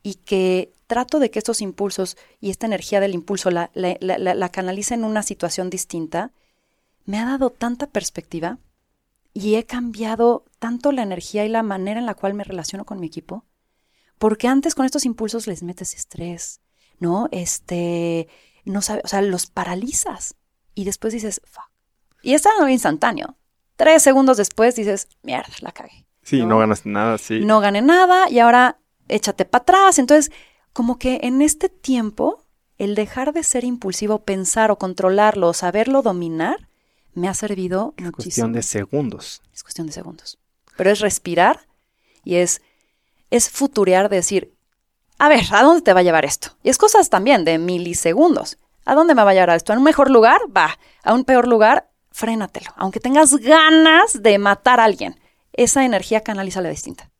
y 0.01 0.15
que 0.15 0.73
trato 0.87 1.19
de 1.19 1.29
que 1.29 1.37
estos 1.37 1.61
impulsos 1.61 2.17
y 2.39 2.49
esta 2.49 2.65
energía 2.65 2.99
del 2.99 3.13
impulso 3.13 3.51
la, 3.51 3.69
canalice 4.51 4.95
en 4.95 5.03
una 5.03 5.21
situación 5.21 5.69
distinta, 5.69 6.31
me 7.05 7.19
ha 7.19 7.25
dado 7.25 7.51
tanta 7.51 7.85
perspectiva 7.85 8.57
y 9.35 9.53
he 9.53 9.65
cambiado 9.67 10.45
tanto 10.57 10.91
la 10.91 11.03
energía 11.03 11.45
y 11.45 11.49
la 11.49 11.61
manera 11.61 11.99
en 11.99 12.07
la 12.07 12.15
cual 12.15 12.33
me 12.33 12.43
relaciono 12.43 12.85
con 12.85 12.99
mi 12.99 13.05
equipo, 13.05 13.45
porque 14.17 14.47
antes 14.47 14.73
con 14.73 14.87
estos 14.87 15.05
impulsos 15.05 15.45
les 15.45 15.61
metes 15.61 15.93
estrés, 15.93 16.61
¿no? 16.99 17.27
Este, 17.31 18.27
no 18.65 18.81
sabe, 18.81 19.01
o 19.03 19.07
sea, 19.07 19.21
los 19.21 19.47
paralizas 19.47 20.35
y 20.75 20.85
después 20.85 21.13
dices, 21.13 21.41
fuck. 21.45 21.69
Y 22.21 22.33
es 22.33 22.45
algo 22.45 22.67
instantáneo. 22.67 23.37
Tres 23.75 24.03
segundos 24.03 24.37
después 24.37 24.75
dices, 24.75 25.07
mierda, 25.23 25.53
la 25.61 25.71
cagué. 25.71 26.05
Sí, 26.23 26.39
no, 26.39 26.47
no 26.47 26.59
ganas 26.59 26.85
nada, 26.85 27.17
sí. 27.17 27.39
No 27.39 27.59
gané 27.59 27.81
nada 27.81 28.29
y 28.29 28.39
ahora 28.39 28.79
échate 29.07 29.45
para 29.45 29.61
atrás. 29.61 29.99
Entonces, 29.99 30.31
como 30.73 30.99
que 30.99 31.21
en 31.23 31.41
este 31.41 31.69
tiempo, 31.69 32.45
el 32.77 32.95
dejar 32.95 33.33
de 33.33 33.43
ser 33.43 33.63
impulsivo, 33.63 34.23
pensar 34.23 34.71
o 34.71 34.77
controlarlo 34.77 35.47
o 35.47 35.53
saberlo 35.53 36.01
dominar, 36.01 36.69
me 37.13 37.27
ha 37.27 37.33
servido 37.33 37.93
es 37.97 38.05
muchísimo. 38.05 38.15
cuestión 38.15 38.53
de 38.53 38.63
segundos. 38.63 39.41
Es 39.53 39.63
cuestión 39.63 39.87
de 39.87 39.93
segundos. 39.93 40.37
Pero 40.77 40.91
es 40.91 40.99
respirar 40.99 41.67
y 42.23 42.35
es, 42.35 42.61
es 43.31 43.49
futurear, 43.49 44.09
de 44.09 44.17
decir, 44.17 44.53
a 45.19 45.29
ver, 45.29 45.43
¿a 45.51 45.63
dónde 45.63 45.81
te 45.81 45.93
va 45.93 45.99
a 45.99 46.03
llevar 46.03 46.25
esto? 46.25 46.57
Y 46.63 46.69
es 46.69 46.77
cosas 46.77 47.09
también 47.09 47.45
de 47.45 47.57
milisegundos. 47.57 48.57
¿A 48.85 48.95
dónde 48.95 49.13
me 49.13 49.23
va 49.23 49.31
a 49.31 49.33
llevar 49.33 49.51
esto? 49.51 49.73
¿A 49.73 49.77
un 49.77 49.83
mejor 49.83 50.09
lugar? 50.09 50.39
Va. 50.55 50.79
¿A 51.03 51.13
un 51.13 51.25
peor 51.25 51.47
lugar? 51.47 51.89
Frénatelo. 52.11 52.71
Aunque 52.75 52.99
tengas 52.99 53.35
ganas 53.35 54.23
de 54.23 54.39
matar 54.39 54.79
a 54.79 54.85
alguien, 54.85 55.19
esa 55.53 55.85
energía 55.85 56.21
canalízala 56.21 56.69
distinta. 56.69 57.11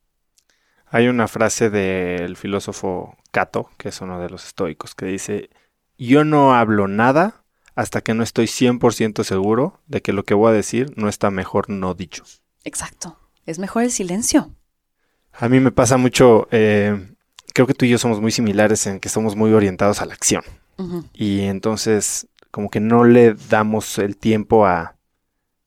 Hay 0.88 1.08
una 1.08 1.28
frase 1.28 1.70
del 1.70 2.36
filósofo 2.38 3.16
Cato, 3.32 3.70
que 3.78 3.90
es 3.90 4.02
uno 4.02 4.20
de 4.20 4.30
los 4.30 4.46
estoicos, 4.46 4.96
que 4.96 5.06
dice, 5.06 5.50
yo 5.98 6.24
no 6.24 6.56
hablo 6.56 6.88
nada 6.88 7.44
hasta 7.76 8.02
que 8.02 8.14
no 8.14 8.24
estoy 8.24 8.46
100% 8.46 9.24
seguro 9.24 9.82
de 9.88 10.02
que 10.02 10.14
lo 10.14 10.24
que 10.24 10.34
voy 10.34 10.50
a 10.50 10.54
decir 10.54 10.92
no 10.96 11.10
está 11.10 11.30
mejor 11.30 11.70
no 11.70 11.94
dicho. 11.94 12.24
Exacto. 12.64 13.18
Es 13.46 13.60
mejor 13.60 13.84
el 13.84 13.92
silencio. 13.92 14.52
A 15.34 15.48
mí 15.48 15.60
me 15.60 15.72
pasa 15.72 15.98
mucho, 15.98 16.48
eh, 16.52 17.16
creo 17.60 17.68
que 17.68 17.74
tú 17.74 17.84
y 17.84 17.90
yo 17.90 17.98
somos 17.98 18.22
muy 18.22 18.32
similares 18.32 18.88
en 18.88 19.02
que 19.02 19.10
somos 19.10 19.36
muy 19.36 19.52
orientados 19.52 20.02
a 20.02 20.06
la 20.06 20.14
acción. 20.14 20.44
Uh 20.78 20.84
-huh. 20.84 21.04
Y 21.14 21.42
entonces 21.42 22.28
como 22.52 22.70
que 22.70 22.80
no 22.80 23.04
le 23.04 23.36
damos 23.50 23.98
el 23.98 24.16
tiempo 24.16 24.66
a 24.66 24.96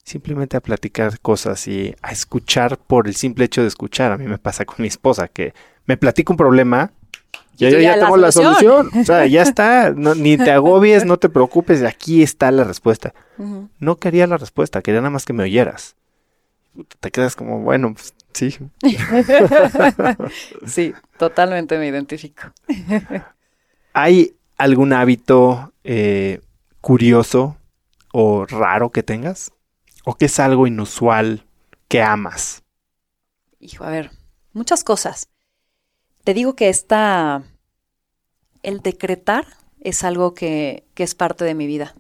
simplemente 0.03 0.57
a 0.57 0.63
platicar 0.63 1.21
cosas 1.21 1.69
y 1.69 1.95
a 2.01 2.11
escuchar 2.11 2.79
por 2.79 3.09
el 3.09 3.15
simple 3.15 3.45
hecho 3.45 3.61
de 3.61 3.69
escuchar. 3.69 4.11
A 4.11 4.17
mí 4.17 4.27
me 4.27 4.39
pasa 4.39 4.65
con 4.65 4.77
mi 4.79 4.89
esposa 4.89 5.29
que 5.29 5.53
me 5.85 5.99
platica 5.99 6.33
un 6.33 6.39
problema 6.39 6.93
y 7.59 7.65
yo 7.65 7.69
ya, 7.69 7.95
ya 7.95 8.01
tengo 8.01 8.17
la 8.17 8.33
solución. 8.33 8.89
O 8.99 9.05
sea, 9.05 9.27
ya 9.27 9.43
está. 9.43 9.93
No, 9.95 10.15
ni 10.15 10.39
te 10.39 10.51
agobies, 10.51 11.05
no 11.05 11.19
te 11.19 11.29
preocupes. 11.29 11.83
Aquí 11.83 12.23
está 12.23 12.51
la 12.51 12.65
respuesta. 12.65 13.13
Uh 13.37 13.45
-huh. 13.45 13.69
No 13.81 13.97
quería 13.97 14.27
la 14.27 14.39
respuesta, 14.39 14.81
quería 14.81 15.03
nada 15.03 15.11
más 15.11 15.27
que 15.27 15.35
me 15.35 15.43
oyeras. 15.43 15.95
Te 17.01 17.11
quedas 17.11 17.37
como, 17.37 17.61
bueno, 17.61 17.95
pues, 17.95 18.15
sí. 18.33 18.59
sí, 20.67 20.95
totalmente 21.19 21.79
me 21.79 21.89
identifico. 21.89 22.43
¿Hay 23.93 24.35
algún 24.57 24.93
hábito 24.93 25.73
eh, 25.85 26.41
curioso 26.81 27.57
o 28.13 28.47
raro 28.47 28.91
que 28.91 29.03
tengas? 29.03 29.53
¿O 30.05 30.17
que 30.17 30.27
es 30.27 30.41
algo 30.41 30.67
inusual 30.67 31.45
que 31.89 32.03
amas? 32.03 32.63
Hijo, 33.61 33.85
a 33.85 33.91
ver, 33.91 34.11
muchas 34.53 34.83
cosas. 34.83 35.29
Te 36.25 36.35
digo 36.35 36.57
que 36.57 36.69
esta. 36.69 37.43
El 38.63 38.81
decretar 38.81 39.47
es 39.81 40.05
algo 40.05 40.35
que, 40.35 40.85
que 40.95 41.03
es 41.03 41.15
parte 41.15 41.45
de 41.45 41.55
mi 41.55 41.67
vida. 41.67 41.95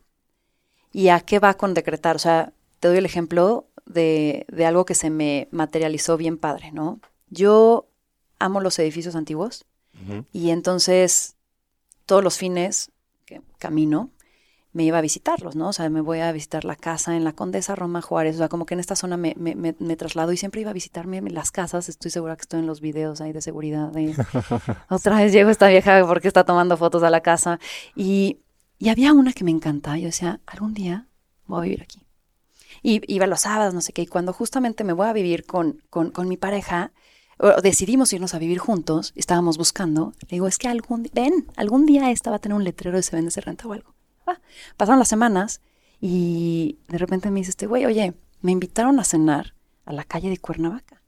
¿Y 0.92 1.08
a 1.08 1.20
qué 1.20 1.40
va 1.40 1.54
con 1.54 1.74
decretar? 1.74 2.16
O 2.16 2.20
sea, 2.20 2.52
te 2.78 2.88
doy 2.88 2.98
el 2.98 3.06
ejemplo 3.06 3.66
de, 3.86 4.46
de, 4.48 4.66
algo 4.66 4.84
que 4.84 4.94
se 4.94 5.10
me 5.10 5.48
materializó 5.50 6.16
bien 6.16 6.38
padre, 6.38 6.72
¿no? 6.72 7.00
Yo 7.28 7.88
amo 8.38 8.60
los 8.60 8.78
edificios 8.78 9.16
antiguos 9.16 9.64
uh 9.94 10.12
-huh. 10.12 10.24
y 10.32 10.50
entonces 10.50 11.36
todos 12.06 12.22
los 12.22 12.36
fines 12.36 12.90
que 13.24 13.40
camino 13.58 14.10
me 14.72 14.84
iba 14.84 14.98
a 14.98 15.02
visitarlos, 15.02 15.54
¿no? 15.54 15.68
O 15.68 15.72
sea, 15.72 15.88
me 15.90 16.00
voy 16.00 16.20
a 16.20 16.32
visitar 16.32 16.64
la 16.64 16.76
casa 16.76 17.14
en 17.14 17.24
la 17.24 17.32
Condesa 17.32 17.74
Roma 17.74 18.00
Juárez, 18.00 18.36
o 18.36 18.38
sea, 18.38 18.48
como 18.48 18.64
que 18.64 18.74
en 18.74 18.80
esta 18.80 18.96
zona 18.96 19.16
me, 19.18 19.34
me, 19.36 19.54
me, 19.54 19.74
me 19.78 19.96
traslado 19.96 20.32
y 20.32 20.38
siempre 20.38 20.62
iba 20.62 20.70
a 20.70 20.74
visitarme 20.74 21.20
las 21.30 21.50
casas, 21.50 21.88
estoy 21.90 22.10
segura 22.10 22.36
que 22.36 22.42
estoy 22.42 22.60
en 22.60 22.66
los 22.66 22.80
videos 22.80 23.20
ahí 23.20 23.32
de 23.32 23.42
seguridad. 23.42 23.90
De, 23.90 24.14
otra 24.88 25.16
vez 25.16 25.32
llego 25.32 25.50
esta 25.50 25.68
vieja 25.68 26.04
porque 26.06 26.28
está 26.28 26.44
tomando 26.44 26.76
fotos 26.78 27.02
a 27.02 27.10
la 27.10 27.20
casa 27.20 27.60
y, 27.94 28.38
y 28.78 28.88
había 28.88 29.12
una 29.12 29.34
que 29.34 29.44
me 29.44 29.50
encantaba, 29.50 29.98
yo 29.98 30.06
decía, 30.06 30.40
algún 30.46 30.72
día 30.72 31.06
voy 31.46 31.58
a 31.58 31.62
vivir 31.64 31.82
aquí. 31.82 32.01
Y 32.82 33.00
iba 33.12 33.26
los 33.26 33.42
sábados, 33.42 33.74
no 33.74 33.80
sé 33.80 33.92
qué, 33.92 34.02
y 34.02 34.06
cuando 34.06 34.32
justamente 34.32 34.84
me 34.84 34.92
voy 34.92 35.06
a 35.06 35.12
vivir 35.12 35.44
con, 35.46 35.82
con, 35.88 36.10
con 36.10 36.28
mi 36.28 36.36
pareja, 36.36 36.92
decidimos 37.62 38.12
irnos 38.12 38.34
a 38.34 38.38
vivir 38.38 38.58
juntos, 38.58 39.12
estábamos 39.16 39.58
buscando, 39.58 40.12
le 40.20 40.28
digo, 40.28 40.46
es 40.46 40.58
que 40.58 40.68
algún, 40.68 41.08
ven, 41.12 41.46
algún 41.56 41.86
día 41.86 42.10
esta 42.10 42.30
va 42.30 42.36
a 42.36 42.38
tener 42.38 42.54
un 42.54 42.64
letrero 42.64 42.96
de 42.96 43.02
se 43.02 43.16
vende, 43.16 43.30
se 43.30 43.40
renta 43.40 43.66
o 43.66 43.72
algo. 43.72 43.94
Ah, 44.26 44.40
pasaron 44.76 45.00
las 45.00 45.08
semanas 45.08 45.60
y 46.00 46.78
de 46.88 46.98
repente 46.98 47.30
me 47.30 47.40
dice 47.40 47.50
este 47.50 47.66
güey, 47.66 47.84
oye, 47.84 48.14
me 48.40 48.52
invitaron 48.52 49.00
a 49.00 49.04
cenar 49.04 49.54
a 49.84 49.92
la 49.92 50.04
calle 50.04 50.30
de 50.30 50.38
Cuernavaca. 50.38 51.02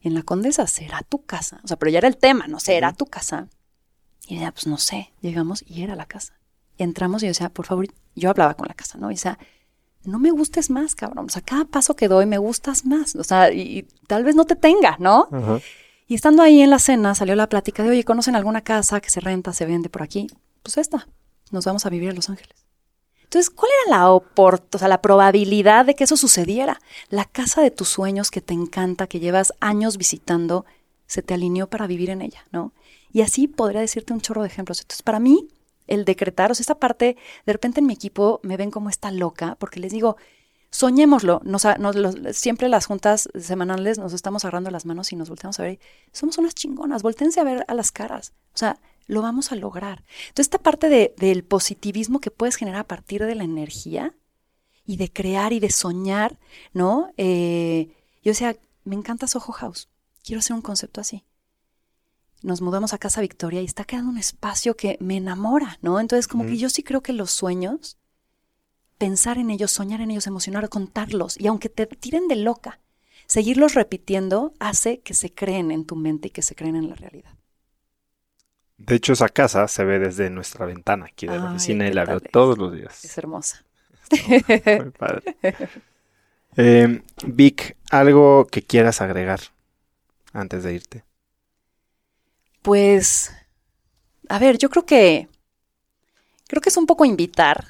En 0.00 0.14
la 0.14 0.22
Condesa, 0.22 0.66
¿será 0.66 1.02
tu 1.02 1.24
casa? 1.24 1.60
O 1.64 1.68
sea, 1.68 1.78
pero 1.78 1.90
ya 1.90 1.98
era 1.98 2.08
el 2.08 2.16
tema, 2.16 2.46
no 2.48 2.58
sé, 2.58 2.76
¿era 2.76 2.92
tu 2.92 3.06
casa? 3.06 3.48
Y 4.26 4.38
ella, 4.38 4.52
pues 4.52 4.66
no 4.66 4.78
sé, 4.78 5.12
llegamos 5.20 5.62
y 5.66 5.82
era 5.82 5.94
la 5.96 6.06
casa. 6.06 6.38
Entramos 6.78 7.22
y 7.22 7.26
yo 7.26 7.30
decía, 7.30 7.50
por 7.50 7.66
favor, 7.66 7.86
yo 8.16 8.30
hablaba 8.30 8.54
con 8.54 8.66
la 8.66 8.74
casa, 8.74 8.98
¿no? 8.98 9.10
Y 9.10 9.14
decía, 9.14 9.38
no 10.04 10.18
me 10.18 10.30
gustes 10.30 10.70
más, 10.70 10.94
cabrón. 10.94 11.26
O 11.26 11.28
sea, 11.28 11.42
cada 11.42 11.64
paso 11.64 11.94
que 11.96 12.08
doy 12.08 12.26
me 12.26 12.38
gustas 12.38 12.84
más. 12.84 13.14
O 13.16 13.24
sea, 13.24 13.52
y, 13.52 13.60
y 13.78 13.82
tal 14.06 14.24
vez 14.24 14.34
no 14.34 14.44
te 14.44 14.56
tenga, 14.56 14.96
¿no? 14.98 15.28
Uh 15.30 15.36
-huh. 15.36 15.62
Y 16.08 16.14
estando 16.14 16.42
ahí 16.42 16.60
en 16.60 16.70
la 16.70 16.78
cena 16.78 17.14
salió 17.14 17.34
la 17.34 17.48
plática 17.48 17.82
de, 17.82 17.90
oye, 17.90 18.04
¿conocen 18.04 18.36
alguna 18.36 18.60
casa 18.60 19.00
que 19.00 19.10
se 19.10 19.20
renta, 19.20 19.52
se 19.52 19.64
vende 19.64 19.88
por 19.88 20.02
aquí? 20.02 20.28
Pues 20.62 20.76
esta, 20.76 21.08
nos 21.50 21.64
vamos 21.64 21.86
a 21.86 21.90
vivir 21.90 22.10
a 22.10 22.12
Los 22.12 22.28
Ángeles. 22.28 22.56
Entonces, 23.22 23.48
¿cuál 23.48 23.70
era 23.86 23.96
la, 23.96 24.12
o 24.12 24.22
sea, 24.78 24.88
la 24.88 25.00
probabilidad 25.00 25.86
de 25.86 25.94
que 25.94 26.04
eso 26.04 26.18
sucediera? 26.18 26.80
La 27.08 27.24
casa 27.24 27.62
de 27.62 27.70
tus 27.70 27.88
sueños 27.88 28.30
que 28.30 28.42
te 28.42 28.52
encanta, 28.52 29.06
que 29.06 29.20
llevas 29.20 29.54
años 29.58 29.96
visitando, 29.96 30.66
se 31.06 31.22
te 31.22 31.32
alineó 31.32 31.66
para 31.66 31.86
vivir 31.86 32.10
en 32.10 32.20
ella, 32.20 32.44
¿no? 32.52 32.72
Y 33.10 33.22
así 33.22 33.48
podría 33.48 33.80
decirte 33.80 34.12
un 34.12 34.20
chorro 34.20 34.42
de 34.42 34.48
ejemplos. 34.48 34.82
Entonces, 34.82 35.02
para 35.02 35.18
mí, 35.18 35.48
el 35.92 36.04
decretar, 36.04 36.50
o 36.50 36.54
sea, 36.54 36.62
esta 36.62 36.78
parte, 36.78 37.16
de 37.44 37.52
repente 37.52 37.80
en 37.80 37.86
mi 37.86 37.92
equipo 37.92 38.40
me 38.42 38.56
ven 38.56 38.70
como 38.70 38.88
esta 38.88 39.10
loca, 39.10 39.56
porque 39.58 39.80
les 39.80 39.92
digo, 39.92 40.16
soñémoslo. 40.70 41.40
Nos, 41.44 41.66
siempre 42.32 42.68
las 42.68 42.86
juntas 42.86 43.28
semanales 43.38 43.98
nos 43.98 44.12
estamos 44.12 44.44
agarrando 44.44 44.70
las 44.70 44.86
manos 44.86 45.12
y 45.12 45.16
nos 45.16 45.28
volteamos 45.28 45.60
a 45.60 45.64
ver. 45.64 45.78
Somos 46.12 46.38
unas 46.38 46.54
chingonas, 46.54 47.02
voltense 47.02 47.40
a 47.40 47.44
ver 47.44 47.64
a 47.68 47.74
las 47.74 47.92
caras. 47.92 48.32
O 48.54 48.58
sea, 48.58 48.78
lo 49.06 49.20
vamos 49.20 49.52
a 49.52 49.56
lograr. 49.56 50.02
Entonces, 50.28 50.46
esta 50.46 50.58
parte 50.58 50.88
de, 50.88 51.14
del 51.18 51.44
positivismo 51.44 52.20
que 52.20 52.30
puedes 52.30 52.56
generar 52.56 52.80
a 52.80 52.88
partir 52.88 53.24
de 53.24 53.34
la 53.34 53.44
energía 53.44 54.14
y 54.86 54.96
de 54.96 55.12
crear 55.12 55.52
y 55.52 55.60
de 55.60 55.70
soñar, 55.70 56.38
¿no? 56.72 57.12
Eh, 57.18 57.94
yo 58.22 58.30
decía, 58.30 58.56
me 58.84 58.96
encanta 58.96 59.26
Soho 59.26 59.52
House. 59.52 59.88
Quiero 60.24 60.40
hacer 60.40 60.54
un 60.54 60.62
concepto 60.62 61.00
así 61.00 61.24
nos 62.42 62.60
mudamos 62.60 62.92
a 62.92 62.98
Casa 62.98 63.20
Victoria 63.20 63.60
y 63.60 63.64
está 63.64 63.84
quedando 63.84 64.10
un 64.10 64.18
espacio 64.18 64.76
que 64.76 64.96
me 65.00 65.16
enamora, 65.16 65.78
¿no? 65.82 66.00
Entonces, 66.00 66.28
como 66.28 66.44
que 66.44 66.56
yo 66.56 66.68
sí 66.68 66.82
creo 66.82 67.02
que 67.02 67.12
los 67.12 67.30
sueños, 67.30 67.98
pensar 68.98 69.38
en 69.38 69.50
ellos, 69.50 69.70
soñar 69.70 70.00
en 70.00 70.10
ellos, 70.10 70.26
emocionar, 70.26 70.68
contarlos, 70.68 71.38
y 71.40 71.46
aunque 71.46 71.68
te 71.68 71.86
tiren 71.86 72.28
de 72.28 72.36
loca, 72.36 72.80
seguirlos 73.26 73.74
repitiendo 73.74 74.54
hace 74.58 75.00
que 75.00 75.14
se 75.14 75.32
creen 75.32 75.70
en 75.70 75.86
tu 75.86 75.96
mente 75.96 76.28
y 76.28 76.30
que 76.30 76.42
se 76.42 76.54
creen 76.54 76.76
en 76.76 76.88
la 76.88 76.94
realidad. 76.94 77.32
De 78.78 78.96
hecho, 78.96 79.12
esa 79.12 79.28
casa 79.28 79.68
se 79.68 79.84
ve 79.84 79.98
desde 79.98 80.28
nuestra 80.28 80.66
ventana 80.66 81.06
aquí 81.06 81.26
de 81.26 81.38
la 81.38 81.50
oficina 81.50 81.86
y 81.86 81.92
la 81.92 82.04
veo 82.04 82.20
todos 82.20 82.58
los 82.58 82.72
días. 82.72 83.04
Es 83.04 83.16
hermosa. 83.16 83.64
Muy 84.80 84.90
padre. 84.90 85.36
Eh, 86.56 87.02
Vic, 87.24 87.76
¿algo 87.90 88.46
que 88.46 88.62
quieras 88.62 89.00
agregar 89.00 89.40
antes 90.32 90.64
de 90.64 90.74
irte? 90.74 91.04
Pues, 92.62 93.32
a 94.28 94.38
ver, 94.38 94.56
yo 94.56 94.70
creo 94.70 94.86
que, 94.86 95.28
creo 96.46 96.62
que 96.62 96.68
es 96.68 96.76
un 96.76 96.86
poco 96.86 97.04
invitar 97.04 97.66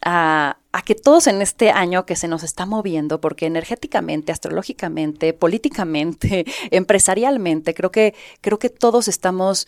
a, 0.00 0.58
a, 0.70 0.82
que 0.82 0.94
todos 0.94 1.26
en 1.26 1.42
este 1.42 1.70
año 1.70 2.06
que 2.06 2.14
se 2.14 2.28
nos 2.28 2.44
está 2.44 2.64
moviendo, 2.64 3.20
porque 3.20 3.46
energéticamente, 3.46 4.30
astrológicamente, 4.30 5.32
políticamente, 5.32 6.44
empresarialmente, 6.70 7.74
creo 7.74 7.90
que, 7.90 8.14
creo 8.40 8.60
que 8.60 8.70
todos 8.70 9.08
estamos 9.08 9.66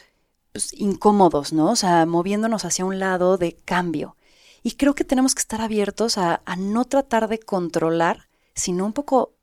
pues, 0.53 0.73
incómodos, 0.75 1.53
¿no? 1.53 1.73
O 1.73 1.77
sea, 1.77 2.07
moviéndonos 2.07 2.65
hacia 2.65 2.85
un 2.85 3.01
lado 3.01 3.39
de 3.39 3.57
cambio. 3.65 4.17
Y 4.63 4.73
creo 4.77 4.95
que 4.95 5.05
tenemos 5.05 5.35
que 5.35 5.41
estar 5.41 5.61
abiertos 5.61 6.17
a, 6.17 6.43
a 6.47 6.57
no 6.57 6.85
tratar 6.85 7.27
de 7.29 7.41
controlar, 7.41 8.29
sino 8.55 8.87
un 8.87 8.93
poco 8.93 9.35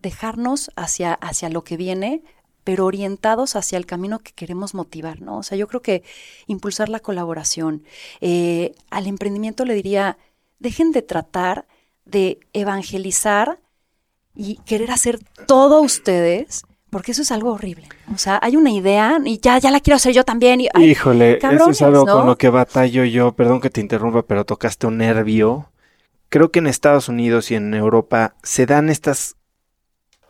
dejarnos 0.00 0.70
hacia, 0.76 1.14
hacia 1.14 1.48
lo 1.48 1.64
que 1.64 1.76
viene, 1.76 2.22
pero 2.70 2.86
orientados 2.86 3.56
hacia 3.56 3.78
el 3.78 3.84
camino 3.84 4.20
que 4.20 4.30
queremos 4.30 4.74
motivar, 4.74 5.20
¿no? 5.20 5.38
O 5.38 5.42
sea, 5.42 5.58
yo 5.58 5.66
creo 5.66 5.82
que 5.82 6.04
impulsar 6.46 6.88
la 6.88 7.00
colaboración. 7.00 7.82
Eh, 8.20 8.76
al 8.90 9.08
emprendimiento 9.08 9.64
le 9.64 9.74
diría, 9.74 10.18
dejen 10.60 10.92
de 10.92 11.02
tratar 11.02 11.66
de 12.04 12.38
evangelizar 12.52 13.58
y 14.36 14.60
querer 14.64 14.92
hacer 14.92 15.18
todo 15.48 15.80
ustedes, 15.80 16.62
porque 16.90 17.10
eso 17.10 17.22
es 17.22 17.32
algo 17.32 17.54
horrible. 17.54 17.88
O 18.14 18.18
sea, 18.18 18.38
hay 18.40 18.54
una 18.54 18.70
idea 18.70 19.18
y 19.24 19.40
ya, 19.40 19.58
ya 19.58 19.72
la 19.72 19.80
quiero 19.80 19.96
hacer 19.96 20.14
yo 20.14 20.22
también. 20.22 20.60
Y, 20.60 20.68
Híjole, 20.78 21.38
eso 21.42 21.70
es 21.70 21.82
algo 21.82 22.06
con 22.06 22.24
lo 22.24 22.38
que 22.38 22.50
batallo 22.50 23.02
yo. 23.02 23.32
Perdón 23.32 23.60
que 23.60 23.70
te 23.70 23.80
interrumpa, 23.80 24.22
pero 24.22 24.44
tocaste 24.44 24.86
un 24.86 24.98
nervio. 24.98 25.72
Creo 26.28 26.52
que 26.52 26.60
en 26.60 26.68
Estados 26.68 27.08
Unidos 27.08 27.50
y 27.50 27.56
en 27.56 27.74
Europa 27.74 28.36
se 28.44 28.64
dan 28.64 28.90
estos 28.90 29.34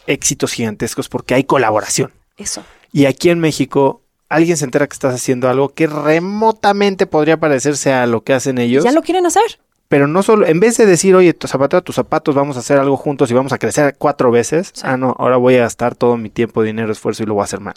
éxitos 0.06 0.52
gigantescos 0.52 1.10
porque 1.10 1.34
hay 1.34 1.44
colaboración. 1.44 2.14
Eso. 2.40 2.64
Y 2.92 3.04
aquí 3.04 3.30
en 3.30 3.38
México, 3.38 4.02
alguien 4.28 4.56
se 4.56 4.64
entera 4.64 4.86
que 4.86 4.94
estás 4.94 5.14
haciendo 5.14 5.48
algo 5.48 5.68
que 5.68 5.86
remotamente 5.86 7.06
podría 7.06 7.38
parecerse 7.38 7.92
a 7.92 8.06
lo 8.06 8.24
que 8.24 8.32
hacen 8.32 8.58
ellos. 8.58 8.82
Ya 8.84 8.92
lo 8.92 9.02
quieren 9.02 9.26
hacer. 9.26 9.60
Pero 9.88 10.06
no 10.06 10.22
solo, 10.22 10.46
en 10.46 10.60
vez 10.60 10.76
de 10.76 10.86
decir, 10.86 11.14
oye, 11.16 11.34
tu 11.34 11.48
zapatero, 11.48 11.82
tus 11.82 11.96
zapatos, 11.96 12.34
vamos 12.34 12.56
a 12.56 12.60
hacer 12.60 12.78
algo 12.78 12.96
juntos 12.96 13.30
y 13.30 13.34
vamos 13.34 13.52
a 13.52 13.58
crecer 13.58 13.96
cuatro 13.98 14.30
veces. 14.30 14.72
Ah, 14.82 14.96
no, 14.96 15.16
ahora 15.18 15.36
voy 15.36 15.56
a 15.56 15.62
gastar 15.62 15.96
todo 15.96 16.16
mi 16.16 16.30
tiempo, 16.30 16.62
dinero, 16.62 16.92
esfuerzo 16.92 17.24
y 17.24 17.26
lo 17.26 17.34
voy 17.34 17.42
a 17.42 17.44
hacer 17.44 17.60
mal. 17.60 17.74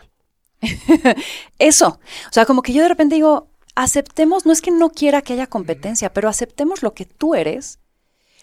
Eso. 1.60 1.88
O 2.30 2.31
sea, 2.31 2.45
como 2.45 2.61
que 2.61 2.72
yo 2.72 2.84
de 2.84 2.90
repente 2.90 3.15
digo, 3.15 3.48
aceptemos, 3.76 4.45
no 4.45 4.52
es 4.52 4.61
que 4.61 4.72
no 4.72 4.91
quiera 4.91 5.23
que 5.23 5.34
haya 5.34 5.48
competencia, 5.48 6.14
pero 6.14 6.30
aceptemos 6.30 6.84
lo 6.84 6.94
que 6.94 7.06
tú 7.06 7.34
eres, 7.34 7.80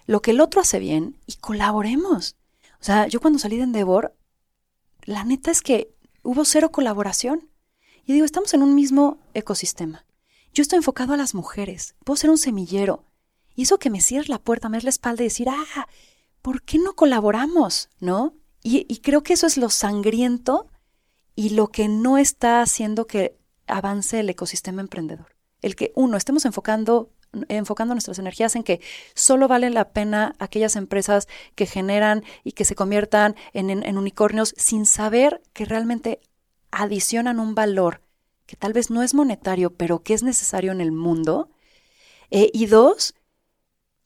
lo 0.07 0.21
que 0.21 0.33
el 0.33 0.41
otro 0.41 0.61
hace 0.61 0.81
bien 0.81 1.17
y 1.27 1.37
colaboremos. 1.37 2.37
O 2.81 2.85
sea, 2.85 3.07
yo 3.07 3.21
cuando 3.21 3.39
salí 3.39 3.57
de 3.57 3.63
Endeavor, 3.63 4.15
la 5.05 5.25
neta 5.25 5.51
es 5.51 5.63
que 5.63 5.91
hubo 6.31 6.45
cero 6.45 6.71
colaboración. 6.71 7.49
Y 8.07 8.13
digo, 8.13 8.25
estamos 8.25 8.55
en 8.55 8.63
un 8.63 8.77
mismo 8.77 9.19
ecosistema. 9.35 10.07
Yo 10.55 10.63
estoy 10.63 10.77
enfocado 10.77 11.13
a 11.13 11.17
las 11.17 11.35
mujeres, 11.35 11.97
puedo 12.05 12.17
ser 12.17 12.31
un 12.31 12.39
semillero. 12.39 13.05
Y 13.57 13.63
eso 13.63 13.79
que 13.79 13.91
me 13.91 14.01
cierre 14.01 14.29
la 14.29 14.39
puerta, 14.39 14.69
me 14.69 14.79
es 14.79 14.85
la 14.85 14.91
espalda 14.91 15.23
y 15.23 15.27
decir, 15.27 15.49
ah, 15.49 15.89
¿por 16.41 16.63
qué 16.63 16.79
no 16.79 16.95
colaboramos? 16.95 17.89
¿No? 17.99 18.35
Y, 18.63 18.87
y 18.89 18.99
creo 18.99 19.25
que 19.25 19.33
eso 19.33 19.49
es 19.49 19.57
lo 19.57 19.71
sangriento 19.71 20.69
y 21.35 21.51
lo 21.51 21.67
que 21.69 21.89
no 21.89 22.17
está 22.17 22.63
haciendo 22.63 23.09
que 23.09 23.37
avance 23.67 24.21
el 24.21 24.31
ecosistema 24.31 24.83
emprendedor. 24.83 25.35
El 25.63 25.75
que, 25.75 25.93
uno, 25.97 26.17
estemos 26.17 26.45
enfocando 26.45 27.11
enfocando 27.49 27.95
nuestras 27.95 28.19
energías 28.19 28.57
en 28.57 28.63
que 28.63 28.81
solo 29.15 29.49
valen 29.49 29.75
la 29.75 29.91
pena 29.91 30.35
aquellas 30.39 30.77
empresas 30.77 31.29
que 31.55 31.67
generan 31.67 32.25
y 32.45 32.53
que 32.53 32.65
se 32.65 32.75
conviertan 32.75 33.37
en, 33.53 33.97
unicornios 33.97 34.55
sin 34.57 34.87
saber 34.87 35.43
que 35.53 35.65
realmente 35.65 36.21
adicionan 36.71 37.41
un 37.41 37.55
valor 37.55 38.03
que 38.47 38.57
tal 38.57 38.73
vez 38.73 38.91
no 38.91 39.05
es 39.05 39.15
monetario, 39.15 39.75
pero 39.75 40.03
que 40.03 40.13
es 40.13 40.25
necesario 40.25 40.73
en 40.73 40.81
el 40.81 40.91
mundo. 40.91 41.51
Eh, 42.33 42.51
y 42.53 42.67
dos, 42.67 43.15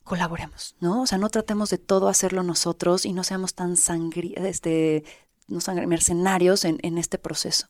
colaboremos, 0.03 0.75
¿no? 0.79 1.01
O 1.01 1.07
sea, 1.07 1.17
no 1.17 1.29
tratemos 1.29 1.71
de 1.71 1.79
todo 1.79 2.09
hacerlo 2.09 2.43
nosotros 2.43 3.07
y 3.07 3.13
no 3.13 3.23
seamos 3.23 3.55
tan 3.55 3.75
sangri 3.75 4.35
este, 4.37 5.03
mercenarios 5.47 6.63
en, 6.63 6.77
en, 6.83 6.99
este 6.99 7.17
proceso. 7.17 7.69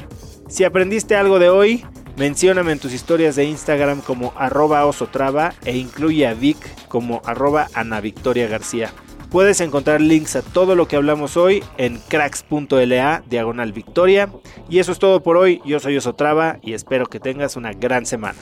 Si 0.49 0.65
aprendiste 0.65 1.15
algo 1.15 1.39
de 1.39 1.47
hoy, 1.47 1.85
mencióname 2.17 2.73
en 2.73 2.79
tus 2.79 2.91
historias 2.91 3.37
de 3.37 3.45
Instagram 3.45 4.01
como 4.01 4.33
arroba 4.35 4.85
osotrava 4.85 5.53
e 5.63 5.77
incluye 5.77 6.27
a 6.27 6.33
Vic 6.33 6.57
como 6.89 7.21
arroba 7.23 7.69
Ana 7.73 8.01
Victoria 8.01 8.47
García. 8.47 8.91
Puedes 9.29 9.61
encontrar 9.61 9.99
links 10.01 10.35
a 10.35 10.43
todo 10.43 10.75
lo 10.75 10.87
que 10.87 10.97
hablamos 10.97 11.37
hoy 11.37 11.63
en 11.77 11.97
cracks.la 12.07 13.23
diagonal 13.27 13.71
victoria. 13.71 14.29
Y 14.69 14.77
eso 14.77 14.91
es 14.91 14.99
todo 14.99 15.23
por 15.23 15.37
hoy. 15.37 15.59
Yo 15.65 15.79
soy 15.79 15.97
Osotrava 15.97 16.59
y 16.61 16.73
espero 16.73 17.07
que 17.07 17.19
tengas 17.19 17.55
una 17.55 17.71
gran 17.71 18.05
semana. 18.05 18.37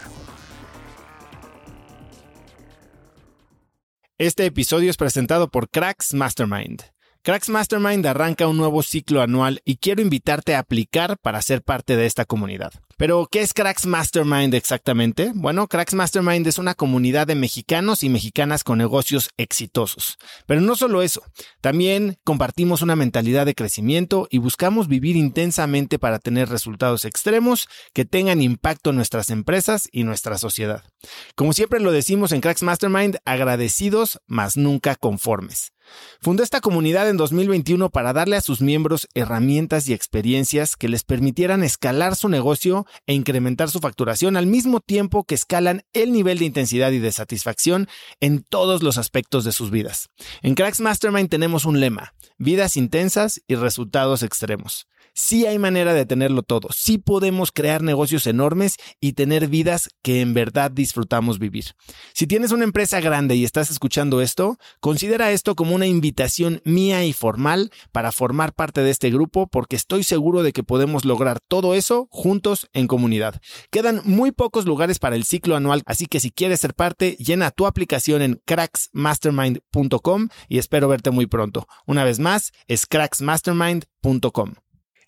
Este 4.22 4.46
episodio 4.46 4.92
es 4.92 4.98
presentado 4.98 5.50
por 5.50 5.72
Cracks 5.72 6.14
Mastermind. 6.14 6.84
Cracks 7.24 7.50
Mastermind 7.50 8.04
arranca 8.08 8.48
un 8.48 8.58
nuevo 8.58 8.82
ciclo 8.82 9.22
anual 9.22 9.62
y 9.64 9.76
quiero 9.76 10.02
invitarte 10.02 10.56
a 10.56 10.60
aplicar 10.60 11.20
para 11.20 11.44
ser 11.44 11.62
parte 11.62 11.96
de 11.96 12.08
esta 12.08 12.26
comunidad. 12.26 12.74
Pero, 12.98 13.28
¿qué 13.30 13.42
es 13.42 13.54
Cracks 13.54 13.86
Mastermind 13.86 14.56
exactamente? 14.56 15.32
Bueno, 15.36 15.68
Cracks 15.68 15.94
Mastermind 15.94 16.48
es 16.48 16.58
una 16.58 16.74
comunidad 16.74 17.28
de 17.28 17.36
mexicanos 17.36 18.02
y 18.02 18.10
mexicanas 18.10 18.64
con 18.64 18.80
negocios 18.80 19.30
exitosos. 19.38 20.18
Pero 20.48 20.62
no 20.62 20.76
solo 20.76 21.04
eso, 21.04 21.22
también 21.62 22.18
compartimos 22.24 22.82
una 22.82 22.96
mentalidad 22.96 23.46
de 23.46 23.54
crecimiento 23.54 24.28
y 24.32 24.40
buscamos 24.40 24.88
vivir 24.88 25.16
intensamente 25.16 26.00
para 26.00 26.18
tener 26.18 26.50
resultados 26.50 27.06
extremos 27.06 27.68
que 27.94 28.04
tengan 28.04 28.42
impacto 28.42 28.90
en 28.90 28.96
nuestras 28.96 29.30
empresas 29.30 29.88
y 29.92 30.06
nuestra 30.06 30.40
sociedad. 30.40 30.84
Como 31.36 31.54
siempre 31.54 31.80
lo 31.82 31.92
decimos 31.92 32.32
en 32.32 32.42
Cracks 32.42 32.64
Mastermind, 32.64 33.18
agradecidos, 33.26 34.20
mas 34.26 34.58
nunca 34.58 34.96
conformes. 34.96 35.72
Fundó 36.22 36.44
esta 36.44 36.62
comunidad 36.62 37.10
en 37.10 37.18
2021 37.18 37.90
para 37.90 38.14
darle 38.14 38.36
a 38.36 38.42
sus 38.42 38.62
miembros 38.62 39.08
herramientas 39.14 39.88
y 39.88 39.94
experiencias 39.94 40.76
que 40.76 40.88
les 40.88 41.04
permitieran 41.04 41.64
escalar 41.64 42.16
su 42.16 42.30
negocio 42.30 42.86
e 43.08 43.14
incrementar 43.14 43.70
su 43.70 43.80
facturación 43.80 44.38
al 44.38 44.48
mismo 44.48 44.80
tiempo 44.80 45.24
que 45.24 45.36
escalan 45.36 45.84
el 45.94 46.12
nivel 46.12 46.40
de 46.40 46.46
intensidad 46.46 46.92
y 46.92 47.00
de 47.00 47.12
satisfacción 47.12 47.88
en 48.20 48.44
todos 48.44 48.84
los 48.84 48.98
aspectos 48.98 49.44
de 49.44 49.52
sus 49.52 49.72
vidas. 49.72 50.10
En 50.42 50.56
Cracks 50.56 50.82
Mastermind 50.82 51.30
tenemos 51.30 51.66
un 51.66 51.80
lema, 51.80 52.14
vidas 52.38 52.78
intensas 52.78 53.42
y 53.48 53.56
resultados 53.56 54.24
extremos. 54.24 54.88
Sí 55.14 55.46
hay 55.46 55.60
manera 55.60 55.94
de 55.94 56.06
tenerlo 56.06 56.42
todo, 56.44 56.70
sí 56.72 56.98
podemos 56.98 57.52
crear 57.52 57.82
negocios 57.82 58.28
enormes 58.28 58.78
y 59.00 59.14
tener 59.14 59.48
vidas 59.48 59.90
que 60.02 60.22
en 60.22 60.34
verdad 60.34 60.72
disfrutamos 60.72 61.38
vivir. 61.38 61.66
Si 62.14 62.28
tienes 62.28 62.52
una 62.52 62.64
empresa 62.64 63.00
grande 63.02 63.36
y 63.36 63.44
estás 63.44 63.72
escuchando 63.72 64.22
esto, 64.22 64.58
considera 64.80 65.32
esto 65.32 65.56
como 65.56 65.76
una 65.76 65.88
invitación 65.88 66.62
mía 66.64 67.04
y 67.06 67.14
formal 67.14 67.72
para 67.92 68.12
formar 68.12 68.54
parte 68.54 68.82
de 68.82 68.90
este 68.90 69.10
grupo 69.10 69.48
porque 69.48 69.76
estoy 69.76 70.04
seguro 70.04 70.44
de 70.44 70.54
que 70.54 70.64
podemos 70.64 71.06
lograr 71.06 71.40
todo 71.48 71.76
eso 71.76 72.08
juntos 72.10 72.70
en 72.74 72.88
comunidad. 72.88 73.42
Quedan 73.70 74.02
muy 74.06 74.32
pocos 74.32 74.66
lugares 74.66 75.00
para 75.00 75.16
el 75.16 75.26
ciclo 75.26 75.56
anual, 75.56 75.84
así 75.86 76.06
que 76.06 76.20
si 76.20 76.32
quieres 76.32 76.62
ser 76.62 76.74
parte, 76.74 77.18
llena 77.20 77.52
tu 77.52 77.66
aplicación 77.66 78.22
en 78.22 78.42
cracksmastermind.com 78.46 80.30
y 80.48 80.58
espero 80.58 80.88
verte 80.88 81.12
muy 81.12 81.28
pronto. 81.28 81.68
Una 81.86 82.04
vez 82.04 82.20
más, 82.20 82.52
es 82.68 82.86
cracksmastermind.com. 82.86 84.54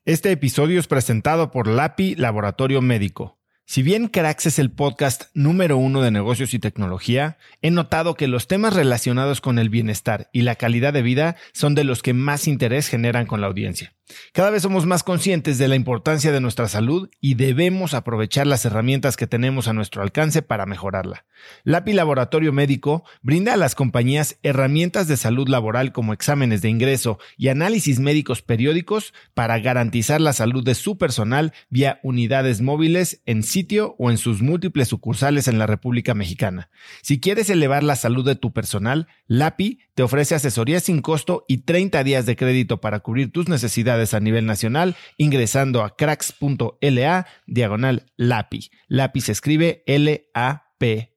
Este 0.06 0.32
episodio 0.32 0.82
es 0.82 0.88
presentado 0.88 1.50
por 1.50 1.66
LAPI 1.66 2.16
Laboratorio 2.16 2.82
Médico. 2.82 3.40
Si 3.66 3.84
bien 3.84 4.10
Cracks 4.10 4.48
es 4.48 4.60
el 4.60 4.70
podcast 4.70 5.34
número 5.34 5.78
uno 5.78 6.02
de 6.02 6.12
negocios 6.12 6.54
y 6.54 6.60
tecnología, 6.60 7.38
he 7.62 7.72
notado 7.72 8.16
que 8.16 8.28
los 8.28 8.50
temas 8.50 8.74
relacionados 8.74 9.40
con 9.40 9.60
el 9.60 9.70
bienestar 9.70 10.30
y 10.34 10.42
la 10.42 10.56
calidad 10.56 10.92
de 10.92 11.04
vida 11.04 11.38
son 11.54 11.74
de 11.74 11.86
los 11.86 12.04
que 12.04 12.14
más 12.14 12.50
interés 12.50 12.90
generan 12.90 13.26
con 13.26 13.40
la 13.40 13.48
audiencia. 13.48 13.94
Cada 14.32 14.50
vez 14.50 14.64
somos 14.64 14.86
más 14.86 15.04
conscientes 15.04 15.58
de 15.58 15.68
la 15.68 15.76
importancia 15.76 16.32
de 16.32 16.42
nuestra 16.42 16.68
salud 16.68 17.10
y 17.20 17.36
debemos 17.36 17.94
aprovechar 17.94 18.48
las 18.48 18.66
herramientas 18.66 19.18
que 19.18 19.28
tenemos 19.28 19.68
a 19.68 19.74
nuestro 19.74 20.02
alcance 20.02 20.42
para 20.42 20.66
mejorarla. 20.66 21.26
LAPI 21.64 21.94
Laboratorio 21.94 22.54
Médico 22.54 23.04
brinda 23.22 23.54
a 23.54 23.58
las 23.58 23.76
compañías 23.76 24.38
herramientas 24.44 25.08
de 25.08 25.18
salud 25.18 25.48
laboral 25.48 25.92
como 25.92 26.14
exámenes 26.14 26.62
de 26.62 26.70
ingreso 26.70 27.20
y 27.38 27.50
análisis 27.50 28.00
médicos 28.00 28.42
periódicos 28.42 29.14
para 29.34 29.60
garantizar 29.60 30.22
la 30.22 30.34
salud 30.34 30.64
de 30.64 30.76
su 30.76 30.98
personal 30.98 31.54
vía 31.70 32.00
unidades 32.04 32.62
móviles 32.62 33.22
en 33.26 33.44
sitio 33.44 33.96
o 33.98 34.12
en 34.12 34.18
sus 34.18 34.42
múltiples 34.42 34.88
sucursales 34.88 35.48
en 35.48 35.60
la 35.60 35.68
República 35.68 36.14
Mexicana. 36.14 36.70
Si 37.02 37.20
quieres 37.20 37.50
elevar 37.50 37.84
la 37.84 37.96
salud 37.96 38.26
de 38.26 38.36
tu 38.36 38.54
personal, 38.54 39.08
LAPI 39.28 39.80
te 39.96 40.04
ofrece 40.04 40.36
asesoría 40.36 40.80
sin 40.80 41.02
costo 41.02 41.46
y 41.48 41.60
30 41.60 42.04
días 42.04 42.26
de 42.26 42.36
crédito 42.36 42.82
para 42.82 43.02
cubrir 43.02 43.32
tus 43.32 43.48
necesidades 43.48 44.03
a 44.14 44.20
nivel 44.20 44.46
nacional 44.46 44.96
ingresando 45.18 45.84
a 45.84 45.96
cracks.la 45.96 47.28
diagonal 47.48 48.12
LAPI. 48.18 48.70
LAPI 48.88 49.22
se 49.22 49.32
escribe 49.32 49.84
L-A-P 49.88 51.13